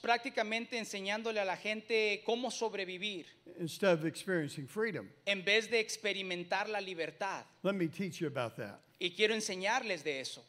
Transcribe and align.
prácticamente 0.00 0.78
enseñándole 0.78 1.40
a 1.40 1.44
la 1.44 1.56
gente 1.56 2.22
cómo 2.24 2.50
sobrevivir 2.50 3.26
instead 3.60 3.92
of 3.92 4.04
experiencing 4.06 4.66
freedom. 4.66 5.06
en 5.26 5.44
vez 5.44 5.68
de 5.70 5.78
experimentar 5.78 6.68
la 6.68 6.80
libertad. 6.80 7.44
Let 7.62 7.74
me 7.74 7.88
teach 7.88 8.18
you 8.20 8.28
about 8.28 8.56
that. 8.56 8.80
Y 8.98 9.10
quiero 9.14 9.34
enseñarles 9.34 10.02
de 10.02 10.20
eso. 10.20 10.42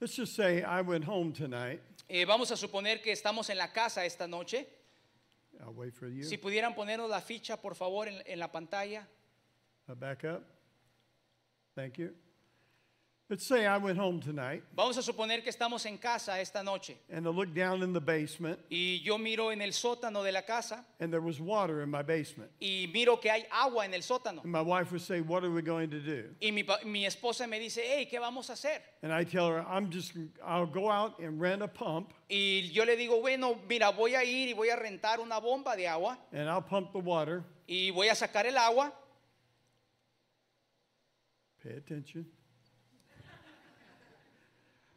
Let's 0.00 0.16
just 0.16 0.34
say 0.34 0.64
I 0.64 0.80
went 0.82 1.04
home 1.04 1.32
tonight. 1.32 1.80
Eh, 2.08 2.24
vamos 2.24 2.50
a 2.50 2.56
suponer 2.56 3.00
que 3.00 3.12
estamos 3.12 3.48
en 3.50 3.56
la 3.58 3.68
casa 3.72 4.04
esta 4.04 4.26
noche. 4.26 4.66
I'll 5.60 5.72
wait 5.72 5.94
for 5.94 6.08
you. 6.08 6.24
Si 6.24 6.36
pudieran 6.36 6.74
ponernos 6.74 7.08
la 7.08 7.20
ficha, 7.20 7.56
por 7.56 7.76
favor, 7.76 8.08
en, 8.08 8.20
en 8.26 8.38
la 8.40 8.50
pantalla. 8.50 9.06
Uh, 9.88 9.94
back 9.94 10.24
up. 10.24 10.42
Thank 11.76 11.98
you. 11.98 12.12
Let's 13.32 13.46
say 13.46 13.64
I 13.64 13.78
went 13.78 13.96
home 13.96 14.20
tonight 14.20 14.62
Vamos 14.76 14.98
a 14.98 15.02
suponer 15.02 15.42
que 15.42 15.50
estamos 15.50 15.86
en 15.86 15.96
casa 15.96 16.38
esta 16.38 16.62
noche 16.62 16.98
and 17.10 17.26
I 17.26 17.30
looked 17.30 17.54
down 17.54 17.82
in 17.82 17.94
the 17.94 18.00
basement 18.00 18.58
y 18.70 19.00
yo 19.02 19.16
miro 19.16 19.50
en 19.50 19.62
el 19.62 19.70
sótano 19.70 20.22
de 20.22 20.32
la 20.32 20.42
casa 20.42 20.84
and 21.00 21.10
there 21.10 21.22
was 21.22 21.40
water 21.40 21.80
in 21.80 21.90
my 21.90 22.02
basement. 22.02 22.50
y 22.60 22.90
miro 22.92 23.16
que 23.16 23.30
hay 23.30 23.46
agua 23.50 23.86
en 23.86 23.94
el 23.94 24.02
sótano. 24.02 24.42
And 24.42 24.52
my 24.52 24.60
wife 24.60 24.92
would 24.92 25.00
say, 25.00 25.22
What 25.22 25.44
are 25.44 25.50
we 25.50 25.62
going 25.62 25.88
to 25.88 26.00
do? 26.00 26.24
Y 26.42 26.50
mi, 26.50 26.62
mi 26.84 27.06
esposa 27.06 27.48
me 27.48 27.58
dice, 27.58 27.80
hey, 27.82 28.06
¿qué 28.06 28.20
vamos 28.20 28.50
a 28.50 28.52
hacer? 28.52 28.82
And 29.02 29.10
I 29.10 29.24
tell 29.24 29.48
her, 29.48 29.64
I'm 29.66 29.90
just, 29.90 30.12
I'll 30.44 30.66
go 30.66 30.90
out 30.90 31.18
and 31.18 31.40
rent 31.40 31.62
a 31.62 31.68
pump 31.68 32.12
Y 32.28 32.68
yo 32.74 32.84
le 32.84 32.98
digo, 32.98 33.18
bueno, 33.22 33.56
mira, 33.66 33.92
voy 33.92 34.14
a 34.14 34.22
ir 34.24 34.50
y 34.50 34.52
voy 34.52 34.68
a 34.68 34.76
rentar 34.76 35.20
una 35.20 35.40
bomba 35.40 35.74
de 35.74 35.88
agua 35.88 36.18
and 36.34 36.50
I'll 36.50 36.60
pump 36.60 36.92
the 36.92 37.00
water. 37.00 37.44
y 37.66 37.90
voy 37.92 38.08
a 38.08 38.14
sacar 38.14 38.44
el 38.44 38.58
agua 38.58 38.92
Pay 41.62 41.78
attention. 41.78 42.26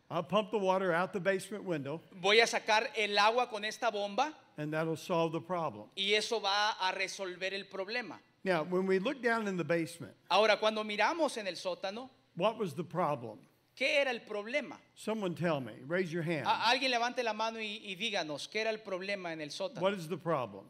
I'll 0.09 0.23
pump 0.23 0.51
the 0.51 0.57
water 0.59 0.93
out 0.93 1.13
the 1.13 1.19
basement 1.19 1.63
window 1.63 1.99
voy 2.21 2.39
a 2.39 2.45
sacar 2.47 2.87
el 2.95 3.17
agua 3.17 3.47
con 3.49 3.65
esta 3.65 3.89
bomba 3.91 4.33
and 4.57 4.71
that'll 4.71 4.95
solve 4.97 5.31
the 5.31 5.41
problem. 5.41 5.85
y 5.97 6.13
eso 6.13 6.39
va 6.39 6.75
a 6.79 6.91
resolver 6.93 7.53
el 7.53 7.65
problema. 7.65 8.19
Now, 8.43 8.63
when 8.63 8.85
we 8.85 8.99
look 8.99 9.21
down 9.23 9.47
in 9.47 9.57
the 9.57 9.63
basement, 9.63 10.13
Ahora, 10.29 10.57
cuando 10.57 10.83
miramos 10.83 11.35
en 11.37 11.47
el 11.47 11.55
sótano, 11.55 12.09
what 12.35 12.57
was 12.57 12.73
the 12.73 12.83
problem? 12.83 13.39
¿qué 13.75 13.99
era 13.99 14.11
el 14.11 14.19
problema? 14.21 14.77
Someone 14.93 15.33
tell 15.35 15.59
me. 15.59 15.73
Raise 15.87 16.11
your 16.13 16.21
hand. 16.23 16.45
A- 16.45 16.69
alguien 16.69 16.91
levante 16.91 17.23
la 17.23 17.33
mano 17.33 17.59
y, 17.59 17.81
y 17.83 17.95
díganos, 17.95 18.47
¿qué 18.47 18.61
era 18.61 18.69
el 18.69 18.79
problema 18.79 19.33
en 19.33 19.41
el 19.41 19.49
sótano? 19.49 19.81
What 19.81 19.93
is 19.95 20.07
the 20.07 20.17
problem? 20.17 20.65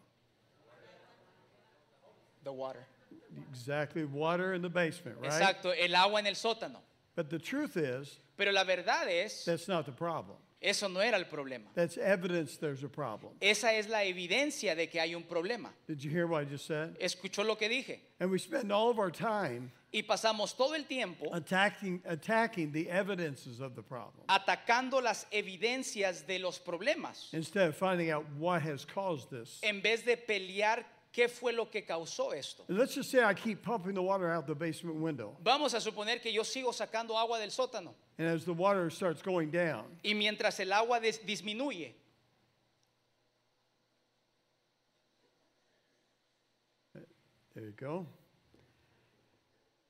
The 2.44 2.52
water. 2.53 2.86
Exactly, 3.52 4.05
water 4.05 4.53
in 4.53 4.61
the 4.61 4.70
basement, 4.70 5.17
right? 5.20 5.31
Exacto, 5.33 5.72
el 5.73 5.94
agua 5.95 6.20
en 6.20 6.27
el 6.27 6.36
sótano. 6.36 6.80
But 7.16 7.30
the 7.30 7.39
truth 7.39 7.77
is, 7.77 8.19
Pero 8.38 8.52
la 8.52 8.63
verdad 8.63 9.08
es, 9.08 9.45
that's 9.45 9.67
not 9.67 9.85
the 9.85 9.91
problem. 9.91 10.38
eso 10.61 10.88
no 10.88 10.99
era 10.99 11.17
el 11.17 11.25
problema. 11.25 11.67
That's 11.73 11.97
evidence 11.97 12.58
there's 12.58 12.83
a 12.83 12.89
problem. 12.89 13.33
Esa 13.41 13.71
es 13.73 13.88
la 13.88 13.99
evidencia 14.03 14.75
de 14.75 14.88
que 14.88 14.99
hay 14.99 15.16
un 15.16 15.23
problema. 15.23 15.69
Did 15.88 16.03
you 16.03 16.09
hear 16.11 16.27
what 16.27 16.41
I 16.41 16.45
just 16.45 16.66
said? 16.66 16.97
Escuchó 16.99 17.45
lo 17.45 17.55
que 17.55 17.69
dije. 17.69 17.99
And 18.19 18.30
we 18.30 18.39
spend 18.39 18.71
all 18.71 18.89
of 18.89 18.99
our 18.99 19.11
time 19.11 19.71
Y 19.93 20.02
pasamos 20.02 20.58
todo 20.58 20.73
el 20.73 20.83
tiempo 20.83 21.30
attacking, 21.31 22.02
attacking 22.05 22.73
the 22.73 22.89
evidences 22.89 23.61
of 23.61 23.75
the 23.75 23.81
problem 23.81 24.25
atacando 24.27 25.02
las 25.02 25.25
evidencias 25.31 26.27
de 26.27 26.38
los 26.39 26.59
problemas 26.59 27.33
instead 27.33 27.69
of 27.69 27.77
finding 27.77 28.11
out 28.11 28.25
what 28.38 28.61
has 28.61 28.83
caused 28.83 29.30
this. 29.30 29.61
en 29.63 29.81
vez 29.81 30.03
de 30.03 30.17
pelear 30.17 30.83
qué 31.16 31.30
fue 31.30 31.53
lo 31.53 31.66
que 31.69 31.81
causó 31.85 32.33
esto. 32.33 32.66
Let's 32.67 32.94
just 32.95 33.09
say 33.09 33.23
I 33.23 33.33
keep 33.33 33.61
pumping 33.63 33.94
the 33.94 34.02
water 34.02 34.30
out 34.30 34.45
the 34.47 34.55
basement 34.55 34.97
window. 34.97 35.38
Vamos 35.41 35.73
a 35.73 35.77
suponer 35.80 36.21
que 36.21 36.31
yo 36.31 36.41
sigo 36.44 36.73
sacando 36.73 37.16
agua 37.16 37.39
del 37.39 37.49
sótano 37.52 37.94
And 38.17 38.27
as 38.27 38.44
the 38.44 38.53
water 38.53 38.89
starts 38.89 39.21
going 39.21 39.49
down, 39.52 39.86
y 40.03 40.13
mientras 40.13 40.59
el 40.59 40.71
agua 40.73 40.99
dis- 40.99 41.19
disminuye, 41.19 41.93
there 47.53 47.63
you 47.66 47.71
go. 47.77 48.05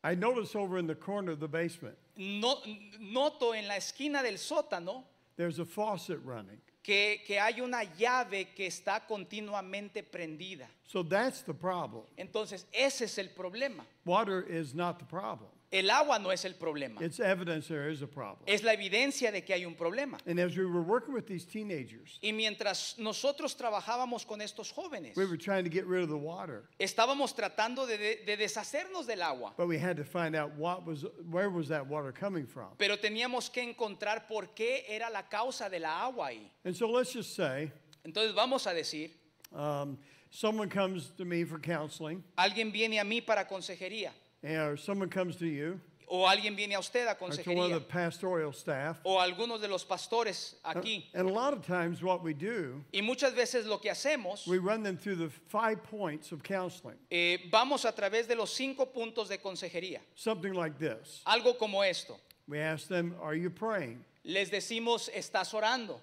I 0.03 0.13
notice 0.13 0.55
over 0.55 0.77
in 0.77 0.85
the 0.85 0.95
corner 0.95 1.31
of 1.31 1.39
the 1.39 1.47
basement, 1.47 1.95
no- 2.17 2.61
noto 2.99 3.51
en 3.53 3.67
la 3.67 3.75
esquina 3.75 4.21
del 4.21 4.37
sótano 4.37 5.03
there's 5.37 5.59
a 5.59 5.65
faucet 5.65 6.19
running. 6.23 6.61
Que, 6.85 7.23
que 7.25 7.39
hay 7.39 7.61
una 7.61 7.83
llave 7.83 8.49
que 8.53 8.67
está 8.67 8.99
continuamente 9.07 10.03
prendida. 10.03 10.69
So 10.85 11.03
that's 11.03 11.41
the 11.43 11.53
problem. 11.53 12.03
Entonces, 12.15 12.67
ese 12.71 13.05
es 13.05 13.17
el 13.17 13.29
problema. 13.29 13.83
Water 14.05 14.45
is 14.47 14.75
not 14.75 14.99
the 14.99 15.05
problem. 15.05 15.49
El 15.71 15.89
agua 15.89 16.19
no 16.19 16.31
es 16.31 16.45
el 16.45 16.53
problema. 16.55 17.01
It's 17.01 17.19
evidence 17.19 17.67
there 17.67 17.89
is 17.91 18.01
a 18.01 18.07
problem. 18.07 18.43
Es 18.45 18.63
la 18.63 18.71
evidencia 18.73 19.31
de 19.31 19.43
que 19.43 19.53
hay 19.53 19.65
un 19.65 19.75
problema. 19.75 20.17
And 20.25 20.39
as 20.39 20.55
we 20.55 20.63
were 20.65 20.81
working 20.81 21.13
with 21.13 21.25
these 21.25 21.43
teenagers, 21.45 22.17
Y 22.21 22.31
mientras 22.31 22.95
nosotros 22.97 23.55
trabajábamos 23.57 24.25
con 24.25 24.41
estos 24.41 24.71
jóvenes, 24.71 25.17
we 25.17 25.25
were 25.25 25.37
trying 25.37 25.63
to 25.63 25.69
get 25.69 25.85
rid 25.85 26.03
of 26.03 26.09
the 26.09 26.15
water, 26.17 26.63
estábamos 26.79 27.35
tratando 27.35 27.85
de, 27.87 27.97
de- 27.97 28.23
de 28.25 28.37
deshacernos 28.37 29.05
del 29.07 29.21
agua, 29.21 29.53
but 29.57 29.67
we 29.67 29.77
had 29.77 29.97
to 29.97 30.03
find 30.05 30.35
out 30.35 30.51
what 30.55 30.85
was 30.85 31.03
where 31.29 31.49
was 31.49 31.67
that 31.67 31.85
water 31.87 32.11
coming 32.13 32.45
from. 32.45 32.69
pero 32.77 32.95
teníamos 32.97 33.51
que 33.51 33.61
encontrar 33.63 34.27
por 34.27 34.53
qué 34.55 34.85
era 34.87 35.09
la 35.09 35.23
causa 35.23 35.69
de 35.69 35.79
la 35.79 36.05
agua 36.05 36.27
ahí. 36.27 36.49
And 36.63 36.75
so 36.75 36.87
let's 36.87 37.11
just 37.11 37.35
say 37.35 37.71
Entonces 38.05 38.33
vamos 38.35 38.65
a 38.67 38.73
decir, 38.73 39.09
um, 39.51 39.97
someone 40.29 40.69
comes 40.69 41.09
to 41.17 41.25
me 41.25 41.43
for 41.43 41.59
counseling, 41.59 42.23
alguien 42.37 42.71
viene 42.71 42.99
a 42.99 43.03
mí 43.03 43.19
para 43.19 43.45
consejería, 43.47 44.11
or 44.45 44.77
someone 44.77 45.09
comes 45.09 45.35
to 45.37 45.45
you, 45.47 45.79
o 46.07 46.25
alguien 46.27 46.55
viene 46.55 46.75
a 46.75 46.79
usted 46.79 47.07
a 47.07 47.17
or 47.19 47.31
to 47.31 47.53
one 47.55 47.71
of 47.71 47.81
the 47.81 47.87
consejería, 47.87 47.87
pastoral 47.89 48.53
staff. 48.53 48.97
o 49.03 49.17
algunos 49.19 49.59
de 49.59 49.67
los 49.67 49.83
pastores 49.83 50.55
aquí. 50.63 51.05
And 51.15 51.27
a 51.27 51.31
lot 51.33 51.53
of 51.53 51.65
times, 51.65 52.03
what 52.03 52.21
we 52.23 52.33
do, 52.33 52.83
Y 52.93 53.01
muchas 53.01 53.33
veces 53.33 53.65
lo 53.65 53.79
que 53.79 53.89
hacemos, 53.89 54.45
we 54.47 54.57
run 54.59 54.83
them 54.83 54.97
through 54.97 55.15
the 55.15 55.29
five 55.47 55.81
points 55.83 56.31
of 56.31 56.43
counseling. 56.43 56.97
eh, 57.09 57.49
vamos 57.51 57.85
a 57.85 57.91
través 57.91 58.27
de 58.27 58.35
los 58.35 58.51
cinco 58.53 58.85
puntos 58.93 59.29
de 59.29 59.39
consejería. 59.39 59.99
Something 60.13 60.53
like 60.53 60.77
this. 60.77 61.21
Algo 61.25 61.57
como 61.57 61.81
esto. 61.81 62.19
We 62.47 62.59
ask 62.59 62.87
them, 62.87 63.15
"Are 63.21 63.35
you 63.35 63.49
praying?" 63.49 64.05
Les 64.23 64.49
decimos, 64.51 65.09
estás 65.09 65.53
orando. 65.53 65.99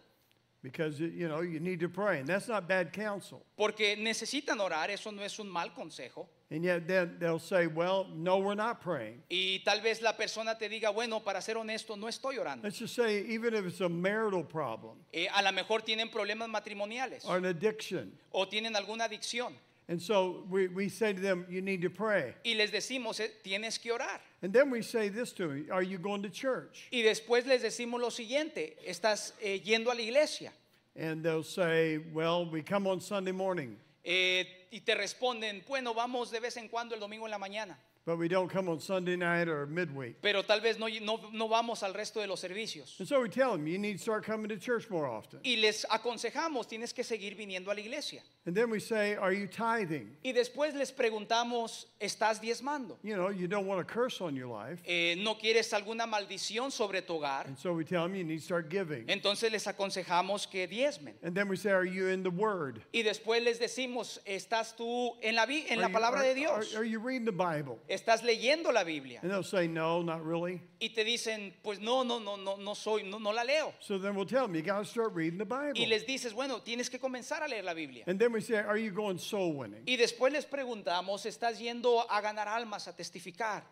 Because 0.63 1.01
you 1.01 1.27
know 1.27 1.41
you 1.41 1.59
need 1.59 1.81
to 1.81 1.89
pray, 1.89 2.21
and 2.21 2.29
that's 2.29 2.47
not 2.47 2.69
bad 2.69 2.93
counsel. 2.93 3.45
Porque 3.57 3.97
necesitan 3.99 4.61
orar, 4.61 4.91
eso 4.91 5.11
no 5.11 5.23
es 5.23 5.37
un 5.41 5.49
mal 5.49 5.75
consejo. 5.75 6.29
And 6.53 6.63
yet 6.63 6.87
then 6.87 7.17
they'll 7.19 7.41
say, 7.41 7.67
"Well, 7.67 8.07
no, 8.15 8.39
we're 8.39 8.55
not 8.55 8.81
praying." 8.81 9.25
Y 9.29 9.61
tal 9.65 9.81
vez 9.81 10.01
la 10.01 10.17
persona 10.17 10.57
te 10.57 10.69
diga, 10.69 10.91
bueno, 10.91 11.21
para 11.21 11.41
ser 11.41 11.57
honesto, 11.57 11.97
no 11.97 12.07
estoy 12.07 12.39
orando. 12.39 12.63
Let's 12.63 12.79
just 12.79 12.95
say, 12.95 13.25
even 13.29 13.55
if 13.55 13.67
it's 13.67 13.81
a 13.81 13.89
marital 13.89 14.45
problem 14.45 14.99
Eh, 15.13 15.27
a 15.35 15.43
lo 15.43 15.51
mejor 15.51 15.83
tienen 15.83 16.11
problemas 16.11 16.49
matrimoniales 16.49 17.25
or 17.25 17.39
an 17.39 17.47
addiction, 17.47 18.13
o 18.31 18.47
tienen 18.47 18.77
alguna 18.77 19.05
adicción. 19.07 19.55
And 19.93 20.01
so 20.01 20.45
we, 20.49 20.69
we 20.69 20.89
say 20.89 21.13
to 21.13 21.21
them, 21.21 21.45
"You 21.51 21.61
need 21.61 21.83
to 21.83 21.91
pray." 21.91 22.33
Y 22.45 22.55
les 22.55 22.71
decimos, 22.71 23.21
eh, 23.21 23.29
tienes 23.45 23.79
que 23.79 23.93
orar. 23.93 24.21
And 24.43 24.51
then 24.51 24.71
we 24.71 24.81
say 24.81 25.11
this 25.11 25.33
to 25.33 25.49
them: 25.49 25.67
Are 25.71 25.83
you 25.83 25.99
going 25.99 26.23
to 26.23 26.31
church? 26.31 26.89
Y 26.91 27.03
después 27.03 27.45
les 27.47 27.63
decimos 27.63 28.01
lo 28.01 28.09
siguiente, 28.09 28.75
estás 28.89 29.33
eh, 29.43 29.61
yendo 29.61 29.91
a 29.91 29.95
la 29.95 30.01
iglesia. 30.01 30.51
And 30.97 31.23
they'll 31.23 31.45
say, 31.45 31.99
"Well, 31.99 32.47
we 32.47 32.63
come 32.63 32.87
on 32.87 33.01
Sunday 33.01 33.33
morning, 33.33 33.77
Eh, 34.05 34.45
y 34.73 34.81
te 34.81 34.95
responden, 34.95 35.63
bueno, 35.69 35.95
vamos 35.95 36.31
de 36.31 36.41
vez 36.41 36.57
en 36.57 36.69
cuando 36.69 36.95
el 36.95 37.01
domingo 37.01 37.27
en 37.27 37.31
la 37.31 37.39
mañana, 37.39 37.79
but 38.05 38.17
we 38.19 38.29
don't 38.29 38.49
come 38.51 38.69
on 38.69 38.81
Sunday 38.81 39.17
night 39.17 39.49
or 39.49 39.67
midweek." 39.67 40.17
pero 40.23 40.43
tal 40.43 40.61
vez 40.61 40.79
no, 40.79 40.87
no, 40.89 41.21
no 41.33 41.49
vamos 41.49 41.83
al 41.83 41.93
resto 41.95 42.21
de 42.21 42.27
los 42.27 42.41
servicios. 42.41 42.99
And 42.99 43.07
so 43.09 43.21
we 43.21 43.29
tell 43.29 43.53
them, 43.53 43.67
"You 43.67 43.79
need 43.79 43.97
to 43.99 44.03
start 44.03 44.25
coming 44.25 44.49
to 44.49 44.57
church 44.59 44.89
more 44.91 45.07
often." 45.07 45.41
Y 45.45 45.57
les 45.57 45.85
aconsejamos, 45.91 46.67
tienes 46.69 46.93
que 46.95 47.05
seguir 47.05 47.35
viniendo 47.37 47.71
a 47.71 47.75
la 47.75 47.81
iglesia. 47.81 48.23
And 48.47 48.57
then 48.57 48.71
we 48.71 48.81
say, 48.81 49.15
"Are 49.15 49.33
you 49.33 49.47
tithing?" 49.47 50.17
Y 50.25 50.33
después 50.33 50.75
les 50.75 50.91
preguntamos, 50.93 51.87
¿estás 52.01 52.41
diezmando? 52.41 52.99
You 53.03 53.15
know, 53.15 53.29
you 53.31 53.47
don't 53.47 53.67
want 53.67 53.81
a 53.81 53.85
curse 53.85 54.21
on 54.21 54.35
your 54.35 54.49
life, 54.49 54.81
Eh, 54.85 55.15
¿No 55.19 55.37
quieres 55.39 55.73
alguna 55.73 56.07
maldición 56.07 56.71
sobre 56.73 57.03
tu 57.03 57.15
hogar? 57.21 57.47
and 57.47 57.57
so 57.59 57.73
we 57.73 57.85
tell 57.85 58.03
them, 58.03 58.15
"You 58.17 58.25
need 58.25 58.39
to 58.39 58.45
start 58.45 58.69
giving." 58.69 59.07
Entonces 59.09 59.53
les 59.53 59.65
aconsejamos 59.67 60.49
que 60.51 60.67
diezmen. 60.67 61.15
And 61.23 61.37
then 61.37 61.49
we 61.49 61.57
say, 61.57 61.71
"Are 61.71 61.85
you 61.87 62.09
in 62.09 62.23
the 62.25 62.31
Word?" 62.31 62.83
Y 62.93 63.03
después 63.03 63.43
les 63.45 63.59
decimos, 63.61 64.21
¿estás 64.27 64.75
tú 64.77 65.17
en 65.23 65.37
la, 65.37 65.45
en 65.45 65.79
la 65.79 65.87
Are 65.87 65.93
you- 65.93 65.93
palabra 65.93 66.21
are- 66.21 66.29
de 66.29 66.35
Dios? 66.35 66.75
Are, 66.75 66.79
are 66.81 66.85
you 66.85 66.99
reading 66.99 67.25
the 67.25 67.31
Bible? 67.33 67.79
¿Estás 67.93 68.23
leyendo 68.23 68.73
la 68.73 68.85
Biblia? 68.85 69.21
And 69.23 69.31
they'll 69.31 69.43
say, 69.45 69.69
no, 69.69 70.01
not 70.03 70.25
really. 70.25 70.63
Y 70.81 70.89
te 70.95 71.05
dicen, 71.05 71.53
pues 71.63 71.79
no, 71.79 72.03
no, 72.05 72.19
no, 72.19 72.37
no, 72.37 72.57
no 72.57 72.75
soy, 72.75 73.03
no, 73.03 73.19
no 73.19 73.33
la 73.33 73.45
leo. 73.45 73.75
So 73.81 73.99
then 73.99 74.15
we'll 74.15 74.25
tell 74.27 74.47
them, 74.47 74.55
you 74.55 74.63
got 74.63 74.79
to 74.79 74.85
start 74.87 75.13
reading 75.15 75.37
the 75.39 75.45
Y 75.45 75.73
Bible. 75.73 75.87
les 75.89 76.07
dices, 76.07 76.33
bueno, 76.33 76.61
tienes 76.63 76.89
que 76.89 76.99
comenzar 76.99 77.43
a 77.43 77.49
leer 77.49 77.65
la 77.65 77.75
Biblia. 77.75 78.05
And 78.07 78.19
then 78.19 78.33
we 78.33 78.41
say, 78.41 78.57
are 78.57 78.79
you 78.79 78.91
going 78.93 79.19
soul 79.19 79.53
winning? 79.53 79.83
Y 79.87 79.97
después 79.99 80.33
les 80.33 80.47
preguntamos, 80.47 81.27
¿estás 81.27 81.59
yendo 81.59 82.07
a 82.11 82.21
ganar 82.23 82.49
almas, 82.49 82.89
a 82.89 82.97
testificar? 82.97 83.63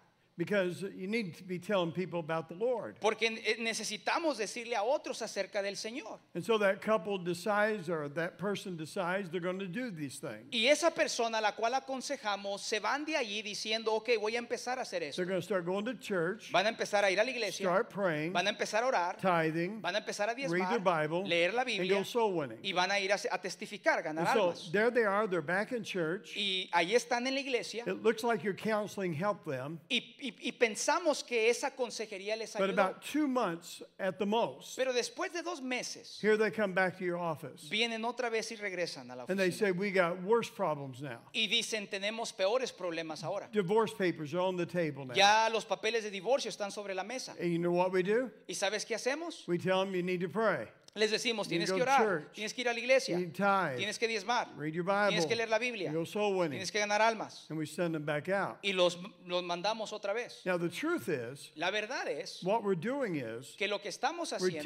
Because 0.40 0.81
you 0.96 1.06
need 1.06 1.37
to 1.37 1.44
be 1.44 1.58
telling 1.58 1.92
people 1.92 2.19
about 2.19 2.48
the 2.48 2.54
Lord. 2.54 2.96
Porque 2.98 3.25
eh, 3.25 3.56
necesitamos 3.60 4.38
decirle 4.38 4.75
a 4.75 4.82
otros 4.82 5.20
acerca 5.20 5.60
del 5.62 5.75
Señor. 5.76 6.19
And 6.34 6.42
so 6.42 6.56
that 6.56 6.81
couple 6.81 7.19
decides 7.19 7.90
or 7.90 8.08
that 8.14 8.38
person 8.38 8.75
decides 8.75 9.28
they're 9.31 9.38
going 9.42 9.58
to 9.58 9.66
do 9.66 9.90
these 9.90 10.19
things. 10.19 10.48
Y 10.50 10.66
esa 10.69 10.90
persona 10.92 11.38
a 11.38 11.42
la 11.42 11.52
cual 11.52 11.75
aconsejamos 11.75 12.60
se 12.60 12.81
van 12.81 13.04
de 13.04 13.16
allí 13.16 13.42
diciendo, 13.42 13.92
ok, 13.92 14.16
voy 14.19 14.37
a 14.37 14.38
empezar 14.38 14.78
a 14.78 14.82
hacer 14.82 15.02
eso. 15.02 15.16
They're 15.16 15.26
going 15.28 15.42
to 15.42 15.44
start 15.44 15.66
going 15.66 15.84
to 15.84 15.94
church, 15.94 16.50
Van 16.52 16.64
a 16.64 16.70
empezar 16.70 17.04
a 17.04 17.10
ir 17.10 17.20
a 17.20 17.25
la 17.25 17.31
iglesia, 17.31 17.66
start 17.66 17.90
praying, 17.90 18.32
van 18.32 18.46
a 18.46 18.50
empezar 18.50 18.82
a 18.82 18.87
orar, 18.87 19.16
tithing, 19.20 19.82
van 19.82 19.94
a 19.94 19.98
empezar 20.00 20.31
a 20.31 20.34
read 20.34 20.48
diezmar, 20.48 20.70
their 20.70 20.78
Bible, 20.81 21.25
leer 21.26 21.52
la 21.52 21.60
and 21.60 21.66
Biblia 21.66 21.98
go 21.98 22.02
soul 22.02 22.32
winning. 22.32 22.58
y 22.62 22.72
van 22.72 22.90
a 22.90 22.98
ir 22.98 23.12
a, 23.12 23.16
a 23.31 23.38
testificar, 23.38 24.02
ganar 24.02 24.26
And 24.26 24.28
so 24.34 24.40
almas. 24.48 24.70
there 24.72 24.90
they 24.90 25.04
are, 25.04 25.26
they're 25.26 25.42
back 25.42 25.72
in 25.72 25.84
church. 25.84 26.34
Y 26.34 26.70
ahí 26.72 26.94
están 26.94 27.26
en 27.26 27.34
la 27.34 27.40
iglesia 27.40 27.84
It 27.87 28.02
looks 28.02 28.25
like 28.25 28.42
your 28.42 28.54
counseling 28.54 29.12
helped 29.12 29.44
them, 29.46 29.78
y, 29.90 30.02
y- 30.22 30.30
y 30.41 30.53
pensamos 30.53 31.25
que 31.25 31.49
esa 31.50 31.71
consejería 31.75 32.37
les 32.37 32.53
but 32.55 32.62
ayudó. 32.71 32.73
about 32.73 33.03
two 33.03 33.27
months 33.27 33.82
at 33.99 34.19
the 34.19 34.27
most, 34.27 34.77
Pero 34.77 34.93
después 34.93 35.32
de 35.32 35.43
dos 35.43 35.61
meses, 35.61 36.19
here 36.21 36.37
they 36.37 36.50
come 36.50 36.73
back 36.75 36.99
to 36.99 37.05
your 37.05 37.19
office. 37.19 37.69
vienen 37.71 38.05
otra 38.05 38.31
vez 38.31 38.50
y 38.53 38.56
regresan 38.56 39.11
a 39.11 39.17
la 39.17 39.25
And 39.29 39.38
they 39.38 39.49
oficina. 39.50 39.59
say, 39.59 39.71
We 39.73 39.91
got 39.91 40.23
worse 40.23 40.50
problems 40.50 41.00
now. 41.03 41.19
Y 41.35 41.47
dicen, 41.49 41.88
tenemos 41.88 42.32
peores 42.32 42.73
problemas 42.73 43.23
ahora. 43.25 43.49
Divorce 43.53 43.93
papers 43.94 44.32
are 44.35 44.41
on 44.41 44.56
the 44.56 44.67
table 44.67 45.05
now. 45.06 45.15
Ya 45.15 45.49
los 45.53 45.65
papeles 45.65 46.03
de 46.05 46.11
divorcio 46.11 46.49
están 46.50 46.71
sobre 46.73 46.94
la 46.94 47.05
mesa. 47.05 47.35
And 47.41 47.53
you 47.53 47.59
know 47.59 47.73
what 47.73 47.93
we 47.93 48.03
do? 48.03 48.31
¿Y 48.49 48.55
sabes 48.55 48.85
qué 48.87 48.94
hacemos? 48.97 49.47
We 49.47 49.59
tell 49.59 49.81
them 49.85 49.94
you 49.94 50.03
need 50.03 50.21
to 50.21 50.29
pray, 50.29 50.69
Les 50.96 51.08
decimos, 51.08 51.46
You 51.46 51.50
tienes 51.50 51.70
go 51.70 51.76
que 51.78 51.84
to 51.84 51.90
orar, 51.90 51.98
church. 52.02 52.32
tienes 52.34 52.52
que 52.52 52.62
ir 52.62 52.69
a 52.69 52.72
la 52.72 52.78
iglesia, 52.81 53.14
you 53.14 53.20
need 53.20 53.34
to 53.34 53.42
tithe, 53.42 53.76
tienes 53.78 53.96
que 53.96 54.08
diezmar, 54.08 54.48
read 54.56 54.75
your 54.75 54.82
Bible, 54.82 55.10
tienes 55.10 55.26
que 55.26 55.37
leer 55.37 55.48
la 55.48 55.58
Biblia, 55.58 55.88
and 55.88 55.96
go 55.96 56.04
soul 56.04 56.34
winning. 56.34 56.58
tienes 56.58 56.72
que 56.72 56.81
ganar 56.81 57.00
almas. 57.00 57.46
And 57.48 57.56
we 57.56 57.64
send 57.64 57.94
them 57.94 58.04
back 58.04 58.28
out. 58.28 58.58
Y 58.64 58.72
los, 58.72 58.98
los 59.25 59.44
mandamos 59.44 59.92
otra 59.92 60.12
vez. 60.12 60.40
Now, 60.44 60.58
the 60.58 60.69
truth 60.69 61.08
is, 61.08 61.52
La 61.54 61.70
verdad 61.70 62.08
es 62.08 62.42
what 62.42 62.64
we're 62.64 62.75
doing 62.75 63.14
is 63.14 63.54
que 63.56 63.69
lo 63.69 63.78
que 63.78 63.88
estamos 63.88 64.32
we're 64.40 64.50
haciendo, 64.50 64.62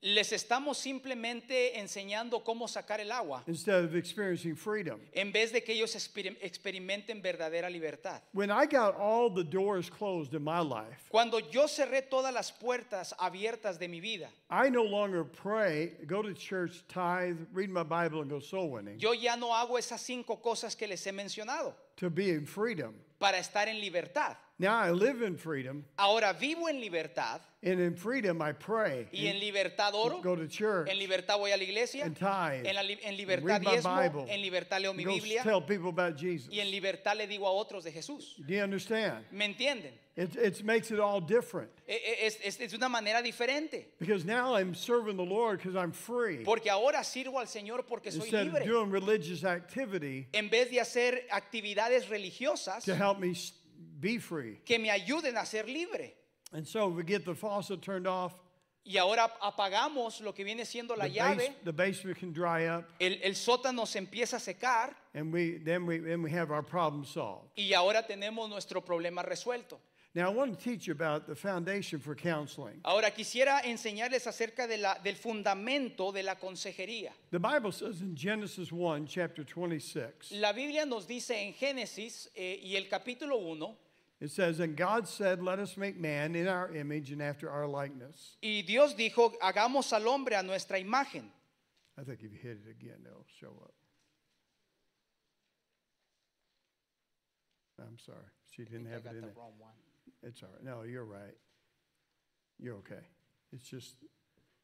les 0.00 0.32
estamos 0.32 0.78
simplemente 0.78 1.76
enseñando 1.78 2.44
cómo 2.44 2.68
sacar 2.68 3.00
el 3.00 3.10
agua 3.10 3.42
instead 3.48 3.84
of 3.84 3.94
experiencing 3.96 4.54
freedom. 4.54 5.00
en 5.12 5.32
vez 5.32 5.50
de 5.52 5.60
que 5.62 5.72
ellos 5.72 5.96
experim- 5.96 6.36
experimenten 6.40 7.20
verdadera 7.20 7.68
libertad. 7.68 8.22
When 8.32 8.50
I 8.50 8.66
got 8.66 8.94
all 8.96 9.28
the 9.28 9.42
doors 9.42 9.90
closed 9.90 10.34
in 10.34 10.42
my 10.44 10.60
life, 10.60 11.08
Cuando 11.10 11.38
yo 11.40 11.66
cerré 11.66 12.02
todas 12.08 12.32
las 12.32 12.52
puertas 12.52 13.12
abiertas 13.18 13.78
de 13.78 13.88
mi 13.88 14.00
vida, 14.00 14.30
I 14.50 14.70
no 14.70 14.84
longer 14.84 15.24
pray, 15.24 15.96
go 16.06 16.22
to 16.22 16.32
church, 16.32 16.84
tithe, 16.86 17.36
read 17.52 17.68
my 17.68 17.82
Bible, 17.82 18.20
and 18.22 18.30
go 18.30 18.38
soul 18.38 18.70
winning 18.70 18.98
yo 18.98 19.12
ya 19.14 19.34
no 19.36 19.48
hago 19.52 19.78
esas 19.78 20.00
cinco 20.00 20.36
cosas 20.40 20.76
que 20.76 20.86
les 20.86 21.04
he 21.06 21.12
mencionado 21.12 21.74
to 21.96 22.08
be 22.08 22.30
in 22.30 22.46
freedom. 22.46 22.94
para 23.18 23.38
estar 23.38 23.66
en 23.66 23.80
libertad. 23.80 24.36
Now 24.60 24.76
I 24.76 24.90
live 24.90 25.22
in 25.22 25.36
freedom, 25.36 25.84
Ahora 25.96 26.32
vivo 26.32 26.66
en 26.68 26.80
libertad. 26.80 27.40
And 27.62 27.80
in 27.80 27.94
freedom 27.96 28.40
I 28.40 28.52
pray, 28.52 29.08
y 29.12 29.26
en 29.26 29.38
libertad 29.38 29.92
oro, 29.94 30.20
go 30.20 30.36
to 30.36 30.46
church, 30.48 30.88
en 30.88 30.98
libertad 30.98 31.38
voy 31.38 31.50
a 31.52 31.56
la 31.56 31.62
iglesia, 31.62 32.04
and 32.04 32.16
tithe, 32.16 32.66
en, 32.66 32.74
la 32.74 32.82
en 32.82 33.16
libertad 33.16 33.60
diezmo, 33.60 34.00
Bible, 34.00 34.26
en 34.28 34.40
libertad 34.40 34.80
leo 34.80 34.92
mi 34.92 35.02
and 35.04 35.10
go 35.10 35.14
Biblia. 35.16 35.42
tell 35.42 35.60
people 35.60 35.88
about 35.88 36.16
Jesus. 36.16 36.48
y 36.52 36.60
en 36.60 36.70
libertad 36.70 37.16
le 37.16 37.26
digo 37.26 37.46
a 37.46 37.52
otros 37.52 37.84
de 37.84 37.92
Jesús. 37.92 38.34
Do 38.46 38.54
you 38.54 38.62
understand? 38.62 39.24
¿Me 39.32 39.44
entienden? 39.44 39.92
It, 40.16 40.34
it 40.36 40.64
makes 40.64 40.90
it 40.90 40.98
all 40.98 41.20
different. 41.20 41.70
Es, 41.86 42.38
es- 42.42 42.60
es 42.60 42.74
una 42.74 42.88
manera 42.88 43.22
diferente. 43.22 43.86
because 44.00 44.24
now 44.24 44.54
I'm 44.54 44.74
serving 44.74 45.16
the 45.16 45.24
Lord 45.24 45.58
because 45.58 45.76
I'm 45.76 45.92
free. 45.92 46.44
Porque 46.44 46.68
ahora 46.68 47.04
sirvo 47.04 47.38
al 47.38 47.46
Señor 47.46 47.86
porque 47.86 48.10
soy 48.10 48.22
instead 48.22 48.48
of 48.48 48.64
doing 48.64 48.90
religious 48.90 49.44
activity 49.44 50.26
En 50.32 50.48
vez 50.48 50.70
de 50.70 50.80
hacer 50.80 51.26
actividades 51.30 52.08
religiosas 52.08 52.84
to 52.84 52.96
help 52.96 53.20
me 53.20 53.34
be 54.00 54.18
free. 54.18 54.60
que 54.64 54.78
me 54.78 54.90
ayuden 54.90 55.36
a 55.36 55.44
ser 55.46 55.64
libre. 55.64 56.14
And 56.52 56.66
so 56.66 56.88
we 56.88 57.02
get 57.02 57.24
the 57.24 57.34
faucet 57.34 57.82
turned 57.82 58.06
off, 58.06 58.32
Y 58.84 58.96
ahora 58.96 59.30
apagamos 59.42 60.22
lo 60.22 60.32
que 60.32 60.44
viene 60.44 60.64
siendo 60.64 60.96
la 60.96 61.04
the, 61.04 61.18
base, 61.18 61.36
llave, 61.36 61.54
the 61.64 61.72
basement 61.72 62.18
can 62.18 62.32
dry 62.32 62.66
up, 62.68 62.86
el, 62.98 63.18
el 63.22 63.34
sótano 63.34 63.86
se 63.86 63.98
empieza 63.98 64.36
a 64.36 64.40
secar 64.40 64.96
and 65.14 65.30
we 65.30 65.58
then 65.58 65.84
we 65.84 65.98
then 65.98 66.22
we 66.22 66.30
have 66.30 66.50
our 66.50 66.62
problem 66.62 67.04
solved. 67.04 67.50
y 67.54 67.74
ahora 67.74 68.06
tenemos 68.06 68.48
nuestro 68.48 68.80
problema 68.82 69.22
resuelto. 69.22 69.78
Now 70.14 70.26
I 70.26 70.32
want 70.32 70.58
to 70.58 70.64
teach 70.64 70.86
you 70.86 70.92
about 70.92 71.26
the 71.26 71.34
foundation 71.34 72.00
for 72.00 72.14
counseling. 72.14 72.80
Ahora 72.84 73.10
quisiera 73.10 73.60
enseñarles 73.62 74.26
acerca 74.26 74.66
de 74.66 74.78
la, 74.78 74.98
del 75.04 75.16
fundamento 75.16 76.12
de 76.12 76.22
la 76.22 76.36
consejería. 76.36 77.12
The 77.30 77.38
Bible 77.38 77.72
says 77.72 78.00
in 78.00 78.16
Genesis 78.16 78.72
1, 78.72 79.06
chapter 79.06 79.44
26, 79.44 80.32
La 80.40 80.52
Biblia 80.52 80.86
nos 80.86 81.06
dice 81.06 81.32
en 81.32 81.52
Génesis 81.52 82.30
eh, 82.34 82.58
y 82.62 82.74
el 82.76 82.88
capítulo 82.88 83.38
1, 83.38 83.76
it 84.20 84.30
says, 84.30 84.58
And 84.60 84.76
God 84.76 85.06
said, 85.06 85.42
Let 85.42 85.58
us 85.58 85.76
make 85.76 85.96
man 85.98 86.34
in 86.34 86.48
our 86.48 86.74
image 86.74 87.12
and 87.12 87.22
after 87.22 87.50
our 87.50 87.68
likeness. 87.68 88.36
y 88.42 88.62
Dios 88.66 88.94
dijo, 88.94 89.34
hagamos 89.40 89.92
al 89.92 90.08
hombre 90.08 90.34
a 90.36 90.42
nuestra 90.42 90.78
imagen. 90.78 91.24
I 91.96 92.02
think 92.02 92.20
if 92.22 92.32
you 92.32 92.38
hit 92.40 92.58
it 92.64 92.70
again, 92.70 92.98
it'll 93.04 93.26
show 93.40 93.52
up. 93.62 93.74
I'm 97.80 97.98
sorry. 97.98 98.18
She 98.50 98.64
didn't 98.64 98.86
have 98.86 99.06
it 99.06 99.14
in 99.14 99.20
there. 99.20 99.30
It's 100.28 100.42
all 100.42 100.50
right. 100.54 100.64
No, 100.64 100.82
you're 100.82 101.04
right. 101.04 101.34
You're 102.58 102.76
okay. 102.76 103.00
It's 103.52 103.68
just 103.68 103.94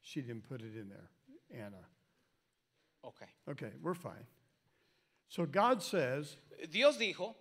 she 0.01 0.21
didn't 0.21 0.47
put 0.47 0.61
it 0.61 0.75
in 0.75 0.89
there, 0.89 1.09
Anna. 1.51 1.81
Ok. 3.03 3.25
Okay, 3.49 3.71
we're 3.81 3.95
fine. 3.95 4.25
So 5.27 5.45
God 5.45 5.81
says, 5.81 6.37
Dios 6.71 6.97
dijo, 6.97 7.33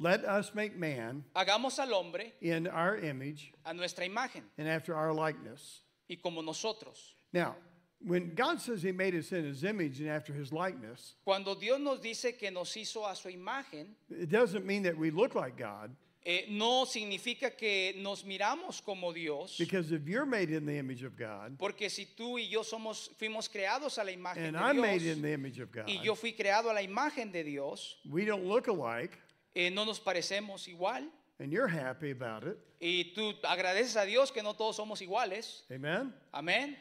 Let 0.00 0.24
us 0.24 0.52
make 0.54 0.76
man 0.76 1.24
hagamos 1.36 1.78
al 1.78 1.88
hombre 1.94 2.32
in 2.40 2.66
our 2.66 2.96
image 2.96 3.52
a 3.64 3.72
nuestra 3.72 4.04
imagen 4.04 4.42
and 4.58 4.68
after 4.68 4.94
our 4.94 5.12
likeness. 5.12 5.82
y 6.08 6.16
como 6.20 6.42
nosotros. 6.42 7.14
Now, 7.32 7.54
when 8.00 8.34
God 8.34 8.60
says 8.60 8.82
He 8.82 8.90
made 8.90 9.14
us 9.14 9.30
in 9.30 9.44
His 9.44 9.62
image 9.62 10.00
and 10.00 10.08
after 10.10 10.32
His 10.32 10.52
likeness, 10.52 11.14
Cuando 11.24 11.54
Dios 11.54 11.78
nos 11.80 12.00
dice 12.00 12.36
que 12.36 12.50
nos 12.50 12.74
hizo 12.74 13.08
a 13.08 13.14
su 13.14 13.28
imagen, 13.28 13.86
it 14.10 14.28
doesn't 14.28 14.66
mean 14.66 14.82
that 14.82 14.98
we 14.98 15.10
look 15.12 15.36
like 15.36 15.56
God, 15.56 15.94
eh, 16.26 16.46
no 16.48 16.86
significa 16.86 17.50
que 17.54 17.94
nos 17.98 18.24
miramos 18.24 18.80
como 18.82 19.12
Dios, 19.12 19.56
because 19.58 19.92
if 19.92 20.06
you're 20.08 20.24
made 20.24 20.50
in 20.50 20.64
the 20.64 20.78
image 20.78 21.02
of 21.04 21.16
God, 21.16 21.58
porque 21.58 21.90
si 21.90 22.06
tú 22.06 22.38
y 22.38 22.48
yo 22.48 22.62
somos, 22.62 23.10
fuimos 23.18 23.48
creados 23.48 23.98
a 23.98 24.04
la 24.04 24.10
imagen 24.12 24.46
and 24.46 24.56
de 24.56 24.62
I'm 24.62 24.80
made 24.80 25.00
Dios, 25.00 25.16
in 25.16 25.22
the 25.22 25.32
image 25.32 25.60
of 25.60 25.70
God, 25.70 25.86
y 25.86 26.00
yo 26.02 26.14
fui 26.14 26.32
creado 26.32 26.70
a 26.70 26.72
la 26.74 26.80
imagen 26.82 27.30
de 27.30 27.44
Dios, 27.44 27.96
we 28.10 28.24
don't 28.24 28.44
look 28.44 28.68
alike, 28.68 29.18
eh, 29.54 29.70
no 29.70 29.84
nos 29.84 30.00
parecemos 30.00 30.66
igual, 30.66 31.08
and 31.38 31.52
you're 31.52 31.68
happy 31.68 32.10
about 32.10 32.44
it. 32.44 32.56
y 32.80 33.12
tú 33.14 33.34
agradeces 33.42 33.96
a 33.96 34.04
Dios 34.06 34.32
que 34.32 34.42
no 34.42 34.54
todos 34.54 34.76
somos 34.76 35.02
iguales, 35.02 35.64
Amen? 35.70 36.12
amén, 36.32 36.76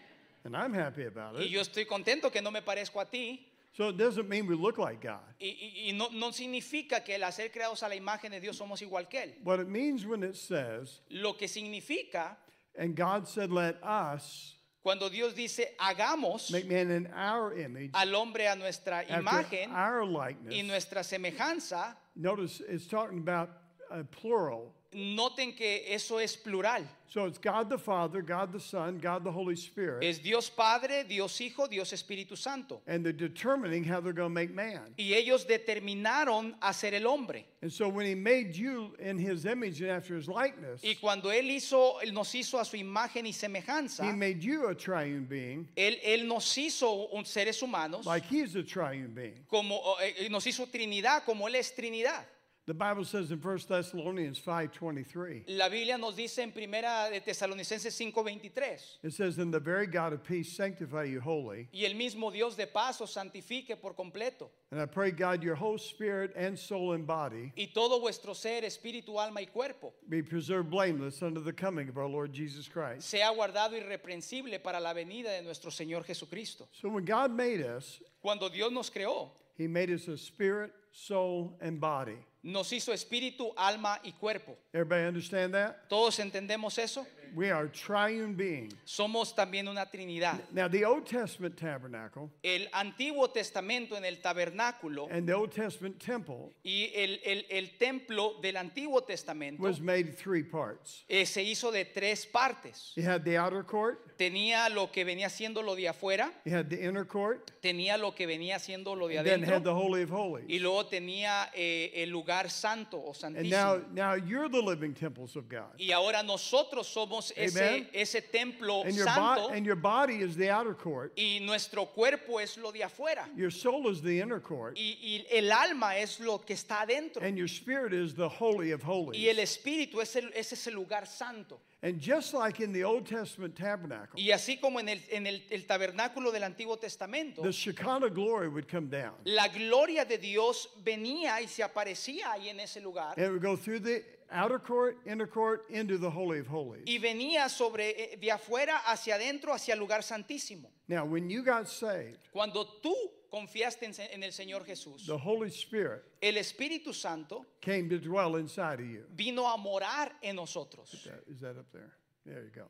And 0.45 0.55
I'm 0.57 0.73
happy 0.73 1.03
about 1.03 1.39
y 1.39 1.49
yo 1.49 1.61
estoy 1.61 1.85
contento 1.85 2.29
que 2.31 2.41
no 2.41 2.49
me 2.51 2.61
parezco 2.61 2.99
a 3.01 3.09
ti, 3.09 3.45
So 3.75 3.89
it 3.89 3.97
doesn't 3.97 4.29
mean 4.29 4.45
we 4.45 4.55
look 4.55 4.77
like 4.77 5.01
God. 5.01 5.19
y, 5.41 5.87
y- 5.87 5.91
no, 5.93 6.09
no 6.11 6.29
significa 6.31 7.03
que 7.03 7.15
al 7.15 7.31
ser 7.33 7.49
creados 7.49 7.81
a 7.81 7.87
la 7.89 7.95
imagen 7.95 8.29
de 8.31 8.39
Dios 8.39 8.55
somos 8.57 8.79
igual 8.81 9.09
que 9.09 9.19
Él. 9.23 9.33
What 9.43 9.59
it 9.59 9.67
means 9.67 10.05
when 10.05 10.23
it 10.23 10.35
says, 10.35 10.99
Lo 11.09 11.33
que 11.33 11.47
significa 11.47 12.35
and 12.77 12.95
God 12.95 13.27
said, 13.27 13.51
Let 13.51 13.83
us 13.83 14.55
cuando 14.83 15.09
Dios 15.09 15.33
dice 15.33 15.65
hagamos 15.79 16.51
make 16.51 16.67
man 16.67 16.91
in 16.91 17.07
our 17.15 17.57
image, 17.57 17.91
al 17.95 18.13
hombre 18.13 18.45
a 18.47 18.55
nuestra 18.55 19.05
imagen 19.09 19.71
our 19.71 20.05
likeness. 20.05 20.53
y 20.53 20.61
nuestra 20.61 21.03
semejanza, 21.03 21.95
Notice 22.15 22.61
it's 22.69 22.85
talking 22.85 23.17
about 23.17 23.49
a 23.89 24.03
plural. 24.03 24.71
Noten 24.93 25.55
que 25.55 25.83
eso 25.93 26.17
es 26.19 26.35
plural. 26.35 26.83
So 27.07 27.25
it's 27.25 27.37
God 27.37 27.69
the 27.69 27.77
Father, 27.77 28.23
God 28.23 28.51
the 28.51 28.59
Son, 28.59 28.97
God 28.97 29.23
the 29.23 29.31
Holy 29.31 29.55
Spirit, 29.55 30.03
Es 30.03 30.17
Dios 30.17 30.49
Padre, 30.49 31.03
Dios 31.03 31.39
Hijo, 31.39 31.67
Dios 31.67 31.91
Espíritu 31.93 32.35
Santo. 32.35 32.81
and 32.87 33.05
they're 33.05 33.13
determining 33.13 33.83
how 33.83 33.99
they're 34.01 34.13
going 34.13 34.29
to 34.29 34.33
make 34.33 34.51
man. 34.51 34.81
Y 34.97 35.13
ellos 35.13 35.45
determinaron 35.45 36.55
hacer 36.59 36.95
el 36.95 37.05
hombre. 37.07 37.45
And 37.61 37.71
so 37.71 37.87
when 37.87 38.05
He 38.07 38.15
made 38.15 38.55
you 38.55 38.95
in 38.99 39.19
His 39.19 39.45
image 39.45 39.79
and 39.81 39.91
after 39.91 40.15
His 40.15 40.27
likeness, 40.27 40.81
Y 40.83 40.95
cuando 40.99 41.29
Él 41.29 41.51
hizo, 41.51 41.99
Él 42.01 42.13
nos 42.13 42.33
hizo 42.33 42.59
a 42.59 42.65
su 42.65 42.77
imagen 42.77 43.25
y 43.27 43.31
semejanza, 43.31 44.03
He 44.03 44.11
made 44.11 44.41
you 44.43 44.67
a 44.69 44.75
triune 44.75 45.25
being, 45.25 45.67
Él, 45.77 45.99
él 46.03 46.27
nos 46.27 46.45
hizo 46.57 47.09
un 47.13 47.25
seres 47.25 47.61
humanos, 47.61 48.05
like 48.07 48.25
He's 48.25 48.55
a 48.55 48.63
triune 48.63 49.13
being. 49.13 49.45
como, 49.47 49.79
eh, 50.01 50.27
nos 50.29 50.45
hizo 50.47 50.65
Trinidad, 50.67 51.23
como 51.25 51.47
Él 51.47 51.55
es 51.55 51.73
Trinidad. 51.75 52.25
The 52.65 52.73
Bible 52.73 53.03
says 53.03 53.29
in 53.29 53.39
1 53.41 53.67
Thessalonians 53.67 54.39
5:23, 54.39 55.43
La 55.49 55.67
Biblia 55.67 55.97
nos 55.97 56.15
dice 56.15 56.39
en 56.39 56.53
primera 56.53 57.09
de 57.11 57.19
Tesalonicenses 57.19 57.93
5:23, 57.93 58.99
it 59.03 59.11
says, 59.11 59.37
"And 59.37 59.53
the 59.53 59.59
very 59.59 59.85
God 59.85 60.13
of 60.13 60.23
peace 60.23 60.49
sanctify 60.53 61.03
you 61.03 61.19
wholly." 61.19 61.67
y 61.73 61.83
el 61.83 61.93
mismo 61.95 62.31
Dios 62.31 62.55
de 62.55 62.65
paz 62.67 63.01
os 63.01 63.11
santifique 63.13 63.75
por 63.81 63.93
completo, 63.95 64.49
And 64.71 64.79
I 64.81 64.85
pray 64.85 65.11
God 65.11 65.43
your 65.43 65.55
whole 65.55 65.77
spirit 65.77 66.31
and 66.37 66.57
soul 66.57 66.93
and 66.93 67.05
body 67.05 67.51
y 67.57 67.67
todo 67.73 67.99
vuestro 67.99 68.33
ser, 68.33 68.63
espíritu, 68.63 69.19
alma 69.19 69.41
y 69.41 69.47
cuerpo 69.47 69.93
be 70.07 70.21
preserved 70.23 70.69
blameless 70.69 71.21
under 71.21 71.41
the 71.41 71.51
coming 71.51 71.89
of 71.89 71.97
our 71.97 72.07
Lord 72.07 72.31
Jesus 72.33 72.69
Christ. 72.69 73.09
sea 73.09 73.29
guardado 73.35 73.75
irreprensible 73.75 74.57
para 74.63 74.79
la 74.79 74.93
venida 74.93 75.31
de 75.31 75.41
nuestro 75.41 75.69
Señor 75.69 76.05
Jesucristo. 76.05 76.69
So 76.71 76.87
when 76.87 77.03
God 77.03 77.31
made 77.31 77.59
us, 77.59 77.99
Cuando 78.21 78.47
Dios 78.47 78.71
nos 78.71 78.89
creó, 78.89 79.31
He 79.57 79.67
made 79.67 79.89
us 79.91 80.07
a 80.07 80.17
spirit, 80.17 80.71
soul, 80.93 81.57
and 81.59 81.81
body. 81.81 82.17
Nos 82.43 82.73
hizo 82.73 82.91
espíritu, 82.91 83.53
alma 83.55 83.99
y 84.03 84.11
cuerpo. 84.11 84.57
Everybody 84.73 85.07
understand 85.07 85.53
that? 85.53 85.87
¿Todos 85.87 86.19
entendemos 86.19 86.77
eso? 86.77 87.07
We 87.35 87.49
are 87.51 87.67
triune 87.67 88.35
beings. 88.35 88.73
Somos 88.85 89.33
también 89.35 89.67
una 89.67 89.85
trinidad. 89.89 90.39
Now, 90.51 90.67
the 90.67 90.85
Old 90.85 91.05
Testament 91.05 91.55
tabernacle 91.57 92.29
El 92.43 92.67
Antiguo 92.73 93.29
Testamento 93.31 93.95
en 93.95 94.05
el 94.05 94.17
tabernáculo 94.21 95.07
and 95.11 95.25
the 95.27 95.33
Old 95.33 95.51
Testament 95.51 95.97
temple 95.99 96.51
y 96.63 96.91
el, 96.93 97.19
el- 97.23 97.45
el 97.49 97.77
templo 97.77 98.35
del 98.41 98.55
Antiguo 98.57 99.01
Testamento 99.03 99.61
was 99.63 99.79
made 99.79 100.15
three 100.17 100.43
parts. 100.43 101.03
eh, 101.09 101.25
se 101.25 101.41
hizo 101.43 101.71
de 101.71 101.85
tres 101.85 102.25
partes. 102.25 102.93
You 102.95 103.03
had 103.03 103.23
the 103.23 103.37
outer 103.37 103.63
court, 103.63 103.99
Tenía 104.17 104.69
lo 104.69 104.91
que 104.91 105.03
venía 105.03 105.29
siendo 105.29 105.63
lo 105.63 105.75
de 105.75 105.87
afuera, 105.89 106.31
you 106.45 106.53
had 106.55 106.69
the 106.69 106.79
inner 106.87 107.03
court, 107.05 107.51
tenía 107.61 107.97
lo 107.97 108.13
que 108.13 108.27
venía 108.27 108.59
siendo 108.59 108.95
lo 108.95 109.07
de 109.07 109.17
and 109.17 109.25
then 109.27 109.39
had 109.43 109.63
the 109.63 109.69
adentro 109.71 109.75
Holy 109.75 110.03
of 110.03 110.09
y 110.11 110.13
Holies. 110.13 110.61
luego 110.61 110.85
tenía 110.85 111.49
eh, 111.55 111.91
el 111.95 112.09
lugar 112.11 112.49
santo 112.51 112.97
o 112.99 113.11
And 113.23 113.49
now, 113.49 113.77
santísimo. 113.79 113.93
now 113.93 114.13
you're 114.13 114.49
the 114.49 114.61
living 114.61 114.93
temples 114.93 115.35
of 115.35 115.49
God. 115.49 115.73
Y 115.79 115.91
ahora 115.91 116.21
nosotros 116.21 116.87
somos 116.87 117.22
ese, 117.35 118.21
templo 118.31 118.83
And 118.83 118.95
your, 118.95 119.05
santo 119.05 119.47
bo- 119.47 119.53
and 119.53 119.65
your 119.65 119.75
body 119.75 120.21
is 120.21 120.35
the 120.35 120.49
outer 120.49 120.73
court, 120.73 121.13
y 121.17 121.39
nuestro 121.41 121.85
cuerpo 121.85 122.39
es 122.39 122.57
lo 122.57 122.71
de 122.71 122.83
afuera 122.83 123.27
your 123.35 123.51
soul 123.51 123.87
is 123.89 124.01
the 124.01 124.19
inner 124.19 124.39
court, 124.39 124.75
y, 124.77 124.97
y 125.01 125.25
el 125.31 125.51
alma 125.51 125.95
es 125.97 126.19
lo 126.19 126.39
que 126.39 126.53
está 126.55 126.81
adentro 126.81 127.21
and 127.23 127.37
your 127.37 127.47
spirit 127.47 127.93
is 127.93 128.13
the 128.13 128.27
Holy 128.29 128.71
of 128.71 128.81
y 128.81 128.85
Holies. 128.85 129.27
el 129.29 129.39
espíritu 129.39 130.01
es, 130.01 130.15
el, 130.15 130.31
es 130.35 130.51
ese 130.51 130.71
lugar 130.71 131.05
santo. 131.05 131.59
And 131.85 131.99
just 131.99 132.33
like 132.33 132.61
in 132.61 132.71
the 132.71 132.85
Old 132.85 133.05
Testament 133.05 133.57
tabernacle, 133.57 134.17
Y 134.17 134.31
así 134.31 134.57
como 134.57 134.79
en 134.79 134.87
el, 134.87 135.01
en 135.11 135.27
el, 135.27 135.43
el 135.51 135.65
tabernáculo 135.65 136.31
del 136.31 136.43
Antiguo 136.43 136.77
Testamento, 136.79 137.41
the 137.41 137.51
Shekinah 137.51 138.09
glory 138.09 138.47
would 138.47 138.69
come 138.69 138.87
down. 138.89 139.11
la 139.25 139.49
gloria 139.49 140.05
de 140.05 140.17
Dios 140.17 140.69
venía 140.81 141.41
y 141.41 141.47
se 141.49 141.61
aparecía 141.61 142.31
ahí 142.31 142.47
en 142.47 142.61
ese 142.61 142.79
lugar 142.79 143.15
And 143.17 143.25
it 143.25 143.29
would 143.31 143.41
go 143.41 143.57
through 143.57 143.81
the 143.81 144.01
outer 144.33 144.59
court, 144.59 144.97
inner 145.05 145.27
court, 145.27 145.65
into 145.69 145.97
the 145.97 146.09
Holy 146.09 146.39
of 146.39 146.47
Holies. 146.47 146.83
y 146.87 146.97
venía 146.99 147.49
sobre 147.49 147.91
eh, 148.13 148.17
de 148.19 148.31
afuera 148.31 148.77
hacia 148.87 149.15
adentro 149.15 149.53
hacia 149.53 149.73
el 149.73 149.79
lugar 149.79 150.01
santísimo. 150.03 150.69
Now, 150.87 151.05
when 151.05 151.29
you 151.29 151.43
got 151.43 151.67
saved, 151.69 152.17
Cuando 152.33 152.65
tú 152.83 152.93
confiaste 153.31 153.83
en, 153.85 153.93
en 154.11 154.23
el 154.23 154.31
Señor 154.31 154.65
Jesús, 154.65 155.05
the 155.05 155.17
Holy 155.17 155.49
Spirit 155.49 156.03
el 156.21 156.33
Espíritu 156.37 156.93
Santo 156.93 157.45
came 157.61 157.87
to 157.89 157.97
dwell 157.99 158.35
inside 158.37 158.79
of 158.79 158.85
you. 158.87 159.03
vino 159.15 159.45
a 159.45 159.57
morar 159.57 160.11
en 160.21 160.35
nosotros. 160.35 160.89
That- 161.05 161.23
Is 161.33 161.39
that 161.41 161.57
up 161.57 161.71
there? 161.71 161.91
There 162.25 162.43
you 162.43 162.51
go. 162.53 162.67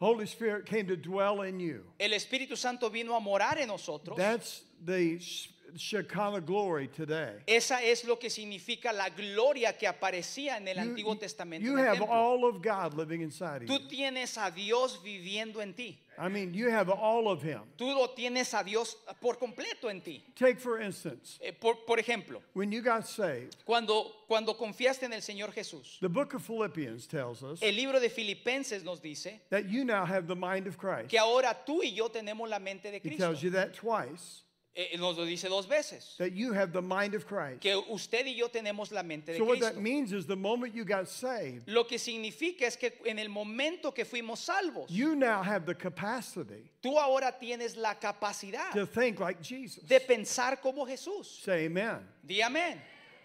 Holy 0.00 0.26
Spirit 0.26 0.66
came 0.66 0.86
to 0.88 0.96
dwell 0.96 1.42
in 1.42 1.60
you. 1.60 1.84
El 2.00 2.10
Espíritu 2.10 2.56
Santo 2.56 2.90
vino 2.90 3.14
a 3.16 3.20
morar 3.20 3.58
en 3.58 3.68
nosotros. 3.68 4.16
That's 4.18 4.62
the 4.84 5.18
Shekinah 5.76 6.40
glory 6.40 6.88
today. 6.88 7.42
Esa 7.46 7.82
es 7.82 8.04
lo 8.04 8.16
que 8.16 8.28
significa 8.30 8.92
la 8.92 9.08
gloria 9.10 9.72
que 9.76 9.86
aparecía 9.86 10.56
en 10.56 10.68
el 10.68 10.76
You, 10.76 10.82
Antiguo 10.82 11.18
Testamento. 11.18 11.64
you 11.64 11.72
en 11.74 11.78
el 11.80 11.86
have 11.88 11.98
templo. 11.98 12.14
all 12.14 12.44
of 12.44 12.62
God 12.62 12.94
living 12.94 13.20
inside 13.22 13.62
of 13.62 13.68
Tú 13.68 13.88
tienes 13.88 14.36
a 14.38 14.50
Dios 14.50 14.98
viviendo 15.02 15.60
en 15.60 15.74
ti. 15.74 15.98
I 16.16 16.28
mean, 16.28 16.54
you 16.54 16.70
have 16.70 16.88
all 16.90 17.26
of 17.28 17.42
Him. 17.42 17.62
Tú 17.76 17.86
lo 17.92 18.06
tienes 18.14 18.54
a 18.54 18.62
Dios 18.62 18.96
por 19.20 19.34
completo 19.36 19.90
en 19.90 20.00
ti. 20.00 20.22
Take, 20.36 20.60
for 20.60 20.80
instance, 20.80 21.40
Eh, 21.42 21.50
por, 21.52 21.84
por 21.84 21.98
ejemplo, 21.98 22.40
when 22.52 22.70
you 22.70 22.80
got 22.82 23.04
saved, 23.04 23.56
cuando, 23.64 24.12
cuando 24.28 24.54
confiaste 24.56 25.02
en 25.06 25.12
el 25.12 25.22
Señor 25.22 25.50
Jesús, 25.52 25.98
the 26.00 26.08
book 26.08 26.34
of 26.34 26.42
Philippians 26.42 27.08
tells 27.08 27.42
us 27.42 27.60
el 27.62 27.74
libro 27.74 27.98
de 27.98 28.08
Filipenses 28.08 28.84
nos 28.84 29.00
dice 29.00 29.40
that 29.50 29.64
you 29.68 29.84
now 29.84 30.04
have 30.04 30.28
the 30.28 30.36
mind 30.36 30.68
of 30.68 30.78
Christ. 30.78 31.08
que 31.08 31.18
ahora 31.18 31.52
tú 31.66 31.82
y 31.82 31.90
yo 31.92 32.08
tenemos 32.08 32.48
la 32.48 32.60
mente 32.60 32.92
de 32.92 33.00
Cristo. 33.00 33.16
He 33.16 33.18
tells 33.18 33.42
you 33.42 33.50
that 33.50 33.74
twice, 33.74 34.42
Eh, 34.76 34.96
nos 34.98 35.16
lo 35.16 35.24
dice 35.24 35.48
dos 35.48 35.66
veces. 35.66 36.16
that 36.18 36.32
you 36.32 36.52
have 36.52 36.72
the 36.72 36.82
mind 36.82 37.14
of 37.14 37.26
Christ. 37.28 37.60
Que 37.60 37.80
usted 37.92 38.26
y 38.26 38.34
yo 38.36 38.48
tenemos 38.48 38.90
la 38.90 39.04
mente 39.04 39.26
de 39.32 39.38
So 39.38 39.44
what 39.44 39.60
that 39.60 39.74
Cristo. 39.74 39.80
means 39.80 40.12
is 40.12 40.26
the 40.26 40.34
moment 40.34 40.74
you 40.74 40.84
got 40.84 41.08
saved, 41.08 41.68
Lo 41.68 41.84
que 41.84 41.96
significa 41.96 42.62
es 42.62 42.74
que 42.76 42.90
en 43.06 43.20
el 43.20 43.28
momento 43.28 43.92
que 43.92 44.04
fuimos 44.04 44.38
salvos, 44.38 44.90
you 44.90 45.14
now 45.14 45.42
have 45.42 45.64
the 45.64 45.74
capacity 45.76 46.70
tú 46.82 46.98
ahora 46.98 47.32
tienes 47.40 47.76
la 47.76 47.94
capacidad 47.94 48.72
to 48.72 48.84
think 48.84 49.20
like 49.20 49.40
Jesus. 49.40 49.84
de 49.84 50.00
pensar 50.00 50.60
como 50.60 50.84
Jesús. 50.86 51.26
Say 51.44 51.66
amen. 51.66 51.98
Di 52.26 52.40
amén. 52.40 52.76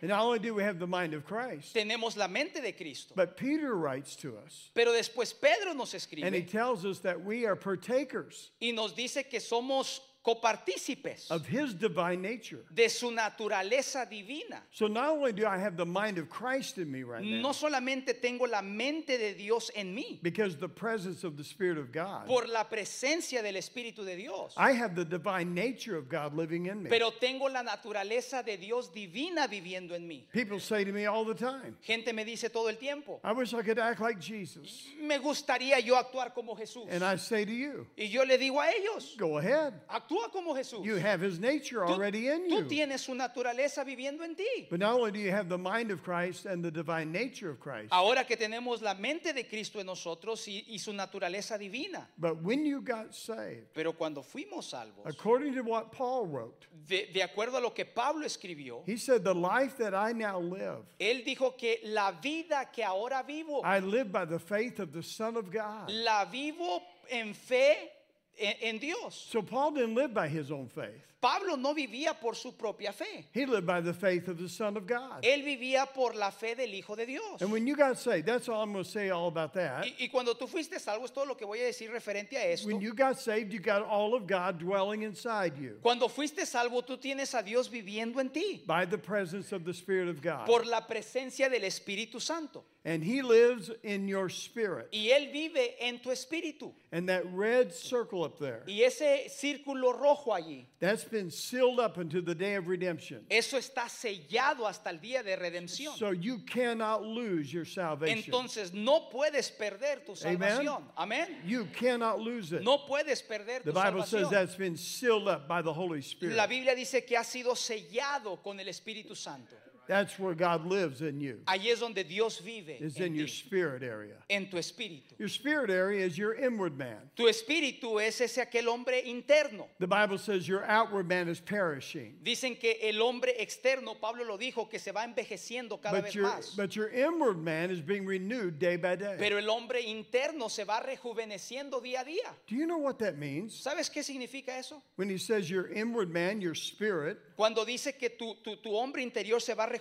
And 0.02 0.10
not 0.12 0.22
only 0.24 0.40
do 0.40 0.54
we 0.54 0.64
have 0.64 0.80
the 0.80 0.88
mind 0.88 1.14
of 1.14 1.26
Christ, 1.26 1.74
Tenemos 1.76 2.16
la 2.16 2.28
mente 2.28 2.62
de 2.62 2.72
Cristo. 2.74 3.14
but 3.18 3.36
Peter 3.36 3.76
writes 3.76 4.16
to 4.18 4.38
us, 4.46 4.70
Pero 4.76 4.92
después 4.94 5.34
Pedro 5.34 5.74
nos 5.74 5.94
escribe 5.94 6.24
and 6.26 6.36
he 6.36 6.44
tells 6.44 6.86
us 6.86 7.00
that 7.00 7.20
we 7.20 7.46
are 7.46 7.56
partakers 7.56 8.52
y 8.62 8.72
nos 8.72 8.94
dice 8.94 9.24
que 9.30 9.40
somos 9.40 10.00
copartícipes 10.26 11.30
of 11.32 11.46
his 11.48 11.74
divine 11.74 12.22
nature. 12.22 12.60
de 12.74 12.90
su 12.90 13.12
naturaleza 13.12 14.08
divina. 14.10 14.62
So 14.72 14.88
not 14.88 15.10
only 15.10 15.32
do 15.34 15.46
I 15.46 15.58
have 15.58 15.78
the 15.78 15.86
mind 15.86 16.18
of 16.18 16.30
Christ 16.30 16.78
in 16.78 16.92
me 16.92 17.04
right 17.04 17.24
now, 17.24 17.42
No 17.42 17.50
solamente 17.54 18.14
tengo 18.22 18.46
la 18.46 18.62
mente 18.62 19.18
de 19.18 19.34
Dios 19.34 19.72
en 19.76 19.96
mí, 19.96 20.20
because 20.22 20.58
the 20.58 20.68
presence 20.70 21.24
of 21.24 21.38
the 21.38 21.44
Spirit 21.44 21.78
of 21.78 21.92
God, 21.92 22.28
por 22.28 22.48
la 22.48 22.64
presencia 22.66 23.42
del 23.42 23.56
Espíritu 23.56 24.04
de 24.06 24.16
Dios, 24.16 24.54
I 24.58 24.72
have 24.74 24.96
the 24.96 25.06
divine 25.06 25.54
nature 25.54 25.96
of 25.98 26.10
God 26.10 26.34
living 26.36 26.68
in 26.68 26.84
me. 26.84 26.90
pero 26.90 27.12
tengo 27.12 27.48
la 27.48 27.64
naturaleza 27.64 28.44
de 28.44 28.58
Dios 28.58 28.90
divina 28.94 29.48
viviendo 29.48 29.94
en 29.96 30.08
mí. 30.08 30.24
People 30.32 30.60
say 30.60 30.84
to 30.84 30.92
me 30.92 31.06
all 31.06 31.26
the 31.26 31.34
time, 31.36 31.76
Gente 31.82 32.14
me 32.14 32.24
dice 32.26 32.50
todo 32.52 32.68
el 32.68 32.76
tiempo, 32.78 33.20
I 33.24 33.32
wish 33.34 33.54
I 33.54 33.62
could 33.62 33.80
act 33.80 34.00
like 34.02 34.20
Jesus. 34.20 34.88
me 35.02 35.18
gustaría 35.20 35.80
yo 35.84 35.96
actuar 35.96 36.34
como 36.34 36.56
Jesús. 36.56 36.88
And 36.90 37.04
I 37.04 37.16
say 37.16 37.46
to 37.46 37.52
you, 37.52 37.88
Y 37.98 38.06
yo 38.08 38.24
le 38.24 38.38
digo 38.38 38.60
a 38.60 38.70
ellos, 38.72 39.16
go 39.18 39.38
ahead. 39.38 39.74
actúa 39.90 40.19
como 40.32 40.54
Jesús. 40.54 40.84
You 40.84 40.96
have 40.98 41.22
his 41.22 41.40
nature 41.40 41.80
Tú, 41.86 41.94
already 41.94 42.28
in 42.28 42.50
tú 42.50 42.60
you. 42.60 42.66
tienes 42.66 43.02
su 43.02 43.14
naturaleza 43.16 43.84
viviendo 43.86 44.24
en 44.24 44.36
ti. 44.36 44.68
But 44.70 44.80
not 44.80 44.96
only 45.00 45.12
do 45.12 45.20
you 45.20 45.32
have 45.32 45.48
the 45.50 45.58
mind 45.58 45.92
of 45.92 46.04
Christ 46.04 46.46
and 46.46 46.64
the 46.64 46.72
divine 46.72 47.12
nature 47.12 47.50
of 47.50 47.60
Christ, 47.60 47.90
Ahora 47.92 48.26
que 48.26 48.36
tenemos 48.36 48.82
la 48.82 48.94
mente 48.96 49.32
de 49.34 49.44
Cristo 49.44 49.80
en 49.80 49.86
nosotros 49.86 50.48
y, 50.48 50.66
y 50.68 50.78
su 50.78 50.92
naturaleza 50.92 51.58
divina. 51.58 52.08
but 52.18 52.42
when 52.44 52.66
you 52.66 52.82
got 52.82 53.14
saved, 53.16 53.74
Pero 53.74 53.94
cuando 53.94 54.22
fuimos 54.22 54.70
salvos, 54.70 55.06
according 55.06 55.54
to 55.54 55.62
what 55.62 55.92
Paul 55.92 56.26
wrote, 56.28 56.66
de, 56.88 57.08
de 57.14 57.22
acuerdo 57.22 57.58
a 57.58 57.62
lo 57.62 57.70
que 57.72 57.86
Pablo 57.86 58.26
escribió, 58.26 58.84
he 58.86 58.98
said, 58.98 59.24
The 59.24 59.34
life 59.34 59.78
that 59.78 59.94
I 59.94 60.12
now 60.12 60.40
live, 60.40 60.84
él 61.00 61.24
dijo 61.26 61.58
que 61.58 61.80
la 61.86 62.12
vida 62.12 62.70
que 62.74 62.84
ahora 62.84 63.24
vivo, 63.26 63.62
I 63.64 63.80
live 63.80 64.12
by 64.12 64.26
the 64.26 64.40
faith 64.40 64.80
of 64.80 64.92
the 64.92 65.04
Son 65.04 65.38
of 65.38 65.52
God. 65.52 65.90
la 65.90 66.26
vivo 66.26 66.82
en 67.10 67.34
fe 67.34 67.92
en, 68.40 68.56
en 68.62 68.80
Dios. 68.80 69.28
So 69.30 69.42
Paul 69.42 69.72
didn't 69.72 69.96
live 69.96 70.14
by 70.14 70.28
his 70.28 70.52
own 70.52 70.68
faith, 70.68 71.06
Pablo 71.22 71.58
no 71.58 71.74
vivía 71.74 72.18
por 72.18 72.34
su 72.34 72.54
propia 72.54 72.94
fe. 72.94 73.26
he 73.34 73.46
lived 73.46 73.68
by 73.68 73.82
the 73.82 73.94
faith 73.94 74.30
of 74.30 74.38
the 74.38 74.48
Son 74.48 74.78
of 74.78 74.88
God. 74.88 75.22
Él 75.22 75.44
vivía 75.44 75.86
por 75.94 76.16
la 76.16 76.32
fe 76.32 76.56
del 76.56 76.74
Hijo 76.74 76.96
de 76.96 77.06
Dios. 77.06 77.42
And 77.42 77.52
when 77.52 77.68
you 77.68 77.76
got 77.76 77.98
saved, 77.98 78.26
that's 78.26 78.48
all 78.48 78.64
I'm 78.64 78.72
going 78.72 78.86
to 78.86 78.90
say 78.90 79.10
all 79.10 79.28
about 79.28 79.54
that. 79.56 79.84
Y, 79.86 80.06
y 80.06 80.08
cuando 80.08 80.34
tú 80.34 80.48
fuiste 80.48 80.80
salvo, 80.80 81.04
es 81.04 81.12
todo 81.12 81.26
lo 81.26 81.36
que 81.36 81.46
voy 81.46 81.60
a 81.60 81.66
decir 81.66 81.92
referente 81.92 82.38
a 82.38 82.46
esto. 82.46 82.68
When 82.68 82.80
you 82.80 82.94
got 82.94 83.20
saved, 83.20 83.52
you 83.52 83.60
got 83.60 83.82
all 83.82 84.16
of 84.16 84.26
God 84.28 84.60
dwelling 84.60 85.02
inside 85.04 85.58
you 85.58 85.78
Cuando 85.82 86.08
fuiste 86.08 86.46
salvo, 86.46 86.82
tú 86.84 86.98
tienes 86.98 87.36
a 87.36 87.44
Dios 87.44 87.70
viviendo 87.70 88.20
en 88.22 88.30
ti 88.30 88.64
by 88.66 88.86
the 88.86 88.98
presence 88.98 89.52
of 89.52 89.66
the 89.66 89.74
Spirit 89.74 90.08
of 90.08 90.22
God. 90.22 90.46
por 90.46 90.66
la 90.66 90.88
presencia 90.88 91.50
del 91.50 91.64
Espíritu 91.64 92.22
Santo. 92.22 92.64
And 92.86 93.04
he 93.04 93.22
lives 93.22 93.70
in 93.84 94.08
your 94.08 94.30
spirit. 94.30 94.88
Y 94.94 95.10
Él 95.12 95.34
vive 95.34 95.76
en 95.82 96.00
tu 96.00 96.12
espíritu. 96.12 96.72
And 96.94 97.10
that 97.10 97.24
red 97.34 97.74
circle 97.74 98.24
up 98.24 98.40
there, 98.40 98.64
Y 98.68 98.82
ese 98.84 99.30
círculo 99.30 100.00
rojo 100.00 100.32
allí, 100.32 100.66
that's 100.80 101.04
been 101.04 101.30
sealed 101.30 101.80
up 101.80 101.98
until 101.98 102.22
the 102.24 102.34
day 102.34 102.56
of 102.56 102.68
redemption. 102.68 103.26
eso 103.30 103.58
está 103.58 103.90
sellado 103.90 104.66
hasta 104.66 104.90
el 104.90 105.00
día 105.00 105.24
de 105.24 105.36
redención. 105.36 105.94
So 105.98 106.12
you 106.12 106.40
cannot 106.48 107.04
lose 107.04 107.54
your 107.54 107.66
salvation. 107.66 108.24
Entonces 108.24 108.74
no 108.74 109.10
puedes 109.12 109.52
perder 109.52 110.06
tu 110.06 110.14
Amen. 110.26 110.40
salvación. 110.40 110.84
Amén. 110.98 111.28
You 111.46 111.66
cannot 111.66 112.22
lose 112.22 112.54
it. 112.54 112.64
No 112.64 112.86
puedes 112.88 113.22
perder 113.22 113.62
The 113.62 113.72
tu 113.72 113.74
Bible 113.74 114.04
says 114.04 114.30
that's 114.30 114.56
been 114.56 114.78
sealed 114.78 115.28
up 115.28 115.50
by 115.50 115.62
the 115.62 115.74
Holy 115.74 116.02
Spirit. 116.02 116.38
La 116.38 116.48
Biblia 116.48 116.74
dice 116.76 117.06
que 117.06 117.18
ha 117.18 117.24
sido 117.26 117.56
sellado 117.56 118.42
con 118.42 118.58
el 118.58 118.68
Espíritu 118.68 119.16
Santo. 119.18 119.54
That's 119.90 120.20
where 120.20 120.36
God 120.36 120.68
lives 120.68 121.02
in 121.02 121.20
you. 121.20 121.40
Allí 121.48 121.72
es 121.72 121.80
donde 121.80 122.04
Dios 122.08 122.38
vive 122.38 122.80
Is 122.80 122.98
en 122.98 123.08
in 123.08 123.16
your 123.16 123.28
spirit 123.28 123.82
area. 123.82 124.18
en 124.30 124.46
tu 124.48 124.58
espíritu. 124.58 125.18
Your 125.18 125.28
spirit 125.28 125.72
area 125.72 126.06
is 126.06 126.16
your 126.16 126.36
inward 126.36 126.78
man. 126.78 127.10
Tu 127.16 127.24
espíritu 127.24 128.00
es 128.00 128.22
ese 128.22 128.38
aquel 128.38 128.68
hombre 128.68 129.02
interno. 129.08 129.66
The 129.80 129.88
Bible 129.88 130.20
says 130.20 130.48
your 130.48 130.64
outward 130.66 131.08
man 131.08 131.28
is 131.28 131.40
perishing. 131.40 132.20
Dicen 132.24 132.56
que 132.60 132.76
el 132.84 133.02
hombre 133.02 133.34
externo, 133.40 133.96
Pablo 134.00 134.26
lo 134.26 134.38
dijo, 134.38 134.70
que 134.70 134.78
se 134.78 134.92
va 134.92 135.04
envejeciendo 135.04 135.82
cada 135.82 135.96
But 135.96 136.04
vez 136.04 136.14
your, 136.14 136.26
más. 136.26 136.56
but 136.56 136.76
your 136.76 136.90
inward 136.90 137.40
man 137.44 137.72
is 137.72 137.82
being 137.82 138.06
renewed 138.06 138.60
day 138.60 138.76
by 138.76 138.96
day. 138.96 139.16
Pero 139.18 139.40
el 139.40 139.50
hombre 139.50 139.82
interno 139.82 140.52
se 140.52 140.66
va 140.66 140.82
rejuveneciendo 140.82 141.82
día 141.82 142.02
a 142.02 142.06
día. 142.06 142.36
Do 142.46 142.56
you 142.56 142.68
know 142.68 142.78
what 142.78 143.00
that 143.00 143.18
means? 143.18 143.56
¿Sabes 143.60 143.90
qué 143.90 144.04
significa 144.04 144.50
eso? 144.60 144.84
When 144.98 145.10
he 145.10 145.18
says 145.18 145.50
your 145.50 145.72
inward 145.72 146.12
man, 146.14 146.42
your 146.42 146.54
spirit, 146.54 147.18
Cuando 147.36 147.64
dice 147.66 147.94
que 147.98 148.10
tu, 148.10 148.36
tu, 148.44 148.58
tu 148.58 148.76
hombre 148.76 149.02
interior 149.02 149.40
se 149.42 149.54
va 149.54 149.66
rejuveneciendo, 149.66 149.79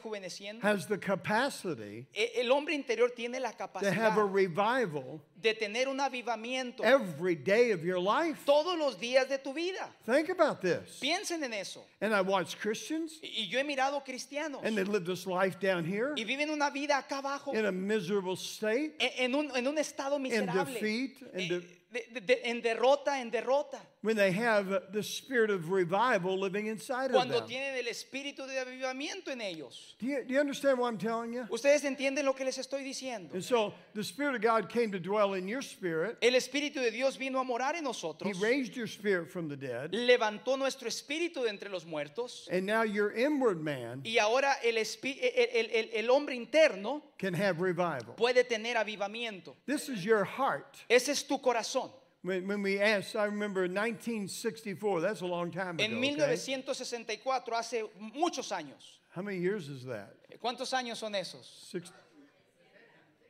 has 0.63 0.87
the 0.87 0.99
capacity 0.99 2.07
e- 2.15 2.41
el 2.41 2.51
hombre 2.53 2.75
interior 2.75 3.09
tiene 3.11 3.41
la 3.41 3.51
to 3.53 3.63
have 3.65 3.71
a 3.77 3.81
capacidad 3.81 4.33
revival 4.33 5.21
de 5.41 5.55
tener 5.55 5.89
un 5.89 5.99
avivamiento 6.01 6.83
every 6.85 7.37
day 7.37 7.71
of 7.73 7.85
your 7.85 7.99
life. 8.01 8.45
todos 8.45 8.77
los 8.77 8.97
días 8.99 9.29
de 9.29 9.39
tu 9.39 9.53
vida. 9.53 9.89
Think 10.05 10.31
about 10.31 10.61
this. 10.61 10.99
Piensen 11.01 11.43
en 11.45 11.53
eso. 11.53 11.85
And 12.01 12.13
I 12.13 12.21
watch 12.23 12.57
Christians, 12.59 13.19
Y 13.23 13.47
yo 13.49 13.59
he 13.61 13.65
mirado 13.65 14.03
cristianos 14.05 14.63
and 14.65 14.77
they 14.77 14.85
live 14.85 15.05
this 15.05 15.27
life 15.27 15.59
down 15.61 15.85
here 15.85 16.15
y 16.17 16.25
viven 16.25 16.51
una 16.51 16.71
vida 16.71 16.99
acá 16.99 17.19
abajo 17.19 17.53
in 17.55 17.65
a 17.67 17.73
miserable 17.73 18.35
state, 18.37 18.95
en 18.99 19.35
un, 19.35 19.51
en 19.57 19.67
un 19.67 19.79
estado 19.79 20.17
in 20.17 20.23
miserable, 20.23 20.65
defeat, 20.75 21.11
in 21.35 21.41
eh, 21.41 21.49
de- 21.49 21.79
de- 21.91 22.07
de- 22.13 22.21
de- 22.21 22.41
en 22.51 22.61
derrota, 22.61 23.21
en 23.21 23.31
derrota. 23.31 23.81
When 24.03 24.17
they 24.17 24.31
have 24.33 24.93
the 24.93 25.03
spirit 25.03 25.51
of 25.51 25.71
revival 25.71 26.39
living 26.39 26.67
inside 26.67 27.11
of 27.11 27.29
them. 27.29 27.47
tienen 27.47 27.77
el 27.77 27.87
espíritu 27.89 28.47
de 28.47 28.59
avivamiento 28.59 29.29
en 29.31 29.41
ellos. 29.41 29.95
Do 29.99 30.07
you, 30.07 30.25
do 30.25 30.35
you 30.35 30.41
understand 30.41 30.79
what 30.79 30.89
I'm 30.89 30.99
telling 30.99 31.33
you? 31.33 31.47
Ustedes 31.51 31.85
entienden 31.85 32.25
lo 32.25 32.33
que 32.35 32.45
les 32.45 32.59
estoy 32.59 32.85
diciendo. 32.85 33.33
And 33.35 33.43
so 33.45 33.75
the 33.95 34.05
Spirit 34.05 34.37
of 34.37 34.41
God 34.43 34.69
came 34.69 34.93
to 34.93 35.01
dwell 35.01 35.35
in 35.35 35.49
your 35.49 35.63
spirit. 35.63 36.17
El 36.23 36.35
espíritu 36.35 36.75
de 36.81 36.91
Dios 36.91 37.17
vino 37.17 37.41
a 37.41 37.45
morar 37.45 37.75
en 37.75 37.85
He 37.85 38.33
raised 38.41 38.77
your 38.77 38.87
spirit 38.87 39.31
from 39.31 39.49
the 39.49 39.57
dead. 39.57 39.93
levantó 39.93 40.57
nuestro 40.57 40.89
espíritu 40.89 41.43
de 41.43 41.49
entre 41.49 41.69
los 41.71 41.85
muertos 41.85 42.49
And 42.53 42.65
now 42.67 42.83
your 42.83 43.13
inward 43.13 43.61
man 43.61 44.03
y 44.05 44.19
ahora 44.19 44.57
el- 44.63 44.77
el- 44.77 45.71
el- 45.73 45.91
el 45.93 46.11
hombre 46.11 46.35
interno 46.35 47.03
can 47.19 47.35
have 47.35 47.61
revival. 47.61 48.15
puede 48.17 48.45
tener 48.45 48.77
avivamiento. 48.77 49.57
This 49.67 49.89
is 49.89 50.05
your 50.05 50.25
heart. 50.25 50.77
Ese 50.89 51.09
es 51.13 51.25
tu 51.27 51.39
corazón. 51.39 51.91
When, 52.29 52.47
when 52.47 52.63
we 52.63 52.79
asked, 52.79 53.17
I 53.17 53.25
remember 53.25 53.63
1964, 53.63 55.01
that's 55.01 55.23
a 55.23 55.27
long 55.27 55.51
time 55.51 55.77
ago. 55.77 55.85
En 55.85 55.93
okay? 55.93 56.37
1964, 56.37 57.43
hace 57.55 57.85
muchos 58.15 58.51
años. 58.53 58.99
How 59.15 59.23
many 59.23 59.39
years 59.39 59.71
is 59.71 59.87
that? 59.87 60.15
Eh, 60.31 60.37
¿Cuántos 60.37 60.71
años 60.75 60.99
son 60.99 61.15
esos? 61.15 61.47
Six. 61.71 61.91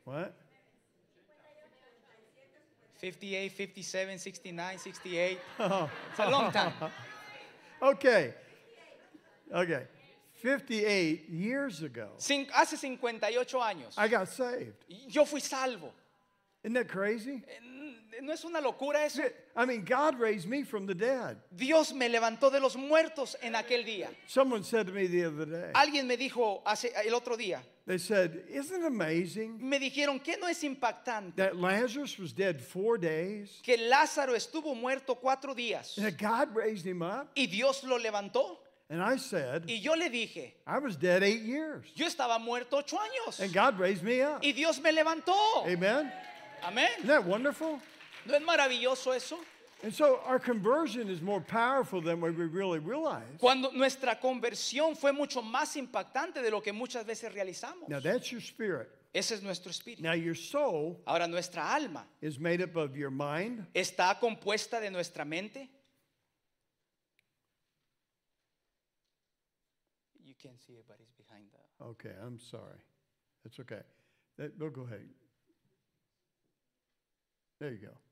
What? 0.03 0.35
58, 2.97 3.53
57, 3.53 4.19
69, 4.19 4.81
68. 4.81 5.39
It's 5.61 6.19
a 6.19 6.29
long 6.29 6.51
time. 6.51 6.73
Okay. 7.81 8.35
Okay. 9.55 9.85
58 10.43 11.29
years 11.29 11.85
ago, 11.85 12.09
Cin- 12.19 12.49
hace 12.51 12.77
58 12.77 13.55
años. 13.61 13.95
I 13.97 14.09
got 14.09 14.27
saved. 14.27 14.75
Yo 14.89 15.25
fui 15.25 15.39
salvo. 15.39 15.93
Isn't 16.65 16.75
that 16.75 16.89
crazy? 16.89 17.43
Eh, 17.47 18.21
¿No 18.21 18.33
es 18.33 18.45
una 18.45 18.61
locura 18.61 19.05
eso? 19.05 19.23
I 19.55 19.65
mean, 19.65 19.85
God 19.85 20.19
raised 20.19 20.49
me 20.49 20.65
from 20.65 20.87
the 20.87 20.95
dead. 20.95 21.37
Dios 21.55 21.93
me 21.93 22.09
levantó 22.09 22.51
de 22.51 22.59
los 22.59 22.75
muertos 22.77 23.37
en 23.41 23.55
aquel 23.55 23.85
día. 23.85 24.09
Someone 24.27 24.65
said 24.65 24.87
to 24.89 24.93
me 24.93 25.07
the 25.07 25.25
other 25.27 25.47
day, 25.47 25.71
Alguien 25.73 26.07
me 26.09 26.17
dijo 26.17 26.61
hace, 26.67 26.91
el 27.07 27.15
otro 27.15 27.37
día, 27.37 27.61
they 27.87 27.97
said, 27.97 28.43
Isn't 28.51 28.83
it 28.83 28.87
amazing 28.87 29.59
me 29.61 29.79
dijeron 29.79 30.21
que 30.23 30.37
no 30.37 30.49
es 30.49 30.63
impactante 30.65 31.37
that 31.37 31.57
Lazarus 31.57 32.19
was 32.19 32.33
dead 32.33 32.61
four 32.61 32.99
days 32.99 33.61
que 33.63 33.77
Lázaro 33.79 34.35
estuvo 34.35 34.75
muerto 34.75 35.15
cuatro 35.15 35.55
días 35.55 35.97
and 35.97 36.05
that 36.05 36.19
God 36.19 36.55
raised 36.57 36.85
him 36.85 37.03
up? 37.03 37.29
y 37.37 37.47
Dios 37.47 37.85
lo 37.85 37.99
levantó. 37.99 38.59
And 38.91 39.01
I 39.01 39.17
said, 39.17 39.65
Y 39.69 39.77
yo 39.81 39.93
le 39.95 40.09
dije, 40.11 40.55
I 40.67 40.79
was 40.81 40.97
dead 40.97 41.23
eight 41.23 41.43
years 41.43 41.85
yo 41.95 42.07
estaba 42.07 42.41
muerto 42.41 42.79
ocho 42.79 42.97
años 42.99 43.39
and 43.39 43.53
God 43.55 43.79
raised 43.79 44.03
me 44.03 44.23
up. 44.23 44.43
y 44.43 44.51
Dios 44.53 44.81
me 44.81 44.91
levantó. 44.91 45.65
Amen? 45.65 46.11
Amén. 46.63 46.89
Isn't 46.99 47.09
that 47.09 47.25
wonderful? 47.25 47.81
¿No 48.27 48.35
es 48.35 48.43
maravilloso 48.43 49.15
eso? 49.15 49.39
And 49.83 49.95
so 49.95 50.21
our 50.27 50.41
conversion 50.41 51.09
is 51.09 51.23
more 51.23 51.41
powerful 51.41 52.01
than 52.01 52.21
what 52.21 52.35
we 52.35 52.45
really 52.47 52.81
realize. 52.81 53.23
Cuando 53.39 53.71
nuestra 53.71 54.19
conversión 54.21 54.97
fue 54.97 55.13
mucho 55.13 55.41
más 55.41 55.77
impactante 55.77 56.43
de 56.43 56.51
lo 56.51 56.61
que 56.61 56.73
muchas 56.73 57.05
veces 57.07 57.33
realizamos. 57.33 57.89
Now 57.89 58.01
that's 58.01 58.33
your 58.33 58.41
spirit. 58.41 58.91
Ese 59.15 59.33
es 59.33 59.43
nuestro 59.43 59.71
espíritu. 59.71 60.01
Now 60.01 60.13
your 60.15 60.35
soul 60.35 61.01
Ahora 61.07 61.29
nuestra 61.29 61.63
alma 61.63 62.05
is 62.21 62.39
made 62.39 62.61
up 62.61 62.77
of 62.77 62.97
your 62.97 63.11
mind, 63.11 63.67
está 63.73 64.19
compuesta 64.19 64.81
de 64.81 64.91
nuestra 64.91 65.25
mente. 65.25 65.71
You 70.25 70.35
can't 70.43 70.61
see 70.61 70.75
it, 70.75 70.85
but 70.89 70.99
it's 71.01 71.13
behind 71.13 71.47
the. 71.53 71.85
Okay, 71.85 72.15
I'm 72.21 72.39
sorry. 72.39 72.83
That's 73.45 73.61
okay. 73.61 73.83
That, 74.37 74.59
we'll 74.59 74.71
go 74.71 74.83
ahead. 74.83 75.09
There 77.61 77.71
you 77.71 77.79
go. 77.79 78.08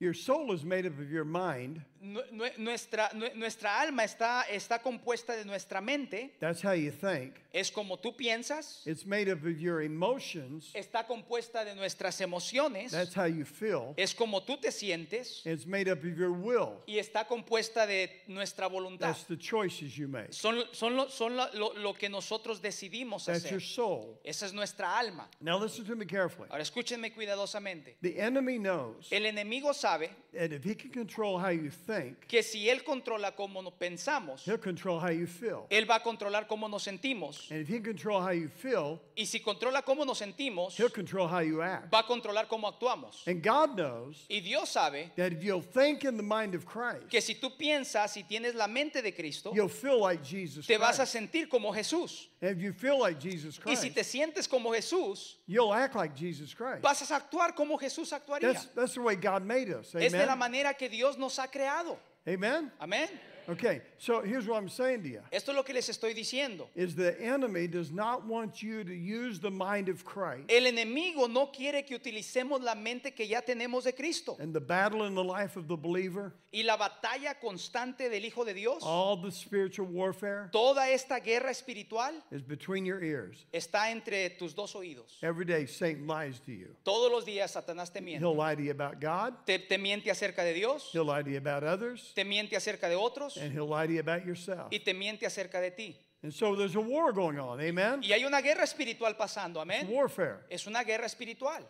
Your 0.00 0.12
soul 0.12 0.52
is 0.52 0.64
made 0.64 0.86
up 0.86 0.98
of 0.98 1.10
your 1.10 1.24
mind. 1.24 1.80
Nu- 2.00 2.20
nu- 2.32 2.50
Nuestra, 2.58 3.08
nuestra 3.34 3.80
alma 3.80 4.02
está, 4.04 4.42
está 4.50 4.78
compuesta 4.82 5.34
de 5.34 5.44
nuestra 5.46 5.80
mente. 5.80 6.32
That's 6.40 6.60
how 6.60 6.72
you 6.72 6.90
think. 6.90 7.36
Es 7.50 7.70
como 7.70 7.96
tú 7.96 8.14
piensas. 8.14 8.82
It's 8.86 9.06
made 9.06 9.30
up 9.30 9.42
of 9.46 9.58
your 9.58 9.80
emotions. 9.80 10.70
Está 10.74 11.06
compuesta 11.06 11.64
de 11.64 11.74
nuestras 11.76 12.20
emociones. 12.20 12.90
That's 12.90 13.14
how 13.14 13.24
you 13.24 13.46
feel. 13.46 13.94
Es 13.96 14.12
como 14.12 14.40
tú 14.42 14.60
te 14.60 14.70
sientes. 14.70 15.46
It's 15.46 15.64
made 15.64 15.88
up 15.88 16.00
of 16.04 16.18
your 16.18 16.32
will. 16.32 16.82
Y 16.86 16.98
está 16.98 17.24
compuesta 17.26 17.86
de 17.86 18.10
nuestra 18.28 18.68
voluntad. 18.68 19.06
That's 19.06 19.24
the 19.24 19.38
choices 19.38 19.96
you 19.96 20.06
make. 20.08 20.34
Son, 20.34 20.62
son, 20.72 20.96
lo, 20.96 21.08
son 21.08 21.34
lo- 21.36 21.48
lo- 21.54 21.72
lo 21.76 21.94
que 21.94 22.10
nosotros 22.10 22.60
decidimos 22.60 23.24
That's 23.24 23.48
your 23.50 23.62
soul. 23.62 24.18
Esa 24.24 24.44
es 24.44 24.52
nuestra 24.52 24.98
alma. 24.98 25.26
Now 25.40 25.58
listen 25.58 25.86
to 25.86 25.96
me 25.96 26.04
carefully. 26.04 26.48
Ahora 26.50 26.62
escúchenme 26.64 27.14
cuidadosamente. 27.14 27.96
The 28.02 28.18
enemy 28.20 28.58
knows 28.58 29.08
El 29.10 29.24
enemigo 29.24 29.72
sabe 29.72 29.83
that 29.88 30.52
if 30.52 30.64
he 30.64 30.74
can 30.74 30.90
control 30.90 31.38
how 31.38 31.48
you 31.48 31.70
think, 31.70 32.26
que 32.26 32.42
si 32.42 32.68
él 32.68 32.82
controla 32.84 33.32
cómo 33.36 33.62
nos 33.62 33.72
pensamos, 33.74 34.42
he'll 34.44 34.58
control 34.58 34.98
how 34.98 35.10
you 35.10 35.26
feel. 35.26 35.66
él 35.70 35.86
va 35.88 35.96
a 35.96 36.00
controlar 36.02 36.46
cómo 36.48 36.68
nos 36.68 36.84
sentimos. 36.84 37.50
And 37.50 37.60
if 37.60 37.68
he 37.68 37.74
can 37.74 37.84
control 37.84 38.20
how 38.20 38.30
you 38.30 38.48
feel, 38.48 39.00
Y 39.16 39.24
si 39.26 39.40
controla 39.40 39.82
cómo 39.82 40.04
nos 40.04 40.18
sentimos, 40.18 40.76
he'll 40.76 40.88
control 40.90 41.28
how 41.28 41.38
you 41.40 41.62
act. 41.62 41.90
va 41.92 42.00
a 42.00 42.02
controlar 42.06 42.46
cómo 42.48 42.66
actuamos. 42.66 43.26
And 43.26 43.42
God 43.42 43.76
knows 43.76 44.24
Y 44.28 44.40
Dios 44.40 44.70
sabe 44.70 45.12
that 45.16 45.32
if 45.32 45.42
you'll 45.42 45.60
think 45.60 46.04
in 46.04 46.16
the 46.16 46.22
mind 46.22 46.54
of 46.54 46.66
Christ, 46.66 47.08
que 47.08 47.20
si 47.20 47.34
tú 47.34 47.56
piensas 47.56 48.16
y 48.16 48.22
tienes 48.22 48.54
la 48.54 48.66
mente 48.66 49.02
de 49.02 49.12
Cristo, 49.12 49.52
you'll 49.54 49.68
feel 49.68 50.00
like 50.00 50.24
Jesus 50.24 50.66
te 50.66 50.76
vas 50.78 50.98
a 50.98 51.06
sentir 51.06 51.48
como 51.48 51.72
Jesús. 51.72 52.28
And 52.44 52.54
if 52.54 52.62
you 52.62 52.72
feel 52.74 52.98
like 53.00 53.18
Jesus 53.18 53.58
Christ, 53.58 53.82
Y 53.82 53.88
si 53.88 53.90
te 53.90 54.02
sientes 54.02 54.46
como 54.46 54.70
Jesús, 54.72 55.36
you'll 55.46 55.72
act 55.72 55.94
like 55.94 56.14
Jesus 56.14 56.52
Christ. 56.52 56.82
vas 56.82 57.10
a 57.10 57.14
actuar 57.18 57.54
como 57.56 57.78
Jesús 57.78 58.12
actuaría. 58.12 58.52
That's, 58.52 58.66
that's 58.74 58.94
the 58.94 59.00
way 59.00 59.16
God 59.16 59.46
made 59.46 59.70
us. 59.70 59.94
Es 59.94 60.12
de 60.12 60.18
la 60.18 60.34
Amen? 60.34 60.38
manera 60.38 60.74
que 60.74 60.90
Dios 60.90 61.16
nos 61.16 61.38
ha 61.38 61.46
creado. 61.46 61.96
Amen? 62.28 62.70
Amén. 62.78 63.08
Okay, 63.48 63.80
so 63.98 64.20
here's 64.20 64.46
what 64.46 64.56
I'm 64.56 64.68
saying 64.68 65.02
to 65.04 65.08
you. 65.08 65.20
Esto 65.30 65.52
es 65.52 65.56
lo 65.56 65.62
que 65.62 65.72
les 65.74 65.88
estoy 65.88 66.14
diciendo. 66.14 66.66
Is 66.74 66.94
the 66.94 67.18
enemy 67.18 67.66
does 67.66 67.90
not 67.90 68.26
want 68.26 68.62
you 68.62 68.84
to 68.84 68.94
use 68.94 69.38
the 69.38 69.50
mind 69.50 69.88
of 69.88 70.04
Christ 70.04 70.50
El 70.50 70.64
enemigo 70.64 71.30
no 71.30 71.46
quiere 71.46 71.82
que 71.82 71.98
utilicemos 71.98 72.62
la 72.62 72.74
mente 72.74 73.14
que 73.14 73.26
ya 73.26 73.40
tenemos 73.40 73.84
de 73.84 73.92
Cristo. 73.92 74.36
and 74.38 74.54
the 74.54 74.60
battle 74.60 75.04
in 75.04 75.14
the 75.14 75.24
life 75.24 75.56
of 75.56 75.66
the 75.68 75.76
believer, 75.76 76.34
Y 76.54 76.62
la 76.62 76.76
batalla 76.76 77.34
constante 77.40 78.08
del 78.08 78.24
Hijo 78.24 78.44
de 78.44 78.54
Dios, 78.54 78.78
all 78.84 79.20
the 79.20 79.32
spiritual 79.32 79.88
warfare 79.88 80.48
toda 80.52 80.88
esta 80.88 81.18
guerra 81.18 81.50
espiritual 81.50 82.14
is 82.30 82.42
between 82.42 82.86
your 82.86 83.02
ears. 83.02 83.44
está 83.52 83.90
entre 83.90 84.30
tus 84.30 84.54
dos 84.54 84.76
oídos. 84.76 85.18
Every 85.20 85.44
day 85.44 85.66
Satan 85.66 86.06
lies 86.06 86.38
to 86.42 86.52
you. 86.52 86.76
Todos 86.84 87.10
los 87.10 87.24
días 87.24 87.50
Satanás 87.50 87.92
te 87.92 88.00
miente. 88.00 88.20
He'll 88.20 88.36
lie 88.36 88.54
to 88.54 88.62
you 88.62 88.70
about 88.70 89.00
God, 89.00 89.34
Te, 89.44 89.58
te 89.58 89.78
miente 89.78 90.12
acerca 90.12 90.44
de 90.44 90.54
Dios, 90.54 90.90
he'll 90.92 91.04
lie 91.04 91.24
to 91.24 91.30
you 91.30 91.38
about 91.38 91.64
others, 91.64 92.12
te 92.14 92.22
miente 92.24 92.54
acerca 92.54 92.88
de 92.88 92.94
otros 92.94 93.36
and 93.36 93.52
he'll 93.52 93.68
lie 93.68 93.88
to 93.88 93.92
you 93.92 94.00
about 94.00 94.24
yourself. 94.24 94.68
y 94.70 94.78
te 94.78 94.94
miente 94.94 95.26
acerca 95.26 95.60
de 95.60 95.72
ti. 95.72 95.96
And 96.22 96.32
so 96.32 96.54
there's 96.54 96.76
a 96.76 96.80
war 96.80 97.12
going 97.12 97.38
on. 97.38 97.60
Amen? 97.60 98.00
Y 98.02 98.12
hay 98.12 98.24
una 98.24 98.40
guerra 98.40 98.62
espiritual 98.62 99.16
pasando, 99.16 99.60
amén. 99.60 99.88
Warfare. 99.90 100.46
Es 100.48 100.68
una 100.68 100.84
guerra 100.84 101.06
espiritual. 101.06 101.68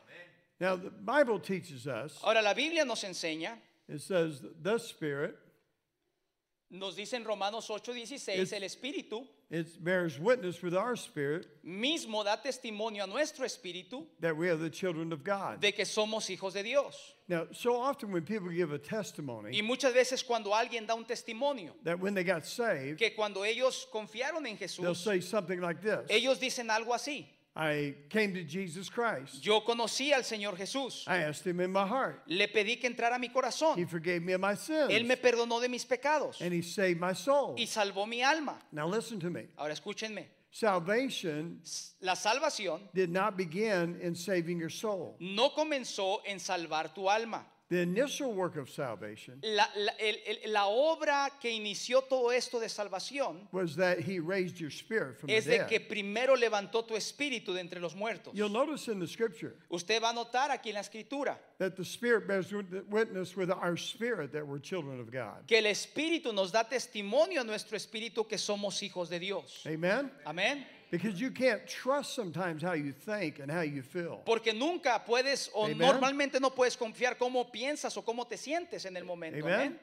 Now 0.61 0.77
the 0.77 0.91
Bible 0.91 1.41
teaches 1.41 1.87
us, 1.87 2.21
Ahora 2.23 2.43
la 2.43 2.53
Biblia 2.55 2.85
nos 2.85 3.03
enseña, 3.03 3.59
it 3.89 4.01
says 4.01 4.41
the 4.63 4.79
spirit 4.79 5.37
nos 6.71 6.97
dice 6.97 7.15
en 7.15 7.25
Romanos 7.25 7.69
8:16, 7.69 8.29
Es- 8.41 8.53
el 8.53 8.63
Espíritu 8.63 9.27
it 9.51 9.85
bears 9.85 10.19
witness 10.19 10.63
with 10.63 10.75
our 10.75 10.97
spirit 10.97 11.47
mismo 11.65 12.25
da 12.25 12.37
testimonio 12.37 13.05
a 13.05 13.07
nuestro 13.07 13.45
espíritu 13.45 14.07
that 14.19 14.37
we 14.37 14.49
are 14.49 14.57
the 14.57 14.71
children 14.71 15.13
of 15.13 15.23
God. 15.23 15.61
de 15.61 15.71
que 15.73 15.85
somos 15.85 16.29
hijos 16.29 16.55
de 16.55 16.63
Dios. 16.63 17.13
Now, 17.29 17.47
so 17.53 17.77
often 17.77 18.11
when 18.13 18.25
people 18.25 18.49
give 18.49 18.73
a 18.73 18.79
testimony 18.79 19.57
Y 19.57 19.63
muchas 19.63 19.93
veces 19.95 20.23
cuando 20.25 20.51
alguien 20.51 20.87
da 20.87 20.95
un 20.95 21.05
testimonio, 21.05 21.73
that 21.85 21.99
when 22.01 22.15
they 22.15 22.25
got 22.25 22.45
saved, 22.45 22.99
que 22.99 23.11
cuando 23.15 23.43
ellos 23.45 23.87
confiaron 23.93 24.45
en 24.47 24.57
Jesús, 24.59 24.83
they'll 24.83 24.95
say 24.95 25.21
something 25.21 25.61
like 25.61 25.81
this 25.81 26.01
ellos 26.09 26.39
dicen 26.41 26.69
algo 26.71 26.93
así. 26.95 27.27
I 27.57 27.95
came 28.11 28.35
to 28.35 28.43
Jesus 28.43 28.91
Christ. 28.91 29.41
Yo 29.45 29.61
conocí 29.65 30.13
al 30.13 30.23
Señor 30.25 30.57
Jesús. 30.57 31.05
I 31.07 31.19
asked 31.19 31.47
him 31.47 31.61
in 31.61 31.71
my 31.71 31.87
heart. 31.87 32.23
Le 32.27 32.49
pedí 32.49 32.81
que 32.81 32.89
entrara 32.91 33.15
a 33.15 33.19
mi 33.19 33.29
corazón. 33.29 33.77
He 33.79 33.85
forgave 33.85 34.23
me 34.23 34.33
of 34.33 34.41
my 34.41 34.55
sins. 34.57 34.91
Él 34.91 35.05
me 35.07 35.17
perdonó 35.17 35.61
de 35.61 35.69
mis 35.69 35.85
pecados 35.85 36.41
And 36.41 36.53
he 36.53 36.63
saved 36.63 36.99
my 37.01 37.13
soul. 37.15 37.55
y 37.57 37.67
salvó 37.67 38.09
mi 38.09 38.23
alma. 38.23 38.59
Now, 38.73 38.89
listen 38.89 39.21
to 39.21 39.31
me. 39.31 39.47
Ahora 39.57 39.73
escúchenme. 39.73 40.27
Salvation 40.51 41.61
La 42.01 42.15
salvación 42.15 42.81
did 42.93 43.11
not 43.11 43.37
begin 43.37 43.99
in 44.03 44.15
saving 44.15 44.59
your 44.59 44.71
soul. 44.71 45.17
no 45.21 45.51
comenzó 45.55 46.21
en 46.27 46.39
salvar 46.41 46.93
tu 46.95 47.09
alma. 47.09 47.45
The 47.71 47.81
initial 47.81 48.35
work 48.35 48.57
of 48.57 48.69
salvation 48.69 49.41
la, 49.43 49.65
la- 49.75 49.93
el- 49.99 50.19
el- 50.45 50.53
la 50.53 50.67
obra 50.67 51.31
que 51.41 51.51
inició 51.51 52.03
todo 52.07 52.31
esto 52.31 52.61
de 52.61 52.69
salvación 52.69 53.49
was 53.53 53.75
that 53.77 53.99
he 54.01 54.21
raised 54.21 54.61
your 54.61 54.71
spirit 54.71 55.17
from 55.19 55.29
the 55.29 55.37
es 55.37 55.47
de 55.47 55.59
dead. 55.59 55.69
que 55.69 55.81
primero 55.81 56.37
levantó 56.37 56.85
tu 56.87 56.95
espíritu 56.95 57.55
de 57.55 57.61
entre 57.61 57.81
los 57.81 57.95
muertos. 57.95 58.35
You'll 58.35 58.51
notice 58.51 58.89
in 58.89 59.01
the 59.01 59.07
scripture 59.07 59.55
Usted 59.71 60.03
va 60.03 60.11
a 60.11 60.13
notar 60.13 60.51
aquí 60.51 60.69
en 60.69 60.75
la 60.75 60.81
escritura 60.83 61.39
that 61.59 61.75
the 61.75 61.85
spirit 61.85 62.27
bears 62.29 62.53
wit- 62.53 62.87
witness 62.91 63.35
with 63.35 63.51
our 63.51 63.79
spirit 63.79 64.31
that 64.33 64.47
we're 64.47 64.59
children 64.61 65.01
of 65.01 65.11
God. 65.11 65.47
que 65.47 65.57
el 65.59 65.65
espíritu 65.67 66.35
nos 66.35 66.53
da 66.53 66.65
testimonio 66.65 67.41
a 67.41 67.45
nuestro 67.45 67.77
espíritu 67.79 68.29
que 68.29 68.37
somos 68.37 68.83
hijos 68.83 69.09
de 69.09 69.19
Dios. 69.19 69.65
Amen? 69.67 70.11
Amén. 70.27 70.67
Because 70.95 71.21
you 71.21 71.33
can't 71.33 71.67
trust 71.67 72.15
sometimes 72.15 72.63
how 72.63 72.75
you 72.75 72.93
think 72.93 73.41
and 73.41 73.51
how 73.51 73.63
you 73.63 73.83
feel. 73.83 74.23
Porque 74.25 74.53
nunca 74.53 75.03
puedes 75.05 75.51
o 75.53 75.65
Amen. 75.65 75.79
normalmente 75.79 76.39
no 76.39 76.51
puedes 76.51 76.77
confiar 76.77 77.17
cómo 77.19 77.51
piensas 77.51 77.97
o 77.97 78.03
cómo 78.03 78.27
te 78.29 78.37
sientes 78.37 78.85
en 78.87 78.97
el 78.97 79.05
momento. 79.05 79.45
Amen? 79.45 79.55
Amén. 79.55 79.81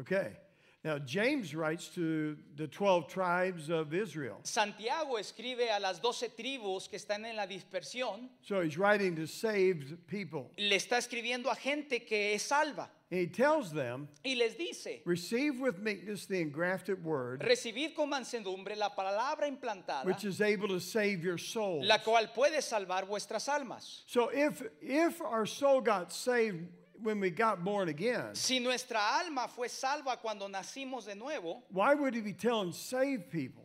Okay. 0.00 0.36
Now, 0.84 0.98
James 0.98 1.54
writes 1.54 1.88
to 1.96 2.36
the 2.56 2.68
12 2.68 3.08
tribes 3.08 3.68
of 3.68 3.92
Israel. 3.92 4.38
Santiago 4.44 5.16
escribe 5.16 5.68
a 5.70 5.80
las 5.80 6.00
doce 6.00 6.28
tribus 6.28 6.88
que 6.88 6.98
están 6.98 7.24
en 7.26 7.36
la 7.36 7.46
dispersión. 7.46 8.28
So 8.42 8.60
he's 8.60 8.78
writing 8.78 9.16
to 9.16 9.26
saved 9.26 10.06
people. 10.06 10.52
Le 10.56 10.76
está 10.76 10.98
escribiendo 10.98 11.50
a 11.50 11.56
gente 11.56 12.04
que 12.04 12.34
es 12.34 12.42
salva 12.42 12.88
And 13.10 13.20
he 13.20 13.26
tells 13.26 13.72
them, 13.72 14.06
y 14.22 14.34
les 14.34 14.54
dice, 14.54 15.00
Receive 15.06 15.58
with 15.60 15.78
meekness 15.78 16.26
the 16.26 16.40
engrafted 16.42 17.02
word, 17.02 17.40
recibid 17.40 17.94
con 17.96 18.10
mansedumbre 18.10 18.76
la 18.76 18.90
palabra 18.90 19.48
implantada, 19.48 20.04
which 20.04 20.24
is 20.24 20.42
able 20.42 20.68
to 20.68 20.78
save 20.78 21.24
your 21.24 21.38
souls. 21.38 21.86
la 21.86 21.98
cual 21.98 22.28
puede 22.34 22.60
salvar 22.60 23.06
vuestras 23.06 23.48
almas. 23.48 24.02
So 24.06 24.28
if, 24.28 24.62
if 24.82 25.22
our 25.22 25.46
soul 25.46 25.80
got 25.80 26.12
saved 26.12 26.66
when 27.02 27.20
we 27.20 27.30
got 27.30 27.62
born 27.64 27.88
again, 27.88 28.34
Si 28.34 28.58
nuestra 28.60 28.98
alma 29.20 29.48
fue 29.48 29.68
salva 29.68 30.16
cuando 30.20 30.48
nacimos 30.48 31.04
de 31.06 31.14
nuevo, 31.14 31.62
why 31.70 31.94
would 31.94 32.14
he 32.14 32.20
be 32.20 32.32
telling 32.32 32.72
saved 32.72 33.30
people? 33.30 33.64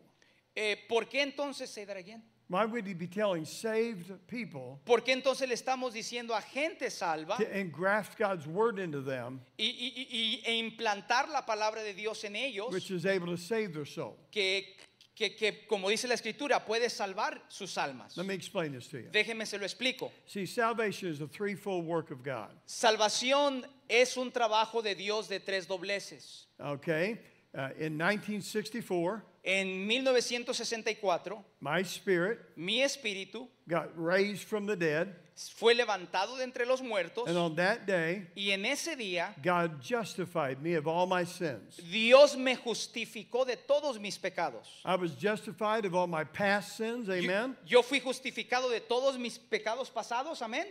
eh, 0.55 0.75
¿por 0.87 1.05
qué 1.05 1.21
entonces 1.23 1.67
se 1.69 1.81
again? 1.83 2.21
Why 2.49 2.65
would 2.65 2.85
he 2.85 2.93
be 2.93 3.07
telling 3.07 3.45
saved 3.45 4.11
people 4.27 4.79
¿Por 4.85 4.99
qué 5.01 5.13
entonces 5.13 5.47
le 5.47 5.55
estamos 5.55 5.93
diciendo 5.93 6.35
a 6.35 6.41
gente 6.41 6.89
salva 6.91 7.37
to 7.37 7.45
engraft 7.57 8.17
God's 8.19 8.45
word 8.45 8.77
into 8.79 9.01
them, 9.01 9.39
y, 9.57 9.63
y- 9.65 10.07
y- 10.11 10.41
e 10.45 10.53
implantar 10.59 11.29
la 11.29 11.43
palabra 11.45 11.81
de 11.81 11.93
Dios 11.93 12.23
en 12.25 12.35
ellos, 12.35 12.71
which 12.71 12.91
is 12.91 13.05
able 13.05 13.27
to 13.27 13.37
save 13.37 13.73
their 13.73 13.85
soul? 13.87 14.17
que, 14.29 14.75
que- 15.15 15.35
que, 15.35 15.65
como 15.67 15.89
dice 15.89 16.07
la 16.07 16.15
escritura, 16.15 16.65
puede 16.65 16.89
salvar 16.89 17.41
sus 17.47 17.77
almas? 17.77 18.17
Let 18.17 18.25
me 18.25 18.33
explain 18.33 18.71
this 18.73 18.87
to 18.89 18.97
you. 18.99 19.09
Déjeme 19.11 19.45
se 19.45 19.57
lo 19.57 19.65
explico. 19.65 20.11
See, 20.25 20.45
salvation 20.45 21.09
is 21.09 21.21
a 21.21 21.27
threefold 21.27 21.85
work 21.85 22.11
of 22.11 22.23
God. 22.23 22.49
Salvación 22.65 23.65
es 23.89 24.17
un 24.17 24.31
trabajo 24.31 24.81
de 24.81 24.95
Dios 24.95 25.27
de 25.27 25.39
tres 25.39 25.67
dobleces. 25.67 26.45
Okay? 26.59 27.19
Uh, 27.55 27.69
in 27.79 27.95
1964, 27.97 29.23
En 29.45 29.85
1964, 29.87 31.43
my 31.59 31.81
spirit 31.83 32.39
mi 32.55 32.81
espíritu 32.81 33.47
got 33.67 33.89
raised 33.95 34.43
from 34.47 34.65
the 34.65 34.75
dead, 34.75 35.13
fue 35.35 35.73
levantado 35.73 36.37
de 36.37 36.43
entre 36.43 36.65
los 36.65 36.81
muertos 36.81 37.27
and 37.27 37.37
on 37.37 37.53
that 37.55 37.85
day, 37.85 38.25
y 38.37 38.51
en 38.51 38.65
ese 38.65 38.95
día 38.95 39.33
God 39.43 39.81
justified 39.81 40.61
me 40.61 40.75
of 40.75 40.87
all 40.87 41.05
my 41.07 41.25
sins. 41.25 41.75
Dios 41.91 42.37
me 42.37 42.55
justificó 42.55 43.45
de 43.45 43.57
todos 43.57 43.99
mis 43.99 44.17
pecados. 44.17 44.65
I 44.85 44.95
was 44.95 45.11
justified 45.15 45.85
of 45.85 45.93
all 45.93 46.07
my 46.07 46.23
past 46.23 46.77
sins, 46.77 47.07
Yo- 47.07 47.15
amen? 47.15 47.57
Yo 47.65 47.81
fui 47.81 47.99
justificado 47.99 48.69
de 48.69 48.79
todos 48.79 49.17
mis 49.17 49.37
pecados 49.37 49.89
pasados, 49.89 50.41
amén. 50.41 50.67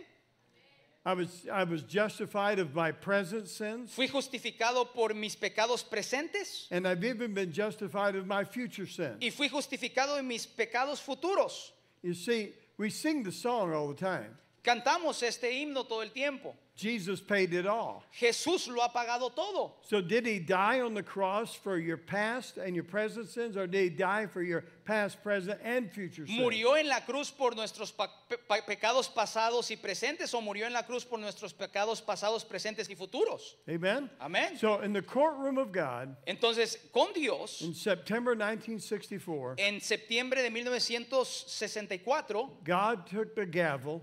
I 1.05 1.13
was, 1.13 1.45
I 1.51 1.65
was 1.65 1.83
justified 1.83 2.59
of 2.59 2.73
my 2.73 2.91
present 2.93 3.49
sins, 3.49 3.93
Fui 3.93 4.07
justificado 4.07 4.87
por 4.93 5.09
mis 5.13 5.35
pecados 5.35 5.83
presentes 5.83 6.67
and 6.71 6.87
I've 6.87 7.03
even 7.03 7.33
been 7.33 7.51
justified 7.51 8.15
of 8.15 8.25
my 8.25 8.45
future 8.45 8.85
sins. 8.87 9.17
y 9.21 9.29
fui 9.29 9.49
justificado 9.49 10.17
en 10.17 10.27
mis 10.27 10.45
pecados 10.47 11.01
futuros. 11.01 11.71
You 12.01 12.13
see, 12.13 12.53
we 12.77 12.89
sing 12.89 13.23
the 13.23 13.31
song 13.33 13.73
all 13.73 13.89
the 13.89 13.95
time. 13.95 14.37
Cantamos 14.63 15.21
este 15.23 15.43
himno 15.51 15.85
todo 15.85 16.01
el 16.01 16.09
tiempo. 16.11 16.55
Jesus 16.75 17.21
paid 17.21 17.53
it 17.53 17.67
all. 17.67 18.03
Jesús 18.19 18.67
lo 18.67 18.81
ha 18.81 18.89
pagado 18.91 19.29
todo. 19.35 19.73
So, 19.83 20.01
did 20.01 20.25
he 20.25 20.39
die 20.39 20.81
on 20.81 20.95
the 20.95 21.03
cross 21.03 21.53
for 21.53 21.77
your 21.77 21.97
past 21.97 22.57
and 22.57 22.73
your 22.73 22.83
present 22.83 23.29
sins, 23.29 23.55
or 23.55 23.67
did 23.67 23.83
he 23.83 23.89
die 23.89 24.25
for 24.25 24.41
your 24.41 24.63
past, 24.83 25.21
present, 25.21 25.59
and 25.63 25.91
future 25.91 26.25
sins? 26.25 26.39
¿Murió 26.39 26.73
en 26.79 26.87
la 26.87 27.01
cruz 27.01 27.29
por 27.29 27.51
nuestros 27.51 27.91
pa- 27.91 28.09
pe- 28.27 28.37
pa- 28.49 28.61
pecados 28.67 29.07
pasados 29.07 29.69
y 29.69 29.75
presentes 29.77 30.33
o 30.33 30.41
murió 30.41 30.65
en 30.65 30.73
la 30.73 30.81
cruz 30.81 31.03
por 31.05 31.19
nuestros 31.19 31.53
pecados 31.53 32.01
pasados, 32.01 32.43
presentes 32.43 32.89
y 32.89 32.95
futuros? 32.95 33.53
Amen? 33.69 34.09
Amén. 34.19 34.57
So, 34.57 34.81
in 34.81 34.93
the 34.93 35.03
courtroom 35.03 35.59
of 35.59 35.71
God, 35.71 36.15
Entonces, 36.25 36.75
con 36.91 37.13
Dios, 37.13 37.61
in 37.61 37.75
September 37.75 38.33
1964, 38.35 39.57
en 39.59 39.79
septiembre 39.79 40.41
de 40.41 40.49
1964, 40.49 42.49
God 42.63 43.05
took 43.05 43.35
the 43.35 43.45
gavel 43.45 44.01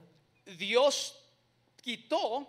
Dios 0.56 1.14
quitó, 1.84 2.46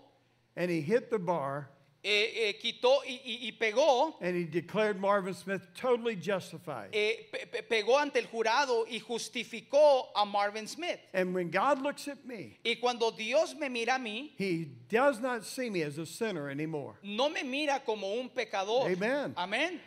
and 0.56 0.70
he 0.72 0.82
hit 0.82 1.10
the 1.10 1.20
bar 1.20 1.70
eh, 2.04 2.50
eh, 2.50 2.54
quitó 2.60 2.98
y, 3.06 3.20
y- 3.24 3.40
y 3.44 3.52
pegó, 3.62 4.16
and 4.22 4.36
he 4.36 4.44
declared 4.44 5.00
Marvin 5.00 5.36
Smith 5.36 5.62
totally 5.76 6.16
justified. 6.16 6.90
eh, 6.94 7.28
pe- 7.32 7.46
pe- 7.46 7.62
pegó 7.62 8.00
ante 8.02 8.18
el 8.20 8.26
jurado 8.26 8.86
y 8.90 9.00
justificó 9.00 10.08
a 10.16 10.26
Marvin 10.26 10.66
Smith. 10.68 11.00
And 11.14 11.34
when 11.34 11.52
God 11.52 11.80
looks 11.82 12.08
at 12.08 12.26
me, 12.26 12.58
Y 12.66 12.78
cuando 12.82 13.12
Dios 13.12 13.54
me 13.56 13.70
mira 13.70 13.96
a 13.96 14.00
mí, 14.00 14.32
he 14.38 14.66
does 14.90 15.20
not 15.20 15.46
see 15.46 15.70
me 15.70 15.84
as 15.84 15.98
a 16.00 16.06
sinner 16.08 16.50
anymore. 16.50 16.96
no 17.04 17.30
me 17.30 17.44
mira 17.44 17.82
como 17.86 18.08
un 18.20 18.30
pecador. 18.30 18.90
Amen. 18.90 19.34
Amén. 19.38 19.80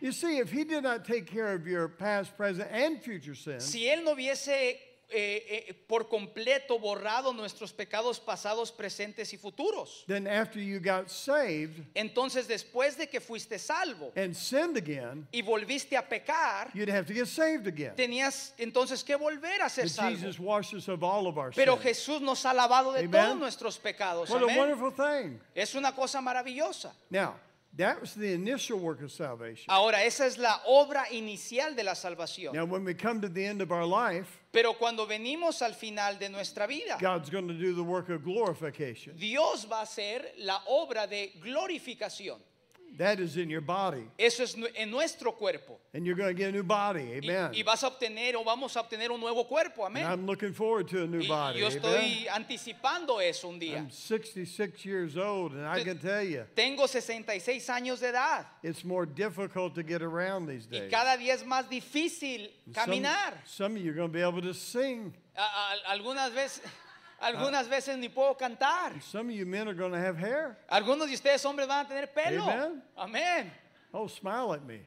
You 0.00 0.12
see, 0.12 0.36
if 0.38 0.50
he 0.52 0.62
did 0.62 0.82
not 0.84 1.04
take 1.06 1.26
care 1.26 1.52
of 1.54 1.66
your 1.66 1.88
past, 1.88 2.36
present, 2.36 2.68
and 2.70 3.02
future 3.02 3.34
sins, 3.34 3.64
Si 3.64 3.86
Él 3.88 4.04
no 4.04 4.14
hubiese 4.14 4.76
eh, 5.08 5.66
eh, 5.68 5.74
por 5.86 6.08
completo 6.08 6.78
borrado 6.78 7.32
nuestros 7.32 7.72
pecados 7.72 8.18
pasados, 8.18 8.72
presentes 8.72 9.32
y 9.32 9.36
futuros, 9.38 10.04
then 10.06 10.26
after 10.26 10.60
you 10.60 10.80
got 10.80 11.08
saved 11.08 11.84
entonces 11.94 12.48
después 12.48 12.96
de 12.96 13.08
que 13.08 13.20
fuiste 13.20 13.58
salvo 13.58 14.12
and 14.16 14.34
sinned 14.34 14.76
again, 14.76 15.26
y 15.32 15.42
volviste 15.42 15.96
a 15.96 16.02
pecar, 16.08 16.70
you'd 16.74 16.90
have 16.90 17.06
to 17.06 17.14
get 17.14 17.26
saved 17.26 17.66
again. 17.66 17.94
tenías 17.94 18.52
entonces 18.58 19.04
que 19.04 19.16
volver 19.16 19.62
a 19.62 19.68
ser 19.68 19.84
But 19.84 19.92
salvo. 19.92 20.16
Jesus 20.16 20.38
washed 20.40 20.74
us 20.74 20.88
of 20.88 21.02
all 21.02 21.26
of 21.26 21.38
our 21.38 21.52
Pero 21.52 21.74
sins. 21.76 21.84
Jesús 21.84 22.20
nos 22.20 22.44
ha 22.44 22.52
lavado 22.52 22.92
de 22.92 23.00
Amen. 23.00 23.10
todos 23.10 23.38
nuestros 23.38 23.78
pecados. 23.78 24.28
What 24.28 24.42
a 24.42 24.44
Amén. 24.44 24.58
wonderful 24.58 24.90
thing. 24.92 25.38
Es 25.54 25.74
una 25.74 25.94
cosa 25.94 26.20
maravillosa. 26.20 26.92
Now, 27.10 27.36
that 27.76 28.00
was 28.00 28.14
the 28.14 28.32
initial 28.32 28.78
work 28.78 29.02
of 29.02 29.10
salvation. 29.12 29.66
Ahora, 29.68 30.02
esa 30.04 30.26
es 30.26 30.38
la 30.38 30.60
obra 30.66 31.04
inicial 31.12 31.74
de 31.76 31.84
la 31.84 31.92
salvación. 31.92 32.54
Now, 32.54 32.64
when 32.64 32.84
we 32.84 32.94
come 32.94 33.20
to 33.20 33.28
the 33.28 33.44
end 33.44 33.60
of 33.60 33.70
our 33.70 33.84
life, 33.84 34.40
Pero 34.52 34.74
cuando 34.74 35.06
venimos 35.06 35.60
al 35.60 35.74
final 35.74 36.18
de 36.18 36.28
nuestra 36.28 36.66
vida, 36.66 36.96
God's 36.98 37.28
going 37.28 37.46
to 37.48 37.54
do 37.54 37.74
the 37.74 37.82
work 37.82 38.08
of 38.08 38.24
glorification. 38.24 39.16
Dios 39.16 39.66
va 39.70 39.80
a 39.80 39.82
hacer 39.82 40.32
la 40.38 40.60
obra 40.66 41.06
de 41.06 41.32
glorificación. 41.42 42.38
That 42.98 43.20
is 43.20 43.36
in 43.36 43.50
your 43.50 43.60
body. 43.60 44.08
Eso 44.18 44.42
es 44.42 44.56
en 44.74 44.90
nuestro 44.90 45.32
cuerpo. 45.32 45.78
And 45.92 46.06
you're 46.06 46.14
going 46.16 46.34
to 46.34 46.34
get 46.34 46.48
a 46.48 46.52
new 46.52 46.62
body. 46.62 47.12
Amen. 47.22 47.52
y 47.54 47.62
vas 47.62 47.82
a 47.82 47.88
obtener 47.90 48.34
o 48.36 48.42
vamos 48.44 48.74
a 48.76 48.80
obtener 48.82 49.10
un 49.10 49.20
nuevo 49.20 49.44
cuerpo. 49.44 49.84
And 49.84 49.96
Amén. 49.98 50.06
I'm 50.10 50.26
looking 50.26 50.52
forward 50.54 50.88
to 50.88 51.02
a 51.02 51.06
new 51.06 51.20
Y 51.20 51.26
body. 51.28 51.60
yo 51.60 51.66
Amen. 51.66 51.78
estoy 51.82 52.26
anticipando 52.28 53.20
eso 53.20 53.48
un 53.48 53.58
día. 53.60 53.76
I'm 53.76 53.90
66 53.90 54.84
years 54.86 55.16
old, 55.16 55.52
and 55.52 55.66
I 55.66 55.84
can 55.84 55.98
tell 55.98 56.22
you, 56.22 56.44
Tengo 56.54 56.86
66 56.86 57.66
años 57.68 58.00
de 58.00 58.08
edad 58.08 58.46
it's 58.62 58.84
more 58.84 59.04
difficult 59.06 59.74
to 59.74 59.82
get 59.82 60.02
around 60.02 60.46
these 60.46 60.66
days. 60.66 60.84
y 60.84 60.88
cada 60.90 61.16
día 61.18 61.34
es 61.34 61.42
más 61.44 61.68
difícil 61.68 62.48
Some- 62.72 62.74
caminar. 62.74 63.34
Some, 63.44 63.76
of 63.76 63.82
you 63.82 63.90
are 63.90 63.94
going 63.94 64.08
to 64.08 64.12
be 64.12 64.22
able 64.22 64.40
to 64.42 64.54
sing. 64.54 65.12
A- 65.36 65.40
a- 65.40 65.92
algunas 65.98 66.32
veces, 66.32 66.62
algunas 67.20 67.68
veces 67.68 67.96
ni 67.98 68.08
puedo 68.08 68.36
cantar. 68.36 69.00
Some 69.02 69.30
of 69.30 69.36
you 69.36 69.46
men 69.46 69.68
are 69.68 69.74
going 69.74 69.92
to 69.92 69.98
have 69.98 70.16
hair. 70.16 70.56
Algunos 70.70 71.08
de 71.08 71.14
ustedes 71.14 71.44
hombres 71.44 71.66
van 71.66 71.86
a 71.86 71.88
tener 71.88 72.06
pelo. 72.12 72.42
Amen. 72.44 72.82
Amén. 72.96 73.52
Oh, 73.92 74.06
smile 74.08 74.52
at 74.54 74.64
me. 74.64 74.80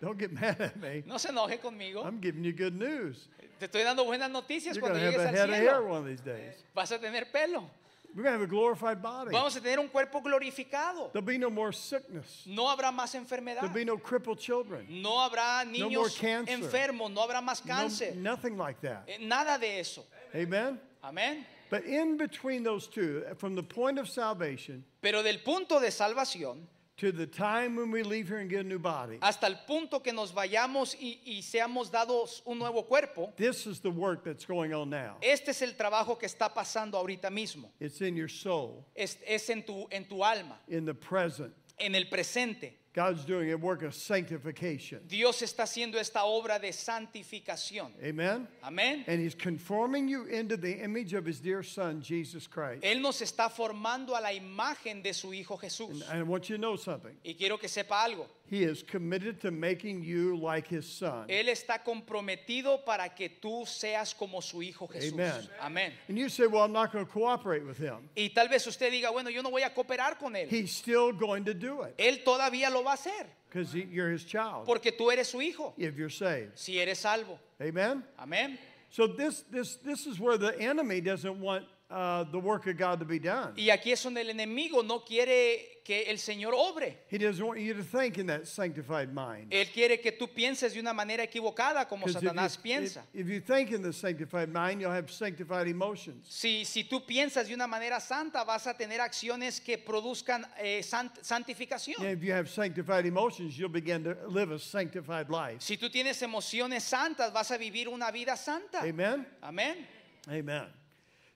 Don't 0.00 0.18
get 0.18 0.32
mad 0.40 0.60
at 0.60 0.76
me. 0.76 1.02
No 1.06 1.18
se 1.18 1.28
enoje 1.28 1.58
conmigo. 1.60 2.04
I'm 2.04 2.20
giving 2.20 2.44
you 2.44 2.52
good 2.52 2.74
news. 2.74 3.28
Te 3.58 3.66
estoy 3.66 3.82
dando 3.82 4.04
buenas 4.04 4.30
noticias 4.30 4.76
You're 4.76 4.80
cuando 4.80 4.98
to 5.00 5.04
have 5.04 5.14
llegues 5.14 5.24
a 5.24 5.28
al 5.28 5.34
head 5.34 5.50
of 5.50 5.54
hair 5.56 5.82
one 5.82 5.98
of 6.00 6.06
these 6.06 6.20
days. 6.20 6.54
Vas 6.74 6.92
a 6.92 6.98
tener 6.98 7.24
pelo. 7.32 7.68
We're 8.14 8.22
going 8.22 8.34
to 8.34 8.40
have 8.40 8.42
a 8.42 8.50
glorified 8.50 9.02
body. 9.02 9.32
Vamos 9.32 9.54
a 9.56 9.60
tener 9.60 9.80
un 9.80 9.88
cuerpo 9.88 10.20
glorificado. 10.22 11.12
There'll 11.12 11.26
be 11.26 11.36
no 11.36 11.50
more 11.50 11.72
sickness. 11.72 12.44
No 12.46 12.64
habrá 12.68 12.90
más 12.90 13.14
enfermedad. 13.14 13.60
There'll 13.60 13.68
be 13.74 13.84
no 13.84 13.98
crippled 13.98 14.38
children. 14.38 14.86
No 14.88 15.18
habrá 15.18 15.64
more 15.66 15.78
niños 15.90 16.16
cancer. 16.18 16.54
enfermos. 16.54 17.10
No 17.12 17.20
habrá 17.22 17.42
más 17.42 17.62
No- 17.64 17.74
cáncer. 17.74 18.16
nothing 18.16 18.56
like 18.56 18.80
that. 18.80 19.02
Eh, 19.08 19.18
Nada 19.20 19.58
de 19.58 19.80
eso. 19.80 20.06
Amen? 20.34 20.80
Amén. 21.02 21.44
But 21.70 21.84
in 21.84 22.16
between 22.16 22.62
those 22.62 22.86
two, 22.88 23.24
from 23.36 23.54
the 23.54 23.62
point 23.62 23.98
of 23.98 24.08
salvation 24.08 24.84
Pero 25.02 25.22
del 25.22 25.38
punto 25.44 25.78
de 25.80 25.88
salvación, 25.88 26.60
to 26.96 27.12
the 27.12 27.26
time 27.26 27.76
when 27.76 27.92
we 27.92 28.02
leave 28.02 28.26
here 28.26 28.38
and 28.38 28.50
get 28.50 28.60
a 28.60 28.68
new 28.68 28.78
body. 28.78 29.18
hasta 29.22 29.46
el 29.46 29.54
punto 29.66 30.00
que 30.00 30.12
nos 30.12 30.32
vayamos 30.32 30.96
y, 31.00 31.18
y 31.24 31.42
seamos 31.42 31.90
dados 31.92 32.42
un 32.46 32.58
nuevo 32.58 32.82
cuerpo. 32.82 33.32
This 33.36 33.66
is 33.66 33.80
the 33.80 33.90
work 33.90 34.24
that's 34.24 34.44
going 34.46 34.72
on 34.72 34.90
now. 34.90 35.16
Este 35.22 35.50
es 35.50 35.62
el 35.62 35.74
trabajo 35.74 36.18
que 36.18 36.26
está 36.26 36.52
pasando 36.52 36.94
ahorita 36.94 37.30
mismo. 37.30 37.68
It's 37.78 38.00
in 38.00 38.16
your 38.16 38.28
soul, 38.28 38.84
Es, 38.96 39.16
es 39.26 39.48
en, 39.50 39.62
tu, 39.62 39.86
en 39.92 40.06
tu 40.06 40.24
alma, 40.24 40.56
in 40.68 40.84
the 40.86 40.94
present. 40.94 41.52
en 41.78 41.94
el 41.94 42.06
presente. 42.06 42.72
God's 42.98 43.24
doing 43.24 43.52
a 43.52 43.56
work 43.56 43.84
of 43.84 43.94
sanctification. 43.94 44.98
Dios 45.06 45.40
está 45.40 45.62
haciendo 45.62 46.00
esta 46.00 46.24
obra 46.24 46.58
de 46.58 46.72
santificación. 46.72 47.92
Amen? 48.02 48.48
Amén. 48.60 49.04
And 49.06 49.20
He's 49.20 49.36
conforming 49.36 50.08
you 50.08 50.24
into 50.24 50.56
the 50.56 50.82
image 50.82 51.14
of 51.14 51.24
His 51.24 51.38
dear 51.38 51.62
Son, 51.62 52.02
Jesus 52.02 52.48
Christ. 52.48 52.82
Él 52.82 53.00
nos 53.00 53.20
está 53.22 53.50
formando 53.50 54.16
a 54.16 54.20
la 54.20 54.32
imagen 54.32 55.00
de 55.00 55.14
su 55.14 55.32
Hijo 55.32 55.56
Jesús. 55.56 56.02
And 56.10 56.18
I 56.18 56.22
want 56.24 56.48
you 56.48 56.56
to 56.56 56.60
know 56.60 56.74
something. 56.74 57.16
Y 57.24 57.34
quiero 57.34 57.56
que 57.56 57.68
sepa 57.68 58.02
algo. 58.02 58.26
He 58.50 58.62
is 58.62 58.82
committed 58.82 59.40
to 59.42 59.50
making 59.50 60.02
you 60.02 60.36
like 60.36 60.66
His 60.66 60.86
Son. 60.86 61.26
Él 61.28 61.48
está 61.48 61.82
comprometido 61.84 62.84
para 62.84 63.08
que 63.10 63.28
tú 63.28 63.66
seas 63.66 64.14
como 64.14 64.40
su 64.40 64.62
Hijo 64.62 64.88
Jesús. 64.88 65.12
Amen. 65.12 65.48
Amén. 65.60 65.92
And 66.08 66.16
you 66.18 66.28
say, 66.28 66.46
Well, 66.46 66.62
I'm 66.64 66.72
not 66.72 66.92
going 66.92 67.04
to 67.04 67.10
cooperate 67.12 67.64
with 67.64 67.78
Him. 67.78 68.08
Y 68.16 68.30
tal 68.34 68.48
vez 68.48 68.66
usted 68.66 68.90
diga, 68.90 69.10
bueno, 69.12 69.28
yo 69.28 69.42
no 69.42 69.50
voy 69.50 69.62
a 69.62 69.70
cooperar 69.74 70.18
con 70.18 70.34
Él. 70.34 70.48
He's 70.48 70.72
still 70.72 71.12
going 71.12 71.44
to 71.44 71.54
do 71.54 71.82
it 71.82 71.94
Él 71.98 72.24
todavía 72.24 72.70
lo 72.70 72.82
va 72.82 72.92
a 72.92 72.96
hacer 72.96 73.26
because 73.48 73.74
you're 73.74 74.10
His 74.10 74.24
child 74.24 74.64
porque 74.66 74.92
tú 74.92 75.12
eres 75.12 75.28
su 75.28 75.38
hijo. 75.40 75.74
if 75.76 75.96
you're 75.96 76.08
saved. 76.08 76.56
Si 76.58 76.78
eres 76.80 76.98
salvo. 76.98 77.38
Amen? 77.60 78.02
Amén. 78.18 78.58
So 78.90 79.06
this, 79.06 79.44
this, 79.50 79.76
this 79.76 80.06
is 80.06 80.18
where 80.18 80.38
the 80.38 80.58
enemy 80.58 81.02
doesn't 81.02 81.38
want 81.38 81.64
uh, 81.90 82.24
the 82.30 82.38
work 82.38 82.66
of 82.66 82.76
God 82.76 82.98
to 82.98 83.04
be 83.06 83.18
done. 83.18 83.54
Y 83.56 83.70
aquí 83.70 83.92
es 83.92 84.02
donde 84.02 84.20
el 84.20 84.28
enemigo 84.30 84.82
no 84.82 85.00
quiere 85.04 85.80
que 85.82 86.02
el 86.02 86.18
Señor 86.18 86.52
obre. 86.54 86.98
He 87.08 87.16
doesn't 87.16 87.42
want 87.42 87.58
you 87.60 87.72
to 87.72 87.82
think 87.82 88.18
in 88.18 88.26
that 88.26 88.46
sanctified 88.46 89.10
mind. 89.14 89.50
Él 89.50 89.72
quiere 89.72 89.98
que 90.02 90.12
tú 90.12 90.28
pienses 90.28 90.74
de 90.74 90.80
una 90.80 90.92
manera 90.92 91.22
equivocada 91.24 91.88
como 91.88 92.04
'Cause 92.04 92.16
if 92.16 92.22
you- 92.24 92.62
piensa. 92.62 93.02
If, 93.14 93.20
if 93.22 93.28
you 93.28 93.40
think 93.40 93.70
in 93.72 93.80
the 93.80 93.92
sanctified 93.94 94.50
mind, 94.50 94.82
you'll 94.82 94.92
have 94.92 95.10
sanctified 95.10 95.66
emotions. 95.66 96.26
Si, 96.28 96.62
si 96.66 96.84
tú 96.84 97.06
piensas 97.06 97.46
de 97.48 97.54
una 97.54 97.66
manera 97.66 98.00
santa, 98.00 98.44
vas 98.44 98.66
a 98.66 98.74
tener 98.76 99.00
acciones 99.00 99.58
que 99.58 99.78
produzcan 99.78 100.44
eh, 100.58 100.82
sant- 100.82 101.16
And 101.16 101.24
santificación. 101.24 102.02
if 102.04 102.22
you 102.22 102.34
have 102.34 102.50
sanctified 102.50 103.06
emotions, 103.06 103.58
you'll 103.58 103.70
begin 103.72 104.04
to 104.04 104.14
live 104.28 104.50
a 104.52 104.58
sanctified 104.58 105.30
life. 105.30 105.62
Si 105.62 105.78
tú 105.78 105.88
tienes 105.88 106.20
emociones 106.20 106.82
santas, 106.82 107.32
vas 107.32 107.50
a 107.50 107.56
vivir 107.56 107.88
una 107.88 108.10
vida 108.12 108.36
santa. 108.36 108.80
Amen? 108.82 109.24
Amén. 109.42 109.86
Amen. 110.28 110.66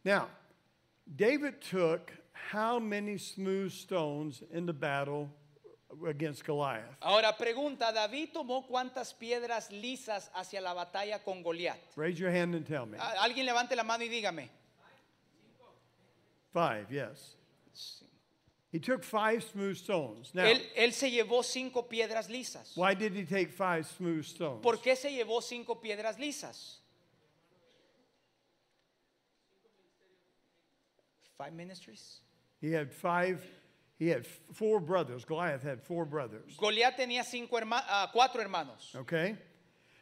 Now, 0.05 0.29
David 1.17 1.61
took 1.61 2.13
how 2.33 2.79
many 2.79 3.19
smooth 3.19 3.71
stones 3.73 4.43
in 4.53 4.67
the 4.67 4.73
battle 4.73 5.29
against 6.09 6.45
Goliath? 6.45 6.97
Ahora 7.03 7.33
pregunta, 7.37 7.93
David 7.93 8.31
tomó 8.35 8.67
cuántas 8.67 9.13
piedras 9.13 9.71
lisas 9.71 10.31
hacia 10.35 10.61
la 10.61 10.73
batalla 10.75 11.23
con 11.23 11.43
Goliat. 11.43 11.79
Raise 11.97 12.19
your 12.19 12.31
hand 12.31 12.55
and 12.55 12.67
tell 12.67 12.87
me. 12.87 12.97
A- 12.99 13.23
Alguien 13.25 13.45
levante 13.47 13.77
la 13.77 13.85
mano 13.85 14.05
y 14.05 14.09
dígame. 14.09 14.49
Five, 16.53 16.87
yes. 16.91 17.37
He 18.71 18.79
took 18.79 19.05
five 19.05 19.43
smooth 19.43 19.77
stones. 19.77 20.35
Now, 20.35 20.45
Él, 20.47 20.63
él 20.77 20.93
se 20.93 21.11
llevó 21.11 21.43
cinco 21.45 21.83
piedras 21.89 22.31
lisas. 22.31 22.75
why 22.75 22.95
did 22.95 23.13
he 23.15 23.25
take 23.25 23.51
five 23.53 23.87
smooth 23.87 24.25
stones? 24.25 24.63
¿Por 24.63 24.79
qué 24.79 24.97
se 24.97 25.11
llevó 25.11 25.43
cinco 25.43 25.75
piedras 25.81 26.19
lisas? 26.19 26.79
Five 31.43 31.55
ministries. 31.55 32.21
He 32.61 32.71
had 32.71 32.93
five, 32.93 33.45
he 33.99 34.07
had 34.07 34.25
four 34.53 34.79
brothers. 34.79 35.25
Goliath 35.25 35.63
had 35.65 35.83
four 35.83 36.05
brothers. 36.05 36.57
Goliat 36.57 36.97
tenía 36.97 37.25
cinco 37.25 37.59
herma- 37.59 37.83
ah, 37.89 38.09
cuatro 38.15 38.41
hermanos. 38.41 38.95
Okay? 38.95 39.37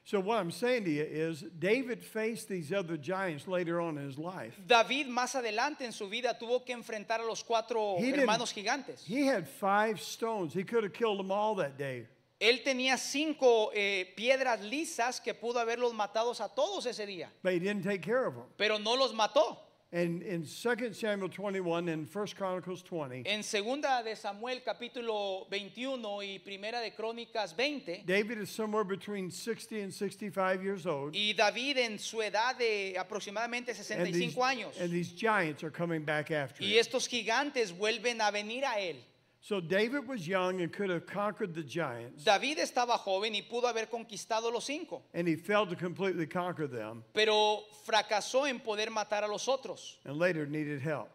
So, 0.05 0.21
what 0.21 0.39
I'm 0.39 0.51
saying 0.51 0.85
to 0.85 0.91
you 0.91 1.03
is, 1.03 1.43
David 1.59 2.05
faced 2.05 2.49
these 2.49 2.75
other 2.75 2.99
giants 2.99 3.49
later 3.49 3.81
on 3.81 3.97
in 3.97 4.05
his 4.05 4.19
life. 4.19 4.55
David 4.67 5.07
más 5.07 5.35
adelante 5.35 5.83
en 5.83 5.93
su 5.93 6.09
vida 6.09 6.37
tuvo 6.39 6.63
que 6.67 6.75
enfrentar 6.75 7.21
a 7.21 7.25
los 7.25 7.43
cuatro 7.43 7.97
He 7.99 8.11
hermanos 8.11 8.53
gigantes. 8.53 9.03
He 9.07 9.25
had 9.25 9.49
five 9.49 9.99
stones. 9.99 10.53
He 10.53 10.63
could 10.65 10.85
have 10.85 10.93
killed 10.93 11.19
them 11.19 11.31
all 11.31 11.55
that 11.55 11.79
day. 11.79 12.07
Él 12.39 12.63
tenía 12.63 12.99
cinco 12.99 13.71
eh, 13.75 14.13
piedras 14.15 14.61
lisas 14.63 15.23
que 15.23 15.33
pudo 15.33 15.59
haberlos 15.59 15.95
matados 15.95 16.41
a 16.43 16.49
todos 16.49 16.85
ese 16.85 17.07
día, 17.07 17.29
But 17.43 17.55
he 17.55 17.59
didn't 17.59 17.85
take 17.85 18.03
care 18.03 18.27
of 18.27 18.35
them. 18.35 18.45
pero 18.59 18.79
no 18.79 18.95
los 18.95 19.15
mató. 19.15 19.70
And 19.93 20.23
in 20.23 20.47
2 20.47 20.93
Samuel 20.95 21.29
21 21.29 21.89
and 21.89 22.09
1 22.09 22.27
Chronicles 22.37 22.81
20, 22.83 23.25
En 23.27 23.43
segunda 23.43 24.03
de 24.05 24.15
Samuel 24.15 24.61
capítulo 24.65 25.49
21 25.51 26.23
y 26.23 26.39
primera 26.45 26.81
de 26.81 26.93
Crónicas 26.93 27.57
20, 27.57 28.05
David 28.07 28.39
is 28.39 28.51
somewhere 28.51 28.85
between 28.85 29.33
60 29.33 29.81
and 29.81 29.93
65 29.93 30.63
years 30.63 30.87
old. 30.87 31.17
y 31.17 31.33
David 31.37 31.79
en 31.79 31.99
su 31.99 32.19
edad 32.23 32.57
de 32.57 32.97
aproximadamente 32.97 33.71
And 33.91 34.07
these, 34.15 34.37
años, 34.37 34.81
and 34.81 34.93
these 34.93 35.11
giants 35.13 35.65
are 35.65 35.73
coming 35.73 36.05
back 36.05 36.31
after 36.31 36.63
y 36.63 36.75
him. 36.75 36.79
estos 36.79 37.09
gigantes 37.09 37.73
vuelven 37.77 38.21
a 38.21 38.31
venir 38.31 38.65
a 38.65 38.79
él. 38.79 38.97
So 39.43 39.59
David 39.59 40.07
was 40.07 40.29
young 40.29 40.61
and 40.61 40.71
could 40.71 40.91
have 40.91 41.07
conquered 41.07 41.55
the 41.55 41.63
giants. 41.63 42.25
David 42.25 42.59
estaba 42.59 42.99
joven 42.99 43.35
y 43.35 43.41
pudo 43.51 43.65
haber 43.73 43.87
conquistado 43.89 44.53
los 44.53 44.65
cinco, 44.67 45.03
And 45.15 45.27
he 45.27 45.35
failed 45.37 45.71
to 45.71 45.77
completely 45.77 46.27
conquer 46.27 46.67
them 46.67 47.03
pero 47.15 47.63
fracasó 47.87 48.47
en 48.49 48.61
poder 48.61 48.91
matar 48.91 49.25
a 49.25 49.29
los 49.29 49.49
otros 49.49 49.97
and 50.05 50.19
later 50.19 50.47
needed 50.47 50.81
help. 50.83 51.09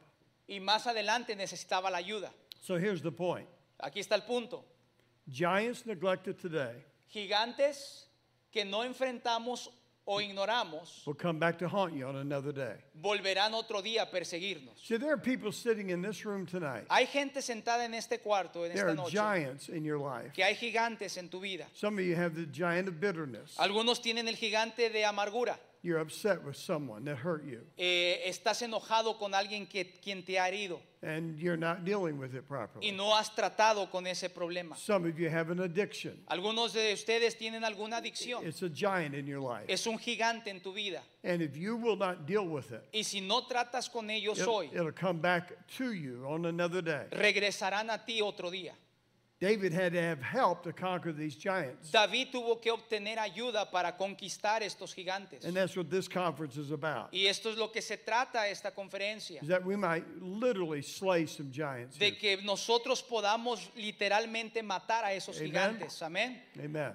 y 0.49 0.59
más 0.59 0.87
adelante 0.87 1.35
necesitaba 1.35 1.91
la 1.91 1.97
ayuda. 1.99 2.31
So 2.61 2.77
here's 2.77 3.01
the 3.03 3.11
point 3.11 3.47
Aquí 3.79 3.99
está 3.99 4.15
el 4.15 4.21
punto. 4.23 4.63
giants 5.29 5.85
neglected 5.85 6.39
today 6.39 6.83
Gigantes 7.13 8.07
que 8.51 8.65
no 8.65 8.83
enfrentamos 8.83 9.69
o 10.05 10.21
ignoramos 10.21 11.03
will 11.07 11.15
come 11.15 11.39
back 11.39 11.57
to 11.57 11.67
haunt 11.67 11.93
you 11.95 12.05
on 12.07 12.15
another 12.17 12.53
day. 12.53 12.75
volverán 12.93 13.53
otro 13.53 13.81
día 13.81 14.03
a 14.03 14.11
perseguirnos. 14.11 14.77
See, 14.83 14.97
there 14.97 15.11
are 15.11 15.17
people 15.17 15.51
sitting 15.51 15.89
in 15.89 16.01
this 16.01 16.23
room 16.25 16.45
tonight. 16.45 16.85
Hay 16.89 17.07
gente 17.07 17.41
sentada 17.41 17.85
en 17.85 17.93
este 17.93 18.19
cuarto 18.21 18.65
en 18.65 18.73
There 18.73 18.87
esta 18.87 18.91
are 18.91 18.95
noche 18.95 19.11
giants 19.11 19.69
in 19.69 19.83
your 19.83 19.97
life. 19.99 20.31
que 20.33 20.43
hay 20.43 20.55
gigantes 20.55 21.17
en 21.17 21.29
tu 21.29 21.39
vida. 21.39 21.65
Some 21.73 21.99
of 21.99 22.05
you 22.05 22.15
have 22.15 22.35
the 22.35 22.45
giant 22.51 22.87
of 22.87 22.99
bitterness. 22.99 23.55
Algunos 23.57 24.01
tienen 24.01 24.27
el 24.27 24.35
gigante 24.35 24.89
de 24.89 25.05
amargura. 25.05 25.57
You're 25.85 25.99
upset 26.01 26.43
with 26.43 26.55
someone 26.57 27.05
that 27.05 27.17
hurt 27.17 27.45
you, 27.45 27.61
Eh, 27.77 28.23
estás 28.25 28.63
enojado 28.63 29.19
con 29.19 29.35
alguien 29.35 29.67
que 29.67 29.85
quien 30.01 30.25
te 30.25 30.39
ha 30.39 30.47
herido 30.47 30.79
and 31.03 31.37
you're 31.37 31.55
not 31.55 31.85
dealing 31.85 32.17
with 32.17 32.33
it 32.33 32.41
y 32.43 32.47
properly. 32.47 32.91
no 32.91 33.15
has 33.15 33.29
tratado 33.35 33.91
con 33.91 34.07
ese 34.07 34.27
problema. 34.29 34.75
Some 34.75 35.05
of 35.07 35.19
you 35.19 35.29
have 35.29 35.51
an 35.51 35.59
addiction. 35.59 36.23
Algunos 36.27 36.73
de 36.73 36.91
ustedes 36.93 37.37
tienen 37.37 37.63
alguna 37.63 37.97
adicción. 37.97 38.43
It's 38.43 38.63
a 38.63 38.69
giant 38.69 39.13
in 39.13 39.27
your 39.27 39.39
life. 39.39 39.65
Es 39.67 39.85
un 39.85 39.99
gigante 39.99 40.47
en 40.49 40.59
tu 40.59 40.73
vida. 40.73 41.03
And 41.23 41.43
if 41.43 41.55
you 41.55 41.75
will 41.75 41.97
not 41.97 42.25
deal 42.25 42.47
with 42.47 42.71
it, 42.71 42.81
Y 42.91 43.03
si 43.03 43.21
no 43.21 43.45
tratas 43.45 43.87
con 43.87 44.09
ellos 44.09 44.39
hoy, 44.47 44.71
it'll 44.73 44.91
come 44.91 45.19
back 45.21 45.53
to 45.77 45.93
you 45.93 46.25
on 46.27 46.47
another 46.47 46.81
day. 46.81 47.05
regresarán 47.11 47.91
a 47.91 48.03
ti 48.03 48.21
otro 48.23 48.49
día. 48.49 48.73
David 49.41 49.73
had 49.73 49.91
to 49.91 50.01
have 50.01 50.21
help 50.21 50.63
to 50.63 50.71
conquer 50.71 51.11
these 51.11 51.35
giants. 51.35 51.91
David 51.91 52.31
tuvo 52.31 52.61
que 52.61 52.71
obtener 52.71 53.17
ayuda 53.17 53.69
para 53.69 53.91
conquistar 53.91 54.61
estos 54.61 54.95
gigantes. 54.95 55.43
And 55.43 55.53
that's 55.53 55.75
what 55.75 55.89
this 55.89 56.07
conference 56.07 56.55
is 56.55 56.71
about. 56.71 57.09
Y 57.11 57.27
esto 57.27 57.49
es 57.49 57.57
lo 57.57 57.67
que 57.67 57.81
se 57.81 57.97
trata 57.97 58.47
esta 58.49 58.71
conferencia. 58.71 59.41
Is 59.41 59.49
that 59.49 59.65
we 59.65 59.75
might 59.75 60.05
literally 60.21 60.81
slay 60.81 61.25
some 61.25 61.51
giants. 61.51 61.97
De 61.97 62.11
here. 62.11 62.37
que 62.37 62.43
nosotros 62.45 63.03
podamos 63.03 63.69
literalmente 63.75 64.63
matar 64.63 65.03
a 65.03 65.13
esos 65.13 65.37
Amen. 65.37 65.51
gigantes. 65.51 66.01
Amén. 66.01 66.41
Amen. 66.57 66.93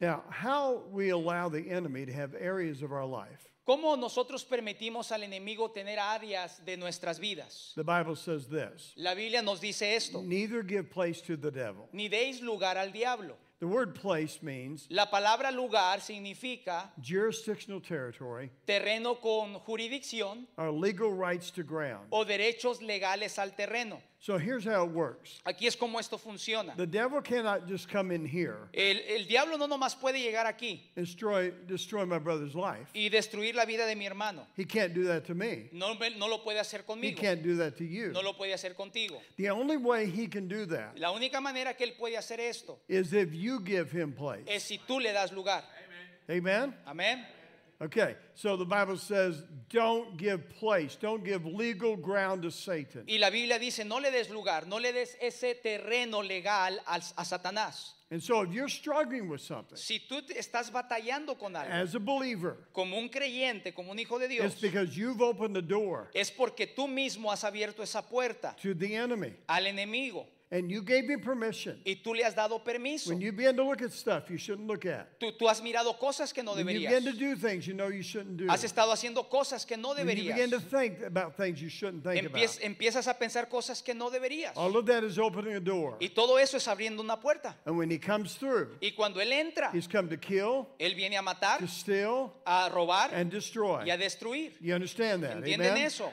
Now, 0.00 0.24
how 0.30 0.84
we 0.90 1.10
allow 1.10 1.50
the 1.50 1.70
enemy 1.70 2.06
to 2.06 2.12
have 2.12 2.34
areas 2.34 2.82
of 2.82 2.92
our 2.92 3.04
life. 3.04 3.51
¿Cómo 3.64 3.96
nosotros 3.96 4.44
permitimos 4.44 5.12
al 5.12 5.22
enemigo 5.22 5.70
tener 5.70 5.98
áreas 6.00 6.64
de 6.64 6.76
nuestras 6.76 7.20
vidas? 7.20 7.72
The 7.76 7.84
Bible 7.84 8.16
says 8.16 8.48
this 8.48 8.92
La 8.96 9.14
Biblia 9.14 9.40
nos 9.40 9.60
dice 9.60 9.94
esto. 9.94 10.20
neither 10.20 10.64
give 10.64 10.90
place 10.90 11.20
to 11.22 11.36
the 11.36 11.50
devil. 11.50 11.88
Ni 11.92 12.08
deis 12.08 12.40
lugar 12.40 12.76
al 12.76 12.90
diablo. 12.90 13.36
The 13.60 13.66
word 13.68 13.94
place 13.94 14.42
means 14.42 14.86
La 14.90 15.08
palabra 15.08 15.52
lugar 15.52 16.00
significa 16.00 16.90
jurisdictional 17.00 17.80
territory 17.80 18.50
terreno 18.66 19.20
con 19.20 19.54
jurisdicción 19.60 20.48
or 20.56 20.72
legal 20.72 21.12
rights 21.12 21.52
to 21.52 21.62
ground. 21.62 22.08
o 22.10 22.24
derechos 22.24 22.82
legales 22.82 23.38
al 23.38 23.52
terreno. 23.54 24.02
So 24.24 24.38
here's 24.38 24.64
how 24.64 24.84
it 24.84 24.92
works 24.92 25.40
Aquí 25.44 25.66
es 25.66 25.74
como 25.74 25.98
esto 25.98 26.16
funciona. 26.16 26.76
the 26.76 26.86
devil 26.86 27.20
cannot 27.20 27.66
just 27.66 27.88
come 27.88 28.12
in 28.12 28.24
here 28.24 28.68
El, 28.72 28.96
el 29.08 29.24
diablo 29.26 29.56
no 29.56 29.66
nomás 29.66 29.96
puede 29.96 30.20
llegar 30.22 30.46
aquí 30.46 30.80
and 30.96 31.04
destroy, 31.04 31.50
destroy 31.66 32.04
my 32.06 32.20
brother's 32.20 32.54
life. 32.54 32.86
y 32.94 33.08
destruir 33.08 33.56
la 33.56 33.64
vida 33.64 33.84
de 33.84 33.96
mi 33.96 34.06
hermano. 34.06 34.46
He 34.56 34.64
can't 34.64 34.94
do 34.94 35.04
that 35.08 35.24
to 35.26 35.34
me. 35.34 35.70
No, 35.72 35.96
me- 35.96 36.16
no 36.16 36.28
lo 36.28 36.38
puede 36.38 36.60
hacer 36.60 36.82
He 36.86 36.92
conmigo. 36.92 37.16
can't 37.20 37.42
do 37.42 37.56
that 37.56 37.76
to 37.78 37.84
you. 37.84 38.12
No 38.12 38.20
lo 38.22 38.34
puede 38.34 38.54
hacer 38.54 38.74
contigo. 38.76 39.20
The 39.36 39.50
only 39.50 39.76
way 39.76 40.06
he 40.06 40.28
can 40.28 40.46
do 40.46 40.66
that 40.66 40.96
La 41.00 41.10
única 41.10 41.40
manera 41.40 41.74
que 41.74 41.84
él 41.84 41.94
puede 41.98 42.16
hacer 42.16 42.38
esto 42.38 42.78
is 42.88 43.12
if 43.12 43.34
you 43.34 43.58
give 43.58 43.90
him 43.90 44.12
place. 44.12 44.44
es 44.46 44.62
si 44.62 44.78
tú 44.78 45.00
le 45.02 45.12
das 45.12 45.32
lugar. 45.32 45.64
Amen? 46.30 46.72
Amén. 46.86 47.26
Okay, 47.82 48.14
so 48.34 48.56
the 48.56 48.64
Bible 48.64 48.96
says, 48.96 49.42
don't 49.68 50.16
give 50.16 50.48
place, 50.48 50.94
don't 50.94 51.24
give 51.24 51.44
legal 51.44 51.96
ground 51.96 52.42
to 52.42 52.50
Satan. 52.52 53.02
Y 53.08 53.18
la 53.18 53.28
Biblia 53.28 53.58
dice, 53.58 53.84
no 53.84 53.96
le 53.96 54.08
des 54.12 54.30
lugar, 54.30 54.66
no 54.68 54.76
le 54.78 54.92
des 54.92 55.16
ese 55.20 55.56
terreno 55.60 56.22
legal 56.22 56.78
al- 56.86 57.02
a 57.16 57.24
Satanás. 57.24 57.94
And 58.12 58.22
so 58.22 58.42
if 58.42 58.52
you're 58.52 58.68
struggling 58.68 59.26
with 59.28 59.40
something 59.40 59.76
Si 59.76 59.98
tú 60.06 60.20
estás 60.36 60.70
batallando 60.70 61.36
con 61.36 61.56
algo, 61.56 61.72
as 61.72 61.94
a 61.94 61.98
believer, 61.98 62.56
como 62.72 62.98
un 62.98 63.08
creyente, 63.08 63.74
como 63.74 63.90
un 63.90 63.98
hijo 63.98 64.18
de 64.18 64.28
Dios, 64.28 64.52
it's 64.52 64.60
because 64.60 64.96
you've 64.96 65.22
opened 65.22 65.56
the 65.56 65.62
door 65.62 66.08
es 66.14 66.30
porque 66.30 66.66
tú 66.76 66.86
mismo 66.86 67.32
has 67.32 67.42
abierto 67.42 67.82
esa 67.82 68.02
puerta 68.02 68.54
to 68.60 68.74
the 68.74 68.94
enemy 68.94 69.32
al 69.48 69.66
enemigo 69.66 70.26
and 70.52 70.70
you 70.70 70.82
gave 70.82 71.08
him 71.08 71.18
permission. 71.20 71.80
y 71.86 71.96
tú 72.04 72.14
le 72.14 72.22
has 72.24 72.34
dado 72.34 72.62
permiso. 72.62 73.08
When 73.08 73.22
you 73.22 73.32
begin 73.32 73.56
to 73.56 73.64
look 73.64 73.80
at 73.80 73.90
stuff 73.90 74.28
you 74.30 74.36
shouldn't 74.36 74.68
look 74.68 74.84
at, 74.84 75.18
Tú, 75.18 75.32
tú 75.38 75.48
has 75.48 75.62
mirado 75.62 75.98
cosas 75.98 76.32
que 76.32 76.42
no 76.42 76.52
when 76.54 76.68
you 76.68 76.86
begin 76.86 77.04
to 77.04 77.12
do 77.12 77.34
things 77.34 77.66
you 77.66 77.72
know 77.72 77.88
you 77.88 78.02
shouldn't 78.02 78.36
do, 78.36 78.46
Has 78.48 78.62
estado 78.62 78.92
haciendo 78.92 79.28
cosas 79.30 79.66
que 79.66 79.78
no 79.78 79.94
when 79.94 80.14
you 80.16 80.30
begin 80.30 80.50
to 80.50 80.60
think 80.60 81.00
about 81.02 81.36
things 81.38 81.60
you 81.60 81.70
shouldn't 81.70 82.04
think 82.04 82.22
Empiez- 82.22 82.58
about, 82.58 82.76
empiezas 82.76 83.08
a 83.08 83.14
pensar 83.18 83.48
cosas 83.48 83.82
que 83.82 83.94
no 83.94 84.10
deberías. 84.10 84.52
all 84.54 84.76
of 84.76 84.84
that 84.84 85.02
is 85.02 85.18
opening 85.18 85.54
a 85.54 85.60
door. 85.60 85.96
Y 86.00 86.08
todo 86.08 86.36
eso 86.36 86.58
es 86.58 86.68
abriendo 86.68 87.00
una 87.00 87.16
puerta. 87.18 87.56
And 87.64 87.78
when 87.78 87.90
he 87.90 87.98
comes 87.98 88.34
through, 88.34 88.76
Y 88.82 88.90
cuando 88.94 89.20
Él 89.20 89.32
entra, 89.32 89.70
he's 89.72 89.88
come 89.88 90.08
to 90.10 90.18
kill, 90.18 90.68
Él 90.78 90.94
viene 90.94 91.16
a 91.16 91.22
matar, 91.22 91.60
to 91.60 91.66
steal, 91.66 92.30
a 92.44 92.68
robar 92.70 93.10
and 93.14 93.30
destroy. 93.30 93.84
y 93.86 93.90
a 93.90 93.96
destruir. 93.96 94.52
You 94.60 94.74
understand 94.74 95.22
that? 95.22 95.38
¿Entienden 95.38 95.70
Amen? 95.72 95.86
eso? 95.86 96.12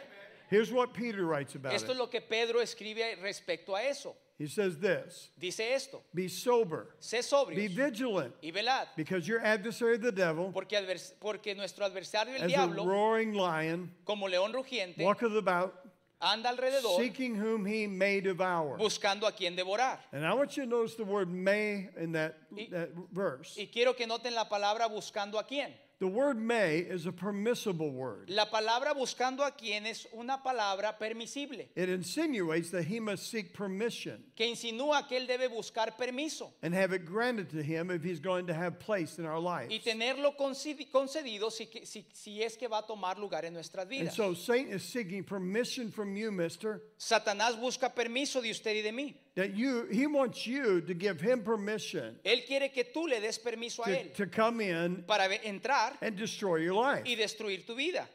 Here's 0.49 0.71
what 0.71 0.93
Peter 0.93 1.25
writes 1.25 1.55
about 1.55 1.73
Esto 1.73 1.91
es 1.91 1.97
lo 1.97 2.07
que 2.09 2.21
Pedro 2.21 2.61
escribe 2.61 3.17
respecto 3.21 3.75
a 3.75 3.83
eso. 3.83 4.15
He 4.39 4.47
says 4.47 4.77
this 4.79 5.31
Dice 5.37 5.59
esto, 5.59 6.01
Be 6.13 6.29
sober, 6.29 6.95
sé 7.01 7.21
be 7.53 7.67
vigilant, 7.67 8.33
y 8.41 8.51
velad, 8.51 8.87
because 8.95 9.27
your 9.27 9.41
adversary, 9.41 9.97
the 9.97 10.13
devil, 10.13 10.51
porque, 10.53 10.77
advers- 10.77 11.13
porque 11.19 11.53
nuestro 11.55 11.85
adversario 11.85 12.33
el 12.35 12.43
as 12.43 12.53
a 12.53 12.67
roaring 12.67 13.33
lion, 13.33 13.91
como 14.05 14.27
león 14.29 14.53
rugiente, 14.53 15.03
walketh 15.03 15.35
about, 15.35 15.73
anda 16.21 16.49
alrededor 16.49 16.95
seeking 16.97 17.35
whom 17.35 17.65
he 17.65 17.85
may 17.85 18.21
devour. 18.21 18.77
buscando 18.77 19.27
a 19.27 19.33
quien 19.33 19.57
devorar. 19.57 19.99
And 20.13 20.25
I 20.25 20.33
want 20.33 20.55
you 20.55 20.63
to 20.63 20.69
notice 20.69 20.95
the 20.95 21.03
word 21.03 21.29
may 21.29 21.89
in 21.97 22.13
that, 22.13 22.37
Y- 22.49 22.69
that 22.71 22.91
verse. 23.11 23.57
Y 23.57 23.67
quiero 23.67 23.93
que 23.93 24.07
noten 24.07 24.33
la 24.33 24.47
palabra 24.47 24.87
buscando 24.87 25.37
a 25.37 25.43
quién. 25.45 25.73
The 25.99 26.07
word 26.07 26.37
may 26.37 26.77
is 26.79 27.05
a 27.07 27.11
permissible 27.11 27.91
word. 27.91 28.29
La 28.29 28.45
palabra 28.45 28.93
buscando 28.93 29.41
a 29.45 29.51
quién 29.51 29.85
es 29.85 30.07
una 30.17 30.37
palabra 30.41 30.97
permisible, 30.97 31.67
It 31.75 31.89
insinuates 31.89 32.71
that 32.71 32.85
he 32.85 33.01
must 33.01 33.29
seek 33.29 33.53
permission 33.53 34.23
que 34.33 34.45
insinúa 34.47 35.05
que 35.09 35.17
él 35.17 35.27
debe 35.27 35.49
buscar 35.49 35.97
permiso 35.97 36.53
and 36.63 36.73
have 36.73 36.93
it 36.93 37.05
granted 37.05 37.49
to 37.49 37.61
him 37.61 37.91
if 37.91 38.01
he's 38.01 38.21
going 38.21 38.47
to 38.47 38.53
have 38.53 38.79
place 38.79 39.19
in 39.19 39.25
our 39.25 39.39
lives. 39.41 39.73
y 39.73 39.79
tenerlo 39.79 40.37
concedi- 40.37 40.89
concedido 40.89 41.51
si, 41.51 41.65
que- 41.65 41.85
si, 41.85 42.05
si 42.13 42.41
es 42.41 42.55
que 42.55 42.69
va 42.69 42.77
a 42.77 42.87
tomar 42.87 43.17
lugar 43.19 43.43
en 43.43 43.53
nuestras 43.53 43.83
And 43.83 43.91
vidas. 43.91 44.15
so 44.15 44.33
Satan 44.33 44.71
is 44.71 44.83
seeking 44.83 45.25
permission 45.25 45.91
from 45.91 46.15
you, 46.15 46.31
mister, 46.31 46.81
Satanás 46.97 47.59
busca 47.59 47.89
permiso 47.93 48.41
de 48.41 48.51
usted 48.51 48.73
y 48.77 48.81
de 48.81 48.93
mí. 48.93 49.15
That 49.35 49.55
you 49.55 49.85
he 49.91 50.05
wants 50.07 50.45
you 50.45 50.81
to 50.81 50.93
give 50.93 51.21
him 51.21 51.41
permission 51.43 52.15
Él 52.25 52.45
quiere 52.45 52.69
que 52.73 52.83
tú 52.93 53.07
le 53.07 53.19
des 53.21 53.37
permiso 53.39 53.81
a 53.83 53.85
to, 53.85 53.91
él 53.91 54.13
to 54.13 54.25
come 54.27 54.61
in 54.61 55.03
para 55.07 55.27
ve- 55.29 55.39
entrar 55.45 55.93
and 56.01 56.15
destroy 56.17 56.57
your 56.57 56.73
life. 56.73 57.03
y 57.05 57.15
destruir 57.15 57.65
tu 57.65 57.75
vida. 57.75 58.07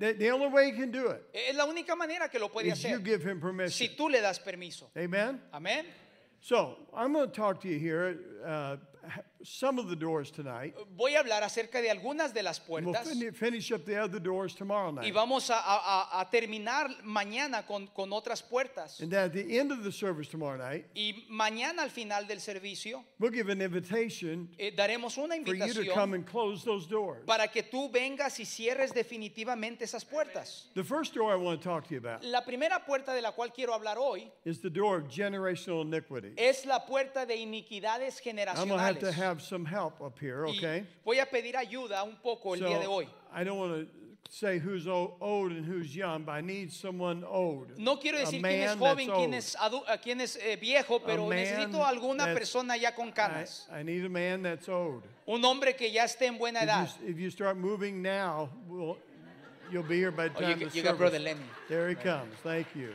The, 0.00 0.14
the 0.14 0.30
only 0.30 0.48
way 0.48 0.66
he 0.66 0.72
can 0.72 0.90
do 0.90 1.10
it 1.10 1.22
Es 1.32 1.54
la 1.56 1.64
única 1.64 1.94
manera 1.96 2.28
que 2.28 2.40
lo 2.40 2.48
puede 2.48 2.66
is 2.72 2.82
you 2.82 2.90
hacer 2.90 3.04
give 3.04 3.22
him 3.22 3.40
permission. 3.40 3.70
si 3.88 3.94
tú 3.96 4.10
le 4.10 4.20
das 4.20 4.38
permiso. 4.38 4.90
Amen? 4.96 5.40
Amén. 5.54 5.84
So 6.40 6.76
I'm 6.94 7.12
going 7.12 7.28
to 7.30 7.34
talk 7.34 7.60
to 7.62 7.68
you 7.68 7.78
here 7.78 8.18
uh, 8.44 8.76
some 9.42 9.78
of 9.78 9.88
the 9.88 9.96
doors 9.96 10.30
tonight. 10.30 10.74
Voy 10.96 11.14
a 11.16 11.20
hablar 11.20 11.42
acerca 11.42 11.80
de 11.80 11.88
algunas 11.90 12.32
de 12.34 12.42
las 12.42 12.60
And 12.68 12.86
we'll 12.86 12.94
fin- 12.94 13.32
finish 13.32 13.72
up 13.72 13.84
the 13.86 13.96
other 13.96 14.20
doors 14.20 14.54
tomorrow 14.54 14.90
night. 14.90 15.06
y 15.06 15.10
vamos 15.12 15.50
a, 15.50 15.54
a- 15.58 16.20
a- 16.20 16.28
terminar 16.30 16.88
mañana 17.04 17.66
con, 17.66 17.86
con 17.88 18.12
otras 18.12 18.42
puertas. 18.42 19.00
And 19.00 19.12
at 19.14 19.32
the 19.32 19.58
end 19.58 19.72
of 19.72 19.82
the 19.82 19.92
service 19.92 20.28
tomorrow 20.28 20.58
night, 20.58 20.86
Y 20.94 21.24
mañana 21.30 21.82
al 21.82 21.90
final 21.90 22.26
del 22.26 22.40
servicio 22.40 23.02
we'll 23.18 23.32
give 23.32 23.48
an 23.48 23.60
invitation 23.62 24.48
eh, 24.58 24.72
daremos 24.76 25.16
una 25.18 25.36
for 25.44 25.54
you 25.54 25.72
to 25.72 25.84
come 25.92 26.12
invitación 26.12 26.14
and 26.14 26.26
close 26.26 26.64
those 26.64 26.86
doors. 26.86 27.24
para 27.26 27.48
que 27.48 27.62
tú 27.62 27.90
vengas 27.90 28.38
y 28.40 28.44
cierres 28.44 28.92
definitivamente 28.92 29.84
esas 29.84 30.04
puertas. 30.04 30.66
The 30.74 30.84
first 30.84 31.14
door 31.14 31.32
I 31.32 31.36
want 31.36 31.60
to 31.60 31.68
talk 31.68 31.86
to 31.88 31.94
you 31.94 31.98
about 31.98 32.22
La 32.24 32.42
primera 32.42 32.84
puerta 32.84 33.14
de 33.14 33.22
la 33.22 33.32
cual 33.32 33.52
quiero 33.54 33.72
hablar 33.72 33.96
hoy 33.98 34.30
is 34.44 34.60
the 34.60 34.70
door 34.70 34.98
of 34.98 35.08
generational 35.08 35.82
iniquity. 35.82 36.32
es 36.36 36.66
la 36.66 36.80
puerta 36.84 37.24
de 37.26 37.36
iniquidades 37.36 38.20
I'm 38.26 38.68
going 38.68 38.94
to 38.96 39.12
have 39.30 39.38
to 39.38 39.42
generacionales. 39.42 39.42
have 39.42 39.42
some 39.42 39.64
help 39.64 40.00
up 40.02 40.18
here, 40.18 40.44
Y 40.46 40.56
okay? 40.58 40.86
voy 41.04 41.18
a 41.20 41.26
pedir 41.26 41.56
ayuda 41.56 42.02
un 42.04 42.16
poco 42.22 42.54
el 42.54 42.60
día 42.60 42.78
de 42.80 42.86
hoy. 42.86 43.08
I 43.32 43.44
don't 43.44 43.58
want 43.58 43.72
to 43.72 43.86
say 44.32 44.58
who's 44.58 44.86
old 44.86 45.50
and 45.52 45.64
who's 45.64 45.94
young, 45.94 46.24
but 46.24 46.32
I 46.32 46.40
need 46.40 46.72
someone 46.72 47.24
old. 47.24 47.76
No 47.78 47.96
quiero 47.96 48.18
A 48.18 48.20
decir 48.22 48.40
quién 48.42 48.62
es 48.62 48.76
man 48.76 48.78
joven, 48.78 49.06
that's 49.08 49.18
quién 49.18 49.30
old. 49.30 49.34
es, 49.34 49.56
a 49.88 49.98
quién 49.98 50.20
es 50.20 50.36
eh, 50.36 50.56
viejo, 50.56 51.00
pero 51.00 51.28
necesito 51.28 51.84
alguna 51.84 52.26
persona 52.34 52.76
ya 52.76 52.92
con 52.94 53.08
I, 53.08 53.12
canas. 53.12 53.68
I 53.72 53.82
need 53.82 54.04
a 54.04 54.08
man 54.08 54.42
that's 54.42 54.68
old. 54.68 55.02
Un 55.26 55.44
hombre 55.44 55.74
que 55.74 55.90
ya 55.90 56.04
esté 56.04 56.26
en 56.26 56.38
buena 56.38 56.60
If 56.60 56.64
edad. 56.64 56.88
you, 57.02 57.08
if 57.08 57.18
you 57.18 57.30
start 57.30 57.56
moving 57.56 58.02
now, 58.02 58.48
we'll, 58.68 58.96
you'll 59.70 59.82
be 59.82 59.96
here 59.96 60.10
by 60.12 60.28
the 60.28 60.36
Oh, 60.44 60.48
you 60.48 60.54
time 60.54 60.68
the 60.68 60.76
you 60.76 60.82
got. 60.82 60.96
Brother 60.98 61.18
Lenny. 61.18 61.40
There 61.68 61.88
he 61.88 61.94
comes. 61.94 62.34
Thank 62.42 62.66
you. 62.74 62.92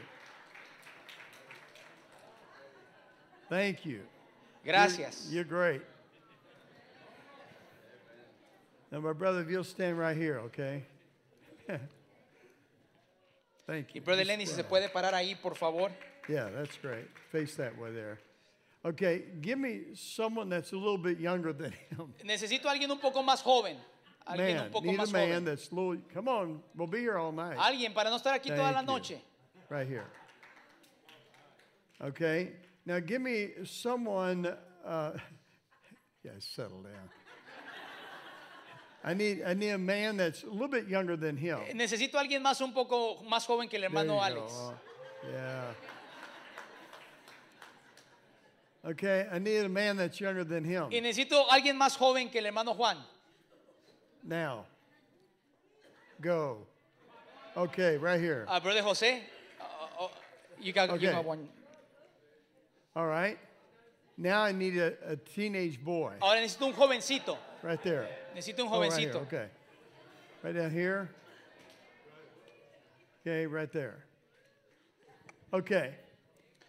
Thank 3.50 3.86
you. 3.86 4.02
Gracias. 4.66 5.28
You're, 5.30 5.36
you're 5.36 5.44
great. 5.44 5.82
Now, 8.96 9.02
my 9.02 9.12
brother, 9.12 9.42
if 9.42 9.50
you'll 9.50 9.66
stand 9.66 10.00
right 10.00 10.16
here, 10.16 10.40
okay? 10.46 10.82
Thank 13.68 13.88
Y 13.90 13.96
you. 13.96 14.02
Brother 14.02 14.22
Just 14.22 14.30
Lenny, 14.30 14.46
si 14.46 14.54
se 14.54 14.64
puede 14.64 14.88
parar 14.90 15.14
ahí, 15.14 15.36
por 15.36 15.54
favor. 15.56 15.92
Yeah, 16.30 16.48
that's 16.56 16.78
great. 16.78 17.04
Face 17.30 17.56
that 17.56 17.78
way 17.78 17.92
there. 17.92 18.20
Okay, 18.86 19.24
give 19.42 19.60
me 19.60 19.82
someone 19.96 20.48
that's 20.48 20.72
a 20.72 20.78
little 20.78 20.98
bit 20.98 21.20
younger 21.20 21.52
than 21.52 21.74
him. 21.90 22.14
Necesito 22.24 22.70
alguien 22.70 22.90
un 22.90 23.00
poco 23.00 23.22
más 23.22 23.42
joven. 23.42 23.76
Alguien 24.26 24.56
Man, 24.56 24.66
un 24.68 24.72
poco 24.72 24.86
need 24.86 24.98
a 24.98 25.08
man 25.08 25.28
joven. 25.28 25.44
that's 25.44 25.70
a 25.70 25.76
little. 25.76 25.98
Come 26.14 26.30
on, 26.30 26.62
we'll 26.74 26.88
be 26.88 27.00
here 27.00 27.18
all 27.18 27.34
night. 27.34 27.58
Alguien 27.58 27.94
para 27.94 28.10
no 28.10 28.16
estar 28.16 28.34
aquí 28.34 28.48
toda 28.48 28.72
la 28.72 28.80
you. 28.80 28.88
noche. 28.88 29.22
Right 29.68 29.90
here. 29.90 30.06
Okay, 32.02 32.54
now 32.86 33.02
give 33.02 33.22
me 33.22 33.56
someone. 33.66 34.56
Uh, 34.86 35.12
yeah, 36.24 36.32
settle 36.40 36.82
down. 36.82 37.10
I 39.08 39.14
need, 39.14 39.44
I 39.46 39.54
need 39.54 39.70
a 39.70 39.78
man 39.78 40.18
that's 40.18 40.42
a 40.44 40.50
little 40.50 40.68
bit 40.68 40.88
younger 40.88 41.16
than 41.16 41.38
him. 41.38 41.60
Necesito 41.76 42.16
a 42.16 42.22
alguien 42.24 42.42
más 42.42 42.60
un 42.62 42.74
poco 42.74 43.22
más 43.30 43.46
joven 43.46 43.70
que 43.70 43.78
el 43.78 43.82
There 43.84 43.90
hermano 43.92 44.16
you 44.16 44.20
Alex. 44.20 44.52
go. 44.54 44.74
Yeah. 45.32 45.72
Okay, 48.92 49.28
I 49.32 49.40
need 49.40 49.58
a 49.66 49.70
man 49.70 49.98
that's 49.98 50.20
younger 50.20 50.44
than 50.44 50.64
him. 50.64 50.90
Y 50.92 51.00
necesito 51.02 51.46
a 51.50 51.54
alguien 51.56 51.78
más 51.78 51.96
joven 51.96 52.30
que 52.30 52.40
el 52.40 52.46
hermano 52.48 52.74
Juan. 52.74 52.98
Now, 54.24 54.66
go. 56.20 56.58
Okay, 57.56 57.98
right 57.98 58.20
here. 58.20 58.46
Ah, 58.48 58.60
Brother 58.60 58.82
José. 58.82 59.22
uh, 59.62 60.04
uh, 60.06 60.08
you 60.60 60.74
got, 60.74 60.90
you 60.90 60.96
Okay. 60.96 61.12
got 61.12 61.24
one. 61.26 61.48
All 62.96 63.06
right. 63.08 63.38
Now 64.18 64.44
I 64.44 64.54
need 64.54 64.78
a, 64.78 64.94
a 65.06 65.16
teenage 65.18 65.84
boy. 65.84 66.14
Ahora 66.22 66.40
necesito 66.40 66.68
un 66.68 66.74
jovencito. 66.74 67.38
Right 67.62 67.82
there. 67.84 68.08
Necesito 68.36 68.60
un 68.60 68.70
Oh, 68.72 68.80
right 68.82 68.94
here, 68.94 69.10
jovencito. 69.12 69.22
Okay. 69.24 69.48
Right 70.44 70.56
down 70.56 70.72
here. 70.72 71.10
Okay, 73.26 73.46
right 73.48 73.72
there. 73.72 74.06
Okay. 75.54 75.96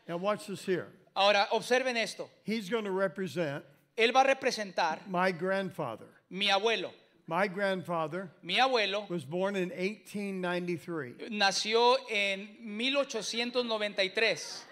Now 0.09 0.17
watch 0.17 0.47
this 0.47 0.65
here. 0.65 0.89
Ahora, 1.15 1.47
observen 1.53 1.97
esto. 1.97 2.29
He's 2.45 2.69
going 2.69 2.85
to 2.85 2.91
represent 2.91 3.65
Él 3.97 4.13
va 4.13 4.21
a 4.21 4.25
representar 4.35 4.99
my 5.09 5.31
grandfather. 5.33 6.07
mi 6.31 6.49
abuelo. 6.49 6.91
My 7.29 7.49
grandfather 7.49 8.31
Mi 8.43 8.57
abuelo 8.59 9.09
was 9.09 9.25
born 9.25 9.57
in 9.57 9.71
1893. 9.71 11.29
nació 11.31 11.97
en 12.11 12.49
1893. 12.61 14.63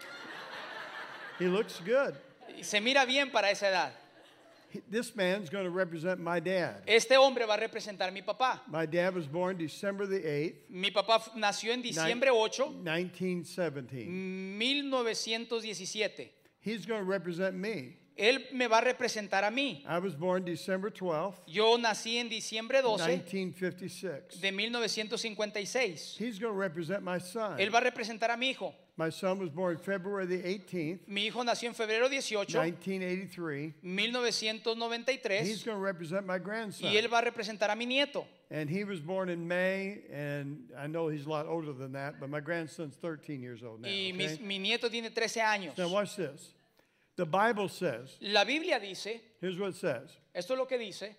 He 1.38 1.46
looks 1.48 1.80
good. 1.84 2.14
Se 2.62 2.80
mira 2.80 3.04
bien 3.04 3.30
para 3.30 3.50
esa 3.50 3.68
edad. 3.68 3.92
This 4.90 5.14
man's 5.14 5.50
going 5.50 5.64
to 5.64 5.70
represent 5.70 6.20
my 6.20 6.40
dad. 6.40 6.82
Este 6.86 7.16
hombre 7.16 7.46
va 7.46 7.54
a 7.54 7.58
representar 7.58 8.08
a 8.08 8.10
mi 8.10 8.22
papá. 8.22 8.60
My 8.66 8.86
dad 8.86 9.14
was 9.14 9.26
born 9.26 9.56
December 9.56 10.06
the 10.06 10.18
8th, 10.18 10.54
Mi 10.68 10.90
papá 10.90 11.22
nació 11.36 11.72
en 11.72 11.82
diciembre 11.82 12.30
8, 12.30 12.82
1917. 12.82 14.08
1917. 14.08 16.30
He's 16.60 16.86
going 16.86 17.00
to 17.00 17.06
represent 17.06 17.54
me. 17.54 17.98
Él 18.16 18.46
me 18.52 18.68
va 18.68 18.78
a 18.78 18.80
representar 18.80 19.44
a 19.44 19.50
mí. 19.50 19.84
I 19.86 19.98
was 19.98 20.14
born 20.14 20.44
December 20.44 20.90
12th, 20.90 21.34
Yo 21.46 21.76
nací 21.78 22.16
en 22.16 22.28
diciembre 22.28 22.80
12 22.80 23.08
1956. 23.08 24.40
de 24.40 24.52
1956. 24.52 26.16
He's 26.18 26.38
going 26.38 26.52
to 26.52 26.58
represent 26.58 27.02
my 27.02 27.18
son. 27.18 27.58
Él 27.58 27.70
va 27.74 27.78
a 27.78 27.82
representar 27.82 28.30
a 28.30 28.36
mi 28.36 28.50
hijo. 28.50 28.72
My 28.96 29.10
son 29.10 29.40
was 29.40 29.50
born 29.50 29.76
February 29.76 30.24
the 30.26 30.38
18th, 30.38 31.08
Mi 31.08 31.26
hijo 31.26 31.42
nació 31.42 31.68
en 31.68 31.74
febrero 31.74 32.08
18, 32.08 32.46
1983. 32.46 33.74
1993, 33.82 35.40
He's 35.40 35.64
going 35.64 35.76
to 35.76 35.82
represent 35.82 36.24
my 36.24 36.38
grandson. 36.38 36.88
y 36.88 36.96
él 36.96 37.08
va 37.12 37.18
a 37.18 37.22
representar 37.22 37.70
a 37.70 37.76
mi 37.76 37.86
nieto. 37.86 38.24
And 38.52 38.70
he 38.70 38.84
was 38.84 39.00
born 39.00 39.30
in 39.30 39.48
May, 39.48 40.02
and 40.12 40.70
I 40.78 40.86
know 40.86 41.08
he's 41.08 41.26
a 41.26 41.28
lot 41.28 41.46
older 41.46 41.72
than 41.72 41.92
that, 41.94 42.20
but 42.20 42.30
my 42.30 42.38
grandson's 42.38 42.94
13 42.94 43.42
years 43.42 43.64
old 43.64 43.80
now. 43.80 43.88
Y 43.88 44.12
mi, 44.14 44.26
okay? 44.26 44.38
mi 44.40 44.58
nieto 44.60 44.88
tiene 44.88 45.10
13 45.10 45.42
años. 45.42 45.76
Now, 45.76 45.88
watch 45.88 46.14
this. 46.14 46.54
The 47.16 47.26
Bible 47.26 47.68
says, 47.68 48.16
La 48.20 48.44
Biblia 48.44 48.78
dice, 48.78 49.20
here's 49.40 49.58
what 49.58 49.70
it 49.70 49.76
says 49.76 50.10
esto 50.32 50.54
es 50.54 50.58
lo 50.58 50.66
que 50.66 50.78
dice, 50.78 51.16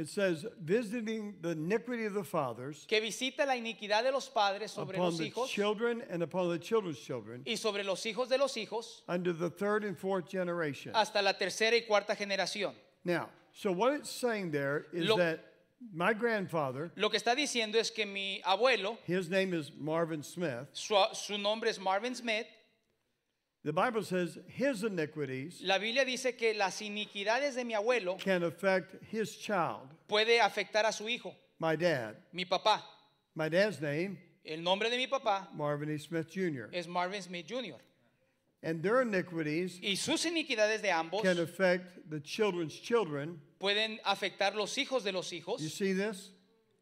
it 0.00 0.08
says, 0.08 0.46
visiting 0.60 1.34
the 1.42 1.50
iniquity 1.50 2.06
of 2.06 2.14
the 2.14 2.24
fathers 2.24 2.86
que 2.88 3.00
visita 3.00 3.44
la 3.44 3.54
iniquidad 3.54 4.02
de 4.02 4.10
los 4.10 4.28
padres 4.28 4.72
sobre 4.72 4.96
upon 4.96 5.10
los 5.10 5.18
the 5.18 5.30
hijos 5.30 5.48
children 5.48 6.02
and 6.10 6.22
upon 6.22 6.48
the 6.48 6.58
children's 6.58 6.98
children 6.98 7.42
y 7.46 7.54
sobre 7.54 7.84
los 7.84 8.02
hijos 8.04 8.28
de 8.28 8.38
los 8.38 8.54
hijos 8.56 9.02
under 9.08 9.32
the 9.32 9.50
third 9.50 9.84
and 9.84 9.98
fourth 9.98 10.28
generation. 10.28 10.92
hasta 10.94 11.20
la 11.20 11.34
tercera 11.34 11.74
y 11.74 11.82
cuarta 11.86 12.16
generación. 12.16 12.72
Now, 13.04 13.28
so 13.52 13.72
what 13.72 13.92
it's 13.92 14.10
saying 14.10 14.50
there 14.50 14.86
is 14.92 15.08
Lo- 15.08 15.16
that 15.18 15.44
my 15.92 16.12
grandfather, 16.12 16.90
Lo 16.96 17.08
que 17.10 17.18
está 17.18 17.34
diciendo 17.34 17.76
es 17.76 17.90
que 17.90 18.06
mi 18.06 18.40
abuelo, 18.46 18.96
his 19.04 19.28
name 19.28 19.52
is 19.52 19.70
Marvin 19.78 20.22
Smith, 20.22 20.68
su, 20.72 20.96
su 21.12 21.36
nombre 21.36 21.68
es 21.68 21.78
Marvin 21.78 22.14
Smith, 22.14 22.46
the 23.62 23.72
Bible 23.72 24.02
says 24.02 24.38
his 24.48 24.84
iniquities 24.84 25.60
la 25.62 25.78
Biblia 25.78 26.04
dice 26.04 26.36
que 26.36 26.54
las 26.54 26.80
iniquidades 26.80 27.54
de 27.54 27.64
mi 27.64 27.74
abuelo 27.74 28.18
can 28.18 28.42
affect 28.44 28.96
his 29.10 29.36
child, 29.36 29.88
puede 30.08 30.40
afectar 30.40 30.84
a 30.86 30.92
su 30.92 31.04
hijo, 31.08 31.34
my 31.58 31.76
dad. 31.76 32.16
mi 32.32 32.44
papá. 32.44 32.80
My 33.34 33.48
dad's 33.48 33.80
name, 33.80 34.18
El 34.44 34.62
nombre 34.62 34.88
de 34.90 34.96
mi 34.96 35.06
papá 35.06 35.46
Marvin 35.54 35.90
E. 35.90 35.98
Smith 35.98 36.28
Jr. 36.32 36.68
es 36.72 36.86
Marvin 36.88 37.22
Smith 37.22 37.46
Jr. 37.46 37.76
And 38.62 38.82
their 38.82 39.00
iniquities 39.02 39.78
Y 39.82 39.94
sus 39.94 40.24
iniquidades 40.26 40.82
de 40.82 40.90
ambos 40.90 41.22
can 41.22 41.38
affect 41.38 42.10
the 42.10 42.20
children's 42.20 42.74
children. 42.74 43.40
pueden 43.58 43.98
afectar 44.04 44.54
los 44.54 44.76
hijos 44.76 45.02
de 45.04 45.12
los 45.12 45.30
hijos. 45.32 45.60
You 45.60 45.68
see 45.68 45.92
this? 45.92 46.30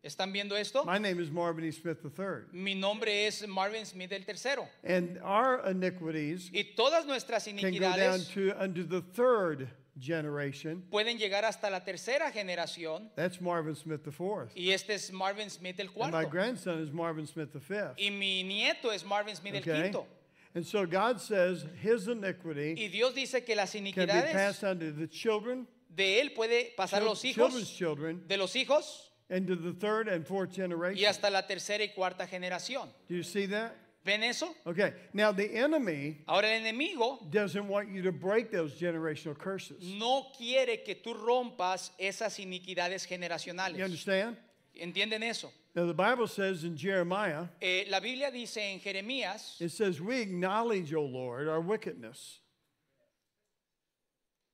¿Están 0.03 0.33
viendo 0.33 0.57
esto? 0.57 0.85
My 0.85 0.99
name 0.99 1.21
is 1.21 1.31
Marvin 1.31 1.65
E. 1.65 1.73
Smith 1.73 1.99
III. 2.05 2.47
Mi 2.53 2.75
nombre 2.75 3.27
es 3.27 3.47
Marvin 3.49 3.85
Smith 3.85 4.13
el 4.13 4.25
tercero. 4.25 4.69
And 4.85 5.19
our 5.25 5.61
iniquities 5.69 6.51
Y 6.53 6.75
todas 6.77 7.05
nuestras 7.05 7.45
can 7.45 7.57
go 7.57 7.63
down 7.63 7.73
iniquidades 7.75 8.33
to 8.35 8.53
under 8.63 8.85
the 8.85 9.01
third 9.15 9.69
generation. 9.99 10.85
pueden 10.93 11.19
llegar 11.19 11.45
hasta 11.45 11.69
la 11.69 11.81
tercera 11.81 12.31
generación. 12.31 13.11
That's 13.17 13.41
Marvin 13.41 13.75
Smith 13.75 14.07
IV. 14.07 14.51
Y 14.55 14.71
este 14.71 14.91
es 14.95 15.11
Marvin 15.11 15.51
Smith 15.51 15.81
el 15.81 15.89
And 15.89 15.97
my 15.97 16.11
cuarto. 16.23 16.31
grandson 16.31 16.81
is 16.81 16.93
Marvin 16.93 17.27
Smith 17.27 17.53
V. 17.53 17.95
Y 17.99 18.11
mi 18.11 18.45
nieto 18.45 18.93
es 18.93 19.05
Marvin 19.05 19.35
Smith 19.35 19.55
el 19.57 19.63
Okay? 19.63 19.83
quinto. 19.91 20.07
And 20.55 20.65
so 20.65 20.87
God 20.87 21.21
says 21.21 21.67
his 21.83 22.07
iniquity 22.07 22.75
Y 22.79 22.87
Dios 22.89 23.15
dice 23.15 23.45
que 23.45 23.57
las 23.57 23.73
can 23.73 23.83
be 23.83 23.91
iniquidades 23.93 24.31
passed 24.33 24.63
on 24.63 24.79
to 24.79 24.93
the 24.93 25.09
children, 25.09 25.67
de 25.93 26.21
él 26.21 26.33
puede 26.35 26.73
pasar 26.77 27.03
los 27.03 27.21
chil- 27.21 27.35
children's 27.35 27.69
hijos, 27.69 27.77
children, 27.77 28.23
de 28.29 28.37
los 28.37 28.55
hijos 28.55 29.08
and 29.31 29.47
to 29.47 29.55
the 29.57 29.72
third 29.72 30.09
and 30.09 30.26
fourth 30.26 30.53
generation. 30.53 30.99
y 31.03 31.07
hasta 31.09 31.31
la 31.31 31.43
tercera 31.43 31.83
y 31.85 31.89
cuarta 31.95 32.26
generación. 32.26 32.89
Do 33.09 33.14
you 33.14 33.22
see 33.22 33.47
that? 33.47 33.74
¿Ven 34.05 34.22
eso? 34.22 34.55
Okay. 34.66 34.95
Now 35.12 35.33
the 35.33 35.45
enemy 35.55 36.18
Ahora 36.26 36.47
el 36.49 36.62
enemigo 36.62 37.31
doesn't 37.31 37.68
want 37.68 37.91
you 37.91 38.01
to 38.03 38.12
break 38.12 38.51
those 38.51 38.72
generational 38.81 39.37
curses. 39.37 39.83
no 39.83 40.29
quiere 40.39 40.83
que 40.83 40.95
tú 40.95 41.12
rompas 41.14 41.91
esas 42.01 42.39
iniquidades 42.39 43.07
You 43.09 43.16
generacionales. 43.18 43.83
understand? 43.85 44.37
¿Entienden 44.81 45.22
eso? 45.24 45.51
Now 45.74 45.85
the 45.87 45.93
Bible 45.95 46.26
says 46.26 46.64
in 46.64 46.76
Jeremiah, 46.76 47.47
Eh, 47.61 47.85
la 47.89 48.01
Biblia 48.01 48.31
dice 48.31 48.59
en 48.72 48.81
Jeremías, 48.81 49.61
it 49.61 49.70
says, 49.70 50.01
We 50.01 50.20
acknowledge, 50.20 50.95
O 50.95 51.03
Lord, 51.03 51.49
our 51.49 51.61
wickedness. 51.61 52.39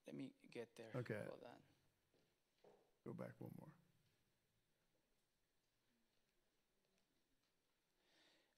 let 0.06 0.16
me 0.16 0.30
get 0.52 0.68
there. 0.76 0.86
Okay. 1.00 1.14
Hold 1.14 1.44
on. 1.44 1.50
Go 3.06 3.12
back 3.12 3.32
one 3.38 3.52
more. 3.60 3.63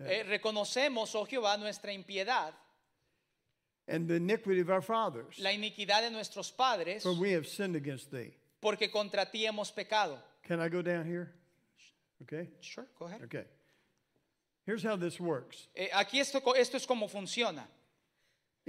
Eh, 0.00 0.22
reconocemos, 0.24 1.14
oh 1.14 1.24
Jehová, 1.26 1.56
nuestra 1.58 1.92
impiedad, 1.92 2.52
And 3.88 4.08
the 4.08 4.16
iniquity 4.16 4.60
of 4.60 4.68
our 4.68 4.82
fathers. 4.82 5.38
la 5.38 5.52
iniquidad 5.52 6.02
de 6.02 6.10
nuestros 6.10 6.50
padres, 6.52 7.02
For 7.02 7.12
we 7.14 7.32
have 7.32 7.46
sinned 7.46 7.76
against 7.76 8.10
thee. 8.10 8.34
porque 8.60 8.90
contra 8.90 9.24
ti 9.30 9.46
hemos 9.46 9.70
pecado. 9.72 10.18
Can 10.42 10.60
I 10.60 10.68
go 10.68 10.82
down 10.82 11.06
here? 11.06 11.32
Okay. 12.22 12.48
Sure, 12.60 12.86
go 12.98 13.06
ahead. 13.06 13.22
Okay. 13.24 13.44
Here's 14.66 14.82
how 14.82 14.96
this 14.96 15.20
works. 15.20 15.68
Eh, 15.74 15.88
aquí 15.92 16.18
esto, 16.20 16.40
esto 16.56 16.76
es 16.76 16.86
como 16.86 17.08
funciona. 17.08 17.66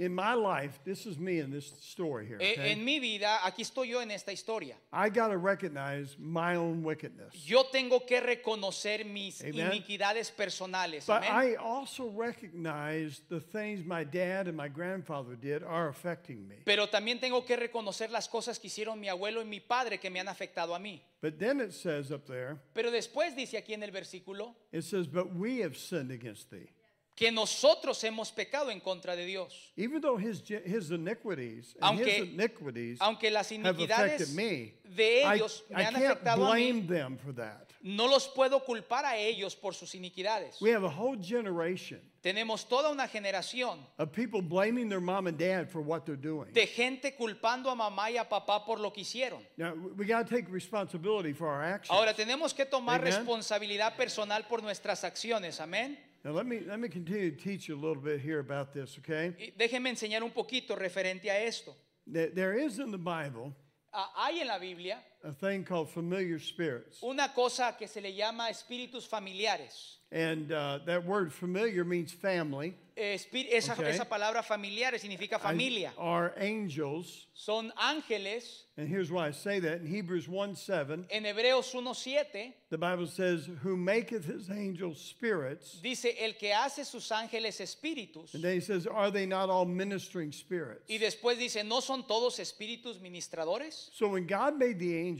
In 0.00 0.14
my 0.14 0.34
life, 0.34 0.78
this 0.84 1.06
is 1.06 1.18
me 1.18 1.40
in 1.40 1.50
this 1.50 1.72
story 1.80 2.24
here. 2.24 2.36
Okay? 2.36 2.70
en 2.70 2.84
mi 2.84 3.00
vida, 3.00 3.40
aquí 3.44 3.62
estoy 3.62 3.88
yo 3.88 4.00
en 4.00 4.12
esta 4.12 4.30
historia. 4.30 4.76
I 4.92 5.08
got 5.08 5.28
to 5.28 5.36
recognize 5.36 6.16
my 6.20 6.54
own 6.54 6.84
wickedness. 6.84 7.34
Yo 7.44 7.64
tengo 7.64 8.06
que 8.06 8.20
reconocer 8.20 9.04
mis 9.04 9.42
Amen. 9.42 9.72
iniquidades 9.72 10.30
personales. 10.30 11.04
But 11.04 11.24
Amén. 11.24 11.32
I 11.32 11.56
also 11.56 12.10
recognize 12.10 13.22
the 13.28 13.40
things 13.40 13.84
my 13.84 14.04
dad 14.04 14.46
and 14.46 14.56
my 14.56 14.68
grandfather 14.68 15.34
did 15.34 15.64
are 15.64 15.88
affecting 15.88 16.46
me. 16.46 16.62
Pero 16.64 16.86
también 16.86 17.18
tengo 17.18 17.44
que 17.44 17.56
reconocer 17.56 18.12
las 18.12 18.28
cosas 18.28 18.60
que 18.60 18.68
hicieron 18.68 19.00
mi 19.00 19.08
abuelo 19.08 19.42
y 19.42 19.46
mi 19.46 19.58
padre 19.58 19.98
que 19.98 20.10
me 20.10 20.20
han 20.20 20.28
afectado 20.28 20.76
a 20.76 20.78
mí. 20.78 21.02
But 21.20 21.40
then 21.40 21.60
it 21.60 21.72
says 21.72 22.12
up 22.12 22.24
there, 22.26 22.58
Pero 22.72 22.92
después 22.92 23.34
dice 23.34 23.58
aquí 23.58 23.74
en 23.74 23.82
el 23.82 23.90
versículo 23.90 24.54
it 24.70 24.84
says, 24.84 25.08
But 25.08 25.34
we 25.34 25.58
have 25.64 25.76
sinned 25.76 26.12
against 26.12 26.52
thee. 26.52 26.70
Que 27.18 27.32
nosotros 27.32 28.04
hemos 28.04 28.30
pecado 28.30 28.70
en 28.70 28.78
contra 28.78 29.16
de 29.16 29.26
Dios. 29.26 29.72
Even 29.76 30.00
though 30.00 30.16
his, 30.16 30.40
his 30.64 30.92
iniquities 30.92 31.74
and 31.80 31.98
his 31.98 32.06
Aunque- 32.06 32.18
iniquities 32.32 33.00
Aunque 33.00 33.28
las 33.28 33.50
iniquidades 33.50 34.32
me, 34.34 34.74
de 34.84 35.24
I, 35.24 35.34
ellos 35.34 35.64
me 35.68 35.82
I 35.82 35.86
han 35.86 35.96
afectado 35.96 36.46
a 36.46 36.54
mí, 36.54 36.86
them 36.86 37.18
for 37.18 37.34
that. 37.34 37.66
no 37.82 38.06
los 38.06 38.28
puedo 38.28 38.64
culpar 38.64 39.04
a 39.04 39.16
ellos 39.16 39.56
por 39.56 39.74
sus 39.74 39.96
iniquidades. 39.96 40.60
We 40.60 40.70
have 40.70 40.84
a 40.84 40.88
whole 40.88 41.16
generation 41.20 42.00
Tenemos 42.22 42.68
toda 42.68 42.90
una 42.90 43.08
generación 43.08 43.84
of 43.98 44.12
people 44.12 44.40
blaming 44.40 44.88
their 44.88 45.00
mom 45.00 45.26
and 45.26 45.36
dad 45.36 45.68
for 45.68 45.80
what 45.80 46.04
they're 46.04 46.16
doing. 46.16 46.52
de 46.52 46.66
gente 46.68 47.16
culpando 47.16 47.68
a 47.68 47.74
mamá 47.74 48.12
y 48.12 48.16
a 48.16 48.28
papá 48.28 48.64
por 48.64 48.78
lo 48.78 48.92
que 48.92 49.00
hicieron. 49.02 49.44
Now, 49.56 49.74
we 49.96 50.06
take 50.06 50.46
responsibility 50.50 51.32
for 51.32 51.48
our 51.48 51.64
actions. 51.64 51.90
Ahora 51.90 52.14
tenemos 52.14 52.54
que 52.54 52.64
tomar 52.64 53.00
Amen. 53.00 53.12
responsabilidad 53.12 53.96
personal 53.96 54.46
por 54.46 54.62
nuestras 54.62 55.02
acciones, 55.02 55.60
amén. 55.60 55.98
Now, 56.28 56.34
let 56.34 56.46
me, 56.46 56.60
let 56.68 56.78
me 56.78 56.90
continue 56.90 57.30
to 57.30 57.36
teach 57.38 57.68
you 57.68 57.74
a 57.74 57.80
little 57.80 58.02
bit 58.02 58.20
here 58.20 58.40
about 58.40 58.74
this, 58.74 58.98
okay? 58.98 59.34
Y 59.38 59.54
déjenme 59.56 59.88
enseñar 59.88 60.22
un 60.22 60.30
poquito 60.30 60.76
referente 60.76 61.30
a 61.30 61.42
esto. 61.42 61.74
There, 62.06 62.28
there 62.28 62.52
is 62.52 62.78
in 62.78 62.90
the 62.90 62.98
Bible 62.98 63.54
Ah, 63.94 64.12
hay 64.14 64.40
en 64.40 64.48
la 64.48 64.58
Biblia 64.58 65.02
a 65.24 65.32
thing 65.32 65.64
called 65.64 65.88
familiar 65.90 66.38
spirits. 66.38 67.02
una 67.02 67.28
cosa 67.34 67.74
que 67.78 67.86
se 67.88 68.00
le 68.00 68.12
llama 68.12 68.48
espíritus 68.50 69.06
familiares. 69.06 69.96
And 70.10 70.50
uh, 70.52 70.78
that 70.86 71.04
word 71.04 71.32
familiar 71.34 71.84
means 71.84 72.12
family. 72.12 72.74
Espí- 72.96 73.46
esa, 73.52 73.74
Okay. 73.74 73.90
esa 73.90 74.06
palabra 74.06 74.42
familiares 74.42 75.02
significa 75.02 75.38
familia. 75.38 75.92
Are 75.98 76.32
angels. 76.38 77.26
Son 77.34 77.70
ángeles. 77.76 78.64
And 78.76 78.88
here's 78.88 79.10
why 79.12 79.28
I 79.28 79.30
say 79.32 79.60
that. 79.60 79.80
In 79.82 79.86
Hebrews 79.86 80.26
1 80.28 80.56
7, 80.56 81.06
En 81.10 81.24
Hebreos 81.24 81.72
1.7 81.72 82.52
the 82.70 82.78
Bible 82.78 83.06
says, 83.06 83.48
Who 83.62 83.76
maketh 83.76 84.24
his 84.24 84.50
angels 84.50 84.98
spirits. 85.00 85.78
dice, 85.82 86.06
el 86.18 86.32
que 86.32 86.52
hace 86.52 86.84
sus 86.86 87.08
ángeles 87.10 87.60
espíritus. 87.60 88.34
And 88.34 88.42
then 88.42 88.54
he 88.54 88.60
says, 88.60 88.86
Are 88.86 89.10
they 89.12 89.26
not 89.26 89.48
all 89.50 89.66
ministering 89.66 90.32
spirits? 90.32 90.84
Y 90.88 90.98
después 90.98 91.38
dice, 91.38 91.62
¿no 91.64 91.80
son 91.80 92.04
todos 92.04 92.38
espíritus 92.40 92.98
ministradores? 93.00 93.90
So 93.92 94.08
when 94.08 94.26
God 94.26 94.56
made 94.58 94.78
the 94.78 94.96
angels, 94.96 95.17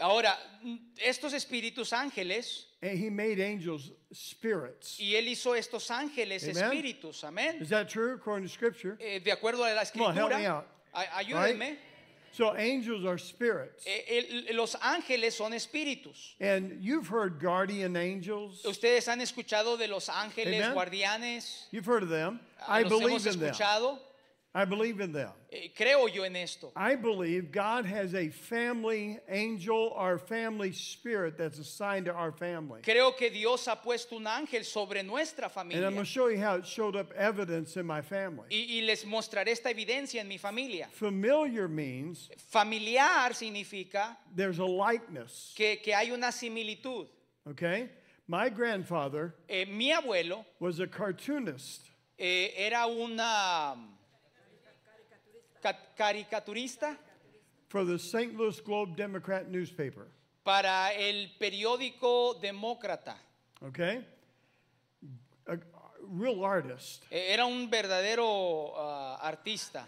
Ahora, 0.00 0.36
mm, 0.64 0.76
estos 1.04 1.32
espíritus 1.32 1.92
ángeles, 1.92 2.66
and 2.82 2.96
he 2.96 3.10
made 3.10 3.40
angels 3.40 3.90
spirits. 4.12 4.98
y 5.00 5.14
él 5.16 5.26
hizo 5.28 5.54
estos 5.56 5.90
ángeles 5.90 6.44
Amen. 6.44 6.56
espíritus, 6.56 7.24
amén. 7.24 7.60
Is 7.60 7.68
that 7.70 7.88
true 7.88 8.14
according 8.14 8.46
to 8.46 8.52
Scripture? 8.52 8.96
Eh, 9.00 9.18
de 9.18 9.32
acuerdo 9.32 9.64
a 9.64 9.74
la 9.74 9.84
Come 9.84 10.04
on, 10.06 10.14
help 10.14 10.30
me 10.30 10.36
escritura, 10.36 10.48
out. 10.48 10.66
ayúdenme. 10.94 11.76
So 12.30 12.54
angels 12.54 13.04
are 13.04 13.18
spirits. 13.18 13.84
Eh, 13.86 14.44
el- 14.50 14.54
los 14.54 14.76
ángeles 14.76 15.34
son 15.34 15.52
espíritus. 15.54 16.34
And 16.38 16.80
you've 16.84 17.08
heard 17.08 17.40
guardian 17.40 17.96
angels. 17.96 18.62
Ustedes 18.64 19.08
han 19.08 19.20
escuchado 19.20 19.76
de 19.76 19.88
los 19.88 20.08
ángeles 20.08 20.62
Amen. 20.62 20.74
guardianes. 20.74 21.66
You've 21.72 21.86
heard 21.86 22.04
of 22.04 22.10
them. 22.10 22.38
Ah, 22.60 22.74
I 22.78 22.82
los 22.82 22.90
believe 22.90 23.22
hemos 23.22 23.26
in 23.26 23.40
them. 23.40 23.52
I 24.58 24.64
believe 24.64 25.00
in 25.00 25.12
them. 25.12 25.30
Eh, 25.52 25.68
creo 25.72 26.08
yo 26.12 26.24
en 26.24 26.34
esto. 26.34 26.72
I 26.74 26.96
believe 26.96 27.52
God 27.52 27.84
has 27.86 28.12
a 28.12 28.28
family 28.28 29.20
angel 29.28 29.92
or 29.96 30.18
family 30.18 30.72
spirit 30.72 31.38
that's 31.38 31.60
assigned 31.60 32.06
to 32.06 32.12
our 32.12 32.32
family. 32.32 32.80
Creo 32.82 33.16
que 33.16 33.30
Dios 33.30 33.66
ha 33.68 33.76
puesto 33.76 34.16
un 34.16 34.24
ángel 34.26 34.64
sobre 34.64 35.04
nuestra 35.04 35.48
And 35.54 35.72
I'm 35.74 35.80
going 35.94 35.94
to 35.98 36.04
show 36.04 36.26
you 36.26 36.40
how 36.40 36.56
it 36.56 36.66
showed 36.66 36.96
up 36.96 37.12
evidence 37.12 37.76
in 37.76 37.86
my 37.86 38.02
family. 38.02 38.48
Y, 38.50 38.80
y 38.80 38.80
les 38.84 39.04
mostraré 39.04 39.52
esta 39.52 39.70
evidencia 39.70 40.20
en 40.22 40.26
mi 40.26 40.38
familia. 40.38 40.88
Familiar 40.90 41.68
means 41.68 42.28
Familiar 42.50 43.32
significa 43.34 44.16
there's 44.34 44.58
a 44.58 44.64
likeness. 44.66 45.52
que, 45.56 45.76
que 45.76 45.94
hay 45.94 46.10
una 46.10 46.32
similitud. 46.32 47.06
Okay? 47.48 47.88
My 48.26 48.48
grandfather 48.48 49.36
Eh, 49.48 49.66
mi 49.66 49.92
abuelo 49.92 50.44
was 50.58 50.80
a 50.80 50.88
cartoonist. 50.88 51.82
eh, 52.18 52.54
era 52.56 52.88
una 52.88 53.76
ca- 55.62 55.76
caricaturista 55.96 56.96
for 57.68 57.84
the 57.84 57.98
St. 57.98 58.36
Louis 58.36 58.60
Globe 58.60 58.96
Democrat 58.96 59.48
newspaper. 59.48 60.06
para 60.44 60.92
el 60.94 61.28
periódico 61.38 62.34
Demócrata. 62.40 63.16
Okay? 63.62 64.04
A, 65.46 65.52
a 65.52 65.58
real 66.02 66.44
artist. 66.44 67.04
Era 67.10 67.44
un 67.44 67.68
verdadero 67.68 68.72
ah, 68.76 69.18
artista. 69.22 69.86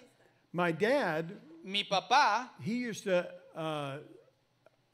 My 0.53 0.73
dad, 0.73 1.31
Mi 1.65 1.85
papá 1.85 2.51
he 2.61 2.73
used 2.89 3.05
to 3.05 3.27
uh, 3.55 3.99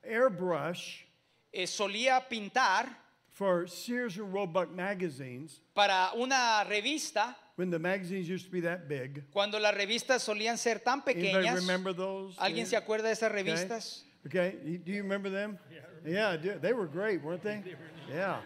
airbrush 0.05 1.05
eh, 1.53 1.67
solía 1.67 2.21
pintar 2.29 2.89
for 3.31 3.67
Sears 3.67 4.17
and 4.19 4.33
Roebuck 4.33 4.71
magazines 4.75 5.61
para 5.75 6.11
una 6.17 6.65
revista 6.65 7.35
when 7.57 7.71
the 7.71 7.79
magazines 7.79 8.29
used 8.29 8.45
to 8.47 8.51
be 8.53 8.61
that 8.61 8.89
big. 8.89 9.25
cuando 9.33 9.59
las 9.59 9.75
revistas 9.75 10.23
solían 10.23 10.59
ser 10.59 10.79
tan 10.79 11.03
pequeñas. 11.03 11.35
Anybody 11.35 11.49
pequeñas. 11.49 11.61
remember 11.61 11.93
those? 11.93 12.37
¿Alguien 12.39 12.67
se 12.67 12.77
acuerda 12.77 13.05
de 13.09 13.13
esas 13.13 13.33
revistas? 13.33 14.05
Okay, 14.27 14.57
you- 14.65 14.79
do 14.79 14.93
you 14.93 15.03
remember 15.03 15.31
them? 15.31 15.59
Yeah, 16.05 16.31
I 16.31 16.37
do. 16.37 16.59
they 16.61 16.73
were 16.73 16.87
great, 16.87 17.23
weren't 17.23 17.43
they? 17.43 17.63
Yeah. 18.09 18.41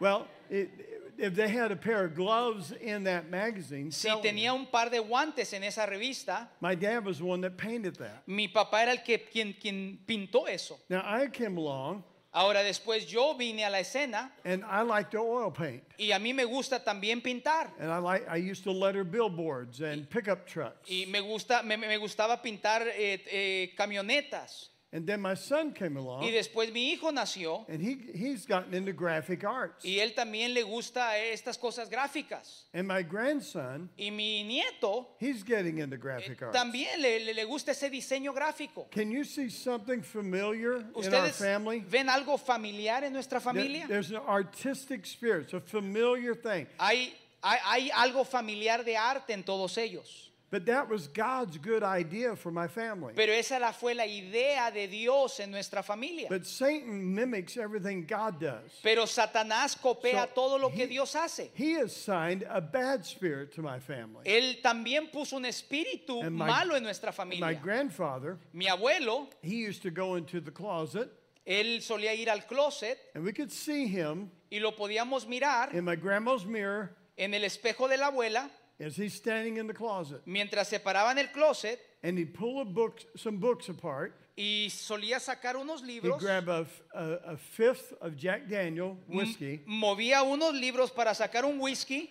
Well, 0.00 0.26
it, 0.50 0.70
if 1.16 1.34
they 1.34 1.48
had 1.48 1.72
a 1.72 1.76
pair 1.76 2.04
of 2.04 2.14
gloves 2.14 2.72
in 2.72 3.04
that 3.04 3.28
magazine, 3.28 3.90
Si 3.90 4.08
selling 4.08 4.22
tenía 4.22 4.52
un 4.54 4.66
par 4.66 4.88
de 4.90 4.98
guantes 5.00 5.52
en 5.52 5.64
esa 5.64 5.86
revista, 5.86 6.48
my 6.60 6.74
dad 6.74 7.04
was 7.04 7.18
the 7.18 7.24
one 7.24 7.40
that 7.40 7.56
painted 7.56 7.96
that. 7.96 8.22
mi 8.26 8.48
papá 8.48 8.82
era 8.82 8.92
el 8.92 8.98
que 9.02 9.18
quien, 9.18 9.54
quien 9.54 9.98
pintó 10.06 10.46
eso. 10.48 10.78
Now 10.88 11.02
I 11.04 11.26
came 11.28 11.56
along 11.56 12.04
Ahora 12.30 12.62
después 12.62 13.06
yo 13.06 13.34
vine 13.34 13.64
a 13.64 13.70
la 13.70 13.80
escena 13.80 14.32
and 14.44 14.62
I 14.64 14.82
like 14.82 15.10
to 15.10 15.18
oil 15.20 15.50
paint. 15.50 15.82
y 15.98 16.12
a 16.12 16.18
mí 16.18 16.34
me 16.34 16.44
gusta 16.44 16.84
también 16.84 17.22
pintar. 17.22 17.70
And 17.80 17.90
I 17.90 17.98
like 17.98 18.28
I 18.28 18.36
used 18.36 18.64
to 18.64 18.72
letter 18.72 19.02
billboards 19.02 19.80
and 19.80 20.08
pickup 20.08 20.46
trucks. 20.46 20.88
Y 20.90 21.06
me, 21.08 21.20
gusta, 21.20 21.62
me, 21.62 21.76
me 21.76 21.96
gustaba 21.96 22.42
pintar 22.42 22.82
eh, 22.86 23.24
eh, 23.30 23.74
camionetas. 23.76 24.70
And 24.90 25.06
then 25.06 25.20
my 25.20 25.34
son 25.34 25.74
came 25.74 25.96
Y 25.96 26.00
along 26.00 26.22
después 26.32 26.72
mi 26.72 26.92
hijo 26.94 27.10
nació 27.12 27.66
and 27.68 27.82
he 27.82 27.98
he's 28.14 28.46
gotten 28.46 28.72
into 28.72 28.94
graphic 28.94 29.44
arts. 29.44 29.84
y 29.84 29.98
él 29.98 30.14
también 30.14 30.54
le 30.54 30.62
gusta 30.62 31.18
estas 31.18 31.58
cosas 31.58 31.90
gráficas. 31.90 32.64
And 32.72 32.88
my 32.88 33.02
grandson, 33.02 33.90
Y 33.98 34.10
mi 34.10 34.42
nieto 34.44 35.08
he's 35.20 35.42
getting 35.42 35.78
into 35.80 35.96
eh, 35.96 35.98
graphic 35.98 36.40
arts. 36.42 36.56
también 36.56 37.02
le, 37.02 37.20
le- 37.20 37.34
le 37.34 37.44
gusta 37.44 37.72
ese 37.72 37.90
diseño 37.90 38.32
gráfico. 38.34 38.88
Can 38.90 39.10
you 39.10 39.24
see 39.24 39.50
something 39.50 40.00
familiar 40.00 40.76
in 40.76 40.86
our 40.94 41.02
¿Ustedes 41.02 41.36
family? 41.36 41.80
ven 41.80 42.08
algo 42.08 42.38
familiar 42.38 43.04
en 43.04 43.12
nuestra 43.12 43.40
There- 43.40 43.52
familia? 43.52 43.86
There's 43.86 44.10
an 44.10 44.22
artistic 44.26 45.04
spirit, 45.04 45.44
it's 45.44 45.52
a 45.52 45.60
familiar 45.60 46.34
thing. 46.34 46.66
Hay, 46.78 47.12
hay, 47.42 47.58
hay 47.62 47.90
algo 47.90 48.24
familiar 48.24 48.82
de 48.84 48.96
arte 48.96 49.34
en 49.34 49.42
todos 49.42 49.76
ellos. 49.76 50.27
But 50.50 50.64
that 50.66 50.88
was 50.88 51.08
God's 51.08 51.58
good 51.58 51.82
idea 51.82 52.34
for 52.34 52.50
my 52.50 52.68
family. 52.68 53.12
Pero 53.14 53.32
esa 53.34 53.58
la 53.58 53.72
fue 53.72 53.94
la 53.94 54.04
idea 54.06 54.70
de 54.72 54.86
Dios 54.88 55.40
en 55.40 55.50
nuestra 55.50 55.82
familia. 55.82 56.28
But 56.30 56.46
Satan 56.46 57.14
mimics 57.14 57.58
everything 57.58 58.06
God 58.06 58.40
does. 58.40 58.80
Pero 58.82 59.04
Satanás 59.04 59.76
copia 59.76 60.22
So, 60.22 60.28
todo 60.34 60.58
lo 60.58 60.70
que 60.70 60.86
Dios 60.86 61.14
hace. 61.14 61.50
He 61.52 61.74
assigned 61.76 62.46
a 62.48 62.62
bad 62.62 63.04
spirit 63.04 63.52
to 63.56 63.62
my 63.62 63.78
family. 63.78 64.24
Él 64.24 64.62
también 64.62 65.12
puso 65.12 65.36
un 65.36 65.44
espíritu 65.44 66.22
And 66.24 66.34
my- 66.34 66.46
malo 66.46 66.76
en 66.76 66.82
nuestra 66.82 67.12
familia. 67.12 67.44
My 67.44 67.54
grandfather, 67.54 68.38
Mi 68.54 68.68
abuelo, 68.68 69.28
he 69.42 69.56
used 69.56 69.82
to 69.82 69.90
go 69.90 70.14
into 70.16 70.40
the 70.40 70.50
closet 70.50 71.10
él 71.48 71.80
solía 71.80 72.14
ir 72.14 72.28
al 72.28 72.46
closet 72.46 72.98
and 73.14 73.24
we 73.24 73.32
could 73.32 73.50
see 73.50 73.86
him 73.86 74.30
y 74.50 74.58
lo 74.58 74.72
podíamos 74.76 75.26
mirar 75.26 75.74
in 75.74 75.82
my 75.82 75.96
grandma's 75.96 76.44
mirror 76.44 76.90
en 77.16 77.32
el 77.32 77.42
espejo 77.42 77.88
de 77.88 77.96
la 77.96 78.08
abuela 78.10 78.50
as 78.80 78.96
he's 78.96 79.14
standing 79.14 79.56
in 79.56 79.66
the 79.66 79.74
closet. 79.74 80.20
mientras 80.26 80.68
se 80.68 80.78
paraba 80.78 81.10
en 81.12 81.18
el 81.18 81.28
closet 81.32 81.78
And 82.02 82.16
he'd 82.16 82.32
pull 82.32 82.60
a 82.60 82.64
book, 82.64 83.00
some 83.16 83.38
books 83.38 83.68
apart. 83.68 84.14
y 84.36 84.68
solía 84.70 85.18
sacar 85.18 85.56
unos 85.56 85.82
libros. 85.82 86.20
He'd 86.20 86.24
grab 86.26 86.48
a, 86.48 86.64
a- 86.94 87.32
a 87.32 87.36
fifth 87.36 87.92
of 88.00 88.16
Jack 88.16 88.46
Daniel 88.48 88.96
whiskey. 89.08 89.62
Movía 89.66 90.22
unos 90.22 90.54
libros 90.54 90.92
para 90.92 91.12
sacar 91.12 91.44
un 91.44 91.58
whisky 91.58 92.10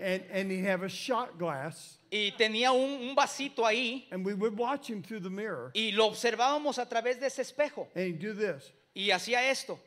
And, 0.00 0.22
and 0.32 0.50
he'd 0.50 0.64
have 0.64 0.82
a 0.82 0.88
shot 0.88 1.38
glass. 1.38 1.98
y 2.10 2.32
tenía 2.36 2.72
un, 2.72 3.08
un 3.08 3.14
vasito 3.14 3.64
ahí 3.64 4.06
And 4.10 4.24
we 4.26 4.34
would 4.34 4.58
watch 4.58 4.88
him 4.90 5.02
through 5.02 5.20
the 5.20 5.30
mirror. 5.30 5.70
y 5.74 5.92
lo 5.92 6.06
observábamos 6.10 6.78
a 6.78 6.86
través 6.88 7.20
de 7.20 7.26
ese 7.28 7.40
espejo 7.42 7.88
And 7.94 8.06
he'd 8.06 8.18
do 8.18 8.34
this. 8.34 8.72
Y 8.94 9.10
hacía 9.10 9.50
esto. 9.50 9.78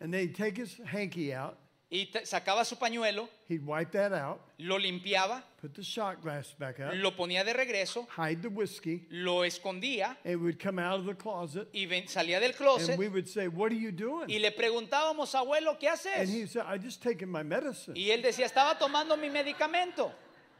And 0.00 0.12
then 0.14 0.20
he'd 0.22 0.34
take 0.34 0.56
his 0.56 0.80
hanky 0.86 1.34
out. 1.34 1.56
Y 1.92 2.06
sacaba 2.22 2.64
su 2.64 2.76
pañuelo, 2.76 3.28
He'd 3.48 3.66
wipe 3.66 3.90
that 3.92 4.12
out. 4.12 4.40
lo 4.60 4.78
limpiaba, 4.78 5.42
Put 5.60 5.74
the 5.74 5.82
shot 5.82 6.22
glass 6.22 6.54
back 6.56 6.78
up. 6.78 6.92
lo 6.94 7.10
ponía 7.10 7.44
de 7.44 7.52
regreso, 7.52 8.06
Hide 8.16 8.42
the 8.42 8.48
whiskey. 8.48 9.06
lo 9.10 9.40
escondía 9.42 10.16
And 10.24 10.40
would 10.40 10.60
come 10.60 10.78
out 10.78 11.00
of 11.00 11.06
the 11.06 11.14
closet. 11.16 11.66
y 11.74 11.86
ven- 11.86 12.06
salía 12.06 12.38
del 12.38 12.50
And 12.52 12.56
closet 12.56 12.96
we 12.96 13.08
would 13.08 13.26
say, 13.28 13.48
What 13.48 13.72
are 13.72 13.76
you 13.76 13.88
y 13.88 13.90
doing? 13.92 14.28
le 14.40 14.52
preguntábamos, 14.52 15.34
abuelo, 15.34 15.76
¿qué 15.80 15.88
And 15.88 16.28
he 16.30 16.42
haces? 16.44 16.52
said, 16.52 16.62
I 16.64 16.78
just 16.78 17.02
taken 17.02 17.28
my 17.28 17.42
medicine. 17.42 17.94
Y 17.96 18.10
él 18.12 18.22
decía, 18.22 18.46
estaba 18.46 18.78
tomando 18.78 19.16
mi 19.16 19.28
medicamento. 19.28 20.12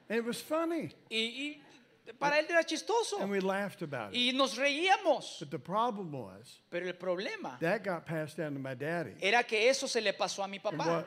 And 0.08 0.18
it 0.18 0.24
was 0.26 0.42
funny. 0.42 0.90
Y, 1.08 1.16
y 1.16 1.62
para 2.18 2.38
él 2.38 2.46
era 2.48 2.62
chistoso. 2.64 3.20
And 3.20 3.30
we 3.30 3.40
laughed 3.40 3.82
about 3.82 4.14
it. 4.14 4.18
Y 4.18 4.32
nos 4.36 4.56
reíamos. 4.56 5.40
But 5.40 5.50
the 5.50 5.58
problem 5.58 6.12
was 6.12 6.60
Pero 6.70 6.86
el 6.86 6.94
problema 6.94 7.58
that 7.60 7.84
got 7.84 8.06
passed 8.06 8.36
down 8.36 8.54
to 8.54 8.60
my 8.60 8.74
daddy. 8.74 9.14
era 9.20 9.42
que 9.44 9.68
eso 9.68 9.86
se 9.86 10.00
le 10.00 10.12
pasó 10.12 10.44
a 10.44 10.48
mi 10.48 10.58
papá. 10.58 10.86
what, 10.86 11.06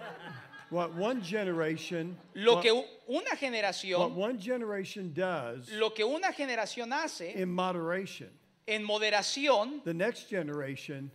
what 0.69 0.95
one 0.95 1.21
generation 1.21 2.17
Lo 2.33 2.55
what, 2.55 2.63
que 2.63 2.71
una 3.07 3.23
what 3.29 3.37
generación, 3.37 4.15
one 4.15 4.37
generation 4.39 5.13
does 5.13 5.69
lo 5.71 5.91
que 5.91 6.03
una 6.03 6.31
generación 6.31 6.91
hace 6.91 7.33
in 7.35 7.49
moderation, 7.49 8.29
en 8.67 8.83
moderación, 8.83 9.83
the 9.83 9.93
next 9.93 10.29
generation 10.29 11.11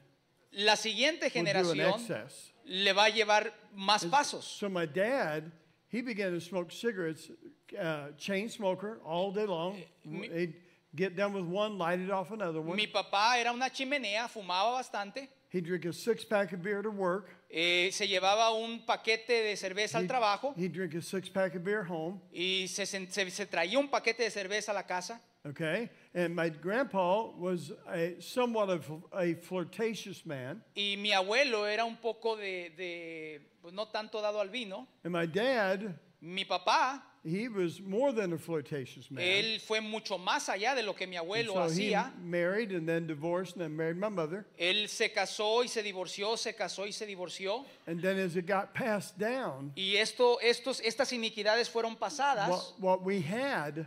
la 0.52 0.76
siguiente 0.76 1.30
generación 1.30 2.00
excess. 2.00 2.52
le 2.64 2.92
va 2.92 3.04
a 3.04 3.10
llevar 3.10 3.52
más 3.74 4.04
pasos. 4.06 4.44
So 4.44 4.68
my 4.68 4.86
dad, 4.86 5.50
he 5.88 6.00
began 6.02 6.32
to 6.32 6.40
smoke 6.40 6.70
cigarettes, 6.70 7.30
uh, 7.78 8.12
chain 8.16 8.48
smoker, 8.48 9.00
all 9.04 9.32
day 9.32 9.46
long. 9.46 9.76
mi- 10.04 10.28
He'd 10.28 10.54
get 10.94 11.16
done 11.16 11.32
with 11.34 11.44
one, 11.44 11.76
light 11.78 12.00
it 12.00 12.10
off 12.10 12.30
another 12.30 12.60
one. 12.60 12.76
Mi 12.76 12.86
papá 12.86 13.36
era 13.38 13.52
una 13.52 13.68
chimenea, 13.70 14.28
fumaba 14.28 14.78
bastante, 14.80 15.28
He'd 15.50 15.64
drink 15.64 15.86
a 15.86 15.92
six 15.92 16.24
pack 16.24 16.52
of 16.52 16.62
beer 16.62 16.82
to 16.82 16.90
work. 16.90 17.28
eh, 17.50 17.90
se 17.90 18.06
llevaba 18.06 18.50
un 18.52 18.80
paquete 18.84 19.28
de 19.42 19.56
cerveza 19.56 19.96
al 19.96 20.02
He'd, 20.04 20.08
trabajo 20.08 20.54
he'd 20.58 20.72
drink 20.72 20.94
a 20.94 21.00
six 21.02 21.28
pack 21.30 21.54
of 21.54 21.64
beer 21.64 21.82
home. 21.84 22.20
y 22.32 22.66
se, 22.68 22.84
se- 22.86 23.06
se 23.30 23.46
traía 23.46 23.78
un 23.78 23.88
paquete 23.88 24.24
de 24.24 24.30
cerveza 24.30 24.70
a 24.72 24.74
la 24.74 24.82
casa. 24.82 25.20
Okay, 25.46 25.88
and 26.14 26.34
my 26.36 26.50
grandpa 26.50 27.30
was 27.38 27.72
a 27.90 28.20
somewhat 28.20 28.68
of 28.68 28.90
a 29.14 29.34
flirtatious 29.34 30.26
man, 30.26 30.62
Y 30.76 30.96
mi 30.98 31.12
abuelo 31.12 31.64
era 31.64 31.84
un 31.86 31.96
poco 31.96 32.36
de, 32.36 32.70
de, 32.76 33.40
pues 33.62 33.72
no 33.72 33.86
tanto 33.86 34.20
dado 34.20 34.40
al 34.40 34.48
vino. 34.50 34.86
and 35.04 35.12
my 35.14 35.24
dad, 35.26 35.94
Mi 36.20 36.44
papá, 36.44 37.00
he 37.28 37.48
was 37.48 37.80
more 37.80 38.12
than 38.12 38.32
a 38.32 38.38
flirtatious 38.38 39.10
man. 39.10 39.22
él 39.22 39.60
fue 39.60 39.80
mucho 39.80 40.18
más 40.18 40.48
allá 40.48 40.74
de 40.74 40.82
lo 40.82 40.94
que 40.94 41.06
mi 41.06 41.16
abuelo 41.16 41.54
so 41.54 41.68
he 41.68 41.94
married 42.22 42.72
and 42.72 42.88
then 42.88 43.06
divorced 43.06 43.54
and 43.56 43.62
then 43.62 43.76
married 43.76 43.96
my 43.98 44.08
mother. 44.08 44.46
Él 44.58 44.88
se 44.88 45.10
casó 45.10 45.62
y 45.62 45.68
se 45.68 45.82
divorció, 45.82 46.36
se 46.36 46.54
casó 46.54 46.86
y 46.86 46.92
se 46.92 47.06
divorció. 47.06 47.64
And 47.86 48.00
then 48.00 48.18
as 48.18 48.36
it 48.36 48.46
got 48.46 48.72
passed 48.74 49.18
down, 49.18 49.72
Y 49.76 49.96
esto, 49.96 50.38
estos, 50.42 50.80
estas 50.80 51.12
iniquidades 51.12 51.68
fueron 51.68 51.96
pasadas. 51.96 52.48
what, 52.48 52.80
what 52.80 53.02
we 53.04 53.20
had, 53.20 53.86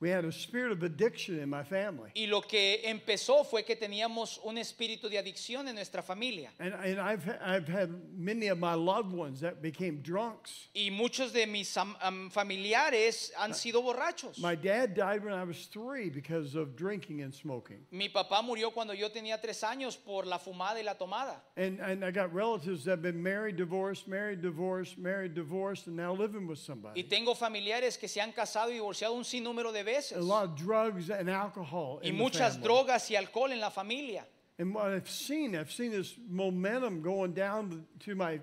we 0.00 0.08
had 0.08 0.24
a 0.24 0.32
spirit 0.32 0.72
of 0.72 0.82
addiction 0.82 1.38
in 1.38 1.48
my 1.50 1.62
family. 1.62 2.10
Y 2.16 2.26
lo 2.26 2.40
que 2.40 2.80
empezó 2.84 3.44
fue 3.44 3.64
que 3.64 3.76
teníamos 3.76 4.40
un 4.44 4.56
espíritu 4.56 5.10
de 5.10 5.18
adicción 5.18 5.68
en 5.68 5.74
nuestra 5.74 6.02
familia. 6.02 6.50
And, 6.58 6.72
and 6.72 6.98
I've, 6.98 7.28
I've 7.44 7.68
had 7.68 7.90
many 8.16 8.48
of 8.48 8.58
my 8.58 8.72
loved 8.74 9.12
ones 9.12 9.40
that 9.40 9.60
became 9.60 10.00
drunks. 10.02 10.68
Y 10.74 10.88
muchos 10.90 11.32
de 11.32 11.44
mis 11.46 11.76
am- 11.76 11.96
am- 12.02 12.30
familiares 12.30 13.30
han 13.36 13.52
sido 13.52 13.82
borrachos. 13.82 14.38
My 14.38 14.54
dad 14.54 14.94
died 14.94 15.22
when 15.24 15.34
I 15.34 15.44
was 15.44 15.66
three 15.66 16.08
because 16.08 16.54
of 16.54 16.76
drinking 16.76 17.20
and 17.20 17.34
smoking. 17.34 17.84
Mi 17.90 18.08
papá 18.08 18.42
murió 18.42 18.72
cuando 18.72 18.94
yo 18.94 19.08
tenía 19.10 19.40
tres 19.40 19.62
años 19.62 19.96
por 19.96 20.24
la 20.24 20.38
fumada 20.38 20.76
y 20.78 20.82
la 20.82 20.94
tomada. 20.94 21.42
And, 21.56 21.78
and 21.80 22.04
I 22.04 22.10
got 22.10 22.32
relatives 22.32 22.84
that 22.84 22.92
have 22.92 23.02
been 23.02 23.22
married, 23.22 23.56
divorced, 23.56 24.08
married, 24.08 24.40
divorced, 24.40 24.96
married, 24.98 25.34
divorced, 25.34 25.86
and 25.88 25.96
now 25.96 26.12
living 26.14 26.46
with 26.46 26.58
Y 26.58 26.62
somebody. 26.64 27.02
tengo 27.04 27.34
familiares 27.34 27.98
que 27.98 28.08
se 28.08 28.20
han 28.20 28.32
casado 28.32 28.70
y 28.70 28.74
divorciado 28.78 29.12
un 29.14 29.24
sinnúmero 29.24 29.72
de 29.72 29.82
veces. 29.82 29.89
A 30.14 30.20
lot 30.20 30.44
of 30.44 30.56
drugs 30.56 31.10
and 31.10 31.28
alcohol 31.28 32.00
Y 32.02 32.08
in 32.08 32.16
the 32.16 32.22
muchas 32.22 32.54
family. 32.54 32.68
drogas 32.68 33.10
y 33.10 33.16
alcohol 33.16 33.52
en 33.52 33.60
la 33.60 33.70
familia. 33.70 34.24
And 34.58 34.74
what 34.74 34.92
I've 34.92 35.08
seen, 35.08 35.56
I've 35.56 35.72
seen 35.72 35.90
this 35.90 36.14
momentum 36.28 37.00
going 37.00 37.32
down 37.32 37.86
to 38.00 38.14
my 38.14 38.40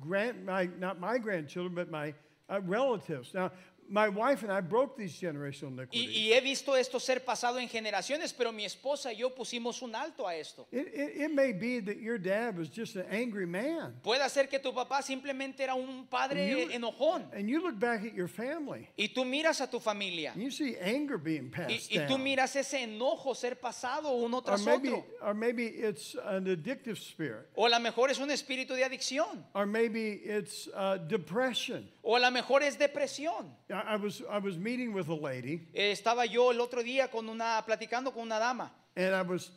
grand, 0.00 0.46
my 0.46 0.68
not 0.78 1.00
my 1.00 1.18
grandchildren, 1.18 1.74
but 1.74 1.90
my 1.90 2.14
uh, 2.48 2.60
relatives. 2.62 3.34
Now, 3.34 3.50
my 3.90 4.08
wife 4.08 4.42
and 4.44 4.52
I 4.52 4.60
broke 4.60 4.96
these 4.96 5.12
generational 5.20 5.76
Y, 5.92 6.06
y 6.06 6.32
he 6.32 6.40
visto 6.40 6.74
esto 6.76 6.98
ser 7.00 7.24
pasado 7.24 7.58
en 7.58 7.68
generaciones, 7.68 8.32
pero 8.32 8.52
mi 8.52 8.64
esposa 8.64 9.12
y 9.12 9.16
yo 9.18 9.30
pusimos 9.34 9.82
un 9.82 9.94
alto 9.96 10.26
a 10.28 10.34
esto. 10.36 10.66
It, 10.70 10.86
it, 10.94 11.22
it 11.22 11.32
may 11.34 11.52
be 11.52 11.80
that 11.80 11.98
your 12.00 12.16
dad 12.18 12.56
was 12.56 12.68
just 12.68 12.94
an 12.96 13.06
angry 13.10 13.46
man. 13.46 13.96
Puede 14.02 14.28
ser 14.30 14.46
que 14.48 14.58
tu 14.60 14.72
papá 14.72 15.02
simplemente 15.02 15.62
era 15.64 15.74
un 15.74 16.06
padre 16.06 16.48
You- 16.50 16.70
enojón. 16.72 17.28
And 17.34 17.48
you 17.48 17.60
look 17.60 17.78
back 17.78 18.04
at 18.04 18.14
your 18.14 18.28
family 18.28 18.88
Y 18.96 19.08
tú 19.08 19.24
miras 19.24 19.60
a 19.60 19.66
tu 19.68 19.80
familia. 19.80 20.32
you 20.36 20.50
see 20.50 20.76
anger 20.80 21.18
being 21.18 21.46
Y, 21.46 21.50
passed 21.50 21.90
y 21.90 21.98
tú 22.06 22.14
down. 22.14 22.22
miras 22.22 22.54
ese 22.56 22.82
enojo 22.84 23.34
ser 23.34 23.56
pasado 23.60 24.10
uno 24.12 24.38
Or 24.38 24.42
tras 24.44 24.62
maybe, 24.64 24.90
otro. 24.90 25.04
or 25.22 25.34
maybe 25.34 25.66
it's 25.66 26.14
an 26.26 26.46
addictive 26.46 26.96
spirit. 26.96 27.48
O 27.56 27.66
a 27.66 27.68
lo 27.68 27.80
mejor 27.80 28.10
es 28.10 28.18
un 28.20 28.30
espíritu 28.30 28.74
de 28.74 28.84
adicción. 28.84 29.44
Or 29.54 29.66
maybe 29.66 30.20
it's 30.24 30.68
uh, 30.74 30.96
depression. 31.08 31.88
O 32.02 32.16
a 32.16 32.20
lo 32.20 32.30
mejor 32.30 32.62
es 32.62 32.76
depresión. 32.78 33.50
I, 33.68 33.79
I 33.86 33.96
was, 33.96 34.22
I 34.30 34.38
was 34.38 34.56
meeting 34.58 34.92
with 34.92 35.08
a 35.08 35.14
lady. 35.14 35.68
Eh, 35.74 35.92
Estaba 35.92 36.26
yo 36.26 36.50
el 36.50 36.60
otro 36.60 36.82
día 36.82 37.10
con 37.10 37.28
una, 37.28 37.62
platicando 37.66 38.12
con 38.12 38.22
una 38.22 38.38
dama. 38.38 38.72
And 38.96 39.14
I 39.14 39.22
was, 39.22 39.50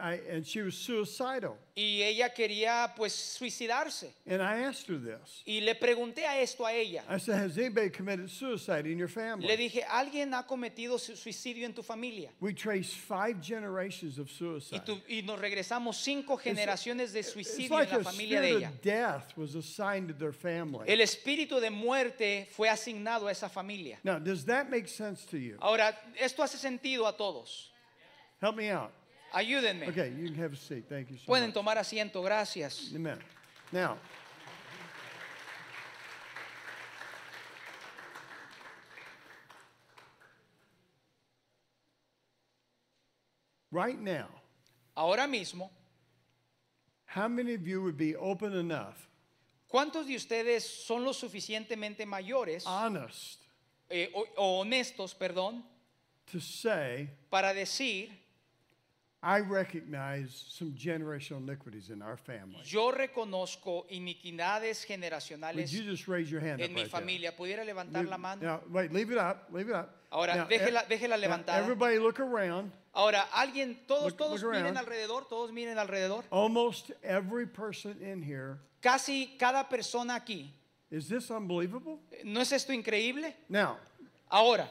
I, 0.00 0.14
and 0.30 0.46
she 0.46 0.62
was 0.62 0.74
suicidal. 0.76 1.56
y 1.76 2.02
ella 2.02 2.30
quería 2.34 2.92
pues 2.96 3.12
suicidarse. 3.12 4.12
And 4.26 4.40
I 4.42 4.62
asked 4.64 4.88
her 4.88 4.98
this. 4.98 5.42
Y 5.46 5.60
le 5.60 5.74
pregunté 5.74 6.26
a 6.26 6.40
esto 6.40 6.64
a 6.66 6.72
ella. 6.72 7.02
I 7.08 7.18
said, 7.18 7.36
Has 7.38 7.56
anybody 7.58 7.90
committed 7.90 8.28
suicide 8.30 8.86
in 8.86 8.98
your 8.98 9.08
Le 9.08 9.14
family? 9.14 9.56
dije, 9.56 9.82
¿alguien 9.88 10.32
ha 10.34 10.46
cometido 10.46 10.98
su- 10.98 11.16
suicidio 11.16 11.64
en 11.66 11.72
tu 11.74 11.82
familia? 11.82 12.30
We 12.40 12.52
traced 12.52 12.94
five 12.94 13.40
generations 13.42 14.18
of 14.18 14.28
Y, 14.28 14.34
suicide. 14.38 14.80
tu- 14.84 15.00
y 15.08 15.22
nos 15.22 15.38
regresamos 15.38 15.96
cinco 15.96 16.36
generaciones 16.36 17.12
de 17.12 17.22
suicidio 17.22 17.76
like 17.78 17.92
en 17.92 17.98
la 18.02 18.10
familia 18.10 18.40
de 18.40 18.50
ella. 18.56 18.72
death 18.82 19.36
was 19.36 19.54
assigned 19.54 20.08
to 20.08 20.14
their 20.14 20.32
family. 20.32 20.84
El 20.88 21.00
espíritu 21.00 21.60
de 21.60 21.70
muerte 21.70 22.48
fue 22.50 22.68
asignado 22.68 23.26
a 23.28 23.32
esa 23.32 23.48
familia. 23.48 23.98
Now, 24.04 24.18
does 24.18 24.44
that 24.46 24.68
make 24.70 24.88
sense 24.88 25.24
to 25.26 25.36
you? 25.38 25.56
Ahora, 25.60 25.94
esto 26.18 26.42
hace 26.42 26.58
sentido 26.58 27.06
a 27.06 27.16
todos. 27.16 27.70
Help 28.40 28.56
me 28.56 28.70
out. 28.70 28.90
Ayúdenme. 29.32 29.88
Okay, 29.88 30.12
you 30.16 30.26
can 30.26 30.34
have 30.36 30.52
a 30.52 30.56
seat. 30.56 30.84
Thank 30.88 31.10
you 31.10 31.18
so 31.18 31.26
Pueden 31.26 31.48
much. 31.48 31.54
tomar 31.54 31.78
asiento, 31.78 32.22
gracias. 32.22 32.90
Amen. 32.94 33.18
Now, 33.72 33.96
right 43.70 43.98
now, 44.00 44.28
Ahora 44.96 45.26
mismo, 45.26 45.70
how 47.06 47.28
many 47.28 47.54
of 47.54 47.66
you 47.66 47.82
would 47.82 47.96
be 47.96 48.14
open 48.16 48.52
enough, 48.54 49.08
¿cuántos 49.68 50.06
de 50.06 50.16
ustedes 50.16 50.64
son 50.84 51.04
lo 51.04 51.12
suficientemente 51.12 52.04
mayores 52.04 52.64
honest, 52.66 53.40
eh, 53.88 54.10
o, 54.14 54.26
o 54.36 54.60
honestos, 54.60 55.14
perdón, 55.14 55.62
to 56.26 56.40
say, 56.40 57.08
para 57.30 57.54
decir, 57.54 58.10
I 59.22 59.40
recognize 59.40 60.30
some 60.48 60.72
generational 60.72 61.40
iniquities 61.46 61.90
in 61.90 62.00
our 62.00 62.16
family? 62.16 62.62
yo 62.64 62.90
reconozco 62.90 63.84
iniquidades 63.90 64.86
Would 64.88 65.00
generacionales 65.00 65.70
you 65.72 65.82
just 65.82 66.08
raise 66.08 66.30
your 66.30 66.40
hand 66.40 66.60
en 66.60 66.70
up 66.70 66.74
mi 66.74 66.82
right 66.82 66.90
familia? 66.90 67.32
¿Pudiera 67.36 67.62
levantar 67.64 68.08
la 68.08 68.16
mano? 68.16 68.40
Now, 68.42 68.60
wait, 68.70 68.90
leave 68.92 69.10
it 69.12 69.18
up, 69.18 69.48
leave 69.52 69.68
it 69.68 69.74
up. 69.74 69.94
Ahora, 70.10 70.36
Now, 70.36 70.46
déjela- 70.48 70.84
e- 70.84 70.88
déjela 70.96 71.16
now, 71.16 71.20
levantada. 71.20 71.58
everybody 71.58 71.98
look 71.98 72.18
around. 72.18 72.72
Ahora, 72.94 73.28
alguien, 73.32 73.76
todos, 73.86 74.04
Look- 74.12 74.16
todos 74.18 74.42
look 74.42 74.52
miren 74.52 74.74
around. 74.74 74.78
alrededor, 74.78 75.28
todos 75.28 75.52
miren 75.52 75.78
alrededor. 75.78 76.24
Almost 76.30 76.92
every 77.02 77.46
person 77.46 77.96
in 78.02 78.22
here. 78.22 78.58
Casi 78.80 79.36
cada 79.38 79.68
persona 79.68 80.14
aquí. 80.16 80.50
Is 80.90 81.08
this 81.08 81.30
unbelievable? 81.30 82.00
¿No 82.24 82.40
es 82.40 82.50
esto 82.52 82.72
increíble? 82.72 83.34
Now, 83.48 83.76
Ahora, 84.32 84.68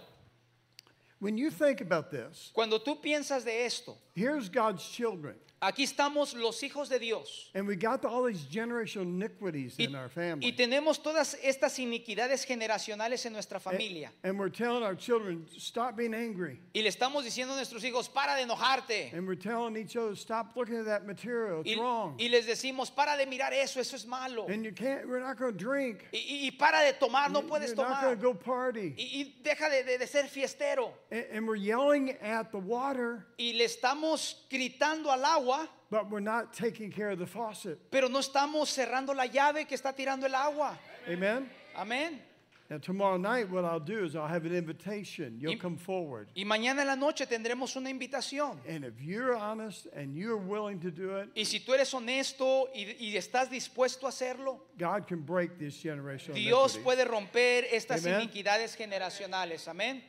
when 1.20 1.38
you 1.38 1.52
think 1.52 1.82
about 1.82 2.10
this, 2.12 2.52
cuando 2.54 2.80
tú 2.80 3.02
piensas 3.02 3.44
de 3.44 3.66
esto, 3.66 3.98
here's 4.14 4.50
God's 4.50 4.84
children. 4.84 5.36
Aquí 5.62 5.84
estamos 5.84 6.34
los 6.34 6.62
hijos 6.64 6.90
de 6.90 7.00
Dios. 7.00 7.50
And 7.54 7.68
we 7.68 7.76
got 7.76 8.06
all 8.06 8.24
these 8.24 8.46
generational 8.52 9.04
iniquities 9.04 9.76
Y, 9.78 9.84
in 9.86 9.96
our 9.96 10.06
y 10.06 10.10
family. 10.10 10.52
tenemos 10.54 11.02
todas 11.04 11.36
estas 11.44 11.78
iniquidades 11.80 12.46
generacionales 12.46 13.26
en 13.26 13.34
nuestra 13.34 13.58
And, 13.58 13.64
familia. 13.64 14.12
and 14.24 14.38
we're 14.40 14.50
telling 14.50 14.84
our 14.84 14.96
children, 14.96 15.46
stop 15.58 15.96
being 15.98 16.14
angry. 16.14 16.60
Y 16.74 16.82
le 16.82 16.90
estamos 16.90 17.24
diciendo 17.24 17.54
a 17.54 17.56
nuestros 17.58 17.84
hijos, 17.84 18.08
para 18.10 18.36
de 18.36 18.44
enojarte. 18.44 19.12
And 19.14 19.28
we're 19.28 19.36
telling 19.36 19.76
each 19.76 19.96
other, 19.98 20.16
stop 20.16 20.56
looking 20.56 20.78
at 20.78 20.86
that 20.86 21.06
material. 21.06 21.62
It's 21.62 21.70
Y, 21.72 21.76
wrong. 21.82 22.16
y 22.20 22.30
les 22.30 22.46
decimos, 22.46 22.90
para 22.94 23.18
de 23.18 23.26
mirar 23.26 23.54
eso, 23.54 23.80
eso 23.80 23.96
es 23.96 24.06
malo. 24.06 24.46
And 24.48 24.64
you 24.64 24.72
can't, 24.72 25.08
we're 25.08 25.20
not 25.20 25.38
going 25.38 25.52
to 25.54 25.58
drink. 25.58 26.06
Y, 26.14 26.18
y- 26.18 26.48
y 26.48 26.52
para 26.52 26.82
de 26.84 26.94
tomar, 26.94 27.30
no 27.32 27.42
puedes 27.42 27.76
You're 27.76 27.88
not 27.90 28.02
going 28.02 28.16
tomar. 28.16 28.16
to 28.16 28.22
go 28.22 28.34
party. 28.34 28.94
Y, 28.98 29.22
y 29.22 29.36
deja 29.44 29.70
de, 29.70 29.84
de- 29.84 29.98
de 29.98 30.08
ser 30.08 30.24
fiestero. 30.28 30.92
And, 31.12 31.26
and 31.34 31.48
we're 31.48 31.56
yelling 31.58 32.12
at 32.22 32.52
the 32.52 32.60
water, 32.60 33.26
Y 33.38 33.54
le 33.54 33.66
estamos 33.66 34.36
gritando 34.50 35.12
al 35.12 35.24
agua, 35.50 35.68
but 35.90 36.10
we're 36.10 36.20
not 36.20 36.54
taking 36.54 36.92
care 36.92 37.10
of 37.12 37.20
the 37.20 37.26
faucet. 37.26 37.80
pero 37.92 38.08
no 38.10 38.20
estamos 38.20 38.70
cerrando 38.70 39.14
la 39.16 39.26
llave 39.26 39.66
que 39.68 39.76
está 39.76 39.94
tirando 39.96 40.26
el 40.26 40.36
agua. 40.36 40.78
Amen? 41.76 42.20
Now, 42.70 42.78
tomorrow 42.78 43.18
night, 43.18 43.50
what 43.50 43.66
I'll 43.66 43.80
do 43.80 44.06
is 44.06 44.16
I'll 44.16 44.28
have 44.28 44.46
an 44.46 44.54
invitation. 44.54 45.40
You'll 45.40 45.54
Y- 45.54 45.58
come 45.60 45.76
forward. 45.76 46.28
Y 46.36 46.44
mañana 46.44 46.82
en 46.82 46.88
la 46.88 46.96
noche 46.96 47.26
tendremos 47.26 47.76
una 47.76 47.90
invitación. 47.90 48.60
And 48.68 48.86
if 48.86 49.02
you're 49.02 49.36
honest 49.36 49.88
and 49.96 50.16
you're 50.16 50.38
willing 50.38 50.80
to 50.82 50.92
do 50.92 51.18
it, 51.18 51.30
Y 51.36 51.46
si 51.46 51.62
tú 51.62 51.74
eres 51.74 51.92
honesto 51.96 52.70
y, 52.76 52.96
y 53.00 53.18
estás 53.18 53.50
dispuesto 53.50 54.06
a 54.06 54.10
hacerlo, 54.10 54.68
God 54.78 55.08
can 55.08 55.24
break 55.26 55.58
this 55.58 55.82
generational 55.82 56.36
Dios 56.36 56.78
puede 56.78 57.06
romper 57.06 57.66
estas 57.72 58.06
Amen. 58.06 58.22
iniquidades 58.30 58.76
generacionales. 58.76 59.68
Amén. 59.68 60.04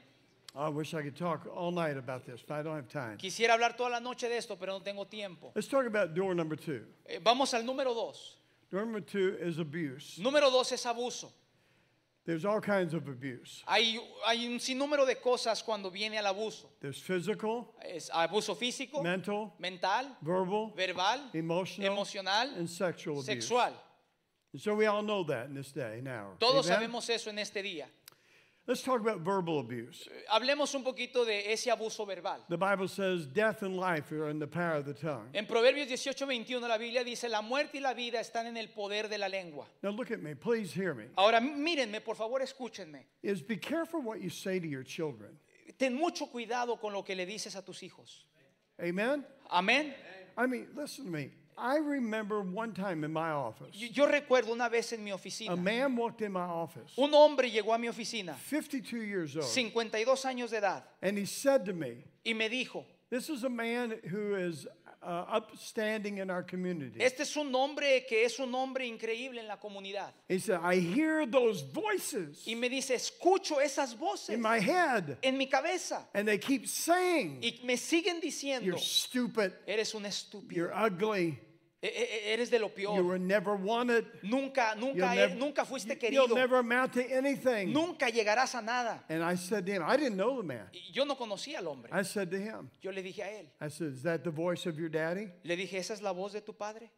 I 0.55 0.69
wish 0.69 0.95
I 0.95 1.03
could 1.03 1.17
talk 1.17 1.47
all 1.55 1.71
night 1.71 1.97
about 1.97 2.27
this, 2.27 2.43
but 2.47 2.55
I 2.55 2.63
don't 2.63 2.75
have 2.77 2.89
time. 2.89 3.17
Quisiera 3.19 3.51
hablar 3.55 3.77
toda 3.77 3.91
la 3.91 4.01
noche 4.01 4.29
de 4.29 4.37
esto, 4.37 4.57
pero 4.57 4.73
no 4.73 4.81
tengo 4.81 5.05
tiempo. 5.05 5.53
Let's 5.55 5.69
talk 5.69 5.87
about 5.87 6.15
door 6.15 6.35
number 6.35 6.57
two. 6.57 6.85
Eh, 7.07 7.19
vamos 7.23 7.55
al 7.55 7.63
número 7.63 7.95
dos. 7.95 8.37
Door 8.71 8.83
number 8.83 9.01
two 9.01 9.37
is 9.41 9.59
abuse. 9.59 10.19
Número 10.21 10.51
dos 10.51 10.73
es 10.73 10.85
abuso. 10.85 11.31
There's 12.27 12.45
all 12.45 12.61
kinds 12.61 12.95
of 12.95 13.09
abuse. 13.09 13.63
Hay, 13.67 13.99
hay 14.27 14.47
un 14.47 14.59
sinnúmero 14.61 15.07
de 15.07 15.15
cosas 15.17 15.63
cuando 15.65 15.91
viene 15.91 16.19
al 16.19 16.27
abuso. 16.27 16.67
There's 16.81 17.01
physical, 17.01 17.75
Es 17.83 18.11
abuso 18.11 18.55
físico, 18.57 19.03
mental, 19.03 19.55
mental, 19.59 20.17
verbal, 20.23 20.73
verbal, 20.77 21.31
emotional, 21.33 21.93
emocional, 21.93 22.51
and 22.57 22.69
sexual 22.69 23.21
abuse. 23.21 23.27
sexual. 23.27 23.73
And 24.53 24.61
so 24.61 24.75
we 24.75 24.87
all 24.87 25.03
know 25.03 25.23
that 25.25 25.47
in 25.47 25.55
this 25.55 25.73
day 25.73 26.01
now. 26.03 26.33
Todos 26.39 26.69
Amen? 26.69 26.91
sabemos 26.91 27.09
eso 27.09 27.31
en 27.31 27.39
este 27.39 27.63
día. 27.63 27.87
Let's 28.71 28.83
talk 28.83 29.01
about 29.01 29.23
verbal 29.23 29.59
abuse. 29.59 30.09
Hablemos 30.33 30.73
un 30.77 30.85
poquito 30.85 31.25
de 31.25 31.53
ese 31.53 31.73
abuso 31.73 32.07
verbal. 32.07 32.39
The 32.49 32.57
Bible 32.57 32.87
says 32.87 33.27
death 33.27 33.65
and 33.65 33.77
life 33.77 34.13
are 34.13 34.31
in 34.31 34.39
the 34.39 34.47
power 34.47 34.77
of 34.77 34.85
the 34.85 34.95
tongue. 34.95 35.29
En 35.35 35.45
Proverbios 35.45 35.89
18, 35.89 36.25
21 36.25 36.69
la 36.69 36.79
Biblia 36.79 37.03
dice, 37.03 37.29
la 37.29 37.43
muerte 37.43 37.79
y 37.79 37.81
la 37.81 37.95
vida 37.95 38.21
están 38.21 38.47
en 38.47 38.57
el 38.57 38.69
poder 38.69 39.09
de 39.09 39.19
la 39.19 39.27
lengua. 39.27 39.67
Now 39.83 39.91
look 39.91 40.13
at 40.13 40.23
me, 40.23 40.37
please 40.37 40.73
hear 40.73 40.95
me. 40.95 41.07
Ahora 41.19 41.41
mírenme, 41.41 42.01
por 42.01 42.15
favor, 42.15 42.43
escúchenme. 42.43 43.07
Is 43.25 43.43
be 43.43 43.57
careful 43.57 44.03
what 44.03 44.21
you 44.21 44.31
say 44.31 44.61
to 44.61 44.69
your 44.69 44.85
children. 44.85 45.37
Ten 45.77 45.97
mucho 45.97 46.27
cuidado 46.27 46.81
con 46.81 46.93
lo 46.93 47.03
que 47.03 47.17
le 47.17 47.27
dices 47.27 47.57
a 47.57 47.63
tus 47.63 47.83
hijos. 47.83 48.25
Amen? 48.81 49.25
Amén. 49.51 49.93
I 50.39 50.47
mean, 50.47 50.69
listen 50.77 51.07
to 51.07 51.11
me. 51.11 51.33
I 51.59 51.77
remember 51.79 52.41
one 52.41 52.73
time 52.73 53.05
in 53.05 53.13
my 53.13 53.31
office, 53.31 53.69
Yo, 53.73 53.89
yo 53.93 54.07
recuerdo 54.11 54.51
una 54.53 54.69
vez 54.69 54.93
en 54.93 55.05
mi 55.05 55.11
oficina. 55.11 55.53
a 55.53 55.57
man 55.57 55.95
walked 55.97 56.23
in 56.23 56.33
my 56.33 56.41
office, 56.41 56.93
un 56.97 57.13
hombre 57.13 57.51
llegó 57.51 57.75
a 57.75 57.79
mi 57.79 57.89
oficina, 57.89 58.35
52 58.49 58.97
years 59.03 59.37
old, 59.37 59.45
52 59.45 60.25
años 60.25 60.51
de 60.51 60.59
edad, 60.59 60.83
and 61.03 61.19
he 61.19 61.27
said 61.27 61.65
to 61.65 61.73
me, 61.73 62.05
y 62.25 62.33
me 62.33 62.49
dijo, 62.49 62.85
This 63.11 63.29
is 63.29 63.43
a 63.43 63.49
man 63.51 63.99
who 64.09 64.37
is 64.37 64.69
uh, 65.03 65.25
upstanding 65.37 66.19
in 66.19 66.31
our 66.31 66.43
community. 66.43 67.01
este 67.01 67.21
es 67.21 67.37
un 67.37 67.55
hombre 67.55 68.05
que 68.09 68.25
es 68.25 68.39
un 68.39 68.55
hombre 68.55 68.87
increíble 68.87 69.41
en 69.41 69.49
la 69.49 69.57
comunidad. 69.57 70.13
He 70.29 70.39
said, 70.39 70.61
I 70.63 70.77
hear 70.79 71.27
those 71.27 71.63
voices 71.63 72.47
Y 72.47 72.55
me 72.55 72.69
dice, 72.69 72.95
escucho 72.95 73.61
esas 73.61 73.97
voces 73.97 74.35
in 74.35 74.41
my 74.43 74.59
head, 74.61 75.19
en 75.23 75.37
mi 75.39 75.47
cabeza. 75.47 76.07
And 76.15 76.27
they 76.27 76.39
keep 76.39 76.67
saying, 76.67 77.41
y 77.43 77.61
me 77.65 77.77
siguen 77.77 78.21
diciendo, 78.21 78.65
You're 78.65 78.79
stupid, 78.79 79.53
eres 79.67 79.95
un 79.95 80.05
estúpido, 80.05 80.53
you're 80.53 80.75
ugly, 80.75 81.39
e- 81.89 82.33
eres 82.33 82.51
de 82.51 82.59
lo 82.59 82.69
you 82.69 82.75
peor, 82.75 83.03
were 83.03 83.19
never 83.19 83.55
wanted, 83.55 84.07
nunca, 84.23 84.75
you'll 84.77 84.95
nunca, 84.95 85.15
never, 85.15 85.35
nunca 85.37 85.65
fuiste 85.65 85.99
you'll 86.11 86.29
querido, 86.29 86.35
never 86.35 86.59
amount 86.59 86.93
to 86.93 87.01
anything. 87.01 87.73
nunca 87.73 88.09
llegarás 88.11 88.55
a 88.55 88.63
nada. 88.63 89.03
And 89.09 89.23
I 89.23 89.37
said 89.37 89.65
to 89.67 89.73
him, 89.73 89.83
I 89.87 89.97
didn't 89.97 90.17
know 90.17 90.37
the 90.37 90.47
man. 90.47 90.69
Y 90.73 90.93
yo 90.93 91.05
no 91.05 91.17
conocía 91.17 91.59
al 91.59 91.69
hombre. 91.69 91.91
I 91.93 92.03
said 92.05 92.31
to 92.31 92.39
him, 92.39 92.71
Yo 92.83 92.91
le 92.91 93.03
dije 93.03 93.23
a 93.23 93.31
él, 93.31 93.47
I 93.61 93.69
said, 93.69 93.93
Is 93.93 94.03
that 94.03 94.23
the 94.23 94.31
voice 94.31 94.67
of 94.67 94.79
your 94.79 94.91
daddy? 94.91 95.29
le 95.45 95.57
dije, 95.57 95.79
¿esa 95.79 95.95
es 95.95 96.03
la 96.03 96.13
voz 96.13 96.33
de 96.33 96.41
tu 96.43 96.53
padre? 96.53 96.91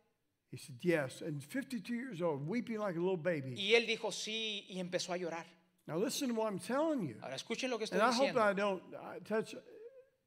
He 0.50 0.58
said, 0.58 0.76
Yes. 0.82 1.22
And 1.22 1.42
52 1.42 1.94
years 1.94 2.20
old, 2.20 2.46
weeping 2.46 2.78
like 2.78 2.96
a 2.96 3.00
little 3.00 3.16
baby. 3.16 3.54
Y 3.56 3.74
él 3.74 3.86
dijo, 3.86 4.12
sí, 4.12 4.66
y 4.68 4.80
empezó 4.80 5.12
a 5.12 5.16
llorar. 5.16 5.46
Now 5.86 5.96
listen 5.96 6.28
to 6.28 6.34
what 6.34 6.46
I'm 6.46 6.58
telling 6.58 7.08
you. 7.08 7.16
Ahora 7.22 7.34
escuchen 7.36 7.70
lo 7.70 7.78
que 7.78 7.84
estoy 7.84 7.98
And 7.98 8.02
I 8.02 8.14
hope 8.14 8.34
diciendo. 8.34 8.40
I 8.40 8.52
don't 8.52 8.82
uh, 8.94 9.18
touch 9.24 9.54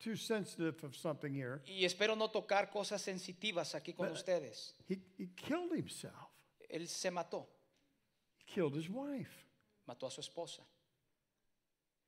too 0.05 0.15
sensitive 0.15 0.83
of 0.83 0.95
something 0.95 1.33
here. 1.33 1.61
Y 1.65 1.83
espero 1.83 2.15
no 2.15 2.29
tocar 2.29 2.69
cosas 2.69 3.01
sensitivas 3.01 3.73
aquí 3.73 3.93
con 3.95 4.11
ustedes. 4.11 4.75
He, 4.87 4.99
he 5.17 5.29
killed 5.35 5.71
himself. 5.75 6.29
Él 6.69 6.87
se 6.87 7.09
mató, 7.09 7.47
He 8.37 8.43
killed 8.53 8.75
his 8.75 8.87
wife. 8.89 9.45
mató 9.87 10.05
a 10.07 10.11
su 10.11 10.21
esposa. 10.21 10.61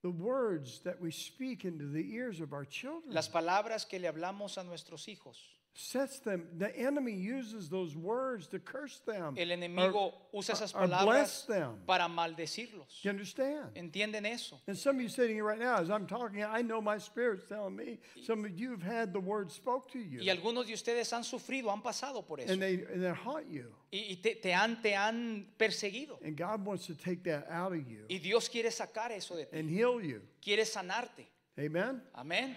the 0.04 0.12
words 0.12 0.80
that 0.84 1.02
we 1.02 1.10
speak 1.10 1.66
into 1.66 1.86
the 1.88 2.14
ears 2.14 2.40
of 2.40 2.54
our 2.54 2.64
children 2.66 3.12
Las 3.14 3.28
palabras 3.28 3.84
que 3.90 3.98
le 4.00 4.08
hablamos 4.08 4.58
a 4.60 4.64
nuestros 4.64 5.08
hijos. 5.08 5.57
Sets 5.80 6.20
them. 6.20 6.48
The 6.58 6.76
enemy 6.76 7.14
uses 7.14 7.70
those 7.70 7.96
words 7.96 8.48
to 8.48 8.60
curse 8.60 9.00
them. 9.06 9.36
El 9.38 9.52
or- 9.94 10.14
usa 10.34 10.54
esas 10.54 10.74
palabras 10.74 11.46
them. 11.46 11.80
para 11.86 12.08
maldecirlos. 12.08 13.04
You 13.04 13.12
understand? 13.12 13.76
¿Entienden 13.76 14.26
eso? 14.26 14.60
And 14.68 14.76
some 14.76 14.96
of 14.98 15.02
you 15.04 15.08
sitting 15.08 15.36
here 15.36 15.44
right 15.46 15.60
now, 15.60 15.76
as 15.78 15.90
I'm 15.92 16.08
talking, 16.08 16.44
I 16.44 16.64
know 16.64 16.82
my 16.82 16.98
spirit's 16.98 17.46
telling 17.48 17.76
me. 17.76 18.00
Some 18.24 18.44
of 18.44 18.60
you 18.60 18.72
have 18.72 18.82
had 18.82 19.14
the 19.14 19.20
word 19.20 19.52
spoke 19.52 19.92
to 19.92 20.00
you, 20.00 20.20
Y 20.22 20.30
algunos 20.30 20.66
de 20.66 20.74
ustedes 20.74 21.14
han 21.14 21.24
sufrido, 21.24 21.72
han 21.72 21.84
pasado 21.84 22.26
por 22.26 22.40
eso. 22.40 22.52
and 22.52 22.60
they 22.62 22.84
and 22.92 23.04
they 23.04 23.12
haunt 23.14 23.48
you. 23.48 23.72
Y, 23.94 24.08
y 24.10 24.16
te, 24.22 24.36
te 24.36 24.54
han, 24.54 24.82
te 24.82 24.96
han 24.96 25.46
perseguido. 25.60 26.18
And 26.26 26.36
God 26.36 26.66
wants 26.66 26.88
to 26.88 26.96
take 26.96 27.24
that 27.24 27.48
out 27.52 27.72
of 27.72 27.88
you 27.88 28.06
Y 28.10 28.18
Dios 28.18 28.50
quiere 28.50 28.72
sacar 28.72 29.12
eso 29.12 29.36
de 29.36 29.46
ti. 29.46 29.58
and 29.58 29.70
heal 29.70 30.02
you. 30.02 30.22
Quiere 30.42 30.66
sanarte. 30.66 31.28
Amen. 31.60 32.02
Amén. 32.16 32.56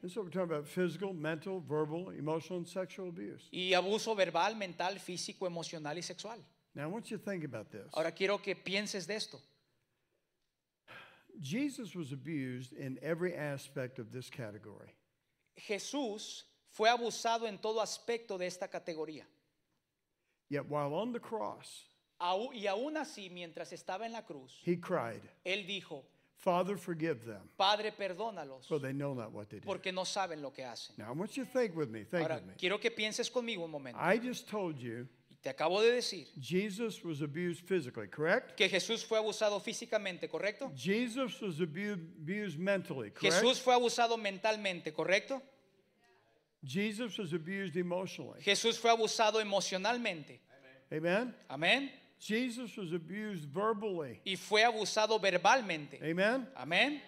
This 0.00 0.12
is 0.12 0.16
what 0.16 0.26
we're 0.26 0.30
talking 0.30 0.50
about: 0.50 0.66
physical, 0.68 1.12
mental, 1.12 1.60
verbal, 1.60 2.10
emotional, 2.10 2.58
and 2.58 2.68
sexual 2.68 3.08
abuse. 3.08 3.48
Y 3.52 3.72
abuso 3.74 4.14
verbal, 4.16 4.54
mental, 4.54 4.94
físico, 4.98 5.46
emocional 5.46 5.96
y 5.96 6.02
sexual. 6.02 6.38
Now, 6.74 6.84
I 6.84 6.86
want 6.86 7.10
you 7.10 7.18
to 7.18 7.24
think 7.24 7.44
about 7.44 7.70
this. 7.72 7.90
Ahora 7.94 8.12
quiero 8.12 8.38
que 8.38 8.54
pienses 8.54 9.06
de 9.06 9.14
esto. 9.14 9.40
Jesus 11.40 11.94
was 11.94 12.12
abused 12.12 12.72
in 12.72 12.98
every 13.02 13.34
aspect 13.34 13.98
of 13.98 14.12
this 14.12 14.30
category. 14.30 14.94
Jesús 15.56 16.44
fue 16.70 16.88
abusado 16.88 17.46
en 17.48 17.58
todo 17.58 17.80
aspecto 17.80 18.38
de 18.38 18.46
esta 18.46 18.68
categoría. 18.68 19.24
Yet, 20.50 20.68
while 20.68 20.94
on 20.94 21.12
the 21.12 21.20
cross, 21.20 21.84
y 22.20 22.66
aún 22.66 22.96
así, 22.96 23.30
mientras 23.30 23.72
estaba 23.72 24.06
en 24.06 24.12
la 24.12 24.22
cruz, 24.22 24.60
he 24.64 24.76
cried, 24.76 25.20
Él 25.44 25.66
dijo, 25.66 26.04
Father, 26.38 26.76
forgive 26.76 27.24
them, 27.24 27.42
Padre, 27.56 27.90
perdónalos, 27.90 28.66
for 28.68 28.78
they 28.78 28.92
know 28.92 29.12
not 29.12 29.32
what 29.32 29.48
they 29.48 29.58
do. 29.58 29.66
porque 29.66 29.92
no 29.92 30.04
saben 30.04 30.40
lo 30.40 30.52
que 30.52 30.64
hacen. 30.64 30.94
Now, 30.96 31.08
I 31.08 31.12
want 31.12 31.36
you 31.36 31.44
to 31.44 31.50
think 31.50 31.76
with 31.76 31.90
me. 31.90 32.04
Think 32.04 32.22
Ahora, 32.22 32.36
with 32.36 32.46
me. 32.46 32.54
quiero 32.56 32.78
que 32.78 32.90
pienses 32.90 33.28
conmigo 33.28 33.64
un 33.64 33.70
momento. 33.72 33.98
I 34.00 34.18
just 34.18 34.48
told 34.48 34.78
you 34.78 35.08
te 35.40 35.48
acabo 35.48 35.80
de 35.80 35.92
decir 35.92 36.28
Jesus 36.40 37.04
was 37.04 37.22
abused 37.22 37.66
physically, 37.66 38.08
correct? 38.08 38.56
que 38.56 38.68
Jesús 38.68 39.04
fue 39.04 39.18
abusado 39.18 39.60
físicamente, 39.60 40.28
¿correcto? 40.28 40.70
Jesus 40.76 41.40
was 41.40 41.60
abused, 41.60 42.00
abused 42.20 42.58
mentally, 42.58 43.10
correct? 43.10 43.34
Jesús 43.34 43.60
fue 43.60 43.74
abusado 43.74 44.16
mentalmente, 44.16 44.92
¿correcto? 44.92 45.42
Jesus 46.64 47.18
was 47.18 47.32
abused 47.32 47.76
emotionally. 47.76 48.40
Jesús 48.42 48.78
fue 48.78 48.90
abusado 48.90 49.40
emocionalmente. 49.40 50.40
Amen? 50.90 51.34
Amén. 51.48 51.90
Jesus 52.18 52.76
was 52.76 52.92
abused 52.92 53.44
verbally. 53.44 54.20
Y 54.24 54.36
fue 54.36 54.64
abusado 54.64 55.18
verbalmente. 55.20 56.00
Amen? 56.02 56.46
Amén. 56.56 57.00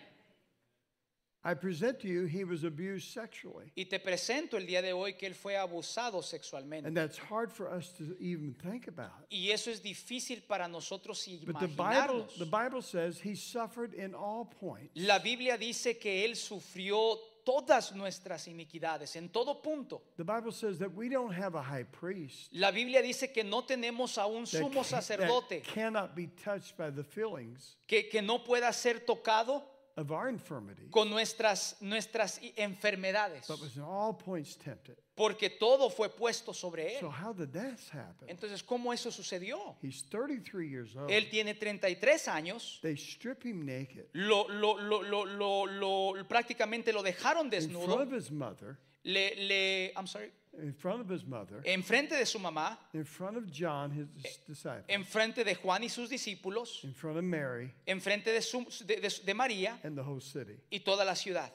I 1.42 1.54
present 1.54 2.00
to 2.00 2.08
you, 2.08 2.26
he 2.26 2.44
was 2.44 2.64
abused 2.64 3.14
sexually. 3.14 3.72
Y 3.74 3.84
te 3.84 3.98
presento 3.98 4.58
el 4.58 4.66
día 4.66 4.82
de 4.82 4.92
hoy 4.92 5.14
que 5.14 5.26
él 5.26 5.34
fue 5.34 5.56
abusado 5.56 6.22
sexualmente. 6.22 6.86
And 6.86 6.94
that's 6.94 7.16
hard 7.16 7.50
for 7.50 7.66
us 7.70 7.92
to 7.96 8.14
even 8.20 8.54
think 8.62 8.88
about. 8.88 9.26
Y 9.30 9.50
eso 9.50 9.70
es 9.70 9.80
difícil 9.80 10.42
para 10.46 10.68
nosotros 10.68 11.26
But 11.46 11.58
the 11.58 11.68
Bible, 11.68 12.28
the 12.38 12.44
Bible 12.44 12.82
says 12.82 13.18
he 13.18 13.34
suffered 13.34 13.94
in 13.94 14.14
all 14.14 14.44
points. 14.44 14.90
La 14.96 15.18
Biblia 15.18 15.56
dice 15.56 15.98
que 15.98 16.26
él 16.26 16.36
sufrió 16.36 17.18
todas 17.44 17.92
nuestras 17.94 18.46
iniquidades, 18.48 19.16
en 19.16 19.28
todo 19.28 19.60
punto. 19.62 20.02
The 20.16 20.24
Bible 20.24 20.52
says 20.52 20.78
that 20.78 20.92
we 20.94 21.08
don't 21.08 21.32
have 21.32 21.54
a 21.54 21.62
high 21.62 21.84
priest 21.84 22.48
La 22.52 22.70
Biblia 22.70 23.02
dice 23.02 23.32
que 23.32 23.44
no 23.44 23.62
tenemos 23.62 24.18
a 24.18 24.26
un 24.26 24.44
that, 24.44 24.62
sumo 24.62 24.82
ca- 24.82 24.82
that 24.82 25.02
sacerdote 25.02 25.62
cannot 25.62 26.14
be 26.14 26.28
touched 26.28 26.76
by 26.76 26.90
the 26.90 27.04
feelings 27.04 27.76
que, 27.86 28.08
que 28.08 28.22
no 28.22 28.38
pueda 28.44 28.72
ser 28.72 29.00
tocado 29.00 29.62
of 29.96 30.10
our 30.10 30.28
infirmity, 30.28 30.88
con 30.90 31.10
nuestras, 31.10 31.76
nuestras 31.80 32.40
enfermedades, 32.56 33.46
but 33.48 33.60
was 33.60 33.76
in 33.76 33.82
all 33.82 34.12
points 34.16 34.56
tempted. 34.56 34.96
porque 35.14 35.50
todo 35.50 35.90
fue 35.90 36.08
puesto 36.08 36.54
sobre 36.54 36.94
él. 36.96 37.00
So 37.00 37.10
how 37.10 37.32
did 37.32 37.54
happen? 37.54 38.28
Entonces, 38.28 38.62
¿cómo 38.62 38.92
eso 38.92 39.10
sucedió? 39.10 39.76
He's 39.82 40.02
33 40.10 40.68
years 40.68 40.96
old. 40.96 41.10
Él 41.10 41.28
tiene 41.30 41.54
33 41.54 42.28
años, 42.28 42.78
They 42.82 42.96
strip 42.96 43.44
him 43.44 43.64
naked 43.66 44.06
lo, 44.12 44.48
lo, 44.48 44.78
lo, 44.80 45.02
lo, 45.02 45.24
lo, 45.26 45.66
lo- 45.66 46.26
prácticamente 46.26 46.92
lo 46.92 47.02
dejaron 47.02 47.46
in 47.46 47.50
front 47.50 47.72
desnudo, 47.72 48.02
of 48.02 48.12
his 48.12 48.30
mother, 48.30 48.78
le, 49.04 49.34
le, 49.36 49.92
I'm 49.96 50.06
sorry, 50.06 50.32
in 50.62 50.72
front 50.72 51.00
of 51.00 51.08
his 51.08 51.24
mother, 51.24 51.62
enfrente 51.64 52.10
de 52.16 52.24
su 52.26 52.38
mamá, 52.38 52.76
in 52.94 53.04
front 53.04 53.36
of 53.36 53.50
John, 53.50 53.90
his 53.90 54.06
eh, 54.24 54.28
disciple, 54.48 54.84
enfrente 54.88 55.44
de 55.44 55.54
Juan 55.54 55.82
y 55.82 55.88
sus 55.88 56.08
discípulos, 56.08 56.84
in 56.84 56.92
front 56.94 57.16
of 57.18 57.24
Mary 57.24 57.72
enfrente 57.86 58.26
de, 58.32 58.40
su, 58.42 58.64
de, 58.86 58.96
de- 59.00 59.08
de 59.24 59.34
María 59.34 59.78
and 59.84 59.96
the 59.96 60.02
whole 60.02 60.20
city. 60.20 60.56
y 60.70 60.78
toda 60.80 61.04
la 61.04 61.14
ciudad. 61.14 61.50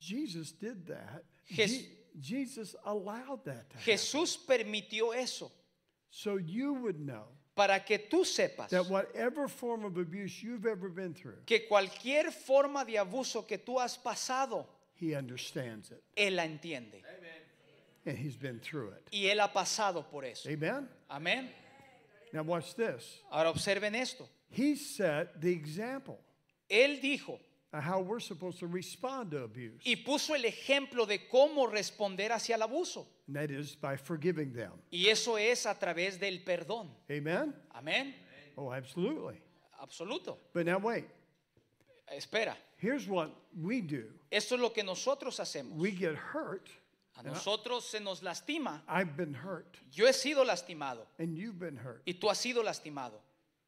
Jesus 0.00 0.52
did 0.52 0.86
that. 0.86 1.24
Jes- 1.46 1.82
Je- 1.82 1.88
Jesus 2.20 2.74
allowed 2.84 3.44
that 3.44 3.70
to 3.70 3.76
happen. 3.76 3.92
Jesús 3.94 4.36
permitió 4.36 5.14
eso 5.14 5.50
So 6.10 6.36
you 6.38 6.74
would 6.74 6.98
know 6.98 7.24
para 7.54 7.80
que 7.84 7.98
tú 7.98 8.24
sepas 8.24 8.68
that 8.70 8.86
whatever 8.88 9.46
form 9.46 9.84
of 9.84 9.96
abuse 9.98 10.42
you've 10.42 10.66
ever 10.66 10.88
been 10.88 11.14
through, 11.14 11.36
que 11.46 11.66
cualquier 11.68 12.32
forma 12.32 12.84
de 12.84 12.94
abuso 12.96 13.46
que 13.46 13.58
tú 13.58 13.78
has 13.78 13.96
pasado, 13.98 14.66
he 14.94 15.14
understands 15.14 15.90
it. 15.92 16.02
Él 16.16 16.36
la 16.36 16.44
entiende. 16.44 17.02
And 18.06 18.16
he's 18.16 18.36
been 18.36 18.58
through 18.60 18.88
it. 18.90 19.08
Y 19.12 19.28
Él 19.30 19.40
ha 19.40 19.52
pasado 19.52 20.04
por 20.10 20.24
eso. 20.24 20.48
Amen? 20.48 20.88
Amén. 21.10 21.48
Now 22.32 22.42
watch 22.42 22.74
this. 22.74 23.18
Ahora 23.30 23.50
observen 23.50 23.94
esto. 23.94 24.28
He 24.50 24.74
set 24.76 25.40
the 25.40 25.52
example 25.52 26.18
Él 26.70 27.00
dijo 27.00 27.38
how 27.72 28.00
we're 28.00 28.20
supposed 28.20 28.58
to 28.58 28.66
respond 28.66 29.30
to 29.30 29.44
abuse. 29.44 29.80
y 29.84 29.96
puso 29.96 30.34
el 30.34 30.44
ejemplo 30.44 31.06
de 31.06 31.28
cómo 31.28 31.66
responder 31.70 32.32
hacia 32.32 32.56
el 32.56 32.62
abuso. 32.62 33.06
And 33.28 33.36
that 33.36 33.50
is 33.50 33.76
by 33.76 33.96
forgiving 33.96 34.52
them. 34.52 34.72
Y 34.90 35.08
eso 35.08 35.36
es 35.36 35.66
a 35.66 35.74
través 35.74 36.18
del 36.18 36.40
perdón. 36.44 36.88
Amen? 37.10 37.54
Amén. 37.74 38.14
Oh, 38.56 38.72
absolutely. 38.72 39.40
Absoluto. 39.80 40.38
But 40.52 40.66
now 40.66 40.78
wait. 40.78 41.06
Espera. 42.12 42.56
Here's 42.76 43.06
what 43.06 43.30
we 43.56 43.80
do. 43.80 44.04
Esto 44.30 44.56
es 44.56 44.60
lo 44.60 44.70
que 44.70 44.82
nosotros 44.82 45.38
hacemos. 45.38 45.76
We 45.76 45.90
get 45.90 46.14
hurt. 46.16 46.68
A 47.20 47.28
nosotros 47.28 47.84
se 47.88 48.00
nos 48.00 48.22
lastima. 48.22 48.82
I've 48.88 49.16
been 49.16 49.34
hurt. 49.34 49.76
Yo 49.92 50.06
he 50.06 50.12
sido 50.12 50.44
lastimado 50.44 51.06
And 51.18 51.36
you've 51.36 51.58
been 51.58 51.76
hurt. 51.76 52.02
y 52.06 52.14
tú 52.14 52.28
has 52.30 52.38
sido 52.38 52.62
lastimado. 52.62 53.20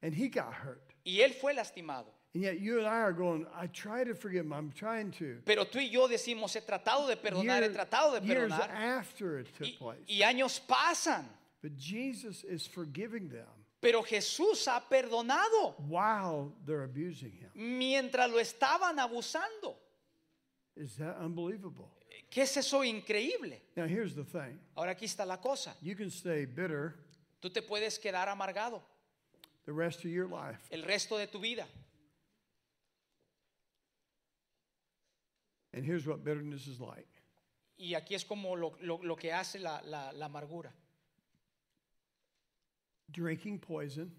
And 0.03 0.15
he 0.15 0.29
got 0.29 0.53
hurt. 0.53 0.83
Y 1.05 1.21
él 1.21 1.33
fue 1.35 1.53
lastimado. 1.55 2.07
And 2.35 2.43
yet 2.45 2.61
you 2.61 2.79
and 2.79 2.87
I 2.87 3.01
are 3.03 3.13
going, 3.13 3.47
I 3.55 3.67
try 3.67 4.05
to 4.05 4.15
forgive 4.15 4.47
him. 4.47 4.53
I'm 4.55 4.73
trying 4.73 5.11
to. 5.19 5.41
Pero 5.45 5.67
tú 5.67 5.79
y 5.81 5.91
yo 5.91 6.09
decimos, 6.09 6.55
he 6.57 6.63
tratado 6.63 7.07
de 7.07 7.17
perdonar, 7.17 7.63
he 7.63 7.69
tratado 7.69 8.19
de 8.19 8.27
years 8.27 8.51
perdonar. 8.53 8.71
after 8.71 9.39
it 9.41 9.49
took 9.59 9.67
Y, 9.67 9.77
place. 9.79 10.01
y 10.09 10.23
años 10.23 10.59
pasan. 10.67 11.27
But 11.63 11.77
Jesus 11.77 12.43
is 12.45 12.67
forgiving 12.67 13.29
them 13.29 13.47
Pero 13.83 14.03
Jesús 14.03 14.67
ha 14.67 14.81
perdonado 14.89 15.75
while 15.89 16.53
they're 16.65 16.85
abusing 16.85 17.33
him. 17.33 17.51
mientras 17.55 18.31
lo 18.31 18.39
estaban 18.39 18.99
abusando. 18.99 19.77
Is 20.77 20.97
that 20.97 21.19
unbelievable? 21.21 21.91
¿Qué 22.33 22.43
es 22.43 22.57
eso 22.57 22.83
increíble? 22.83 23.61
Now, 23.76 23.85
here's 23.87 24.14
the 24.14 24.24
thing 24.24 24.59
Ahora 24.74 24.93
aquí 24.93 25.05
está 25.05 25.26
la 25.26 25.37
cosa. 25.39 25.76
you 25.83 25.95
can 25.95 26.11
stay 26.11 26.47
bitter 26.47 26.95
Tú 27.41 27.51
te 27.51 27.61
puedes 27.61 27.99
quedar 27.99 28.28
amargado 28.28 28.83
the 29.66 29.72
rest 29.72 29.99
of 30.05 30.11
your 30.11 30.26
life. 30.28 30.59
el 30.70 30.83
resto 30.83 31.18
de 31.18 31.26
tu 31.26 31.39
vida. 31.41 31.66
And 35.74 35.85
here's 35.85 36.07
what 36.07 36.24
bitterness 36.24 36.66
is 36.66 36.80
like 36.80 37.07
Y 37.78 37.95
aquí 37.95 38.14
es 38.14 38.24
como 38.24 38.55
lo, 38.57 38.76
lo- 38.80 39.01
lo 39.03 39.16
que 39.16 39.33
hace 39.33 39.59
la, 39.59 39.80
la- 39.85 40.12
la 40.12 40.26
amargura. 40.26 40.72
drinking 43.11 43.59
poison 43.59 44.11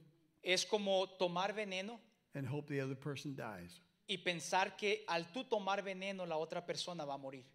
Es 0.44 0.66
como 0.66 1.08
tomar 1.18 1.54
veneno 1.54 2.00
and 2.36 2.46
hope 2.48 2.68
the 2.68 2.82
other 2.82 2.96
person 2.96 3.36
dies. 3.36 3.80
y 4.08 4.18
pensar 4.18 4.76
que 4.78 5.04
al 5.08 5.32
tú 5.32 5.46
tomar 5.46 5.82
veneno 5.82 6.26
la 6.26 6.36
otra 6.38 6.66
persona 6.66 7.06
va 7.06 7.14
a 7.14 7.18
morir. 7.18 7.46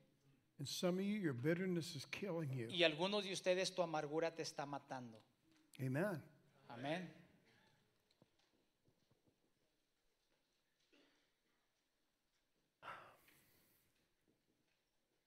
And 0.58 0.66
some 0.66 0.98
of 0.98 1.04
you, 1.04 1.18
your 1.18 1.34
bitterness 1.34 1.94
is 1.94 2.04
killing 2.06 2.50
you. 2.52 2.68
Y 2.68 2.82
algunos 2.82 3.22
de 3.22 3.32
ustedes 3.32 3.72
tu 3.72 3.82
amargura 3.82 4.34
te 4.34 4.42
está 4.42 4.66
matando. 4.66 5.20
Amen. 5.80 6.20
Amén. 6.68 7.08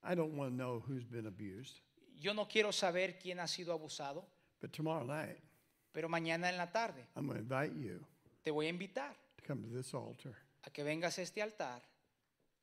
I 0.04 0.16
don't 0.16 0.36
want 0.36 0.52
to 0.52 0.56
know 0.56 0.84
who's 0.86 1.06
been 1.06 1.28
abused, 1.28 1.80
Yo 2.20 2.34
no 2.34 2.48
quiero 2.48 2.72
saber 2.72 3.18
quién 3.18 3.40
ha 3.40 3.48
sido 3.48 3.74
abusado, 3.74 4.26
but 4.60 4.72
tomorrow 4.72 5.06
night, 5.06 5.38
pero 5.92 6.08
mañana 6.08 6.50
en 6.50 6.58
la 6.58 6.72
tarde 6.72 7.06
I'm 7.16 7.26
going 7.26 7.38
to 7.38 7.44
invite 7.44 7.74
you 7.76 8.04
te 8.44 8.52
voy 8.52 8.66
a 8.68 8.70
invitar 8.70 9.16
to 9.38 9.44
come 9.44 9.62
to 9.64 9.70
this 9.70 9.94
altar 9.94 10.36
a 10.66 10.70
que 10.70 10.84
vengas 10.84 11.18
a 11.18 11.22
este 11.22 11.42
altar 11.42 11.82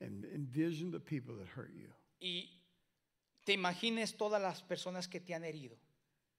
and 0.01 0.25
envision 0.35 0.91
the 0.91 1.01
people 1.01 1.35
that 1.37 1.49
hurt 1.49 1.73
you. 1.75 1.89
y 2.21 2.49
te 3.49 3.55
imagines 3.55 4.15
todas 4.19 4.43
las 4.43 4.61
personas 4.63 5.09
que 5.09 5.21
te 5.21 5.33
han 5.35 5.43
herido 5.43 5.75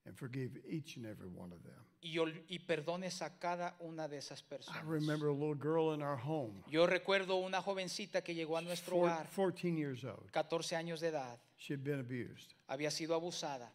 and 0.06 0.16
forgive 0.16 0.60
each 0.68 0.96
and 0.96 1.06
every 1.06 1.26
one 1.28 1.52
of 1.52 1.60
them. 1.64 1.84
y, 2.00 2.16
y 2.48 2.58
perdones 2.60 3.20
a 3.20 3.36
cada 3.38 3.74
una 3.80 4.06
de 4.06 4.18
esas 4.18 4.40
I 4.42 4.44
personas. 4.48 4.84
remember 4.86 5.28
a 5.28 5.32
little 5.34 5.56
girl 5.56 5.92
in 5.92 6.02
our 6.02 6.16
home, 6.16 6.62
Yo 6.68 6.86
recuerdo 6.86 7.36
una 7.36 7.60
jovencita 7.60 8.22
que 8.22 8.32
llegó 8.34 8.56
a 8.56 8.62
nuestro 8.62 8.94
four- 8.96 9.10
hogar, 9.10 9.28
14 9.34 9.74
years 9.76 10.04
old. 10.04 10.30
14 10.30 10.76
años 10.76 11.00
de 11.00 11.08
edad, 11.08 11.36
She 11.58 11.74
had 11.74 11.80
been 11.82 11.98
abused. 11.98 12.52
había 12.68 12.92
sido 12.92 13.14
abusada. 13.16 13.72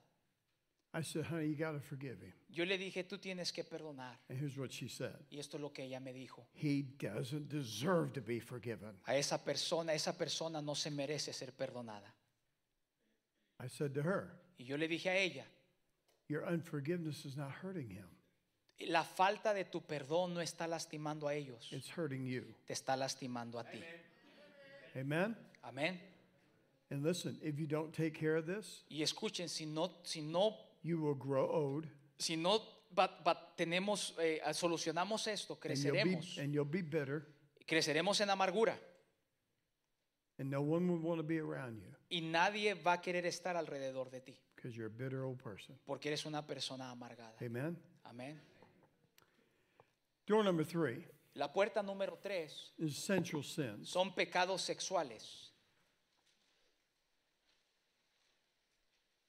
I 0.94 1.02
said, 1.04 1.26
honey, 1.30 1.50
you 1.50 1.56
got 1.58 1.74
to 1.74 1.82
forgive 1.82 2.22
him. 2.24 2.32
Yo 2.50 2.64
le 2.64 2.78
dije, 2.78 3.04
tú 3.04 3.18
tienes 3.20 3.52
que 3.52 3.66
perdonar. 3.66 4.18
And 4.30 4.40
here's 4.40 4.58
what 4.58 4.70
she 4.72 4.88
said 4.88 5.14
Y 5.30 5.40
esto 5.40 5.58
es 5.58 5.62
lo 5.62 5.74
que 5.74 5.84
ella 5.84 6.00
me 6.00 6.14
dijo. 6.14 6.48
He 6.54 6.84
doesn't 6.98 7.50
deserve 7.50 8.14
to 8.14 8.22
be 8.22 8.40
forgiven. 8.40 8.98
A 9.04 9.18
esa 9.18 9.44
persona, 9.44 9.94
esa 9.94 10.18
persona 10.18 10.62
no 10.62 10.74
se 10.74 10.90
merece 10.90 11.34
ser 11.34 11.52
perdonada. 11.54 12.16
I 13.60 13.68
said 13.68 13.94
to 13.96 14.02
her, 14.04 14.32
Y 14.60 14.66
yo 14.66 14.78
le 14.78 14.88
dije 14.88 15.08
a 15.10 15.18
ella, 15.18 15.46
Your 16.28 16.44
unforgiveness 16.46 17.26
is 17.26 17.38
not 17.38 17.52
hurting 17.52 17.90
him, 17.90 18.08
la 18.90 19.04
falta 19.04 19.54
de 19.54 19.64
tu 19.66 19.82
perdón 19.82 20.34
no 20.34 20.42
está 20.42 20.68
lastimando 20.68 21.28
a 21.28 21.34
ellos, 21.34 21.68
it's 21.72 21.90
hurting 21.90 22.26
you. 22.26 22.44
te 22.66 22.74
está 22.74 22.96
lastimando 22.98 23.60
a 23.60 23.64
ti. 23.64 23.80
Amen? 24.98 25.36
Amén. 25.64 26.00
And 26.92 27.04
listen, 27.04 27.38
if 27.42 27.60
you 27.60 27.68
don't 27.68 27.92
take 27.94 28.14
care 28.14 28.36
of 28.38 28.46
this, 28.46 28.84
Y 28.90 29.02
escuchen, 29.04 29.50
si 29.50 29.66
no, 29.66 29.92
si 30.04 30.22
no, 30.22 30.56
you 30.84 31.00
will 31.00 31.16
grow 31.16 31.50
old 31.50 31.88
si 32.18 32.36
no 32.38 32.62
va- 32.98 33.10
va- 33.26 33.54
tenemos, 33.58 34.14
eh, 34.20 34.40
solucionamos 34.54 35.28
esto, 35.28 35.58
creceremos. 35.60 36.38
and 36.38 36.54
you'll, 36.54 36.66
be, 36.66 36.82
and 36.82 36.82
you'll 36.82 36.82
be 36.82 36.82
bitter, 36.82 37.26
creceremos 37.68 38.20
en 38.22 38.30
amargura 38.30 38.78
and 40.38 40.50
no 40.50 40.62
one 40.62 40.88
will 40.88 41.00
want 41.00 41.18
to 41.20 41.24
be 41.24 41.40
around 41.40 41.78
you 41.78 41.92
y 42.16 42.22
nadie 42.22 42.74
va 42.76 42.94
a 42.94 43.02
querer 43.02 43.26
estar 43.26 43.58
alrededor 43.58 44.10
de 44.10 44.22
ti, 44.22 44.40
because 44.56 44.74
you're 44.78 44.88
a 44.88 44.90
bitter 44.90 45.22
old 45.24 45.38
person. 45.42 45.78
porque 45.86 46.08
eres 46.08 46.26
una 46.26 46.42
persona 46.46 46.90
amargada. 46.90 47.36
Amen? 47.42 47.78
Amén. 48.06 48.40
Door 50.26 50.44
number 50.46 50.66
three 50.66 51.06
La 51.34 51.52
puerta 51.52 51.84
número 51.84 52.18
tres 52.22 52.72
is 52.78 52.96
sensual 52.98 53.44
sins. 53.44 53.90
son 53.90 54.14
pecados 54.16 54.62
sexuales. 54.62 55.52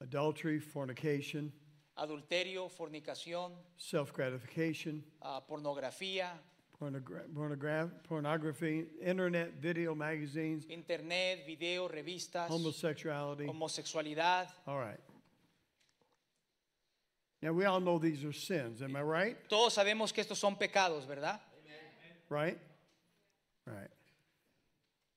Adultery, 0.01 0.61
fornication, 0.61 1.53
Adulterio, 1.97 2.69
fornicación, 2.69 3.55
self 3.77 4.13
gratification, 4.13 5.03
ah, 5.23 5.41
pornografía, 5.45 6.39
pornogra- 6.81 7.27
pornogra- 7.33 7.91
pornography, 8.05 8.87
internet, 9.01 9.53
video, 9.61 9.95
magazines, 9.95 10.67
internet, 10.69 11.47
video, 11.47 11.89
revistas, 11.89 12.49
homosexuality. 12.49 13.47
homosexualidad. 13.47 14.49
All 14.67 14.79
right. 14.79 15.01
Now, 17.43 17.53
we 17.53 17.65
all 17.65 17.81
know 17.81 17.99
these 17.99 18.25
are 18.25 18.33
sins, 18.33 18.83
am 18.83 18.97
I 18.97 19.03
right? 19.03 19.49
Todos 19.49 19.75
sabemos 19.75 20.13
que 20.13 20.23
estos 20.23 20.39
son 20.39 20.57
pecados, 20.57 21.07
¿verdad? 21.07 21.41
Right? 22.29 22.59
Right. 23.67 23.91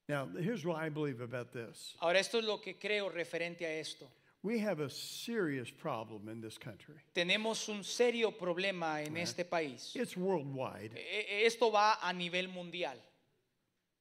Now, 0.08 0.28
here's 0.38 0.64
what 0.64 0.76
I 0.76 0.88
believe 0.88 1.20
about 1.20 1.52
this 1.52 1.94
Ahora, 2.00 2.18
esto 2.18 2.38
es 2.38 2.44
lo 2.44 2.58
que 2.60 2.74
creo 2.74 3.08
referente 3.08 3.62
a 3.64 3.78
esto. 3.80 4.06
We 4.42 4.58
have 4.60 4.80
a 4.80 4.88
serious 4.88 5.70
problem 5.70 6.28
in 6.28 6.40
this 6.40 6.56
country, 6.58 6.94
Tenemos 7.14 7.68
un 7.68 7.84
serio 7.84 8.30
problema 8.32 9.02
en 9.02 9.16
este 9.16 9.44
país. 9.44 9.94
it's 9.94 10.16
worldwide, 10.16 10.92
E- 10.96 11.44
Esto 11.46 11.70
va 11.70 11.98
a 12.02 12.12
nivel 12.12 12.48
mundial, 12.48 12.96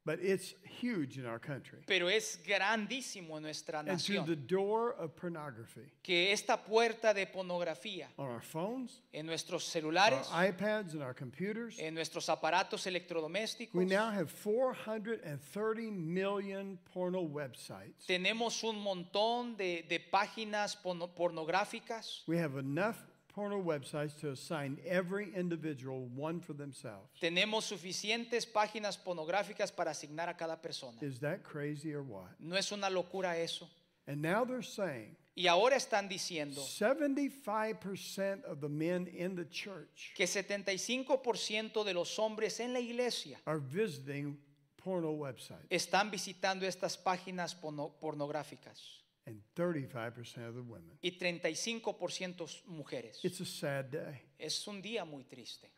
but 0.09 0.19
it's 0.23 0.55
huge 0.81 1.17
in 1.19 1.25
our 1.27 1.37
country. 1.39 1.77
pero 1.85 2.09
es 2.09 2.39
grandísimo 2.43 3.37
en 3.37 3.43
nuestra 3.43 3.81
And 3.81 3.99
through 4.01 4.25
the 4.25 4.35
nación. 4.35 4.47
door 4.47 4.95
of 4.97 5.15
pornography 5.15 5.81
Que 6.01 6.31
esta 6.33 6.57
puerta 6.57 7.13
de 7.13 7.27
pornografía 7.27 8.07
on 8.17 8.27
our 8.29 8.41
phones, 8.41 9.01
en 9.13 9.27
nuestros 9.27 9.63
our 9.65 9.71
celulares, 9.71 10.27
iPads, 10.31 10.93
and 10.93 11.03
our 11.03 11.13
computers, 11.13 11.77
en 11.77 11.93
nuestros 11.93 12.27
aparatos 12.29 12.87
electrodomésticos, 12.87 13.75
we 13.75 13.85
now 13.85 14.09
have 14.09 14.31
430 14.31 15.91
million 15.91 16.79
porno 16.91 17.21
websites. 17.21 18.05
tenemos 18.07 18.63
un 18.63 18.79
montón 18.79 19.55
de, 19.57 19.85
de 19.87 19.99
páginas 19.99 20.75
porno- 20.75 21.07
pornográficas. 21.13 22.23
We 22.27 22.37
have 22.39 22.57
enough 22.57 22.95
porno 23.39 23.57
websites 23.61 24.19
to 24.19 24.31
assign 24.31 24.77
every 24.85 25.33
individual 25.33 26.09
one 26.17 26.41
for 26.41 26.53
themselves. 26.53 27.07
Tenemos 27.21 27.63
suficientes 27.63 28.45
páginas 28.45 28.97
pornográficas 28.97 29.71
para 29.71 29.91
asignar 29.91 30.27
a 30.27 30.33
cada 30.35 30.57
persona. 30.61 30.97
Is 31.01 31.19
that 31.19 31.41
crazy 31.43 31.93
or 31.93 32.03
what? 32.03 32.27
¿No 32.39 32.57
es 32.57 32.71
una 32.73 32.89
locura 32.89 33.37
eso? 33.37 33.69
And 34.07 34.21
now 34.21 34.43
they're 34.43 34.61
saying 34.63 35.15
Y 35.35 35.47
ahora 35.47 35.77
están 35.77 36.09
diciendo 36.09 36.59
75% 36.61 38.43
of 38.45 38.59
the 38.59 38.67
men 38.67 39.07
in 39.07 39.35
the 39.35 39.45
church 39.45 40.11
que 40.15 40.25
75% 40.25 41.83
de 41.85 41.93
los 41.93 42.17
hombres 42.19 42.59
en 42.59 42.73
la 42.73 42.79
iglesia 42.79 43.37
are 43.45 43.59
visiting 43.59 44.37
porno 44.83 45.11
websites 45.13 45.65
están 45.69 46.11
visitando 46.11 46.65
estas 46.65 46.97
páginas 46.97 47.55
porno- 47.55 47.93
pornográficas 48.01 48.99
and 49.25 49.41
35% 49.55 50.47
of 50.47 50.55
the 50.55 50.61
women. 50.61 50.97
y 51.01 51.11
35% 51.11 52.63
mujeres. 52.67 53.19
It's 53.23 53.39
a 53.41 53.45
sad 53.45 53.85
day. 53.91 54.21
Es 54.37 54.67
un 54.67 54.81
día 54.81 55.05
muy 55.05 55.23
triste. 55.23 55.69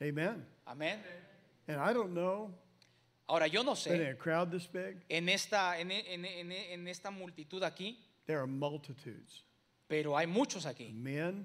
Amen. 0.00 0.44
Amén. 0.66 1.00
And 1.68 1.80
I 1.80 1.92
don't 1.92 2.12
know, 2.12 2.52
Ahora 3.28 3.48
yo 3.48 3.62
no 3.64 3.72
but 3.74 3.86
in 3.88 3.92
sé, 4.00 4.10
a 4.10 4.14
crowd 4.16 4.50
this 4.52 4.66
big, 4.68 4.98
en 5.08 5.28
esta, 5.28 5.78
en, 5.80 5.90
en- 5.90 6.24
en- 6.24 6.52
en 6.52 6.86
esta 6.88 7.10
multitud 7.10 7.62
aquí, 7.64 7.98
there 8.26 8.38
are 8.38 8.46
multitudes 8.46 9.42
pero 9.88 10.16
hay 10.16 10.26
muchos 10.26 10.64
aquí. 10.64 10.92
men 10.92 11.44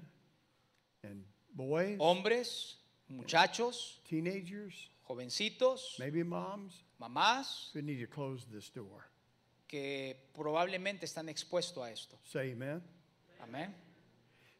and 1.02 1.24
boys, 1.54 1.96
Hombres, 1.98 2.76
muchachos, 3.08 4.00
teenagers, 4.08 4.90
jovencitos, 5.08 5.96
maybe 5.98 6.22
moms 6.22 6.84
mamás, 7.00 7.70
who 7.74 7.82
need 7.82 7.98
to 8.00 8.06
close 8.06 8.44
this 8.52 8.68
door. 8.70 9.06
Que 9.72 10.14
probablemente 10.34 11.06
están 11.06 11.30
expuestos 11.30 11.82
a 11.82 11.90
esto. 11.90 12.18
Say 12.24 12.52
amen. 12.52 12.82
Amén. 13.40 13.74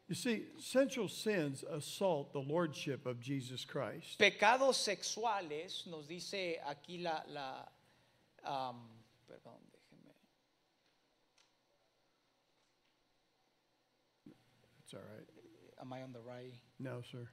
You 0.08 0.14
see, 0.14 0.46
sensual 0.58 1.08
sins 1.08 1.62
assault 1.70 2.32
the 2.32 2.40
lordship 2.40 3.04
of 3.04 3.20
Jesus 3.20 3.66
Christ. 3.66 4.18
Pecados 4.18 4.76
sexuales, 4.76 5.86
nos 5.86 6.06
dice 6.08 6.58
aquí 6.66 7.02
la, 7.02 7.22
la 7.28 7.68
am, 8.42 8.88
perdón, 9.28 9.60
déjeme. 9.70 10.14
It's 14.82 14.94
all 14.94 15.00
right. 15.00 15.28
Am 15.78 15.92
I 15.92 16.02
on 16.02 16.14
the 16.14 16.20
right? 16.20 16.54
No, 16.78 17.02
sir. 17.02 17.28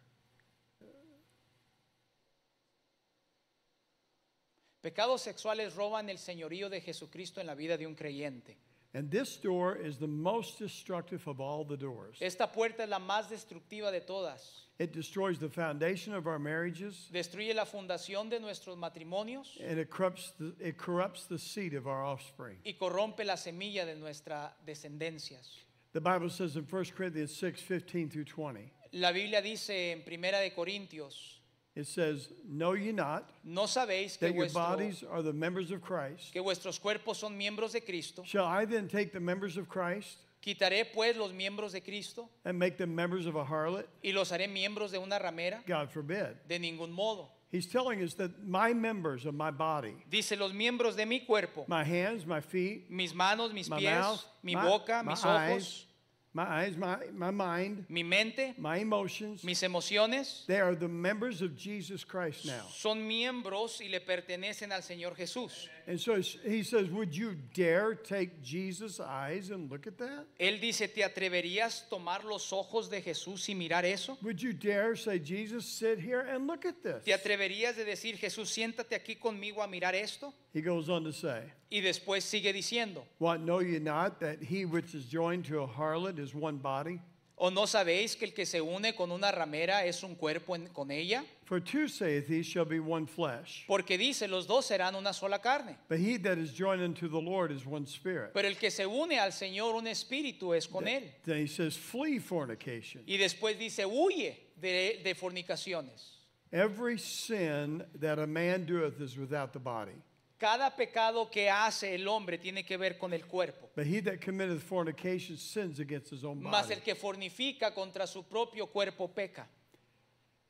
Pecados 4.81 5.21
sexuales 5.21 5.75
roban 5.75 6.09
el 6.09 6.17
señorío 6.17 6.69
de 6.69 6.81
Jesucristo 6.81 7.41
en 7.41 7.47
la 7.47 7.55
vida 7.55 7.77
de 7.77 7.85
un 7.85 7.95
creyente. 7.95 8.57
And 8.93 9.11
this 9.11 9.37
door 9.37 9.77
is 9.77 9.97
the 9.97 10.07
most 10.07 10.57
destructive 10.57 11.27
of 11.27 11.39
all 11.39 11.63
the 11.63 11.77
doors. 11.77 12.17
Esta 12.21 12.47
puerta 12.51 12.83
es 12.83 12.89
la 12.89 12.97
más 12.97 13.29
destructiva 13.29 13.91
de 13.91 14.01
todas. 14.01 14.65
It 14.79 14.93
destroys 14.93 15.37
the 15.37 15.49
foundation 15.49 16.13
of 16.13 16.25
our 16.25 16.39
marriages 16.39 17.09
Destruye 17.11 17.53
la 17.53 17.65
fundación 17.65 18.29
de 18.29 18.39
nuestros 18.39 18.77
matrimonios 18.77 19.59
and 19.61 19.77
it 19.77 19.89
corrupts 19.89 20.31
the, 20.39 20.55
it 20.59 20.77
corrupts 20.77 21.25
the 21.27 21.37
seed 21.37 21.73
of 21.73 21.85
our 21.85 22.03
offspring. 22.03 22.57
y 22.65 22.73
corrompe 22.79 23.25
la 23.25 23.35
semilla 23.35 23.85
de 23.85 23.95
nuestras 23.95 24.53
descendencias. 24.65 25.65
The 25.91 26.01
Bible 26.01 26.29
says 26.29 26.55
in 26.55 26.63
1 26.63 26.85
Corinthians 26.95 27.35
6 27.35 27.61
15 27.61 28.09
through 28.09 28.25
20, 28.25 28.71
La 28.93 29.11
Biblia 29.11 29.41
dice 29.41 29.91
en 29.91 30.01
Primera 30.03 30.39
de 30.39 30.51
Corintios, 30.51 31.38
it 31.79 31.87
says, 31.87 32.29
Know 32.47 32.73
ye 32.73 32.91
not 32.91 33.29
no 33.43 33.63
sabéis 33.63 34.17
que, 34.17 34.27
that 34.27 34.35
your 34.35 34.45
vuestro- 34.45 34.61
bodies 34.61 35.03
are 35.09 35.21
the 35.21 35.33
members 35.33 35.71
of 35.71 35.81
Christ? 35.81 36.33
que 36.33 36.41
vuestros 36.41 36.79
cuerpos 36.79 37.17
son 37.17 37.37
miembros 37.37 37.71
de 37.71 37.81
Cristo. 37.81 38.23
Shall 38.25 38.45
I 38.45 38.65
then 38.65 38.87
take 38.87 39.11
the 39.13 39.19
members 39.19 39.57
of 39.57 39.67
Christ 39.67 40.17
Quitaré 40.41 40.85
pues 40.93 41.17
los 41.17 41.31
miembros 41.33 41.73
de 41.73 41.81
Cristo 41.81 42.29
and 42.45 42.57
make 42.57 42.77
them 42.77 42.95
members 42.95 43.25
of 43.25 43.35
a 43.35 43.43
harlot? 43.43 43.85
y 44.03 44.11
los 44.11 44.31
haré 44.31 44.47
miembros 44.47 44.91
de 44.91 44.99
una 44.99 45.19
ramera. 45.19 45.65
God 45.65 45.89
forbid. 45.91 46.35
De 46.47 46.59
ningún 46.59 46.91
modo. 46.91 47.29
He's 47.51 47.65
telling 47.65 48.03
us 48.03 48.13
that 48.15 48.45
my 48.45 48.73
members 48.73 49.25
of 49.25 49.33
my 49.33 49.49
body, 49.49 49.95
Dice 50.09 50.37
los 50.37 50.51
miembros 50.53 50.95
de 50.95 51.05
mi 51.05 51.21
cuerpo, 51.21 51.65
my 51.67 51.83
hands, 51.83 52.25
my 52.25 52.41
feet, 52.41 52.91
mis 52.91 53.13
manos, 53.13 53.51
mis 53.51 53.67
my 53.67 53.79
pies, 53.79 53.99
mouth, 53.99 54.25
mi 54.43 54.53
my, 54.53 54.63
boca, 54.63 55.01
my 55.03 55.11
mis 55.13 55.25
eyes, 55.25 55.51
ojos, 55.51 55.85
my 56.33 56.43
eyes, 56.43 56.77
my, 56.77 56.97
my 57.13 57.31
mind, 57.31 57.85
mi 57.89 58.03
mente, 58.03 58.53
my 58.57 58.77
emotions, 58.77 59.43
mis 59.43 59.63
emociones, 59.63 60.45
they 60.47 60.59
are 60.59 60.75
the 60.75 60.87
members 60.87 61.41
of 61.41 61.55
Jesus 61.55 62.03
Christ 62.03 62.45
now. 62.45 62.65
son 62.71 63.07
miembros 63.07 63.81
y 63.81 63.89
le 63.89 63.99
pertenecen 63.99 64.71
al 64.71 64.83
Señor 64.83 65.15
Jesús. 65.15 65.67
And 65.89 65.99
so 65.99 66.21
he 66.47 66.61
says, 66.61 66.87
Would 66.91 67.17
you 67.17 67.35
dare 67.55 67.95
take 67.95 68.43
Jesus' 68.43 68.99
eyes 68.99 69.49
and 69.49 69.71
look 69.71 69.87
at 69.87 69.97
that? 69.97 70.27
Él 70.39 70.61
dice, 70.61 70.87
¿te 70.87 71.01
atreverías 71.01 71.89
tomar 71.89 72.23
los 72.25 72.53
ojos 72.53 72.91
de 72.91 73.01
Jesús 73.01 73.49
y 73.49 73.55
mirar 73.55 73.85
eso? 73.85 74.15
Would 74.21 74.39
you 74.39 74.53
dare 74.53 74.95
say, 74.95 75.17
Jesus, 75.17 75.65
sit 75.65 75.97
here 75.97 76.19
and 76.19 76.45
look 76.45 76.63
at 76.65 76.83
this? 76.83 77.03
¿Te 77.03 77.11
atreverías 77.11 77.75
de 77.75 77.85
decir, 77.85 78.17
Jesús, 78.17 78.51
siéntate 78.51 78.93
aquí 78.93 79.15
conmigo 79.15 79.63
a 79.63 79.67
mirar 79.67 79.95
esto? 79.95 80.31
He 80.53 80.61
goes 80.61 80.89
on 80.89 81.03
to 81.05 81.11
say, 81.11 81.41
Y 81.71 81.81
después 81.81 82.23
sigue 82.23 82.53
diciendo, 82.53 83.03
What 83.17 83.39
know 83.39 83.59
ye 83.59 83.79
not 83.79 84.19
that 84.19 84.43
he 84.43 84.65
which 84.65 84.93
is 84.93 85.05
joined 85.05 85.45
to 85.45 85.61
a 85.61 85.67
harlot 85.67 86.19
is 86.19 86.35
one 86.35 86.57
body? 86.57 87.01
¿O 87.41 87.49
no 87.49 87.65
sabéis 87.67 88.17
que 88.17 88.25
el 88.25 88.33
que 88.33 88.45
se 88.45 88.59
une 88.59 88.93
con 88.93 89.11
una 89.13 89.31
ramera 89.31 89.85
es 89.85 90.03
un 90.03 90.15
cuerpo 90.15 90.55
en- 90.55 90.67
con 90.67 90.91
ella? 90.91 91.23
For 91.45 91.61
two 91.61 91.87
saith 91.87 92.27
he 92.29 92.43
shall 92.43 92.65
be 92.65 92.79
one 92.79 93.07
flesh. 93.07 93.65
Porque 93.65 93.97
dice, 93.97 94.27
los 94.27 94.45
dos 94.45 94.65
serán 94.67 94.93
una 94.95 95.13
sola 95.13 95.39
carne. 95.39 95.77
But 95.87 95.99
he 95.99 96.17
that 96.17 96.37
is 96.37 96.51
joined 96.53 96.81
unto 96.83 97.07
the 97.07 97.17
Lord 97.21 97.51
is 97.51 97.65
one 97.65 97.85
spirit. 97.87 98.33
Pero 98.33 98.47
el 98.47 98.55
que 98.57 98.69
se 98.69 98.85
une 98.85 99.17
al 99.17 99.31
Señor, 99.31 99.73
un 99.75 99.87
espíritu 99.87 100.53
es 100.53 100.67
con 100.67 100.85
él. 100.87 101.13
Then 101.23 101.37
he 101.41 101.47
says, 101.47 101.77
flee 101.77 102.19
fornication. 102.19 103.03
Y 103.07 103.17
después 103.17 103.57
dice, 103.57 103.85
huye 103.85 104.35
de, 104.59 104.99
de 105.01 105.15
fornicaciones. 105.15 106.17
Every 106.51 106.97
sin 106.97 107.83
that 108.01 108.19
a 108.19 108.27
man 108.27 108.65
doeth 108.65 108.99
is 108.99 109.17
without 109.17 109.53
the 109.53 109.59
body. 109.59 109.95
Cada 110.39 110.73
pecado 110.73 111.29
que 111.29 111.49
hace 111.49 111.93
el 111.95 112.07
hombre 112.07 112.37
tiene 112.37 112.63
que 112.63 112.77
ver 112.77 112.97
con 112.97 113.11
el 113.13 113.25
cuerpo. 113.25 113.69
But 113.75 113.85
he 113.85 113.99
that 114.01 114.21
committeth 114.21 114.61
fornication 114.61 115.35
sins 115.35 115.79
against 115.79 116.11
his 116.11 116.23
own 116.23 116.41
Mas 116.41 116.67
body. 116.67 116.75
el 116.75 116.81
que 116.81 116.95
fornifica 116.95 117.73
contra 117.73 118.07
su 118.07 118.23
propio 118.23 118.67
cuerpo 118.67 119.09
peca. 119.09 119.47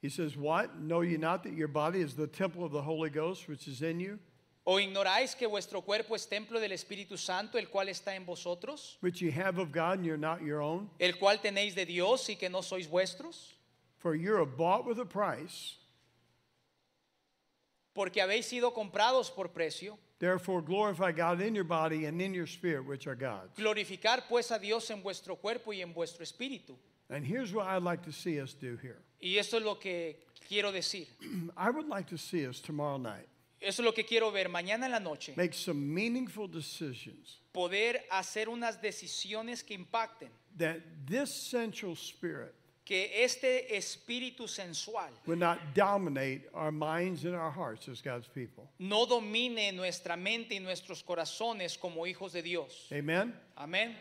He 0.02 0.10
says, 0.10 0.38
What? 0.38 0.80
Know 0.80 1.02
ye 1.02 1.18
not 1.18 1.44
that 1.44 1.54
your 1.54 1.68
body 1.68 2.02
is 2.02 2.14
the 2.16 2.28
temple 2.28 2.64
of 2.64 2.72
the 2.72 2.82
Holy 2.82 3.10
Ghost 3.10 3.48
which 3.50 3.68
is 3.68 3.82
in 3.82 4.00
you, 4.00 4.20
¿O 4.66 4.76
ignoráis 4.80 5.36
que 5.36 5.48
vuestro 5.48 5.82
cuerpo 5.82 6.14
es 6.14 6.28
templo 6.28 6.60
del 6.60 6.72
Espíritu 6.72 7.18
Santo, 7.18 7.58
el 7.58 7.66
cual 7.70 7.88
está 7.90 8.14
en 8.16 8.24
vosotros? 8.26 8.98
which 9.02 9.22
ye 9.22 9.32
have 9.32 9.58
of 9.58 9.72
God, 9.72 9.98
and 9.98 10.06
you're 10.06 10.18
not 10.18 10.44
your 10.44 10.62
own? 10.62 10.88
El 11.00 11.14
cual 11.14 11.40
tenéis 11.42 11.74
de 11.74 11.86
Dios 11.86 12.30
y 12.30 12.36
que 12.36 12.48
no 12.50 12.62
sois 12.62 12.88
vuestros? 12.88 13.54
For 13.98 14.14
you're 14.14 14.46
bought 14.46 14.86
with 14.86 15.00
a 15.00 15.06
price. 15.06 15.79
Porque 18.00 18.22
habéis 18.22 18.45
sido 18.45 18.72
comprados 18.74 19.30
por 19.30 19.50
precio. 19.52 19.97
Therefore 20.20 20.62
glorify 20.62 21.12
God 21.12 21.41
in 21.41 21.54
your 21.54 21.66
body 21.66 22.06
and 22.06 22.22
in 22.22 22.34
your 22.34 22.47
spirit, 22.47 22.86
which 22.86 23.08
are 23.08 23.16
God's. 23.16 23.54
Glorificar 23.58 24.26
pues 24.30 24.52
a 24.52 24.58
Dios 24.58 24.89
en 24.89 25.02
vuestro 25.02 25.36
cuerpo 25.36 25.74
y 25.74 25.82
en 25.82 25.91
vuestro 25.91 26.24
espíritu. 26.24 26.78
And 27.10 27.26
here's 27.26 27.54
what 27.54 27.68
I'd 27.68 27.84
like 27.84 28.02
to 28.06 28.14
see 28.14 28.39
us 28.39 28.54
do 28.54 28.78
here. 28.82 29.02
Y 29.22 29.38
esto 29.38 29.58
es 29.58 29.64
lo 29.64 29.76
que 29.76 30.16
quiero 30.47 30.72
decir. 30.72 31.08
I 31.58 31.70
would 31.72 31.89
like 31.89 32.08
to 32.12 32.18
see 32.18 32.47
us 32.47 32.62
tomorrow 32.62 32.97
night 32.97 33.28
Eso 33.60 33.82
es 33.82 33.86
lo 33.86 33.91
que 33.91 34.06
quiero 34.06 34.32
ver 34.32 34.47
mañana 34.47 34.86
en 34.86 34.91
la 34.91 35.00
noche. 35.00 35.34
make 35.36 35.54
some 35.54 35.93
meaningful 35.93 36.47
decisions 36.47 37.41
Poder 37.52 38.06
hacer 38.10 38.47
unas 38.47 38.82
decisiones 38.82 39.62
que 39.62 39.76
impacten. 39.78 40.30
that 40.56 40.80
this 41.06 41.34
central 41.34 41.97
spirit 41.97 42.56
Que 42.90 43.24
este 43.24 43.76
espíritu 43.78 44.48
sensual 44.48 45.12
would 45.28 45.38
not 45.38 45.60
dominate 45.76 46.50
our 46.56 46.72
minds 46.72 47.24
and 47.24 47.36
our 47.36 47.52
hearts 47.52 47.88
as 47.88 48.02
God's 48.02 48.28
people. 48.28 48.68
no 48.80 49.06
domine 49.06 49.72
nuestra 49.74 50.18
mente 50.18 50.56
y 50.56 50.60
nuestros 50.60 51.04
corazones 51.04 51.78
como 51.78 52.08
hijos 52.08 52.32
de 52.32 52.42
Dios. 52.42 52.88
Amen? 52.92 53.32
Amén. 53.56 53.96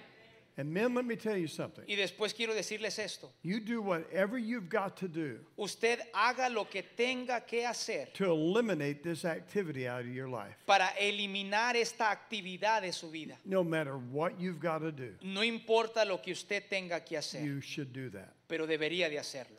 And 0.57 0.72
men, 0.72 0.93
let 0.95 1.05
me 1.05 1.14
tell 1.16 1.36
you 1.36 1.47
something. 1.49 1.84
Y 1.86 1.95
después 1.97 2.34
quiero 2.34 2.53
decirles 2.55 2.99
esto. 2.99 3.30
You 3.43 3.61
do 3.61 3.82
whatever 3.82 4.39
you've 4.39 4.70
got 4.70 4.97
to 4.97 5.07
do 5.07 5.39
Usted 5.59 6.01
haga 6.14 6.49
lo 6.49 6.64
que 6.64 6.82
tenga 6.82 7.43
que 7.47 7.64
hacer 7.66 8.07
to 8.14 8.24
eliminate 8.24 9.03
this 9.05 9.24
activity 9.26 9.86
out 9.86 10.01
of 10.01 10.09
your 10.09 10.28
life, 10.28 10.57
para 10.66 10.89
eliminar 10.99 11.76
esta 11.76 12.11
actividad 12.11 12.80
de 12.80 12.93
su 12.93 13.11
vida. 13.11 13.36
no 13.45 13.62
matter 13.62 13.99
what 14.11 14.41
you've 14.41 14.59
got 14.59 14.78
to 14.80 14.91
do. 14.91 15.12
No 15.22 15.43
importa 15.43 16.05
lo 16.07 16.16
que 16.22 16.32
usted 16.32 16.64
tenga 16.70 17.05
que 17.05 17.18
hacer, 17.18 17.45
You 17.45 17.61
should 17.61 17.93
do 17.93 18.09
that. 18.11 18.34
Pero 18.49 18.66
debería 18.66 19.09
de 19.09 19.18
hacerlo. 19.18 19.57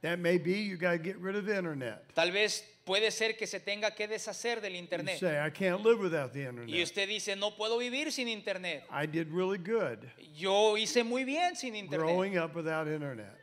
That 0.00 0.18
may 0.18 0.38
be 0.38 0.62
you 0.62 0.76
got 0.76 0.92
to 0.92 0.98
get 0.98 1.16
rid 1.18 1.34
of 1.34 1.44
the 1.44 1.56
internet. 1.56 2.14
Tal 2.14 2.30
vez 2.30 2.64
puede 2.84 3.10
ser 3.10 3.36
que 3.36 3.46
se 3.48 3.58
tenga 3.58 3.90
que 3.96 4.06
deshacer 4.06 4.60
del 4.60 4.74
You 4.74 4.78
internet. 4.78 5.18
say, 5.18 5.40
I 5.44 5.50
can't 5.50 5.82
live 5.82 5.98
without 5.98 6.32
the 6.32 6.48
Y 6.68 6.82
usted 6.82 7.08
dice, 7.08 7.34
no 7.36 7.50
puedo 7.56 7.78
vivir 7.78 8.12
sin 8.12 8.28
internet. 8.28 8.84
I 8.90 9.06
did 9.06 9.28
really 9.32 9.58
good 9.58 9.98
Yo 10.36 10.76
hice 10.76 11.02
muy 11.02 11.24
bien 11.24 11.56
sin 11.56 11.74
internet. 11.74 12.06
growing 12.06 12.38
up 12.38 12.54
without 12.54 12.86
internet. 12.86 13.34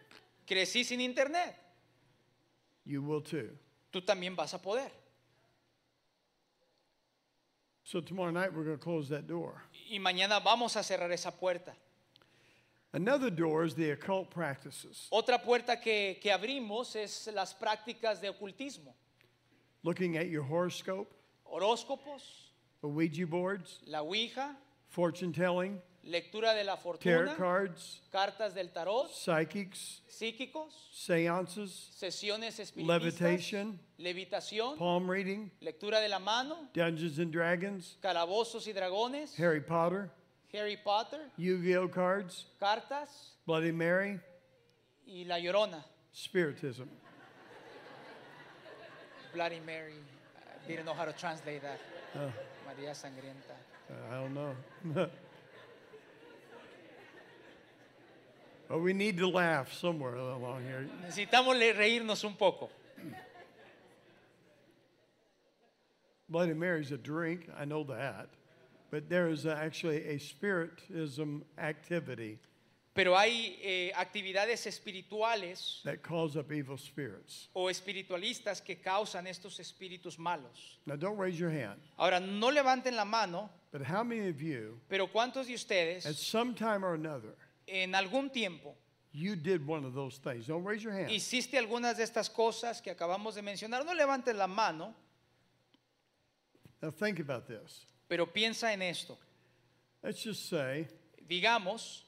Crecí 0.48 0.86
sin 0.86 1.02
internet. 1.02 1.58
You 2.86 3.02
will 3.02 3.22
too. 3.22 3.50
Tú 3.92 4.02
también 4.02 4.36
vas 4.36 4.54
a 4.54 4.62
poder. 4.62 4.92
So 7.84 8.00
tomorrow 8.00 8.32
night 8.32 8.54
we're 8.54 8.64
going 8.64 8.78
to 8.78 8.84
close 8.84 9.10
that 9.10 9.28
door. 9.28 9.62
Y 9.90 10.00
mañana 10.00 10.40
vamos 10.40 10.76
a 10.78 10.84
cerrar 10.84 11.12
esa 11.12 11.32
puerta. 11.32 11.76
Another 12.96 13.30
door 13.30 13.66
is 13.66 13.76
the 13.76 13.92
occult 13.92 14.30
practices, 14.30 15.10
Otra 15.12 15.38
puerta 15.44 15.76
que, 15.82 16.18
que 16.22 16.32
abrimos 16.32 16.96
es 16.96 17.28
las 17.34 17.54
prácticas 17.54 18.22
de 18.22 18.30
ocultismo. 18.30 18.94
looking 19.84 20.18
at 20.18 20.30
your 20.30 20.44
horoscope, 20.44 21.14
Horóscopos, 21.46 22.22
Ouija 22.82 23.28
boards, 23.28 23.80
la 23.86 24.02
Ouija, 24.02 24.56
fortune 24.88 25.34
telling, 25.34 25.82
lectura 26.06 26.54
de 26.54 26.64
la 26.64 26.78
tarot 26.78 27.36
cards, 27.36 28.00
cartas 28.14 28.54
del 28.54 28.70
tarot, 28.70 29.10
psychics, 29.12 30.02
psíquicos, 30.10 30.72
seances, 30.94 31.90
sesiones 32.00 32.60
espiritistas, 32.60 32.88
levitation, 32.88 33.80
levitación, 34.00 34.78
palm 34.78 35.10
reading, 35.10 35.52
lectura 35.62 36.00
de 36.00 36.08
la 36.08 36.20
mano, 36.20 36.70
Dungeons 36.74 37.20
and 37.20 37.34
Dragons, 37.34 37.98
calabozos 38.02 38.68
y 38.68 38.72
dragones, 38.72 39.38
Harry 39.38 39.60
Potter, 39.60 40.10
Harry 40.56 40.78
Potter, 40.78 41.20
Yu-Gi-Oh 41.38 41.90
cards, 41.90 42.46
cartas 42.62 43.34
Bloody 43.46 43.72
Mary, 43.72 44.20
y 45.06 45.26
la 45.28 45.36
llorona, 45.38 45.84
Spiritism. 46.14 46.88
Bloody 49.34 49.60
Mary. 49.66 49.96
I 50.38 50.68
didn't 50.68 50.86
know 50.86 50.94
how 50.94 51.04
to 51.04 51.12
translate 51.12 51.62
that. 51.62 51.80
Oh, 52.16 52.32
María 52.66 52.92
Sangrienta. 52.92 53.58
Uh, 53.90 53.94
I 54.10 54.14
don't 54.22 54.34
know. 54.34 54.56
but 58.70 58.80
we 58.80 58.94
need 58.94 59.18
to 59.18 59.28
laugh 59.28 59.74
somewhere 59.74 60.16
along 60.16 60.64
here. 60.64 60.88
Necesitamos 61.06 61.60
reírnos 61.76 62.24
un 62.24 62.36
poco. 62.36 62.70
Bloody 66.30 66.54
Mary's 66.54 66.92
a 66.92 66.98
drink, 66.98 67.50
I 67.60 67.66
know 67.66 67.84
that. 67.84 68.30
But 68.96 69.10
there 69.10 69.28
is 69.28 69.46
actually 69.46 70.08
a 70.08 70.18
spiritism 70.18 71.44
activity 71.58 72.40
Pero 72.94 73.14
hay 73.14 73.60
eh, 73.62 73.92
actividades 73.94 74.66
espirituales 74.68 75.82
that 75.84 76.02
calls 76.02 76.38
up 76.38 76.50
evil 76.54 76.78
spirits. 76.78 77.50
o 77.54 77.70
espiritualistas 77.70 78.62
que 78.62 78.78
causan 78.78 79.28
estos 79.28 79.60
espíritus 79.60 80.18
malos. 80.18 80.78
Now, 80.86 80.96
don't 80.96 81.18
raise 81.18 81.38
your 81.38 81.50
hand, 81.50 81.82
Ahora, 82.00 82.22
no 82.22 82.50
levanten 82.50 82.96
la 82.96 83.04
mano, 83.04 83.50
but 83.74 83.82
how 83.82 84.02
many 84.02 84.30
of 84.30 84.42
you, 84.42 84.80
pero 84.88 85.08
¿cuántos 85.08 85.48
de 85.48 85.98
at 86.08 86.16
some 86.16 86.54
time 86.54 86.86
or 86.86 86.94
another, 86.94 87.36
en 87.68 87.92
algún 87.96 88.32
tiempo 88.32 88.76
you 89.12 89.36
did 89.36 89.68
one 89.68 89.84
of 89.84 89.94
those 89.94 90.20
things? 90.20 90.48
Don't 90.48 90.64
raise 90.64 90.82
your 90.82 90.94
hand. 90.94 91.10
hiciste 91.10 91.58
algunas 91.58 91.98
de 91.98 92.04
estas 92.04 92.30
cosas 92.30 92.82
que 92.82 92.92
acabamos 92.92 93.36
de 93.36 93.42
mencionar? 93.42 93.84
No 93.86 93.94
levanten 93.94 94.38
la 94.38 94.48
mano, 94.48 94.96
Now, 96.82 96.92
think 96.92 97.20
about 97.20 97.46
this. 97.46 97.88
Pero 98.08 98.32
piensa 98.32 98.74
en 98.74 98.82
esto. 98.82 99.18
Let's 100.04 100.24
just 100.24 100.50
say 100.50 100.88
Digamos 101.28 102.04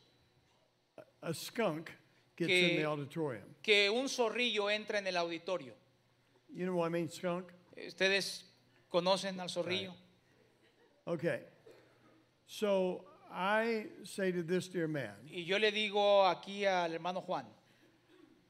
a 1.22 1.34
skunk 1.34 1.90
gets 2.36 2.48
Que- 2.48 2.70
in 2.72 2.78
the 2.78 2.86
auditorium. 2.86 3.56
que 3.64 3.90
un 3.90 4.08
zorrillo 4.08 4.70
entra 4.70 5.00
en 5.00 5.08
el 5.08 5.18
auditorio. 5.18 5.74
You 6.54 6.66
know 6.66 6.76
what 6.76 6.88
I 6.88 6.90
mean, 6.92 7.10
skunk? 7.10 7.52
¿Ustedes 7.76 8.46
conocen 8.90 9.40
al 9.40 9.50
zorrillo? 9.50 9.94
Okay. 11.06 11.42
So 12.46 13.04
I 13.32 13.88
say 14.04 14.32
to 14.32 14.44
this 14.44 14.68
dear 14.70 14.88
man, 14.88 15.16
Y 15.30 15.44
yo 15.46 15.58
le 15.58 15.72
digo 15.72 16.26
aquí 16.26 16.66
al 16.66 16.94
hermano 16.94 17.22
Juan, 17.22 17.46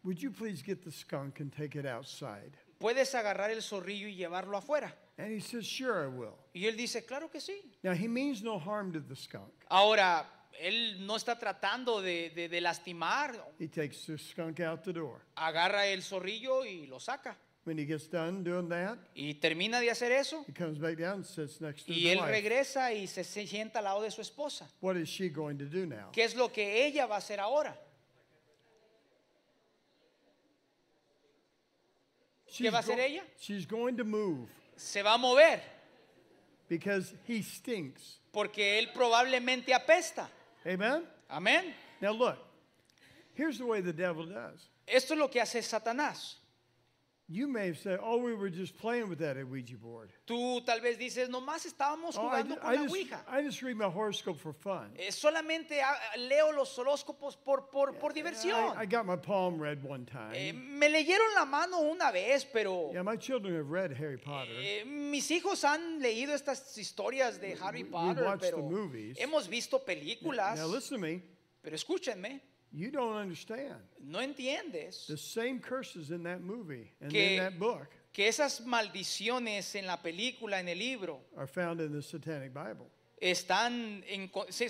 would 0.03 0.17
you 0.21 0.31
please 0.31 0.61
get 0.61 0.83
the 0.83 0.91
skunk 0.91 1.39
and 1.39 1.51
take 1.51 1.75
it 1.77 1.85
outside? 1.85 2.51
¿puedes 2.79 3.15
agarrar 3.15 3.49
el 3.51 3.61
zorrillo 3.61 4.07
y 4.07 4.15
llevarlo 4.15 4.57
afuera? 4.57 4.93
And 5.19 5.31
he 5.31 5.39
says, 5.39 5.65
sure, 5.65 6.03
I 6.03 6.07
will. 6.07 6.37
Y 6.53 6.65
él 6.67 6.77
dice, 6.77 7.03
claro 7.05 7.29
que 7.31 7.39
sí. 7.39 7.55
Now, 7.83 7.93
he 7.93 8.07
means 8.07 8.43
no 8.43 8.59
harm 8.59 8.91
to 8.93 8.99
the 8.99 9.15
skunk. 9.15 9.51
Ahora, 9.69 10.25
él 10.61 11.05
no 11.07 11.15
está 11.15 11.39
tratando 11.39 12.01
de, 12.01 12.29
de- 12.29 12.47
de 12.49 12.61
lastimar, 12.61 13.33
He 13.59 13.67
takes 13.67 14.05
the 14.05 14.17
skunk 14.17 14.59
out 14.59 14.83
the 14.83 14.93
door. 14.93 15.21
agarra 15.35 15.87
el 15.87 16.01
zorrillo 16.03 16.63
y 16.65 16.85
lo 16.87 16.99
saca. 16.99 17.35
When 17.63 17.77
he 17.79 17.85
gets 17.85 18.07
done 18.07 18.43
doing 18.43 18.69
that, 18.69 18.97
Y 19.15 19.33
termina 19.41 19.79
de 19.81 19.89
hacer 19.89 20.11
eso. 20.11 20.45
he 20.47 20.53
comes 20.53 20.77
back 20.77 20.97
down 20.97 21.15
and 21.15 21.25
sits 21.25 21.59
next 21.59 21.85
to 21.87 21.91
Y 21.93 22.07
él 22.09 22.19
wife. 22.19 22.29
regresa 22.31 22.93
y 22.93 23.07
se, 23.07 23.23
sienta 23.23 23.79
al 23.79 23.83
lado 23.85 24.01
de 24.03 24.11
su 24.11 24.21
esposa. 24.21 24.67
What 24.81 24.95
is 24.97 25.09
she 25.09 25.29
going 25.29 25.57
to 25.57 25.65
do 25.65 25.85
now? 25.85 26.11
¿Qué 26.13 26.23
es 26.23 26.35
lo 26.35 26.49
que 26.49 26.85
ella 26.85 27.07
va 27.07 27.15
a 27.15 27.17
hacer 27.17 27.39
ahora? 27.39 27.75
She's 32.49 32.71
va 32.71 32.77
a 32.77 32.81
hacer 32.81 32.99
ella? 32.99 33.23
She's 33.39 33.65
going 33.65 33.97
to 33.97 34.03
move 34.05 34.47
Se 34.77 35.01
va 35.01 35.13
a 35.13 35.17
mover 35.17 35.61
because 36.69 37.13
he 37.27 37.41
stinks. 37.41 38.19
porque 38.31 38.77
él 38.77 38.91
probablemente 38.93 39.73
apesta. 39.73 40.29
Amen? 40.65 41.03
Amén. 41.27 41.73
Now, 41.99 42.11
look, 42.11 42.37
here's 43.33 43.57
the 43.57 43.65
way 43.65 43.81
the 43.81 43.93
devil 43.93 44.25
does 44.25 44.69
Esto 44.85 45.13
es 45.13 45.19
lo 45.19 45.29
que 45.29 45.41
hace 45.41 45.61
Satanás. 45.61 46.37
You 47.29 47.49
may 47.49 47.67
have 47.67 47.77
said, 47.77 47.99
oh, 48.01 48.15
we 48.23 48.33
were 48.33 48.49
just 48.49 48.77
playing 48.77 49.09
with 49.09 49.19
that 49.19 49.35
Ouija 49.45 49.75
board. 49.75 50.09
Tú 50.25 50.63
tal 50.65 50.79
vez 50.79 50.97
dices, 50.97 51.27
nomás 51.27 51.65
estábamos 51.65 52.15
Oh, 52.17 52.21
I, 52.29 52.41
jugando 52.43 52.55
con 52.57 52.71
I 52.71 52.75
la 52.77 52.81
just, 52.83 52.95
Ouija. 52.95 53.19
I 53.27 53.41
just 53.43 53.61
read 53.61 53.75
my 53.75 53.89
horoscope 53.89 54.39
for 54.39 54.53
fun. 54.53 54.91
Eh, 54.97 55.11
solamente 55.11 55.77
leo 56.17 56.53
los 56.53 56.73
horóscopos 56.79 57.35
por, 57.35 57.69
por, 57.69 57.95
por 57.99 58.13
diversión. 58.13 58.73
I, 58.77 58.83
I 58.83 58.85
got 58.85 59.05
my 59.05 59.17
palm 59.17 59.59
read 59.59 59.83
one 59.83 60.05
time. 60.05 60.31
Eh, 60.35 60.53
me 60.53 60.87
leyeron 60.87 61.35
la 61.35 61.43
mano 61.45 61.81
una 61.81 62.11
vez, 62.13 62.45
pero 62.45 62.91
yeah, 62.93 63.03
my 63.03 63.17
children 63.17 63.53
have 63.57 63.69
read 63.69 63.91
Harry 63.91 64.17
Potter. 64.17 64.53
eh, 64.57 64.85
mis 64.85 65.29
hijos 65.29 65.65
han 65.65 65.99
leído 66.01 66.33
estas 66.33 66.77
historias 66.77 67.41
de 67.41 67.57
Harry 67.61 67.83
we 67.83 67.89
Potter, 67.89 68.23
watched 68.23 68.39
the 68.43 68.51
pero 68.51 68.63
movies. 68.63 69.17
hemos 69.19 69.49
visto 69.49 69.79
películas. 69.83 70.55
now 70.57 70.65
listen 70.67 70.95
to 70.95 71.01
me. 71.05 71.21
Pero 71.61 71.75
escúchenme, 71.75 72.39
You 72.77 72.91
don't 72.91 73.15
understand. 73.15 73.75
no 73.99 74.19
entiendes 74.21 75.07
The 75.07 75.17
same 75.17 75.59
curses 75.59 76.11
in 76.11 76.21
that 76.23 76.41
movie 76.41 76.91
and 77.01 77.11
Que- 77.11 77.35
in 77.35 77.39
that 77.39 77.57
book 77.57 77.87
que 78.13 78.27
esas 78.27 78.61
maldiciones 78.65 79.73
en 79.75 79.85
la 79.87 79.97
película, 80.01 80.59
en 80.59 80.67
el 80.69 80.77
libro, 80.77 81.19
are 81.35 81.47
found 81.47 81.81
in 81.81 81.91
the 81.91 82.01
Satanic 82.01 82.53
Bible. 82.53 82.87
están 83.19 84.03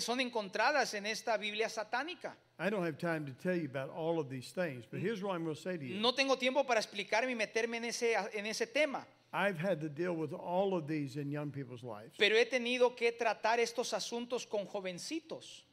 son 0.00 0.20
encontradas 0.20 0.94
en 0.94 1.04
esta 1.06 1.36
Biblia 1.36 1.68
satánica. 1.68 2.34
I 2.58 2.70
don't 2.70 2.82
have 2.84 2.98
time 2.98 3.24
to 3.26 3.32
tell 3.42 3.54
you 3.56 3.66
about 3.66 3.90
all 3.90 4.18
of 4.18 4.28
these 4.30 4.52
things, 4.52 4.84
but 4.90 5.00
here's 5.00 5.22
what 5.22 5.34
I'm 5.34 5.44
going 5.44 5.54
to 5.54 5.60
say 5.60 5.76
to 5.76 5.84
you. 5.84 6.00
No 6.00 6.12
tengo 6.12 6.36
tiempo 6.36 6.64
para 6.64 6.80
explicarme 6.80 7.30
y 7.32 7.34
meterme 7.34 7.76
en 7.76 7.84
ese, 7.84 8.14
en 8.34 8.46
ese 8.46 8.66
tema, 8.66 9.06
I've 9.32 9.58
had 9.58 9.80
to 9.82 9.88
deal 9.90 10.14
with 10.16 10.32
all 10.32 10.74
of 10.74 10.86
these 10.86 11.16
in 11.20 11.30
young 11.30 11.50
people's 11.50 11.82
lives. 11.82 12.14
pero 12.18 12.36
he 12.36 12.46
tenido 12.46 12.96
que 12.96 13.12
tratar 13.12 13.60
estos 13.60 13.92
asuntos 13.92 14.46
con 14.46 14.64
jovencitos. 14.66 15.64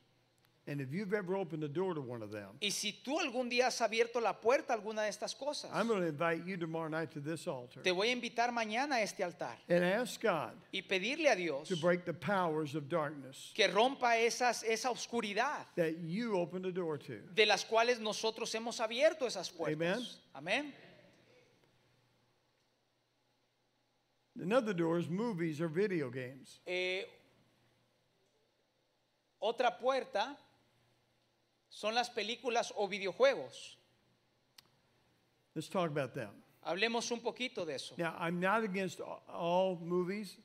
And 0.67 0.81
if 0.81 0.91
you've 0.91 1.13
ever 1.13 1.35
opened 1.35 1.61
the 1.61 1.67
door 1.67 1.93
to 1.93 2.01
one 2.01 2.23
of 2.23 2.31
them, 2.31 2.57
Y 2.59 2.71
si 2.71 2.91
tú 2.91 3.19
algún 3.19 3.49
día 3.51 3.67
has 3.67 3.79
abierto 3.81 4.19
la 4.19 4.33
puerta 4.33 4.73
a 4.73 4.75
alguna 4.75 5.03
de 5.03 5.09
estas 5.09 5.35
cosas, 5.35 5.69
I'm 5.71 5.87
going 5.87 6.01
to 6.01 6.07
invite 6.07 6.43
you 6.43 6.57
tomorrow 6.57 6.89
night 6.89 7.11
to 7.11 7.19
this 7.19 7.47
altar 7.47 7.83
te 7.83 7.91
voy 7.91 8.07
a 8.09 8.11
invitar 8.15 8.51
mañana 8.51 8.95
a 8.95 9.01
este 9.03 9.21
altar 9.21 9.55
and 9.69 9.83
ask 9.83 10.19
God 10.19 10.53
y 10.73 10.81
pedirle 10.81 11.29
a 11.31 11.35
Dios 11.35 11.67
to 11.67 11.75
break 11.77 12.03
the 12.03 12.13
powers 12.13 12.73
of 12.73 12.89
darkness 12.89 13.51
que 13.53 13.67
rompa 13.67 14.17
esas, 14.17 14.63
esa 14.63 14.89
oscuridad 14.89 15.67
that 15.75 15.99
you 15.99 16.35
opened 16.35 16.65
the 16.65 16.71
door 16.71 16.97
to. 16.97 17.19
de 17.35 17.45
las 17.45 17.63
cuales 17.63 17.99
nosotros 17.99 18.51
hemos 18.55 18.79
abierto 18.79 19.27
esas 19.27 19.51
puertas. 19.51 20.17
Amén. 20.33 20.73
Another 24.41 24.73
door 24.73 24.97
is 24.97 25.07
movies 25.09 25.61
or 25.61 25.67
video 25.67 26.09
games. 26.09 26.59
Eh, 26.65 27.05
otra 29.39 29.77
puerta 29.77 30.35
son 31.75 31.93
las 31.93 32.09
películas 32.09 32.73
o 32.77 32.87
videojuegos. 32.87 33.77
Let's 35.53 35.69
talk 35.69 35.87
about 35.91 36.13
them. 36.13 36.29
Hablemos 36.63 37.11
un 37.11 37.19
poquito 37.19 37.65
de 37.65 37.75
eso. 37.75 37.95
Now, 37.97 38.15
I'm 38.17 38.39
not 38.39 38.63
against 38.63 39.01
all 39.27 39.77
movies. 39.81 40.37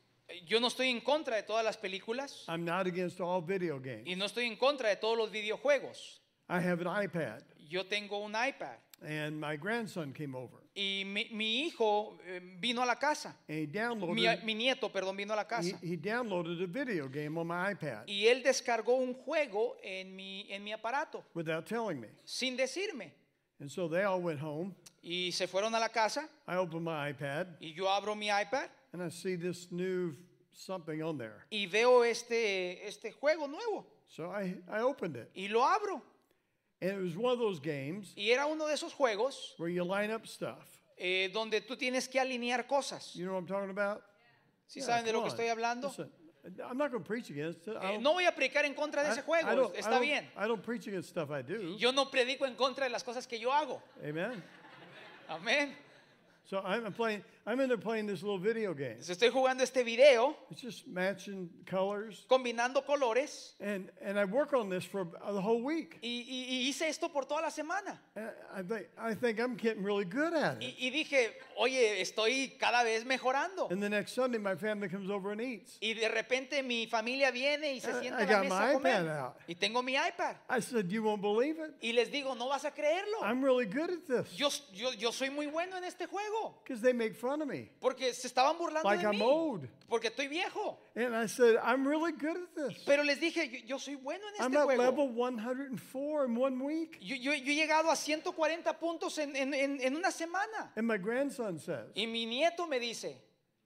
Yo 0.46 0.58
no 0.60 0.66
estoy 0.66 0.90
en 0.90 1.00
contra 1.00 1.36
de 1.36 1.42
todas 1.42 1.64
las 1.64 1.76
películas 1.76 2.44
I'm 2.48 2.64
not 2.64 2.86
against 2.86 3.20
all 3.20 3.40
video 3.40 3.80
games. 3.80 4.06
y 4.06 4.14
no 4.16 4.26
estoy 4.26 4.46
en 4.46 4.56
contra 4.56 4.88
de 4.88 4.96
todos 4.96 5.16
los 5.16 5.30
videojuegos. 5.30 6.20
I 6.48 6.58
have 6.60 6.84
an 6.84 7.04
iPad, 7.04 7.42
Yo 7.70 7.84
tengo 7.86 8.18
un 8.18 8.32
iPad 8.34 8.76
and 9.02 9.40
my 9.40 9.56
grandson 9.56 10.12
came 10.12 10.34
over, 10.34 10.58
y 10.74 11.04
mi, 11.06 11.28
mi 11.32 11.66
hijo 11.66 12.18
eh, 12.26 12.40
vino 12.60 12.82
a 12.82 12.84
la 12.86 12.96
casa. 12.96 13.34
and 13.48 13.58
he 13.58 13.66
Mi, 13.66 13.72
downloaded 13.72 14.44
mi 14.44 14.54
nieto, 14.54 14.90
perdón, 14.92 15.16
vino 15.16 15.32
a 15.32 15.36
la 15.36 15.42
he, 15.42 15.48
casa. 15.48 15.78
he 15.80 15.96
downloaded 15.96 16.60
a 16.62 16.66
video 16.66 17.08
game 17.08 17.38
on 17.38 17.46
my 17.46 17.70
iPad 17.72 18.02
Y 18.06 18.26
él 18.26 18.42
descargó 18.42 18.94
un 18.96 19.14
juego 19.14 19.76
en 19.82 20.14
mi, 20.14 20.46
en 20.50 20.62
mi 20.62 20.72
aparato 20.72 21.22
without 21.34 21.64
telling 21.64 21.98
me. 22.00 22.08
sin 22.24 22.56
decirme. 22.56 23.12
And 23.60 23.70
so 23.70 23.88
they 23.88 24.02
all 24.04 24.20
went 24.20 24.40
home. 24.40 24.74
Y 25.02 25.30
se 25.32 25.46
fueron 25.46 25.74
a 25.74 25.78
la 25.78 25.88
casa 25.88 26.28
I 26.46 26.56
opened 26.56 26.82
my 26.84 27.08
iPad, 27.10 27.46
y 27.60 27.72
yo 27.72 27.88
abro 27.88 28.14
mi 28.14 28.26
iPad 28.28 28.68
and 28.92 29.02
I 29.02 29.08
see 29.10 29.36
this 29.36 29.70
new 29.70 30.14
something 30.52 31.00
on 31.02 31.16
there. 31.16 31.46
y 31.50 31.66
veo 31.66 32.02
este, 32.04 32.86
este 32.86 33.12
juego 33.12 33.46
nuevo 33.48 33.86
So 34.08 34.30
I, 34.30 34.56
I 34.68 34.80
opened 34.82 35.16
it, 35.16 35.30
y 35.34 35.46
lo 35.48 35.64
abro. 35.64 36.02
And 36.80 36.90
it 36.92 36.98
was 37.02 37.16
one 37.16 37.32
of 37.32 37.38
those 37.38 37.60
games 37.60 38.12
Y 38.16 38.30
era 38.30 38.46
uno 38.46 38.66
de 38.66 38.74
esos 38.74 38.92
juegos 38.92 39.54
where 39.58 39.70
you 39.72 39.84
line 39.84 40.10
up 40.12 40.26
stuff. 40.26 40.66
eh, 40.96 41.30
donde 41.32 41.60
tú 41.62 41.76
tienes 41.76 42.08
que 42.08 42.20
alinear 42.20 42.66
cosas. 42.66 43.14
You 43.14 43.24
know 43.24 43.32
what 43.34 43.40
I'm 43.40 43.46
talking 43.46 43.70
about? 43.70 44.02
¿Sí 44.66 44.80
Yeah, 44.80 44.86
saben 44.86 45.04
de 45.04 45.12
lo 45.12 45.20
que 45.20 45.30
on. 45.30 45.30
estoy 45.30 45.48
hablando? 45.48 45.88
Listen, 45.88 46.10
I'm 46.68 46.78
not 46.78 46.90
going 46.90 47.02
to 47.02 47.06
preach 47.08 47.28
against 47.30 47.66
it. 47.68 47.74
I 47.76 47.78
Eh, 47.78 47.92
don't- 47.94 48.02
no 48.02 48.12
voy 48.14 48.24
a 48.24 48.34
predicar 48.34 48.64
en 48.64 48.74
contra 48.74 49.02
de 49.02 49.08
I- 49.08 49.12
ese 49.12 49.20
I 49.20 49.24
juego, 49.24 49.50
don't- 49.50 49.74
I 49.74 49.78
está 49.80 49.90
don't- 49.98 50.00
bien. 50.02 50.30
I 50.36 50.46
don't 50.46 50.62
preach 50.62 50.86
against 50.86 51.10
stuff 51.10 51.30
I 51.30 51.42
do. 51.42 51.76
Yo 51.76 51.92
no 51.92 52.10
predico 52.10 52.46
en 52.46 52.54
contra 52.54 52.84
de 52.84 52.90
las 52.90 53.02
cosas 53.04 53.26
que 53.26 53.38
yo 53.38 53.52
hago. 53.52 53.82
Amen. 54.02 54.42
Amén. 55.28 55.76
So 56.44 56.58
I'm 56.64 56.92
playing. 56.92 57.22
I'm 57.50 57.58
in 57.58 57.68
there 57.68 57.76
playing 57.78 58.06
this 58.06 58.22
little 58.22 58.38
video 58.38 58.72
game. 58.74 58.92
Entonces, 58.98 59.10
Estoy 59.18 59.30
jugando 59.30 59.64
este 59.64 59.82
video, 59.84 60.36
It's 60.52 60.60
just 60.60 60.86
matching 60.86 61.50
colors, 61.66 62.24
combinando 62.28 62.84
colores, 62.86 63.54
and 63.60 63.90
and 64.00 64.16
I 64.20 64.24
work 64.24 64.52
on 64.52 64.68
this 64.70 64.84
for 64.84 65.04
the 65.04 65.40
whole 65.40 65.60
week. 65.64 65.98
y, 66.00 66.24
y- 66.28 66.46
y 66.48 66.68
hice 66.68 66.82
esto 66.88 67.08
por 67.08 67.24
toda 67.24 67.42
la 67.42 67.50
semana. 67.50 68.00
I 68.54 68.62
think 68.62 68.86
I 68.96 69.14
think 69.14 69.40
I'm 69.40 69.56
getting 69.56 69.82
really 69.82 70.04
good 70.04 70.32
at 70.32 70.62
it. 70.62 70.74
y 70.78 70.86
y 70.86 70.90
dije, 70.90 71.32
oye, 71.56 72.00
estoy 72.00 72.56
cada 72.56 72.84
vez 72.84 73.04
mejorando. 73.04 73.68
And 73.68 73.82
the 73.82 73.88
next 73.90 74.12
Sunday, 74.12 74.38
my 74.38 74.54
family 74.54 74.88
comes 74.88 75.10
over 75.10 75.32
and 75.32 75.40
eats. 75.40 75.76
Y 75.82 75.94
de 75.94 76.08
repente 76.08 76.62
mi 76.62 76.86
familia 76.86 77.32
viene 77.32 77.72
y 77.74 77.80
se 77.80 77.90
I- 77.90 78.00
sienta 78.00 78.20
I 78.20 78.22
a 78.22 78.26
la 78.26 78.32
got 78.32 78.42
mesa 78.44 78.54
my 78.60 78.70
a 78.70 78.72
comer. 78.74 79.02
iPad 79.02 79.08
out. 79.26 79.36
Y 79.48 79.54
tengo 79.54 79.82
mi 79.82 79.94
iPad. 79.96 80.36
I 80.48 80.60
said, 80.60 80.88
"You 80.92 81.02
won't 81.02 81.20
believe 81.20 81.58
it. 81.58 81.74
Y 81.82 81.90
les 81.92 82.10
digo, 82.12 82.36
no 82.36 82.48
vas 82.48 82.64
a 82.64 82.70
creerlo. 82.70 83.22
I'm 83.22 83.42
really 83.42 83.66
good 83.66 83.90
at 83.90 84.06
this." 84.06 84.38
Yo, 84.38 84.50
yo, 84.72 84.92
yo 84.92 85.10
soy 85.10 85.30
muy 85.30 85.46
bueno 85.48 85.76
en 85.76 85.82
este 85.82 86.06
juego. 86.06 86.54
Because 86.62 86.80
they 86.80 86.92
make 86.92 87.14
fun 87.16 87.39
me, 87.46 87.70
Porque 87.80 88.12
se 88.14 88.26
estaban 88.28 88.56
burlando 88.58 88.88
like 88.88 89.02
de 89.02 89.08
I'm 89.08 89.16
mí. 89.18 89.22
old. 89.22 89.68
Porque 89.88 90.08
estoy 90.08 90.28
viejo. 90.28 90.78
And 90.94 91.14
I 91.14 91.26
said, 91.26 91.56
"I'm 91.62 91.86
really 91.86 92.12
good 92.12 92.36
at 92.36 92.54
this. 92.54 92.82
Pero 92.84 93.02
les 93.02 93.18
dije, 93.20 93.50
yo, 93.50 93.58
yo 93.66 93.78
soy 93.78 93.96
bueno 93.96 94.24
en 94.28 94.34
I'm 94.44 94.52
este 94.52 94.58
at 94.58 94.64
juego. 94.64 94.82
level 94.82 95.08
104 95.14 96.24
in 96.26 96.36
one 96.36 96.60
week." 96.64 96.98
Yo, 97.00 97.16
yo- 97.16 97.32
yo 97.34 97.52
he 97.52 97.54
llegado 97.56 97.90
a 97.90 97.96
140 97.96 98.78
puntos 98.78 99.18
en, 99.18 99.34
en- 99.36 99.54
en- 99.54 99.80
en 99.80 99.96
una 99.96 100.10
semana. 100.10 100.72
And 100.76 100.86
my 100.86 100.98
grandson 100.98 101.58
says, 101.58 101.86
Y 101.94 102.06
mi 102.06 102.26
nieto 102.26 102.66
me 102.66 102.78
dice, 102.78 103.16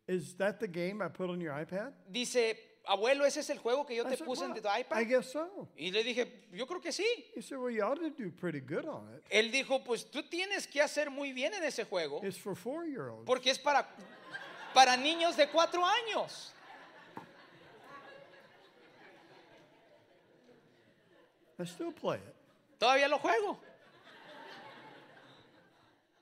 "Is 0.07 0.37
that 0.37 0.59
the 0.61 0.69
game 0.69 1.03
I 1.03 1.09
put 1.09 1.31
on 1.31 1.41
your 1.41 1.53
iPad?" 1.59 1.93
dice, 2.11 2.57
abuelo, 2.87 3.25
ese 3.25 3.41
es 3.41 3.51
el 3.51 3.59
juego 3.59 3.85
que 3.87 3.95
yo 3.97 4.03
I 4.05 4.11
te 4.11 4.17
said, 4.17 4.27
puse 4.27 4.45
en 4.45 4.53
"Well, 4.53 4.63
tu 4.63 4.69
I 4.69 4.81
iPad. 4.81 5.07
guess 5.07 5.31
so. 5.33 5.69
Y 5.77 5.91
le 5.91 6.03
dije, 6.05 6.47
yo 6.53 6.67
creo 6.67 6.81
que 6.81 6.93
sí. 6.93 7.05
He 7.35 7.43
said, 7.43 7.59
Well, 7.59 7.71
you 7.75 7.83
ought 7.83 7.99
to 8.01 8.11
do 8.11 8.31
pretty 8.31 8.61
good 8.61 8.85
on 8.87 9.09
it. 9.15 9.23
Él 9.31 9.51
dijo, 9.51 9.83
pues 9.85 10.05
tú 10.11 10.23
tienes 10.29 10.67
que 10.67 10.81
hacer 10.83 11.11
muy 11.11 11.33
bien 11.33 11.55
en 11.55 11.65
ese 11.65 11.85
juego. 11.85 12.21
It's 12.23 12.39
for 12.39 12.55
four 12.55 12.85
year 12.87 13.09
olds. 13.09 13.25
Porque 13.27 13.51
es 13.51 13.59
para, 13.59 13.87
para 14.75 14.97
niños 14.97 15.37
de 15.37 15.49
cuatro 15.49 15.83
años. 15.85 16.51
I 21.59 21.65
still 21.65 21.93
play 21.93 22.17
it. 22.19 22.35
Todavía 22.81 23.09
lo 23.09 23.19
juego. 23.19 23.59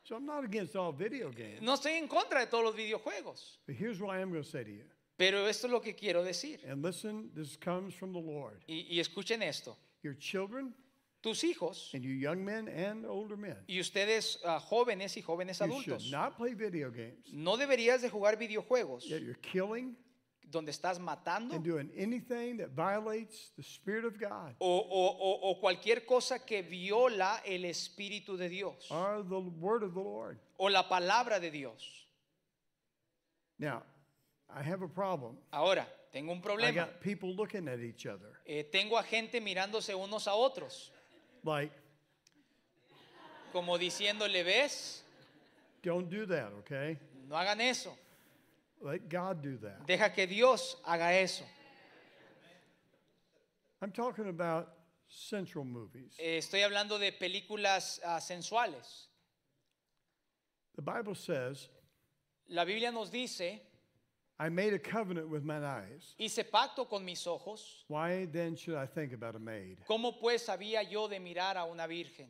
So 0.05 0.17
I'm 0.17 0.27
not 0.27 0.45
against 0.45 0.77
all 0.77 0.93
video 0.93 1.31
games. 1.31 1.63
No 1.63 1.75
estoy 1.75 1.93
en 1.97 2.07
contra 2.09 2.41
de 2.41 2.47
todos 2.47 2.65
los 2.65 2.75
videojuegos. 2.77 3.59
But 3.67 3.77
here's 3.77 3.99
what 4.01 4.11
I 4.15 4.21
am 4.21 4.31
going 4.31 4.43
to 4.43 4.49
say 4.49 4.63
to 4.65 4.71
you. 4.71 4.85
Pero 5.25 5.47
esto 5.47 5.67
es 5.69 5.71
lo 5.73 5.81
que 5.81 5.95
quiero 5.95 6.25
decir. 6.25 6.61
And 6.69 6.85
listen, 6.85 7.31
this 7.35 7.57
comes 7.57 7.95
from 7.95 8.13
the 8.13 8.19
Lord. 8.21 8.63
Y, 8.67 8.87
y 8.91 8.99
escuchen 9.01 9.43
esto. 9.43 9.77
Your 10.03 10.17
children 10.19 10.75
Tus 11.23 11.45
hijos 11.45 11.91
and 11.95 12.03
you 12.03 12.11
young 12.15 12.45
men 12.45 12.67
and 12.67 13.07
older 13.07 13.37
men, 13.37 13.57
y 13.69 13.79
ustedes 13.79 14.41
ah, 14.45 14.59
jóvenes 14.59 15.17
y 15.17 15.23
jóvenes 15.23 15.61
you 15.61 15.67
adultos, 15.67 16.03
should 16.03 16.11
not 16.11 16.37
play 16.37 16.53
video 16.55 16.91
games. 16.91 17.29
no 17.33 17.57
deberías 17.57 18.03
de 18.03 18.11
jugar 18.11 18.37
videojuegos 18.37 19.05
Yet 19.07 19.21
you're 19.23 19.39
killing 19.41 19.97
donde 20.51 20.73
estás 20.73 20.99
matando 20.99 21.55
and 21.55 21.65
doing 21.65 21.93
anything 21.97 22.57
that 22.57 22.71
violates 22.75 23.53
the 23.57 23.63
Spirit 23.63 24.05
of 24.05 24.19
God 24.19 24.57
o, 24.59 24.67
o- 24.79 25.17
o- 25.17 25.51
o 25.53 25.61
cualquier 25.61 26.05
cosa 26.05 26.41
que 26.45 26.61
viola 26.63 27.41
el 27.47 27.65
Espíritu 27.67 28.37
de 28.37 28.49
Dios 28.49 28.91
or 28.91 29.23
the 29.23 29.39
word 29.61 29.85
of 29.85 29.95
the 29.95 30.01
Lord. 30.03 30.41
o 30.59 30.69
la 30.69 30.89
palabra 30.89 31.39
de 31.39 31.53
Dios. 31.53 32.09
Now, 33.61 33.85
I 34.55 34.63
have 34.63 34.83
a 34.83 34.89
problem. 34.89 35.37
Ahora, 35.53 35.87
tengo 36.13 36.33
un 36.33 36.39
I 36.39 36.43
problema. 36.43 36.75
got 36.75 37.01
people 37.01 37.35
looking 37.35 37.69
at 37.69 37.81
each 37.81 38.07
other 38.07 38.29
Eh, 38.47 38.65
tengo 38.65 38.99
a 38.99 39.03
gente 39.03 39.41
mirándose 39.41 39.95
unos 39.95 40.27
a 40.27 40.35
otros, 40.35 40.91
like, 41.45 41.73
como 43.53 43.79
diciéndole, 43.79 44.43
ves, 44.45 45.03
don't 45.83 46.09
do 46.11 46.27
that, 46.27 46.53
okay? 46.59 46.99
no 47.29 47.37
hagan 47.37 47.61
eso. 47.61 47.97
Let 48.81 49.09
God 49.09 49.43
do 49.43 49.57
that. 49.59 49.87
Deja 49.87 50.11
que 50.13 50.27
Dios 50.27 50.77
haga 50.85 51.13
eso. 51.13 51.45
I'm 53.81 53.93
talking 53.93 54.29
about 54.29 54.69
sensual 55.09 55.65
movies. 55.65 56.15
Eh, 56.19 56.39
estoy 56.39 56.63
hablando 56.63 56.99
de 56.99 57.13
películas 57.13 58.01
ah, 58.05 58.21
sensuales. 58.21 59.09
The 60.77 60.83
Bible 60.83 61.15
says, 61.15 61.69
La 62.49 62.65
Biblia 62.65 62.91
nos 62.91 63.11
dice, 63.11 63.61
I 64.45 64.49
made 64.49 64.75
a 64.75 64.79
covenant 64.79 65.29
with 65.29 65.45
mine 65.45 65.63
eyes. 65.63 66.15
hice 66.19 66.45
pacto 66.45 66.89
con 66.89 67.05
mis 67.05 67.27
ojos. 67.27 67.85
Why 67.87 68.27
then 68.33 68.57
should 68.57 68.77
I 68.77 68.87
think 68.87 69.13
about 69.13 69.37
a 69.37 69.39
maid? 69.39 69.79
¿Cómo 69.87 70.19
pues 70.19 70.49
había 70.49 70.83
yo 70.83 71.07
de 71.07 71.21
mirar 71.21 71.57
a 71.57 71.65
una 71.65 71.87
virgen? 71.87 72.29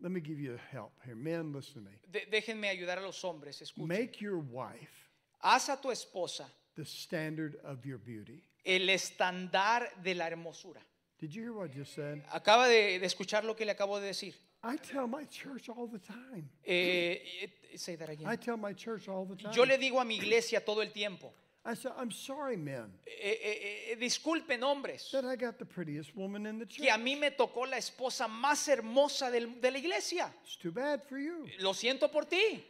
let 0.00 0.10
me 0.10 0.20
give 0.20 0.40
you 0.40 0.58
help 0.70 0.92
here. 1.04 1.14
Men, 1.14 1.52
listen 1.52 1.74
to 1.74 1.80
me. 1.80 1.98
De- 2.10 2.26
déjenme 2.30 2.68
ayudar 2.68 2.98
a 2.98 3.02
los 3.02 3.22
hombres. 3.22 3.60
Escuchen. 3.60 3.86
Make 3.86 4.20
your 4.20 4.38
wife 4.38 5.10
Haz 5.40 5.68
a 5.68 5.76
tu 5.76 5.90
esposa 5.90 6.46
the 6.74 6.84
standard 6.84 7.56
of 7.64 7.84
your 7.84 7.98
beauty. 7.98 8.42
el 8.64 8.88
estándar 8.88 9.88
de 10.02 10.14
la 10.14 10.28
hermosura. 10.28 10.80
Did 11.18 11.34
you 11.34 11.42
hear 11.42 11.52
what 11.52 11.70
I 11.70 11.78
just 11.78 11.94
said? 11.94 12.22
Acaba 12.32 12.66
de, 12.66 12.98
de 12.98 13.06
escuchar 13.06 13.44
lo 13.44 13.54
que 13.54 13.64
le 13.64 13.72
acabo 13.74 14.00
de 14.00 14.06
decir. 14.06 14.34
I 14.64 14.76
tell 14.76 15.06
my 15.06 15.24
church 15.24 15.68
all 15.68 15.88
the 15.88 15.98
time. 15.98 16.48
Eh, 16.64 17.18
eh, 17.42 17.76
say 17.76 17.96
that 17.96 18.08
again. 18.08 18.26
I 18.26 18.36
tell 18.36 18.56
my 18.56 18.72
church 18.72 19.08
all 19.08 19.24
the 19.24 19.36
time. 19.36 19.52
Yo 19.52 19.64
le 19.64 19.76
digo 19.76 20.00
a 20.00 20.04
mi 20.04 20.16
iglesia 20.16 20.64
todo 20.64 20.82
el 20.82 20.92
tiempo, 20.92 21.32
I 21.64 21.74
said, 21.74 21.92
I'm 21.96 22.10
sorry, 22.10 22.56
men, 22.56 22.92
eh, 23.06 23.38
eh, 23.40 23.92
eh, 23.92 23.96
disculpen 23.96 24.62
hombres, 24.62 25.08
that 25.12 25.24
I 25.24 25.36
got 25.36 25.58
the 25.58 25.64
prettiest 25.64 26.16
woman 26.16 26.44
in 26.46 26.58
the 26.58 26.66
church. 26.66 26.82
que 26.82 26.90
a 26.90 26.98
mí 26.98 27.16
me 27.16 27.30
tocó 27.30 27.66
la 27.70 27.76
esposa 27.76 28.26
más 28.26 28.66
hermosa 28.66 29.30
del- 29.30 29.60
de 29.60 29.70
la 29.70 29.78
iglesia. 29.78 30.34
It's 30.42 30.56
too 30.56 30.72
bad 30.72 31.04
for 31.04 31.18
you. 31.18 31.46
Lo 31.60 31.72
siento 31.72 32.10
por 32.10 32.24
ti, 32.24 32.64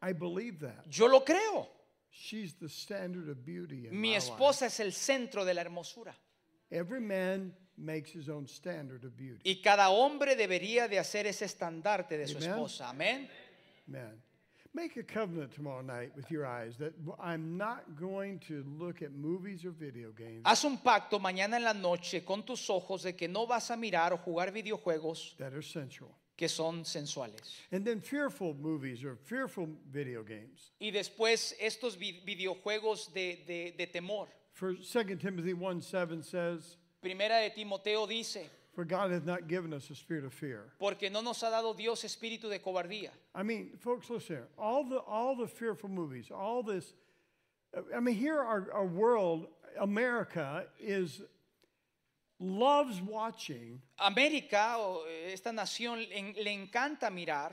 I 0.00 0.12
believe 0.12 0.60
that. 0.60 0.84
yo 0.88 1.06
lo 1.08 1.20
creo. 1.24 1.68
She's 2.12 2.54
the 2.54 2.68
standard 2.68 3.28
of 3.28 3.44
beauty 3.44 3.88
in 3.88 4.00
Mi 4.00 4.14
esposa 4.14 4.66
es 4.66 4.78
el 4.78 4.92
centro 4.92 5.44
de 5.44 5.54
la 5.54 5.62
hermosura. 5.62 6.14
Every 6.70 7.00
man 7.00 7.52
makes 7.76 8.12
his 8.12 8.28
own 8.28 8.46
standard 8.46 9.04
of 9.04 9.16
beauty. 9.16 9.40
Y 9.42 9.60
cada 9.60 9.90
hombre 9.90 10.36
debería 10.36 10.86
de 10.88 11.00
hacer 11.00 11.26
ese 11.26 11.46
estandarte 11.46 12.16
de 12.16 12.28
su 12.28 12.36
Amen. 12.36 12.50
esposa. 12.50 12.88
Amén. 12.90 13.28
Man, 13.86 14.22
make 14.74 14.96
a 14.96 15.02
covenant 15.02 15.52
tomorrow 15.54 15.82
night 15.82 16.10
with 16.16 16.30
your 16.30 16.44
eyes 16.46 16.76
that 16.78 16.92
I'm 17.22 17.56
not 17.56 17.96
going 17.98 18.40
to 18.48 18.64
look 18.78 19.02
at 19.02 19.12
movies 19.12 19.64
or 19.64 19.70
video 19.70 20.10
games 20.10 20.42
Haz 20.44 20.64
un 20.64 20.78
pacto 20.78 21.18
mañana 21.20 21.56
en 21.56 21.64
la 21.64 21.72
noche 21.74 22.24
con 22.24 22.42
tus 22.42 22.68
ojos 22.68 23.02
de 23.04 23.12
que 23.14 23.28
no 23.28 23.46
vas 23.46 23.70
a 23.70 23.76
mirar 23.76 24.12
o 24.12 24.16
jugar 24.18 24.50
videojuegos 24.52 25.36
that 25.38 25.52
are 25.54 25.62
sensual. 25.62 26.10
que 26.36 26.48
son 26.48 26.84
sensuales. 26.84 27.60
And 27.70 27.84
then 27.84 28.00
fearful 28.00 28.54
movies 28.54 29.04
or 29.04 29.14
fearful 29.16 29.68
video 29.92 30.24
games. 30.24 30.72
Y 30.80 30.90
después 30.90 31.54
estos 31.60 31.96
vi- 31.96 32.22
videojuegos 32.26 33.12
de, 33.14 33.44
de- 33.46 33.74
de 33.78 33.86
temor. 33.86 34.26
For 34.52 34.72
2 34.74 35.16
Timothy 35.20 35.52
1 35.52 35.80
7 35.82 36.22
says, 36.24 36.76
Primera 37.00 37.38
de 37.40 37.50
Timoteo 37.50 38.06
dice, 38.08 38.48
For 38.74 38.84
God 38.84 39.12
has 39.12 39.24
not 39.24 39.46
given 39.46 39.72
us 39.72 39.88
a 39.90 39.94
spirit 39.94 40.24
of 40.24 40.32
fear. 40.34 40.72
porque 40.78 41.10
no 41.10 41.20
nos 41.20 41.40
ha 41.42 41.50
dado 41.50 41.74
Dios 41.76 42.02
espíritu 42.02 42.48
de 42.48 42.58
cobardía. 42.58 43.10
I 43.34 43.42
mean, 43.42 43.70
folks, 43.78 44.10
listen 44.10 44.36
here. 44.36 44.48
All 44.58 44.84
the 44.84 44.98
all 44.98 45.36
the 45.36 45.46
fearful 45.46 45.88
movies, 45.88 46.30
all 46.30 46.62
this. 46.62 46.92
I 47.94 48.00
mean, 48.00 48.16
here 48.16 48.40
our, 48.40 48.70
our 48.72 48.86
world, 48.86 49.46
America, 49.80 50.66
is 50.80 51.22
loves 52.40 53.00
watching 53.00 53.80
América, 53.98 54.76
o 54.78 55.04
esta 55.06 55.52
nación, 55.52 55.98
le 55.98 56.50
encanta 56.52 57.10
mirar 57.10 57.52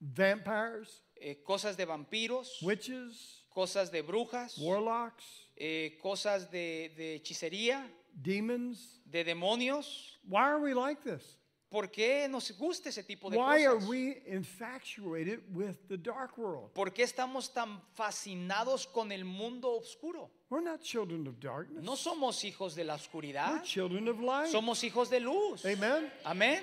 vampires, 0.00 1.02
eh, 1.16 1.42
cosas 1.44 1.76
de 1.76 1.84
vampiros, 1.84 2.62
witches, 2.62 3.44
cosas 3.50 3.90
de 3.90 4.02
brujas, 4.02 4.56
warlocks, 4.58 5.24
eh, 5.56 5.98
cosas 6.00 6.50
de, 6.50 6.92
de 6.96 7.16
hechicería, 7.16 7.86
demons. 8.22 9.00
de 9.04 9.24
demonios. 9.24 10.18
Why 10.28 10.42
are 10.42 10.60
we 10.60 10.74
like 10.74 11.02
this? 11.02 11.36
¿Por 11.70 11.88
qué 11.90 12.26
nos 12.30 12.50
gusta 12.52 12.88
ese 12.88 13.02
tipo 13.02 13.28
de 13.30 13.36
Why 13.36 13.64
are 13.66 13.74
cosas? 13.74 13.88
we 13.90 14.22
infatuated 14.26 15.40
with 15.54 15.76
the 15.88 15.98
dark 15.98 16.38
world? 16.38 16.72
¿Por 16.72 16.90
qué 16.92 17.02
estamos 17.04 17.52
tan 17.52 17.80
fascinados 17.94 18.86
con 18.86 19.12
el 19.12 19.24
mundo 19.26 19.76
oscuro? 19.76 20.30
We're 20.48 20.62
not 20.64 20.80
children 20.82 21.26
of 21.26 21.38
darkness. 21.40 21.84
No 21.84 21.94
somos 21.94 22.42
hijos 22.44 22.74
de 22.74 22.84
la 22.84 22.94
We're 22.94 23.02
oscuridad, 23.02 23.62
children 23.64 24.08
of 24.08 24.18
light. 24.18 24.48
somos 24.50 24.82
hijos 24.82 25.10
de 25.10 25.20
luz. 25.20 25.64
Amen. 25.66 26.10
Amén. 26.24 26.62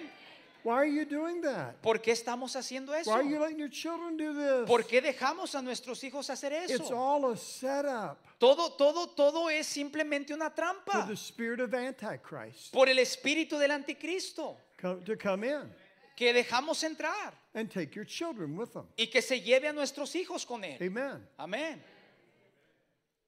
Why 0.65 0.73
are 0.77 0.85
you 0.89 1.05
doing 1.05 1.41
that? 1.43 1.75
¿Por 1.81 2.01
qué 2.01 2.11
estamos 2.11 2.55
haciendo 2.55 2.93
eso? 2.95 3.11
Why 3.11 3.19
are 3.19 3.29
you 3.29 3.39
letting 3.39 3.59
your 3.59 3.69
children 3.69 4.17
do 4.17 4.33
this? 4.33 4.67
¿Por 4.67 4.83
qué 4.83 4.99
dejamos 4.99 5.53
a 5.53 5.61
nuestros 5.61 6.03
hijos 6.03 6.27
hacer 6.31 6.51
It's 6.53 6.71
eso? 6.81 6.97
all 6.97 7.31
a 7.31 7.37
setup 7.37 8.17
Todo, 8.39 8.71
todo, 8.73 9.07
todo 9.07 9.49
es 9.49 9.67
simplemente 9.67 10.33
una 10.33 10.49
for 10.49 10.55
trampa 10.55 11.05
the 11.07 11.13
spirit 11.15 11.59
of 11.61 11.71
Antichrist 11.73 12.73
por 12.73 12.89
el 12.89 12.97
espíritu 12.97 13.57
del 13.59 13.71
anticristo 13.71 14.57
co- 14.81 14.95
to 15.05 15.15
come 15.17 15.47
in 15.47 15.71
que 16.17 16.33
dejamos 16.33 16.83
entrar 16.83 17.33
and 17.53 17.69
take 17.71 17.93
your 17.95 18.05
children 18.05 18.57
with 18.57 18.69
them. 18.73 18.87
y 18.97 19.07
que 19.07 19.21
se 19.21 19.39
lleve 19.41 19.67
a 19.67 19.73
nuestros 19.73 20.15
hijos 20.15 20.45
con 20.45 20.63
él. 20.63 20.77
Amen. 20.81 21.25
Amén. 21.37 21.81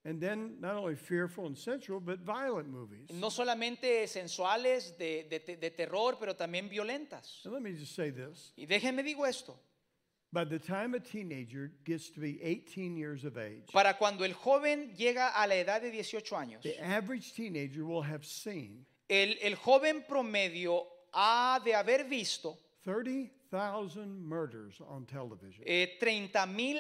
And 0.08 0.22
then 0.22 0.56
not 0.62 0.76
only 0.76 0.96
fearful 0.96 1.48
and 1.48 1.58
sensual, 1.58 2.00
but 2.00 2.20
violent 2.20 2.70
movies. 2.70 3.10
No 3.12 3.30
solamente 3.30 4.08
sensuales, 4.08 4.98
de, 4.98 5.24
de- 5.30 5.58
de 5.58 5.70
terror, 5.72 6.16
pero 6.18 6.34
también 6.34 6.70
violentas. 6.70 7.42
And 7.44 7.54
let 7.54 7.62
me 7.62 7.74
just 7.74 7.94
say 7.94 8.10
this. 8.12 8.54
Y 8.58 8.66
déjenme 8.66 9.04
digo 9.04 9.26
esto, 9.28 9.60
By 10.32 10.44
the 10.46 10.60
time 10.60 10.94
a 10.96 11.00
teenager 11.00 11.72
gets 11.86 12.10
to 12.12 12.20
be 12.22 12.40
18 12.42 12.96
years 12.98 13.24
of 13.26 13.38
age, 13.38 13.72
para 13.74 13.96
cuando 13.98 14.24
el 14.24 14.34
joven 14.34 14.94
llega 14.96 15.30
a 15.36 15.46
la 15.48 15.56
edad 15.56 15.82
de 15.82 15.90
18 15.92 16.36
años, 16.38 16.62
the 16.64 16.78
average 16.82 17.34
teenager 17.34 17.86
will 17.86 18.02
have 18.02 18.26
seen 18.26 18.86
el, 19.10 19.36
el 19.42 19.56
joven 19.56 20.04
promedio 20.08 20.86
ha 21.14 21.60
de 21.64 21.74
haber 21.74 22.04
visto 22.10 22.58
30,000 22.84 24.22
murders 24.22 24.80
on 24.82 25.06
television. 25.06 25.64
eh, 25.66 25.98
30 26.00 26.46
mil 26.48 26.80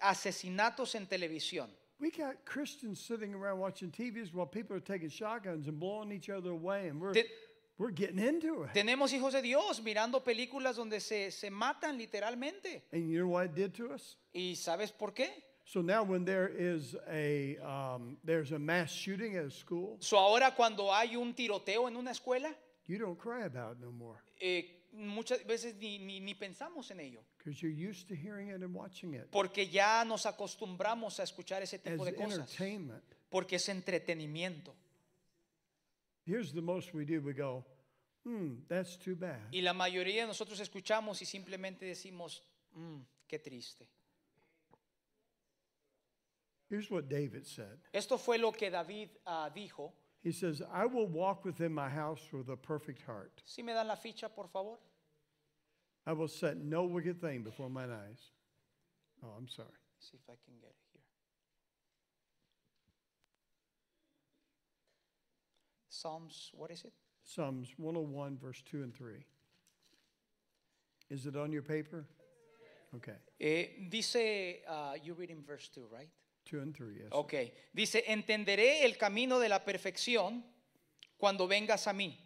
asesinatos 0.00 0.94
en 0.94 1.06
televisión. 1.06 1.68
We 2.00 2.10
got 2.10 2.44
Christians 2.44 3.00
sitting 3.00 3.34
around 3.34 3.58
watching 3.58 3.90
TVs 3.90 4.32
while 4.32 4.46
people 4.46 4.76
are 4.76 4.80
taking 4.80 5.08
shotguns 5.08 5.66
and 5.66 5.80
blowing 5.80 6.12
each 6.12 6.30
other 6.30 6.50
away, 6.50 6.86
and 6.88 7.00
we're, 7.00 7.12
Te- 7.12 7.24
we're 7.76 7.90
getting 7.90 8.20
into 8.20 8.62
it. 8.62 8.70
Tenemos 8.72 9.12
hijos 9.12 9.32
de 9.32 9.42
Dios 9.42 9.80
mirando 9.80 10.22
películas 10.22 10.76
donde 10.76 11.00
se, 11.00 11.30
se 11.30 11.50
matan 11.50 11.98
literalmente. 11.98 12.82
And 12.92 13.10
you 13.10 13.20
know 13.20 13.28
what 13.28 13.46
it 13.46 13.54
did 13.56 13.74
to 13.74 13.90
us? 13.92 14.16
¿Y 14.32 14.54
sabes 14.54 14.92
por 14.96 15.12
qué? 15.12 15.26
So 15.64 15.82
now, 15.82 16.02
when 16.02 16.24
there 16.24 16.48
is 16.48 16.96
a 17.10 17.58
um, 17.58 18.16
there's 18.24 18.52
a 18.52 18.58
mass 18.58 18.90
shooting 18.90 19.36
at 19.36 19.44
a 19.44 19.50
school, 19.50 19.96
So 20.00 20.16
ahora 20.16 20.52
cuando 20.56 20.90
hay 20.90 21.14
un 21.16 21.34
tiroteo 21.34 21.88
en 21.88 21.96
una 21.96 22.12
escuela, 22.12 22.54
you 22.86 22.96
don't 22.98 23.18
cry 23.18 23.42
about 23.44 23.72
it 23.72 23.84
no 23.84 23.90
more 23.92 24.22
eh, 24.40 24.62
muchas 24.98 25.44
veces 25.46 25.74
ni, 25.76 25.98
ni, 25.98 26.20
ni 26.20 26.34
pensamos 26.34 26.90
en 26.90 27.00
ello, 27.00 27.22
because 27.38 27.60
you're 27.62 27.90
used 27.90 28.08
to 28.08 28.14
hearing 28.14 28.48
it 28.48 28.62
and 28.62 28.74
watching 28.74 29.14
it 29.14 29.30
porque 29.30 29.68
ya 29.68 30.04
nos 30.04 30.26
acostumbramos 30.26 31.20
a 31.20 31.22
escuchar 31.22 31.62
ese 31.62 31.76
as 31.76 31.82
tipo 31.82 32.04
de 32.04 32.14
cosas, 32.14 32.56
porque 33.30 33.56
es 33.56 33.68
entretenimiento. 33.68 34.74
Here's 36.26 36.52
the 36.52 36.60
most 36.60 36.92
we 36.92 37.04
do: 37.04 37.20
we 37.20 37.32
go, 37.32 37.64
"Hmm, 38.24 38.66
that's 38.68 38.98
too 38.98 39.16
bad." 39.16 39.50
Y 39.50 39.62
la 39.62 39.72
mayoría 39.72 40.22
de 40.22 40.26
nosotros 40.26 40.60
escuchamos 40.60 41.22
y 41.22 41.24
simplemente 41.24 41.86
decimos, 41.86 42.42
"Mm, 42.72 43.00
qué 43.26 43.38
triste. 43.38 43.88
Here's 46.68 46.90
what 46.90 47.08
David 47.08 47.46
said. 47.46 47.78
Esto 47.92 48.18
fue 48.18 48.38
lo 48.38 48.52
que 48.52 48.70
David 48.70 49.08
ah, 49.24 49.50
dijo. 49.54 49.94
He 50.22 50.32
says, 50.32 50.60
"I 50.72 50.84
will 50.86 51.06
walk 51.06 51.44
within 51.44 51.72
my 51.72 51.88
house 51.88 52.32
with 52.32 52.48
a 52.48 52.56
perfect 52.56 53.02
heart. 53.02 53.42
Si 53.46 53.62
me 53.62 53.72
dan 53.72 53.86
la 53.86 53.96
ficha, 53.96 54.28
por 54.28 54.48
favor. 54.48 54.78
I 56.06 56.12
will 56.12 56.28
set 56.28 56.56
no 56.56 56.84
wicked 56.84 57.20
thing 57.20 57.42
before 57.42 57.70
mine 57.70 57.90
eyes." 57.90 58.32
Oh, 59.22 59.30
I'm 59.36 59.48
sorry. 59.48 59.78
See 60.00 60.16
if 60.16 60.28
I 60.28 60.36
can 60.44 60.54
get 60.60 60.70
it 60.70 60.86
here. 60.92 61.02
Psalms, 65.88 66.50
what 66.54 66.70
is 66.70 66.84
it? 66.84 66.92
Psalms 67.24 67.74
101, 67.76 68.38
verse 68.38 68.62
2 68.62 68.82
and 68.82 68.94
3. 68.94 69.24
Is 71.10 71.26
it 71.26 71.36
on 71.36 71.52
your 71.52 71.62
paper? 71.62 72.06
Okay, 72.94 73.16
Eh, 73.40 73.66
dice, 73.90 74.62
uh, 74.66 74.94
you 75.02 75.12
reading 75.14 75.42
verse 75.46 75.68
2, 75.68 75.86
right? 75.92 76.08
2 76.50 76.60
and 76.60 76.74
3, 76.74 76.94
yes. 76.94 77.08
Ok, 77.10 77.34
dice, 77.72 78.04
entenderé 78.06 78.84
el 78.84 78.96
camino 78.96 79.38
de 79.38 79.48
la 79.48 79.64
perfección 79.64 80.44
cuando 81.16 81.46
vengas 81.46 81.86
a 81.86 81.92
mí. 81.92 82.18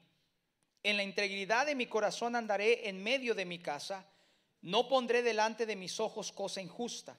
En 0.83 0.97
la 0.97 1.03
integridad 1.03 1.67
de 1.67 1.75
mi 1.75 1.87
corazón 1.87 2.37
andaré 2.37 2.89
en 2.89 3.03
medio 3.03 3.35
de 3.35 3.45
mi 3.45 3.59
casa, 3.59 4.07
no 4.63 4.89
pondré 4.89 5.23
delante 5.23 5.67
de 5.67 5.77
mis 5.77 5.99
ojos 6.01 6.33
cosa 6.33 6.61
injusta. 6.61 7.19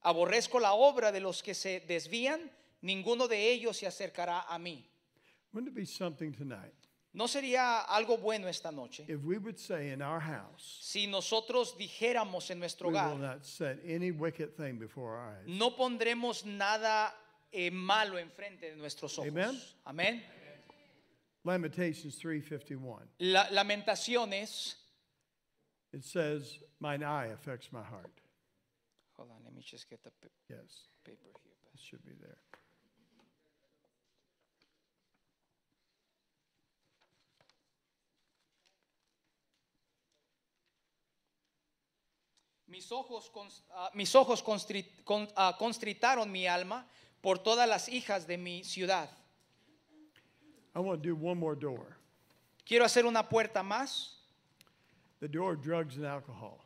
Aborrezco 0.00 0.60
la 0.60 0.74
obra 0.74 1.10
de 1.10 1.20
los 1.20 1.42
que 1.42 1.54
se 1.54 1.80
desvían, 1.80 2.50
ninguno 2.80 3.26
de 3.26 3.50
ellos 3.50 3.76
se 3.76 3.86
acercará 3.86 4.42
a 4.42 4.58
mí. 4.58 4.88
Wouldn't 5.52 5.72
it 5.72 5.74
be 5.74 5.86
something 5.86 6.32
tonight 6.32 6.77
¿No 7.14 7.26
sería 7.26 7.80
algo 7.80 8.18
bueno 8.18 8.48
esta 8.48 8.70
noche 8.70 9.04
if 9.08 9.24
we 9.24 9.38
would 9.38 9.58
say 9.58 9.90
in 9.92 10.02
our 10.02 10.20
house, 10.20 10.78
si 10.82 11.06
nosotros 11.06 11.76
dijéramos 11.78 12.50
en 12.50 12.58
nuestro 12.60 12.88
we 12.88 12.94
will 12.94 13.00
hogar, 13.00 13.18
not 13.18 13.44
set 13.46 13.78
any 13.86 14.10
wicked 14.10 14.54
thing 14.56 14.78
before 14.78 15.16
our 15.16 15.30
eyes? 15.30 15.46
no 15.46 15.74
pondremos 15.74 16.44
nada 16.44 17.12
eh, 17.50 17.70
malo 17.70 18.18
enfrente 18.18 18.70
de 18.70 18.76
nuestros 18.76 19.18
ojos? 19.18 19.28
Amen. 19.28 19.60
Amén. 19.86 20.22
Lamentations 21.44 22.18
3:51. 22.22 23.06
La- 23.20 23.48
lamentaciones. 23.50 24.74
It 25.92 26.04
says, 26.04 26.58
"Mine 26.78 27.02
eye 27.02 27.28
affects 27.32 27.72
my 27.72 27.82
heart." 27.82 28.20
Hold 29.16 29.30
on, 29.30 29.42
let 29.44 29.54
me 29.54 29.62
just 29.62 29.88
get 29.88 30.02
the 30.02 30.10
Yes, 30.50 30.88
paper 31.04 31.30
here. 31.42 31.54
it 31.72 31.80
should 31.80 32.04
be 32.04 32.12
there. 32.20 32.36
Mis 42.68 42.92
ojos, 42.92 43.30
ah, 43.74 43.90
mis 43.94 44.14
ojos 44.14 44.44
ah, 45.36 45.56
constritaron 45.58 46.30
mi 46.30 46.46
alma 46.46 46.86
por 47.22 47.38
todas 47.38 47.66
las 47.68 47.88
hijas 47.88 48.26
de 48.26 48.36
mi 48.36 48.62
ciudad. 48.62 49.08
I 50.74 50.80
want 50.80 51.02
to 51.02 51.08
do 51.08 51.16
one 51.16 51.38
more 51.38 51.56
door 51.56 51.96
Quiero 52.66 52.84
hacer 52.84 53.06
una 53.06 53.26
puerta 53.26 53.62
más, 53.62 54.10
the 55.20 55.28
door 55.28 55.52
of 55.54 55.62
drugs 55.62 55.96
and 55.96 56.04
alcohol. 56.04 56.60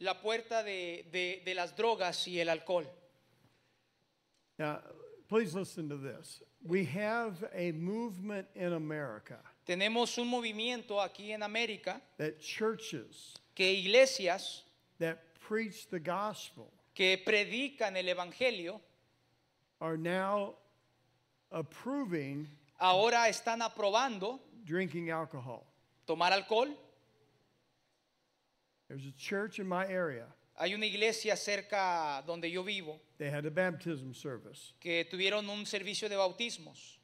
la 0.00 0.14
puerta 0.20 0.62
de, 0.62 1.06
de- 1.10 1.42
de 1.44 1.54
las 1.54 1.74
drogas 1.74 2.26
y 2.28 2.38
el 2.38 2.48
alcohol. 2.50 2.84
Now, 4.58 4.80
please 5.28 5.54
listen 5.54 5.88
to 5.88 5.96
this. 5.96 6.42
We 6.62 6.84
have 6.84 7.42
a 7.54 7.72
movement 7.72 8.46
in 8.54 8.74
America 8.74 9.38
Tenemos 9.66 10.18
un 10.18 10.28
movimiento 10.28 11.00
aquí 11.00 11.32
en 11.32 11.42
América 11.42 12.02
that 12.18 12.38
churches 12.40 13.34
que 13.54 13.72
iglesias 13.72 14.64
that 15.00 15.18
preach 15.48 15.88
the 15.88 15.98
gospel 15.98 16.70
que 16.94 17.18
predican 17.24 17.96
el 17.96 18.06
Evangelio 18.08 18.80
are 19.80 19.96
now 19.96 20.54
approving 21.50 22.46
ahora 22.78 23.28
están 23.28 23.60
aprobando 23.62 24.38
drinking 24.64 25.10
alcohol. 25.10 25.66
tomar 26.06 26.32
alcohol. 26.32 26.68
There's 28.88 29.06
a 29.06 29.12
church 29.12 29.58
in 29.58 29.66
my 29.68 29.86
area. 29.86 30.26
Hay 30.58 30.74
una 30.74 30.84
iglesia 30.86 31.36
cerca 31.36 32.22
donde 32.26 32.50
yo 32.50 32.62
vivo 32.62 33.00
They 33.18 33.30
had 33.30 33.46
a 33.46 33.50
baptism 33.50 34.12
service. 34.12 34.74
que 34.80 35.04
tuvieron 35.10 35.48
un 35.48 35.64
servicio 35.64 36.08
de 36.08 36.16
bautismos. 36.16 36.98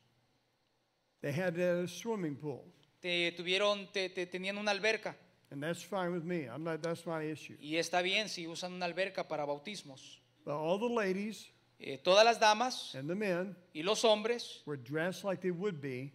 They 1.23 1.33
had 1.33 1.59
a 1.59 1.87
swimming 1.89 2.37
pool. 2.37 2.65
Te, 3.01 3.33
tuvieron, 3.33 3.91
te- 3.93 4.11
te- 4.11 4.27
tenían 4.27 4.59
una 4.59 4.73
alberca 4.73 5.17
And 5.51 5.63
that's 5.63 5.83
fine 5.83 6.13
with 6.13 6.25
me. 6.25 6.47
I'm 6.49 6.65
not 6.65 6.83
that's 6.83 7.07
my 7.07 7.23
issue. 7.23 7.57
y 7.61 7.77
está 7.77 8.03
bien 8.03 8.29
si 8.29 8.47
usan 8.47 8.73
una 8.73 8.87
alberca 8.87 9.29
para 9.29 9.45
bautismos. 9.45 10.21
But 10.45 10.55
all 10.55 10.79
the 10.79 10.93
ladies 10.93 11.49
Eh, 11.79 11.99
todas 11.99 12.25
las 12.25 12.41
damas 12.41 12.95
and 12.95 13.07
the 13.09 13.15
men 13.15 13.55
y 13.75 13.83
los 13.83 14.03
hombres 14.03 14.63
were 14.65 14.79
dressed 14.79 15.25
like 15.25 15.43
they 15.43 15.51
would 15.51 15.79
be 15.81 16.11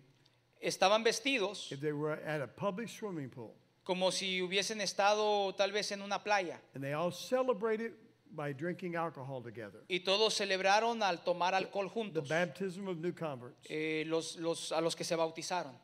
estaban 0.60 1.04
vestidos 1.04 1.72
if 1.72 1.80
they 1.80 1.92
were 1.94 2.14
at 2.26 2.42
a 2.42 2.48
public 2.48 2.90
swimming 2.90 3.30
pool. 3.30 3.54
como 3.84 4.10
si 4.12 4.42
hubiesen 4.42 4.82
estado 4.82 5.54
tal 5.56 5.72
vez 5.72 5.92
en 5.92 6.02
una 6.02 6.24
playa 6.24 6.60
And 6.74 6.84
they 6.84 6.94
all 6.94 7.12
celebrated 7.12 7.94
by 8.34 8.54
drinking 8.54 8.96
alcohol 8.96 9.42
together. 9.44 9.82
y 9.88 10.00
todos 10.00 10.34
celebraron 10.34 11.04
al 11.04 11.24
tomar 11.24 11.54
alcohol 11.54 11.88
The 11.90 11.94
juntos 11.94 12.28
baptism 12.28 12.88
of 12.88 12.98
new 12.98 13.14
converts. 13.14 13.58
eh, 13.70 14.04
los, 14.08 14.38
los- 14.38 14.72
a 14.72 14.82
los 14.82 14.96
que 14.96 15.04
se 15.04 15.16
bautizaron. 15.16 15.78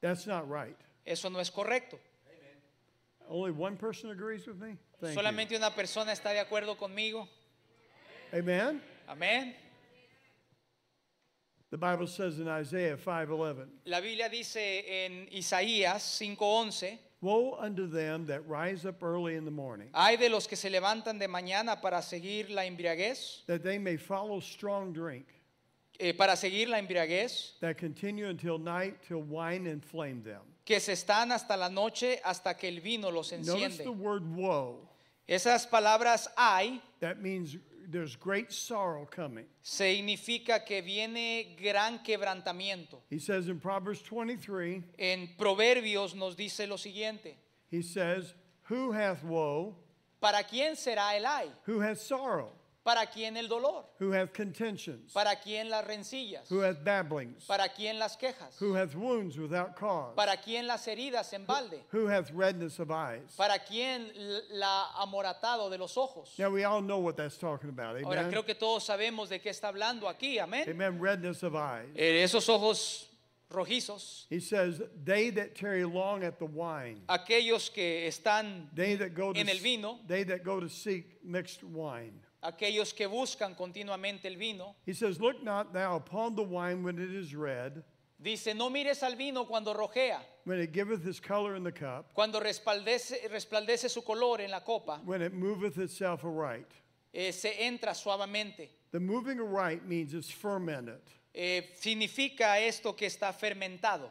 That's 0.00 0.26
not 0.26 0.44
right. 0.48 0.76
Eso 1.06 1.30
no 1.30 1.40
es 1.40 1.50
correcto. 1.50 1.98
Only 3.28 3.50
one 3.50 3.76
person 3.76 4.10
agrees 4.10 4.46
with 4.46 4.58
me? 4.60 4.76
Thank 5.00 5.14
you. 5.14 5.22
Solamente 5.22 5.56
una 5.56 5.70
persona 5.70 6.12
está 6.12 6.32
de 6.32 6.40
acuerdo 6.40 6.76
conmigo. 6.76 7.28
Amen? 8.32 8.80
Amén. 9.08 9.54
The 11.70 11.76
Bible 11.76 12.06
says 12.06 12.38
in 12.38 12.48
Isaiah 12.48 12.96
5:11, 12.96 13.68
La 13.84 14.00
Biblia 14.00 14.30
dice 14.30 14.84
en 14.86 15.28
Isaías 15.30 16.02
5:11, 16.18 16.98
Woe 17.20 17.56
unto 17.60 17.86
them 17.86 18.26
that 18.26 18.48
rise 18.48 18.86
up 18.86 19.02
early 19.02 19.34
in 19.34 19.44
the 19.44 19.50
morning, 19.50 19.90
hay 19.92 20.16
de 20.16 20.28
los 20.30 20.46
que 20.46 20.56
se 20.56 20.70
levantan 20.70 21.18
de 21.18 21.26
mañana 21.26 21.80
para 21.80 22.00
seguir 22.00 22.48
la 22.48 22.62
embriaguez, 22.62 23.44
that 23.46 23.62
they 23.62 23.76
may 23.76 23.98
follow 23.98 24.40
strong 24.40 24.94
drink, 24.94 25.26
eh, 26.00 26.12
para 26.12 26.36
seguir 26.36 26.68
la 26.68 26.78
embriaguez, 26.78 27.58
that 27.60 27.76
continue 27.76 28.28
until 28.28 28.56
night, 28.58 29.02
till 29.06 29.20
wine 29.20 29.66
inflame 29.66 30.22
them. 30.22 30.40
Que 30.68 30.80
se 30.80 30.92
están 30.92 31.32
hasta 31.32 31.56
la 31.56 31.70
noche 31.70 32.20
hasta 32.22 32.54
que 32.54 32.68
el 32.68 32.82
vino 32.82 33.10
los 33.10 33.32
Notice 33.32 33.78
the 33.78 33.84
enciende. 33.84 33.88
word 33.98 34.22
woe. 34.36 34.86
Esas 35.26 35.66
palabras 35.66 36.28
hay 36.36 36.82
That 37.00 37.22
means 37.22 37.56
there's 37.90 38.14
great 38.16 38.52
sorrow 38.52 39.06
coming. 39.06 39.46
significa 39.62 40.62
que 40.66 40.82
viene 40.82 41.56
gran 41.58 42.02
quebrantamiento. 42.02 43.00
He 43.08 43.18
says 43.18 43.48
in 43.48 43.58
Proverbs 43.58 44.02
23, 44.02 44.82
En 44.98 45.34
Proverbios 45.38 46.14
nos 46.14 46.36
dice 46.36 46.66
lo 46.68 46.76
siguiente, 46.76 47.36
he 47.70 47.80
says, 47.80 48.34
Who 48.68 48.92
hath 48.92 49.24
woe? 49.24 49.74
¿para 50.20 50.42
quién 50.44 50.76
será 50.76 51.16
el 51.16 51.24
ay? 51.24 51.50
Who 51.66 51.80
hath 51.80 51.98
sorrow? 51.98 52.52
¿Para 52.88 53.04
quién 53.04 53.36
el 53.36 53.48
dolor? 53.48 53.84
Who 54.00 54.12
hath 54.12 54.32
contentions? 54.32 55.12
¿Para 55.12 55.36
quién 55.36 55.68
las 55.68 55.86
rencillas? 55.86 56.50
Who 56.50 56.62
hath 56.62 56.82
babblings? 56.82 57.44
¿Para 57.46 57.68
quién 57.68 57.98
las 57.98 58.16
quejas? 58.16 58.58
Who 58.58 58.72
hath 58.72 58.94
wounds 58.94 59.36
without 59.36 59.76
cause? 59.76 60.16
¿Para 60.16 60.38
quién 60.38 60.66
las 60.66 60.86
heridas 60.88 61.30
en 61.34 61.44
balde? 61.44 61.82
Who 61.92 62.06
hath 62.06 62.30
redness 62.30 62.78
of 62.78 62.90
eyes? 62.90 63.36
¿Para 63.36 63.58
quién 63.58 64.10
la 64.52 64.86
amoratado 64.96 65.68
de 65.68 65.76
los 65.76 65.98
ojos? 65.98 66.32
Now 66.38 66.48
we 66.48 66.64
all 66.64 66.80
know 66.80 66.98
what 66.98 67.18
that's 67.18 67.36
talking 67.36 67.68
about. 67.68 68.02
Ahora 68.02 68.20
Amen. 68.20 68.30
creo 68.30 68.46
que 68.46 68.54
todos 68.54 68.84
sabemos 68.86 69.28
de 69.28 69.38
qué 69.38 69.50
está 69.50 69.68
hablando 69.68 70.08
aquí, 70.08 70.38
amén. 70.38 70.66
Amen. 70.66 70.98
Redness 70.98 71.42
of 71.42 71.56
eyes. 71.56 71.90
Eh, 71.94 72.22
esos 72.22 72.48
ojos 72.48 73.06
rojizos, 73.50 74.24
He 74.30 74.40
says, 74.40 74.80
They 75.04 75.28
that 75.28 75.54
tarry 75.54 75.84
long 75.84 76.24
at 76.24 76.38
the 76.38 76.46
wine, 76.46 77.02
aquellos 77.06 77.70
que 77.70 78.08
están, 78.08 78.68
they 78.74 78.94
that 78.96 79.14
go 79.14 79.34
to 79.34 79.38
En 79.38 79.50
el 79.50 79.58
vino. 79.58 79.98
they 80.06 80.22
that 80.24 80.42
go 80.42 80.58
to 80.58 80.70
seek 80.70 81.22
mixed 81.22 81.62
wine. 81.62 82.20
Aquellos 82.42 82.92
que 82.94 83.06
buscan 83.06 83.54
continuamente 83.54 84.26
el 84.26 84.36
vino, 84.36 84.74
He 84.86 84.92
says, 84.94 85.20
Look 85.20 85.42
not 85.42 85.72
thou 85.72 85.96
upon 85.96 86.34
the 86.36 86.42
wine 86.42 86.82
when 86.82 86.98
it 86.98 87.10
is 87.12 87.34
red, 87.34 87.82
dice, 88.20 88.54
no 88.54 88.68
mires 88.70 89.02
al 89.02 89.14
vino 89.16 89.44
cuando 89.44 89.74
rojea, 89.74 90.18
when 90.44 90.58
it 90.60 90.72
giveth 90.72 91.04
his 91.04 91.20
color 91.20 91.56
in 91.56 91.62
the 91.64 91.72
cup, 91.72 92.12
cuando 92.14 92.40
resplandece, 92.40 93.28
resplandece 93.30 93.88
su 93.90 94.02
color 94.02 94.40
en 94.40 94.50
la 94.50 94.60
copa, 94.60 95.00
when 95.04 95.22
it 95.22 95.32
moveth 95.34 95.78
itself 95.78 96.24
aright. 96.24 96.68
eh, 97.12 97.32
se 97.32 97.64
entra 97.64 97.94
suavemente. 97.94 98.68
The 98.92 99.00
moving 99.00 99.38
aright 99.40 99.84
means 99.86 100.14
it's 100.14 100.30
fermented. 100.30 101.00
Eh, 101.34 101.62
significa 101.76 102.58
esto 102.58 102.94
que 102.94 103.06
está 103.06 103.32
fermentado. 103.32 104.10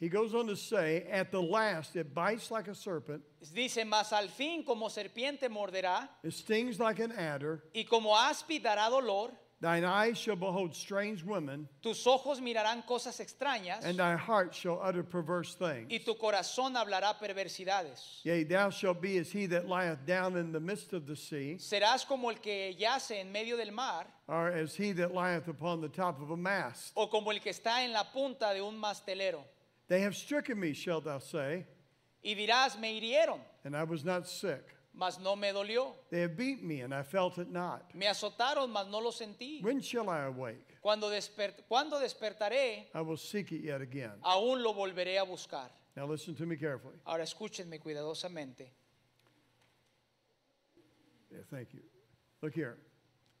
He 0.00 0.08
goes 0.08 0.32
on 0.34 0.46
to 0.46 0.56
say, 0.56 1.06
At 1.10 1.32
the 1.32 1.42
last 1.42 1.96
it 1.96 2.14
bites 2.14 2.50
like 2.52 2.68
a 2.68 2.74
serpent, 2.74 3.22
Dice, 3.54 3.84
mas 3.84 4.12
al 4.12 4.28
fin 4.28 4.62
como 4.64 4.88
serpiente 4.88 5.48
morderá 5.48 6.08
it 6.22 6.32
stings 6.32 6.78
like 6.78 7.00
an 7.00 7.12
adder. 7.12 7.62
y 7.74 7.84
como 7.88 8.14
áspid 8.14 8.62
dará 8.62 8.88
dolor, 8.90 9.30
Thine 9.60 9.84
eyes 9.84 10.16
shall 10.16 10.36
behold 10.36 10.72
strange 10.72 11.24
women, 11.24 11.68
tus 11.82 12.06
ojos 12.06 12.38
mirarán 12.40 12.86
cosas 12.86 13.18
extrañas 13.18 13.82
and 13.84 13.98
thy 13.98 14.14
heart 14.14 14.54
shall 14.54 14.80
utter 14.80 15.02
perverse 15.02 15.54
things. 15.54 15.88
y 15.90 15.98
tu 16.04 16.14
corazón 16.14 16.76
hablará 16.76 17.18
perversidades. 17.18 18.20
Yea, 18.22 18.44
thou 18.44 18.70
shalt 18.70 19.00
be 19.00 19.18
as 19.18 19.32
he 19.32 19.46
that 19.46 19.66
lieth 19.68 20.06
down 20.06 20.36
in 20.36 20.52
the 20.52 20.60
midst 20.60 20.92
of 20.92 21.06
the 21.08 21.16
sea, 21.16 21.56
Serás 21.58 22.06
como 22.06 22.28
el 22.28 22.36
que 22.36 22.72
yace 22.78 23.18
en 23.20 23.32
medio 23.32 23.56
del 23.56 23.72
mar 23.72 24.06
or 24.28 24.46
as 24.52 24.76
he 24.76 24.92
that 24.92 25.12
lieth 25.12 25.48
upon 25.48 25.80
the 25.80 25.88
top 25.88 26.20
of 26.22 26.30
a 26.30 26.36
mast. 26.36 26.92
o 26.96 27.08
como 27.08 27.32
el 27.32 27.40
que 27.40 27.50
está 27.50 27.82
en 27.84 27.92
la 27.92 28.04
punta 28.04 28.54
de 28.54 28.60
un 28.62 28.76
mastelero. 28.78 29.42
They 29.88 30.00
have 30.02 30.14
stricken 30.14 30.58
me, 30.60 30.72
shalt 30.74 31.04
thou 31.04 31.18
say, 31.18 31.66
Y 32.22 32.34
dirás, 32.34 32.78
me 32.78 33.00
hirieron, 33.00 33.40
and 33.64 33.74
I 33.76 33.84
was 33.84 34.04
not 34.04 34.26
sick. 34.28 34.74
mas 34.92 35.18
no 35.20 35.36
me 35.36 35.48
dolió. 35.48 35.94
They 36.10 36.20
have 36.22 36.36
beat 36.36 36.62
me, 36.62 36.80
and 36.82 36.92
I 36.92 37.02
felt 37.02 37.38
it 37.38 37.50
not. 37.50 37.94
Me 37.94 38.06
azotaron, 38.06 38.70
mas 38.70 38.86
no 38.90 38.98
lo 38.98 39.10
sentí. 39.12 39.62
When 39.62 39.80
shall 39.80 40.10
I 40.10 40.24
awake? 40.24 40.76
Cuando, 40.82 41.08
desper- 41.10 41.54
cuando 41.68 41.98
despertaré, 42.00 42.86
I 42.94 43.00
will 43.00 43.16
seek 43.16 43.52
it 43.52 43.62
yet 43.62 43.80
again. 43.80 44.12
aún 44.24 44.62
lo 44.62 44.74
volveré 44.74 45.18
a 45.18 45.24
buscar. 45.24 45.70
Now 45.96 46.06
listen 46.06 46.34
to 46.36 46.46
me 46.46 46.56
carefully. 46.56 46.96
Ahora 47.06 47.24
escúchenme 47.24 47.80
cuidadosamente. 47.80 48.68
Yeah, 51.30 51.38
thank 51.50 51.72
you. 51.74 51.80
Look 52.42 52.54
here. 52.54 52.76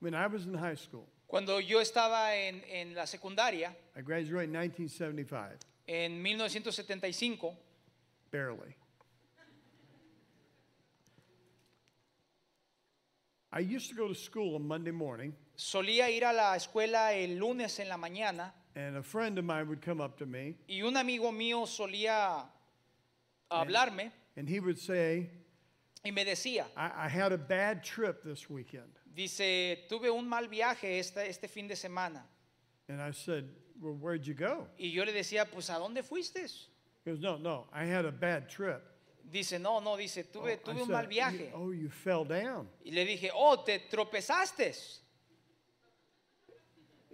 When 0.00 0.14
I 0.14 0.26
was 0.26 0.46
in 0.46 0.54
high 0.54 0.74
school, 0.76 1.06
Cuando 1.26 1.58
yo 1.58 1.78
estaba 1.80 2.34
en, 2.34 2.62
en 2.72 2.94
la 2.94 3.04
secundaria, 3.04 3.70
I 3.96 4.00
graduated 4.00 4.44
in 4.48 4.52
1975, 4.52 5.58
en 5.88 6.22
1975, 6.22 7.56
barely. 8.30 8.76
I 13.50 13.60
used 13.60 13.88
to 13.88 13.96
go 13.96 14.08
to 14.08 14.14
school 14.14 14.56
on 14.56 14.68
Monday 14.68 14.90
morning, 14.90 15.34
solía 15.56 16.10
ir 16.10 16.24
a 16.24 16.32
la 16.32 16.54
escuela 16.54 17.14
el 17.14 17.38
lunes 17.38 17.80
en 17.80 17.88
la 17.88 17.96
mañana 17.96 18.52
and 18.76 18.98
a 18.98 19.02
friend 19.02 19.38
of 19.38 19.44
mine 19.44 19.66
would 19.66 19.80
come 19.80 20.00
up 20.00 20.18
to 20.18 20.26
me, 20.26 20.54
y 20.68 20.82
un 20.82 20.96
amigo 20.96 21.32
mío 21.32 21.66
solía 21.66 22.44
hablarme 23.50 24.12
and 24.36 24.48
he 24.48 24.60
would 24.60 24.78
say, 24.78 25.30
y 26.04 26.10
me 26.10 26.24
decía, 26.24 26.66
I, 26.76 27.06
I 27.06 27.08
had 27.08 27.32
a 27.32 27.38
bad 27.38 27.82
trip 27.82 28.22
this 28.22 28.50
weekend. 28.50 28.92
dice, 29.14 29.86
tuve 29.88 30.10
un 30.10 30.28
mal 30.28 30.46
viaje 30.46 30.98
este, 30.98 31.28
este 31.28 31.48
fin 31.48 31.66
de 31.66 31.74
semana. 31.74 32.22
And 32.88 33.00
I 33.00 33.10
said, 33.10 33.48
Well, 33.80 33.94
where'd 33.94 34.26
you 34.26 34.34
go? 34.34 34.66
Y 34.78 34.90
yo 34.92 35.04
le 35.04 35.12
decía, 35.12 35.44
pues 35.50 35.70
¿a 35.70 35.78
dónde 35.78 36.02
fuiste? 36.02 36.40
He 37.04 37.10
goes, 37.12 37.20
No, 37.20 37.36
no, 37.38 37.66
I 37.72 37.84
had 37.84 38.04
a 38.06 38.10
bad 38.10 38.48
trip. 38.48 38.82
Dice, 39.30 39.58
no, 39.60 39.78
no, 39.80 39.96
dice, 39.96 40.24
Oh, 40.34 40.38
tuve, 40.40 40.52
I 40.54 40.56
tuve 40.56 40.80
un 40.80 40.86
said, 40.86 40.92
mal 40.92 41.02
"You- 41.04 41.08
viaje. 41.10 41.52
oh, 41.54 41.70
you 41.70 41.88
fell 41.90 42.24
down. 42.24 42.68
Y 42.84 42.90
le 42.92 43.04
dije, 43.04 43.30
oh, 43.34 43.56
¿te 43.62 43.78
tropezaste? 43.90 44.74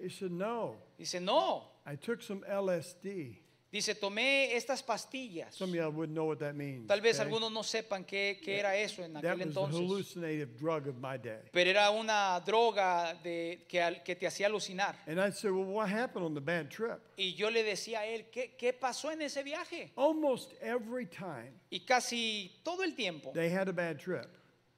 He 0.00 0.08
said, 0.08 0.30
No, 0.30 0.76
Dice, 0.98 1.20
no. 1.20 1.64
I 1.86 1.96
took 1.96 2.22
some 2.22 2.42
LSD. 2.48 3.38
Dice, 3.74 3.96
tomé 3.96 4.54
estas 4.54 4.84
pastillas. 4.84 5.52
Some 5.52 5.70
of 5.70 5.74
y'all 5.74 5.90
wouldn't 5.90 6.14
know 6.14 6.26
what 6.26 6.38
that 6.38 6.54
means. 6.54 6.86
Tal 6.86 7.00
vez 7.00 7.18
okay? 7.18 7.24
algunos 7.26 7.50
no 7.50 7.64
sepan 7.64 8.04
qué, 8.06 8.38
qué 8.40 8.60
era 8.60 8.76
eso 8.76 9.02
en 9.02 9.14
That 9.14 9.24
aquel 9.24 9.30
was 9.30 9.38
the 9.38 9.44
entonces. 9.60 9.80
hallucinative 9.80 10.56
drug 10.56 10.86
of 10.86 10.94
my 11.00 11.16
day. 11.18 11.40
Pero 11.52 11.70
era 11.70 11.90
una 11.90 12.40
droga 12.46 13.14
de, 13.24 13.64
que, 13.68 13.82
al- 13.82 14.04
que 14.04 14.14
te 14.14 14.28
hacía 14.28 14.46
alucinar. 14.46 14.94
And 15.08 15.18
I'd 15.18 15.34
say, 15.34 15.50
well, 15.50 15.64
what 15.64 15.88
happened 15.88 16.24
on 16.24 16.34
the 16.34 16.40
bad 16.40 16.70
trip? 16.70 17.00
Y 17.18 17.34
yo 17.34 17.50
le 17.50 17.64
decía 17.64 17.98
a 18.02 18.06
él, 18.06 18.26
¿qué, 18.30 18.54
qué 18.56 18.72
pasó 18.72 19.10
en 19.10 19.22
ese 19.22 19.42
viaje? 19.42 19.90
Almost 19.96 20.52
every 20.62 21.06
time 21.06 21.50
Y 21.68 21.80
casi 21.80 22.52
todo 22.62 22.84
el 22.84 22.94
tiempo 22.94 23.32
they 23.34 23.50
had 23.50 23.68
a 23.68 23.72
bad 23.72 23.98
trip, 23.98 24.28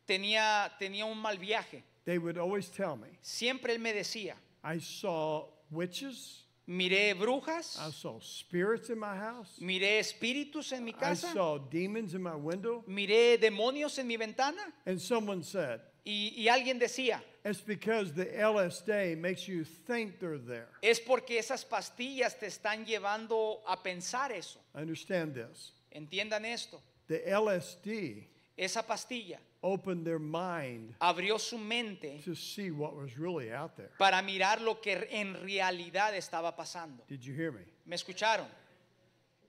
tenía, 0.07 0.73
tenía 0.79 1.05
un 1.05 1.19
mal 1.19 1.37
viaje. 1.37 1.83
they 2.07 2.17
would 2.17 2.39
always 2.39 2.71
tell 2.71 2.97
me, 2.97 3.09
Siempre 3.21 3.75
él 3.75 3.79
me 3.79 3.93
decía, 3.93 4.37
I 4.65 4.79
saw 4.81 5.49
witches, 5.71 6.46
miré 6.67 7.15
brujas, 7.15 7.79
I 7.79 7.91
saw 7.93 8.19
spirits 8.21 8.91
in 8.91 8.99
my 8.99 9.17
house, 9.17 9.59
miré 9.61 9.99
espíritus 9.99 10.73
en 10.73 10.85
mi 10.85 10.91
I 10.91 10.95
casa, 10.95 11.33
saw 11.33 11.59
demons 11.59 12.15
in 12.15 12.23
my 12.23 12.35
window. 12.35 12.85
miré 12.89 13.39
demonios 13.39 13.99
en 13.99 14.07
mi 14.07 14.17
ventana. 14.17 14.61
And 14.87 15.01
someone 15.01 15.43
said, 15.43 15.81
Y, 16.05 16.33
y 16.37 16.49
alguien 16.49 16.79
decía, 16.79 17.21
it's 17.45 17.61
because 17.61 18.13
the 18.13 18.27
LSD 18.27 19.17
makes 19.19 19.49
you 19.49 19.65
think 19.65 20.21
they're 20.21 20.39
there. 20.39 20.69
es 20.81 21.01
porque 21.01 21.39
esas 21.39 21.65
pastillas 21.65 22.39
te 22.39 22.47
están 22.47 22.85
llevando 22.87 23.61
a 23.67 23.77
pensar 23.83 24.31
eso. 24.33 24.61
Understand 24.75 25.35
this. 25.35 25.73
Entiendan 25.93 26.45
esto. 26.45 26.81
The 27.09 27.23
LSD 27.31 28.25
Esa 28.57 28.83
pastilla 28.87 29.39
opened 29.63 30.05
their 30.05 30.19
mind 30.19 30.95
abrió 31.01 31.39
su 31.39 31.59
mente 31.59 32.21
to 32.25 32.35
see 32.35 32.71
what 32.71 32.95
was 32.95 33.19
really 33.19 33.53
out 33.53 33.77
there. 33.77 33.91
para 33.99 34.21
mirar 34.23 34.61
lo 34.61 34.81
que 34.81 35.07
en 35.11 35.35
realidad 35.43 36.15
estaba 36.15 36.55
pasando. 36.57 37.05
Did 37.09 37.23
you 37.25 37.35
hear 37.35 37.53
me? 37.53 37.63
¿Me 37.85 37.97
escucharon? 37.97 38.47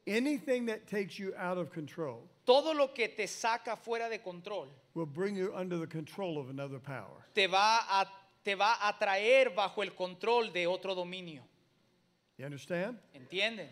Anything 0.07 0.65
that 0.67 0.87
takes 0.87 1.19
you 1.19 1.33
out 1.37 1.57
of 1.57 1.69
control 1.71 2.21
Todo 2.45 2.73
lo 2.73 2.93
que 2.93 3.09
te 3.09 3.27
saca 3.27 3.75
fuera 3.75 4.09
de 4.09 4.19
control 4.19 4.67
will 4.93 5.05
bring 5.05 5.35
you 5.35 5.53
under 5.53 5.77
the 5.77 5.87
control 5.87 6.37
of 6.37 6.49
another 6.49 6.79
power. 6.79 7.25
te 7.33 7.47
va 7.47 7.79
a, 7.89 8.05
te 8.43 8.55
va 8.55 8.77
a 8.87 8.97
traer 8.97 9.53
bajo 9.53 9.83
el 9.83 9.93
control 9.93 10.51
de 10.53 10.65
otro 10.65 10.95
dominio. 10.95 11.43
You 12.37 12.45
understand? 12.45 12.97
¿Entienden? 13.13 13.67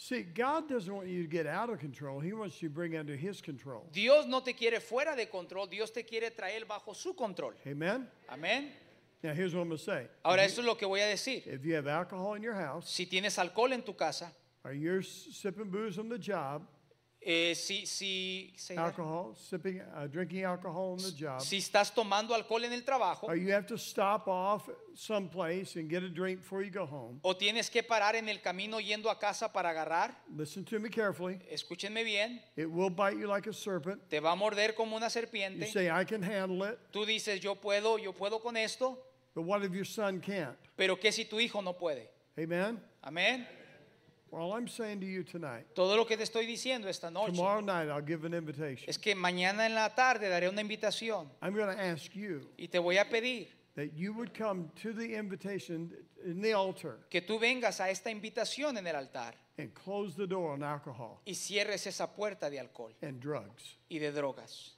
See, 0.00 0.22
God 0.22 0.68
doesn't 0.68 0.94
want 0.94 1.08
you 1.08 1.22
to 1.22 1.28
get 1.28 1.44
out 1.48 1.70
of 1.70 1.80
control. 1.80 2.20
He 2.20 2.32
wants 2.32 2.62
you 2.62 2.68
to 2.68 2.74
bring 2.74 2.96
under 2.96 3.16
His 3.16 3.40
control. 3.40 3.84
Dios 3.92 4.26
no 4.26 4.40
te 4.42 4.52
quiere 4.52 4.78
fuera 4.80 5.16
de 5.16 5.26
control, 5.26 5.66
Dios 5.66 5.90
te 5.90 6.04
quiere 6.04 6.30
traer 6.30 6.64
bajo 6.66 6.94
su 6.94 7.14
control. 7.14 7.54
Amen? 7.66 8.06
Amén. 8.30 8.68
Now, 9.24 9.34
here's 9.34 9.56
what 9.56 9.62
I'm 9.62 9.68
going 9.68 9.78
to 9.78 9.84
say. 9.84 10.06
Ahora, 10.24 10.44
esto 10.44 10.60
es 10.60 10.66
lo 10.68 10.76
que 10.76 10.86
voy 10.86 11.00
a 11.00 11.08
decir. 11.08 11.42
If 11.48 11.64
you 11.64 11.74
have 11.74 11.88
alcohol 11.88 12.34
in 12.34 12.44
your 12.44 12.54
house, 12.54 12.88
Si 12.88 13.06
tienes 13.06 13.36
alcohol 13.38 13.72
en 13.72 13.82
tu 13.82 13.94
casa, 13.94 14.30
or 14.64 14.72
you're 14.72 15.02
sipping 15.02 15.68
booze 15.68 15.98
on 15.98 16.08
the 16.08 16.18
job, 16.18 16.62
eh, 17.20 17.54
si, 17.54 18.52
alcohol, 18.76 19.34
sipping, 19.36 19.80
uh, 19.80 20.06
drinking 20.06 20.44
alcohol 20.44 20.92
on 20.92 20.98
the 20.98 21.10
job, 21.12 21.40
si 21.40 21.56
estás 21.58 21.92
tomando 21.92 22.32
alcohol 22.34 22.64
en 22.64 22.72
el 22.72 22.82
trabajo 22.84 23.26
or 23.26 23.36
you 23.36 23.52
have 23.52 23.66
to 23.66 23.76
stop 23.76 24.28
off 24.28 24.68
someplace 24.94 25.76
and 25.76 25.90
get 25.90 26.02
a 26.02 26.08
drink 26.08 26.38
before 26.40 26.62
you 26.62 26.70
go 26.70 26.86
home, 26.86 27.18
o 27.22 27.34
tienes 27.36 27.68
que 27.70 27.82
parar 27.82 28.14
en 28.14 28.28
el 28.28 28.40
camino 28.40 28.78
yendo 28.80 29.10
a 29.10 29.18
casa 29.18 29.52
para 29.52 29.70
agarrar, 29.70 30.16
listen 30.36 30.64
to 30.64 30.78
me 30.78 30.88
carefully. 30.88 31.38
escúchenme 31.50 32.04
bien, 32.04 32.40
It 32.56 32.66
will 32.70 32.90
bite 32.90 33.18
you 33.18 33.26
like 33.26 33.48
a 33.48 33.52
serpent. 33.52 34.00
te 34.08 34.20
va 34.20 34.32
a 34.32 34.36
morder 34.36 34.74
como 34.74 34.96
una 34.96 35.06
You 35.08 35.10
serpiente. 35.10 35.66
say, 35.72 35.90
I 35.90 36.04
can 36.04 36.22
handle 36.22 36.62
it, 36.68 36.78
Tú 36.92 37.04
dices, 37.04 37.40
yo 37.40 37.56
puedo, 37.56 37.98
yo 37.98 38.12
puedo 38.12 38.40
con 38.40 38.56
esto, 38.56 38.96
but 39.34 39.42
what 39.44 39.62
if 39.64 39.72
your 39.72 39.84
son 39.86 40.20
can't? 40.20 40.56
pero 40.76 40.96
¿qué 40.98 41.10
si 41.12 41.24
tu 41.24 41.40
hijo 41.40 41.60
no 41.62 41.72
puede? 41.76 42.08
Amen? 42.38 42.80
Amén. 43.02 43.46
All 44.32 44.52
I'm 44.54 44.68
saying 44.68 45.00
to 45.00 45.06
you 45.06 45.22
tonight, 45.24 45.66
Todo 45.74 45.96
lo 45.96 46.04
que 46.06 46.16
te 46.16 46.22
estoy 46.24 46.46
diciendo 46.46 46.88
esta 46.88 47.10
noche 47.10 47.32
tomorrow 47.32 47.60
night 47.60 47.88
I'll 47.88 48.04
give 48.04 48.24
an 48.24 48.34
invitation. 48.34 48.88
es 48.88 48.98
que 48.98 49.14
mañana 49.14 49.66
en 49.66 49.74
la 49.74 49.94
tarde 49.94 50.28
daré 50.28 50.48
una 50.48 50.60
invitación 50.60 51.28
I'm 51.42 51.54
going 51.54 51.74
to 51.74 51.82
ask 51.82 52.14
you 52.14 52.40
y 52.58 52.68
te 52.68 52.78
voy 52.78 52.98
a 52.98 53.04
pedir 53.08 53.48
that 53.74 53.94
you 53.96 54.12
would 54.12 54.32
come 54.36 54.70
to 54.82 54.92
the 54.92 55.14
invitation 55.14 55.90
in 56.24 56.40
the 56.42 56.52
altar 56.52 56.98
que 57.10 57.20
tú 57.22 57.38
vengas 57.38 57.80
a 57.80 57.88
esta 57.90 58.10
invitación 58.10 58.76
en 58.76 58.86
el 58.86 58.96
altar 58.96 59.34
and 59.58 59.72
close 59.74 60.14
the 60.16 60.26
door 60.26 60.52
on 60.52 60.62
alcohol 60.62 61.20
y 61.24 61.34
cierres 61.34 61.86
esa 61.86 62.06
puerta 62.14 62.48
de 62.50 62.58
alcohol 62.60 62.92
and 63.02 63.20
drugs. 63.20 63.76
y 63.88 63.98
de 63.98 64.12
drogas. 64.12 64.74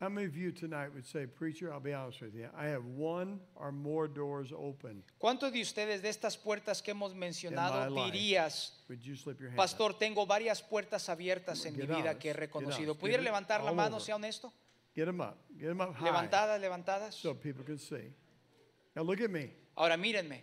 How 0.00 0.08
many 0.08 0.26
of 0.26 0.36
you 0.36 0.50
tonight 0.50 0.92
would 0.92 1.06
say, 1.06 1.24
Preacher, 1.24 1.72
I'll 1.72 1.78
be 1.80 1.92
honest 1.94 2.20
with 2.20 2.34
you, 2.34 2.48
I 2.58 2.66
have 2.66 2.84
one 2.84 3.38
or 3.54 3.70
more 3.70 4.08
doors 4.08 4.52
open? 4.52 5.02
¿Cuántos 5.20 5.52
de 5.52 5.60
ustedes 5.62 6.02
de 6.02 6.08
estas 6.08 6.36
puertas 6.36 6.82
que 6.82 6.92
hemos 6.92 7.14
mencionado 7.14 7.86
In 7.86 7.94
my 7.94 8.00
life. 8.02 8.12
dirías, 8.12 8.72
Would 8.88 9.02
you 9.04 9.14
slip 9.14 9.38
your 9.40 9.50
hand? 9.50 9.58
up? 9.58 9.64
Pastor, 9.64 9.94
tengo 9.96 10.26
varias 10.26 10.60
puertas 10.62 11.08
abiertas 11.08 11.64
en 11.64 11.74
mi 11.74 11.82
Get 11.86 11.88
vida 11.90 12.00
honest, 12.10 12.20
que 12.20 12.30
he 12.30 12.34
get 12.34 12.40
reconocido? 12.40 12.90
honest. 12.92 13.00
¿Pudiera 13.00 13.22
Give 13.22 13.28
it 13.28 13.32
levantar 13.32 13.62
la 13.62 13.70
all 13.70 13.76
mano, 13.76 13.96
over. 13.96 14.04
sea 14.04 14.14
honesto? 14.16 14.52
Get 14.96 15.06
them 15.06 15.20
up. 15.20 15.36
Get 15.58 15.68
them 15.68 15.80
up 15.80 15.94
high 15.94 16.06
Levantadas, 16.06 16.60
levantadas. 16.60 17.14
so 17.14 17.34
people 17.34 17.64
can 17.64 17.78
see. 17.78 18.12
Now 18.96 19.02
look 19.02 19.20
at 19.20 19.30
me. 19.30 19.52
Ahora 19.76 19.96
mírenme. 19.96 20.42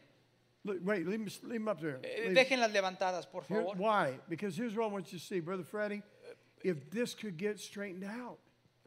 Look, 0.63 0.77
wait, 0.83 1.05
leave 1.05 1.19
them, 1.25 1.49
leave 1.49 1.61
'em 1.61 1.67
up 1.67 1.79
there. 1.81 1.99
Eh, 2.03 2.29
Leave- 2.29 2.35
Déjenlas 2.35 2.71
levantadas, 2.71 3.25
por 3.29 3.43
Here- 3.43 3.61
favor. 3.63 3.75
why? 3.77 4.17
Because 4.29 4.55
here's 4.55 4.75
what 4.75 4.85
I 4.85 4.91
want 4.91 5.11
you 5.11 5.19
to 5.19 5.23
see, 5.25 5.39
Brother 5.41 5.63
Freddie. 5.63 6.03
If 6.63 6.89
this 6.89 7.13
could 7.15 7.37
get 7.37 7.59
straightened 7.59 8.03
out, 8.03 8.37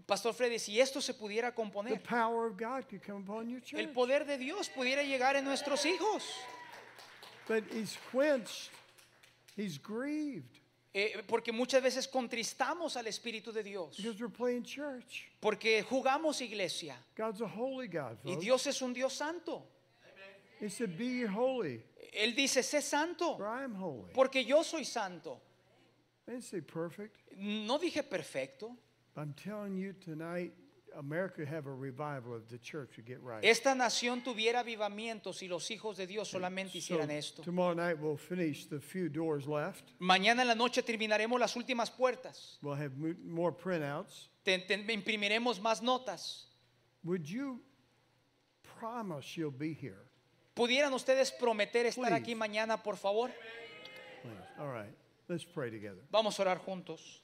Pastor 0.06 0.35
Freddy, 0.35 0.59
si 0.59 0.78
esto 0.78 1.01
se 1.01 1.14
pudiera 1.14 1.51
the 1.51 1.55
componer, 1.55 1.98
power 2.02 2.47
of 2.47 2.56
God 2.59 2.86
could 2.89 3.02
come 3.02 3.22
upon 3.22 3.48
your 3.48 3.60
church. 3.60 3.81
el 3.81 3.89
poder 3.89 4.24
de 4.26 4.36
Dios 4.36 4.68
pudiera 4.68 5.02
llegar 5.02 5.35
en 5.36 5.44
nuestros 5.44 5.85
hijos. 5.86 6.22
But 7.48 7.64
he's 7.72 7.97
quenched, 8.10 8.70
he's 9.56 9.78
grieved 9.78 10.60
Eh, 10.97 11.24
porque 11.26 11.51
muchas 11.52 11.82
veces 11.82 12.06
contristamos 12.06 12.97
al 12.97 13.06
Espíritu 13.09 13.51
de 13.52 13.64
Dios. 13.64 13.97
because 13.97 14.20
we're 14.20 14.28
playing 14.28 14.62
church. 14.62 15.28
Porque 15.40 15.82
jugamos 15.82 16.40
iglesia. 16.40 16.94
God's 17.16 17.40
a 17.40 17.48
holy 17.48 17.89
God, 17.89 18.16
Y. 18.24 18.36
Dios 18.36 18.64
es 18.68 18.81
un 18.81 18.93
Dios 18.93 19.12
santo. 19.12 19.64
He 20.60 20.68
said, 20.68 20.97
Be 20.97 21.26
holy, 21.26 21.82
Él 22.12 22.35
dice, 22.36 22.62
sé 22.62 22.81
santo. 22.81 23.36
for 23.36 23.48
I 23.48 23.64
am 23.64 23.74
holy. 23.74 24.12
Porque 24.14 24.44
yo 24.44 24.62
soy 24.62 24.85
santo. 24.85 25.40
Didn't 26.26 26.44
say 26.44 26.60
perfect. 26.60 27.16
No 27.36 27.76
dije 27.78 28.02
perfecto. 28.09 28.76
I'm 29.16 29.32
telling 29.35 29.77
you 29.77 29.93
tonight, 30.05 30.53
America 30.97 31.45
have 31.45 31.66
a 31.66 31.73
revival 31.73 32.36
if 32.36 32.49
the 32.49 32.59
church 32.59 32.97
would 32.97 33.07
get 33.07 33.20
right. 33.23 33.45
Esta 33.45 33.74
nación 33.74 34.23
tuviera 34.23 34.61
avivamiento 34.61 35.32
si 35.32 35.49
los 35.49 35.69
hijos 35.70 35.97
de 35.97 36.07
Dios 36.07 36.28
solamente 36.28 36.78
hicieran 36.78 37.11
esto. 37.11 37.43
tomorrow 37.43 37.74
night 37.74 37.99
we'll 38.01 38.16
finish 38.16 38.66
the 38.66 38.81
few 38.81 39.09
doors 39.09 39.47
left. 39.47 39.93
Mañana 40.01 40.43
en 40.43 40.49
la 40.49 40.55
noche 40.55 40.82
terminaremos 40.82 41.39
las 41.39 41.55
últimas 41.57 41.91
puertas. 41.91 42.59
We'll 42.62 42.77
have 42.77 42.93
more 43.24 43.53
printouts. 43.53 44.28
Te- 44.45 44.59
te- 44.59 44.74
imprimiremos 44.93 45.61
más 45.61 45.81
notas. 45.82 46.47
Would 47.05 47.27
you 47.28 47.61
promise 48.78 49.36
you'll 49.36 49.51
be 49.51 49.73
here? 49.74 50.07
¿Pudieran 50.55 50.93
ustedes 50.93 51.32
prometer 51.32 51.86
estar 51.86 52.05
Please. 52.11 52.15
aquí 52.23 52.35
mañana, 52.35 52.82
por 52.82 52.97
favor? 52.97 53.31
Please. 54.23 54.36
All 54.59 54.69
right. 54.69 54.95
Let's 55.28 55.45
pray 55.45 55.70
together. 55.70 56.03
Vamos 56.11 56.39
a 56.39 56.43
orar 56.43 56.59
juntos. 56.59 57.20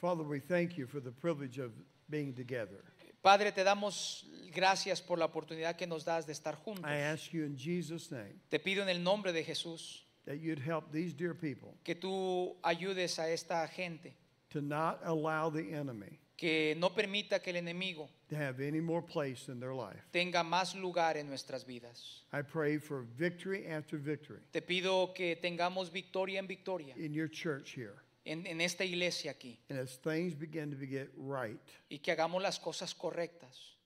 Father, 0.00 0.22
we 0.22 0.40
thank 0.40 0.78
you 0.78 0.86
for 0.86 1.00
the 1.00 1.10
privilege 1.10 1.58
of 1.58 1.72
being 2.08 2.32
together. 2.32 2.84
Padre, 3.22 3.50
te 3.50 3.64
damos 3.64 4.24
gracias 4.54 5.00
por 5.02 5.18
la 5.18 5.26
oportunidad 5.26 5.76
que 5.76 5.86
nos 5.86 6.04
das 6.04 6.24
de 6.24 6.32
estar 6.32 6.54
juntos. 6.54 6.84
I 6.84 6.98
ask 6.98 7.32
you 7.32 7.44
in 7.44 7.56
Jesus' 7.56 8.10
name 8.10 8.40
Te 8.48 8.58
pido 8.58 8.82
en 8.82 8.88
el 8.88 9.02
nombre 9.02 9.32
de 9.32 9.42
Jesús 9.42 10.04
that 10.24 10.38
you'd 10.38 10.60
help 10.60 10.92
these 10.92 11.12
dear 11.12 11.34
people 11.34 11.74
que 11.84 11.94
tú 11.94 12.56
ayudes 12.62 13.18
a 13.18 13.28
esta 13.28 13.66
gente, 13.66 14.14
to 14.50 14.60
not 14.60 15.00
allow 15.04 15.50
the 15.50 15.72
enemy 15.72 16.20
que 16.36 16.76
no 16.78 16.90
permita 16.90 17.42
que 17.42 17.50
el 17.50 17.56
enemigo 17.56 18.08
to 18.28 18.36
have 18.36 18.60
any 18.60 18.80
more 18.80 19.02
place 19.02 19.48
in 19.48 19.58
their 19.58 19.74
life. 19.74 20.00
tenga 20.12 20.44
más 20.44 20.76
lugar 20.76 21.16
en 21.16 21.28
nuestras 21.28 21.66
vidas. 21.66 22.22
I 22.32 22.42
pray 22.42 22.78
for 22.78 23.02
victory 23.02 23.66
after 23.66 23.98
victory 23.98 24.40
Te 24.52 24.62
pido 24.62 25.12
que 25.12 25.34
tengamos 25.34 25.90
victoria 25.90 26.38
en 26.38 26.46
victoria 26.46 26.94
in 26.96 27.12
your 27.12 27.28
church 27.28 27.74
here. 27.74 27.96
En, 28.30 28.46
en 28.46 28.60
esta 28.60 28.84
iglesia 28.84 29.30
aquí 29.32 29.58
And 29.70 29.78
as 29.78 29.98
things 30.00 30.34
begin 30.34 30.70
to 30.70 30.86
get 30.86 31.10
right, 31.16 31.60
y 31.88 31.98
que 31.98 32.12
hagamos 32.12 32.42
las 32.42 32.58
cosas 32.60 32.94
correctas 32.94 33.76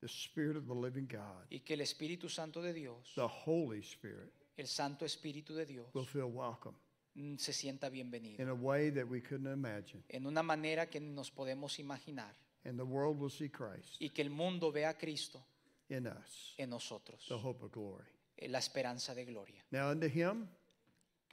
the 0.00 0.08
Spirit 0.08 0.56
of 0.56 0.66
the 0.66 0.74
living 0.74 1.06
God, 1.06 1.46
y 1.50 1.60
que 1.60 1.74
el 1.74 1.80
Espíritu 1.80 2.28
Santo 2.28 2.60
de 2.60 2.72
Dios, 2.72 3.12
the 3.14 3.28
Holy 3.46 3.80
Spirit, 3.80 4.32
el 4.56 4.66
Santo 4.66 5.04
Espíritu 5.04 5.54
de 5.54 5.64
Dios, 5.66 5.86
will 5.94 6.06
feel 6.06 6.24
welcome 6.24 6.76
mm, 7.14 7.36
se 7.36 7.52
sienta 7.52 7.88
bienvenido 7.88 8.42
in 8.42 8.48
a 8.48 8.54
way 8.54 8.90
that 8.90 9.06
we 9.06 9.20
couldn't 9.20 9.52
imagine. 9.52 10.02
en 10.08 10.26
una 10.26 10.42
manera 10.42 10.88
que 10.90 11.00
nos 11.00 11.30
podemos 11.30 11.78
imaginar 11.78 12.34
And 12.64 12.78
the 12.78 12.84
world 12.84 13.18
will 13.18 13.30
see 13.30 13.48
Christ 13.48 13.96
y 14.00 14.10
que 14.10 14.22
el 14.22 14.30
mundo 14.30 14.70
vea 14.70 14.90
a 14.90 14.94
Cristo 14.98 15.44
in 15.88 16.06
us, 16.06 16.54
en 16.58 16.70
nosotros, 16.70 17.24
the 17.28 17.34
hope 17.34 17.64
of 17.64 17.72
glory. 17.72 18.04
eh, 18.36 18.48
la 18.48 18.58
esperanza 18.58 19.14
de 19.14 19.24
gloria. 19.24 19.64
Now, 19.70 19.90
unto 19.90 20.06
Him 20.06 20.46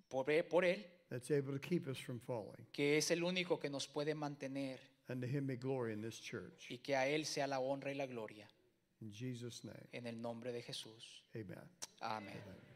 Por, 0.08 0.26
por 0.50 0.66
Él, 0.66 0.86
that's 1.10 1.32
able 1.32 1.54
to 1.54 1.60
keep 1.60 1.88
us 1.88 1.98
from 1.98 2.20
falling, 2.20 2.66
que 2.72 2.98
es 2.98 3.12
el 3.12 3.24
único 3.24 3.60
que 3.60 3.70
nos 3.70 3.88
puede 3.88 4.14
mantener 4.16 4.80
And 5.08 5.22
to 5.22 5.28
Him 5.28 5.48
be 5.48 5.56
glory 5.58 5.94
in 5.94 6.02
this 6.02 6.20
church. 6.22 6.70
y 6.70 6.78
que 6.78 6.96
a 6.96 7.08
Él 7.08 7.26
sea 7.26 7.48
la 7.48 7.60
honra 7.60 7.92
y 7.92 7.96
la 7.96 8.06
gloria. 8.06 8.48
In 9.02 9.12
Jesus' 9.12 9.64
name, 9.64 9.88
En 9.92 10.06
el 10.08 10.22
nombre 10.22 10.52
de 10.52 10.62
Jesús. 10.62 11.24
amen. 11.34 11.58
Amén. 12.02 12.69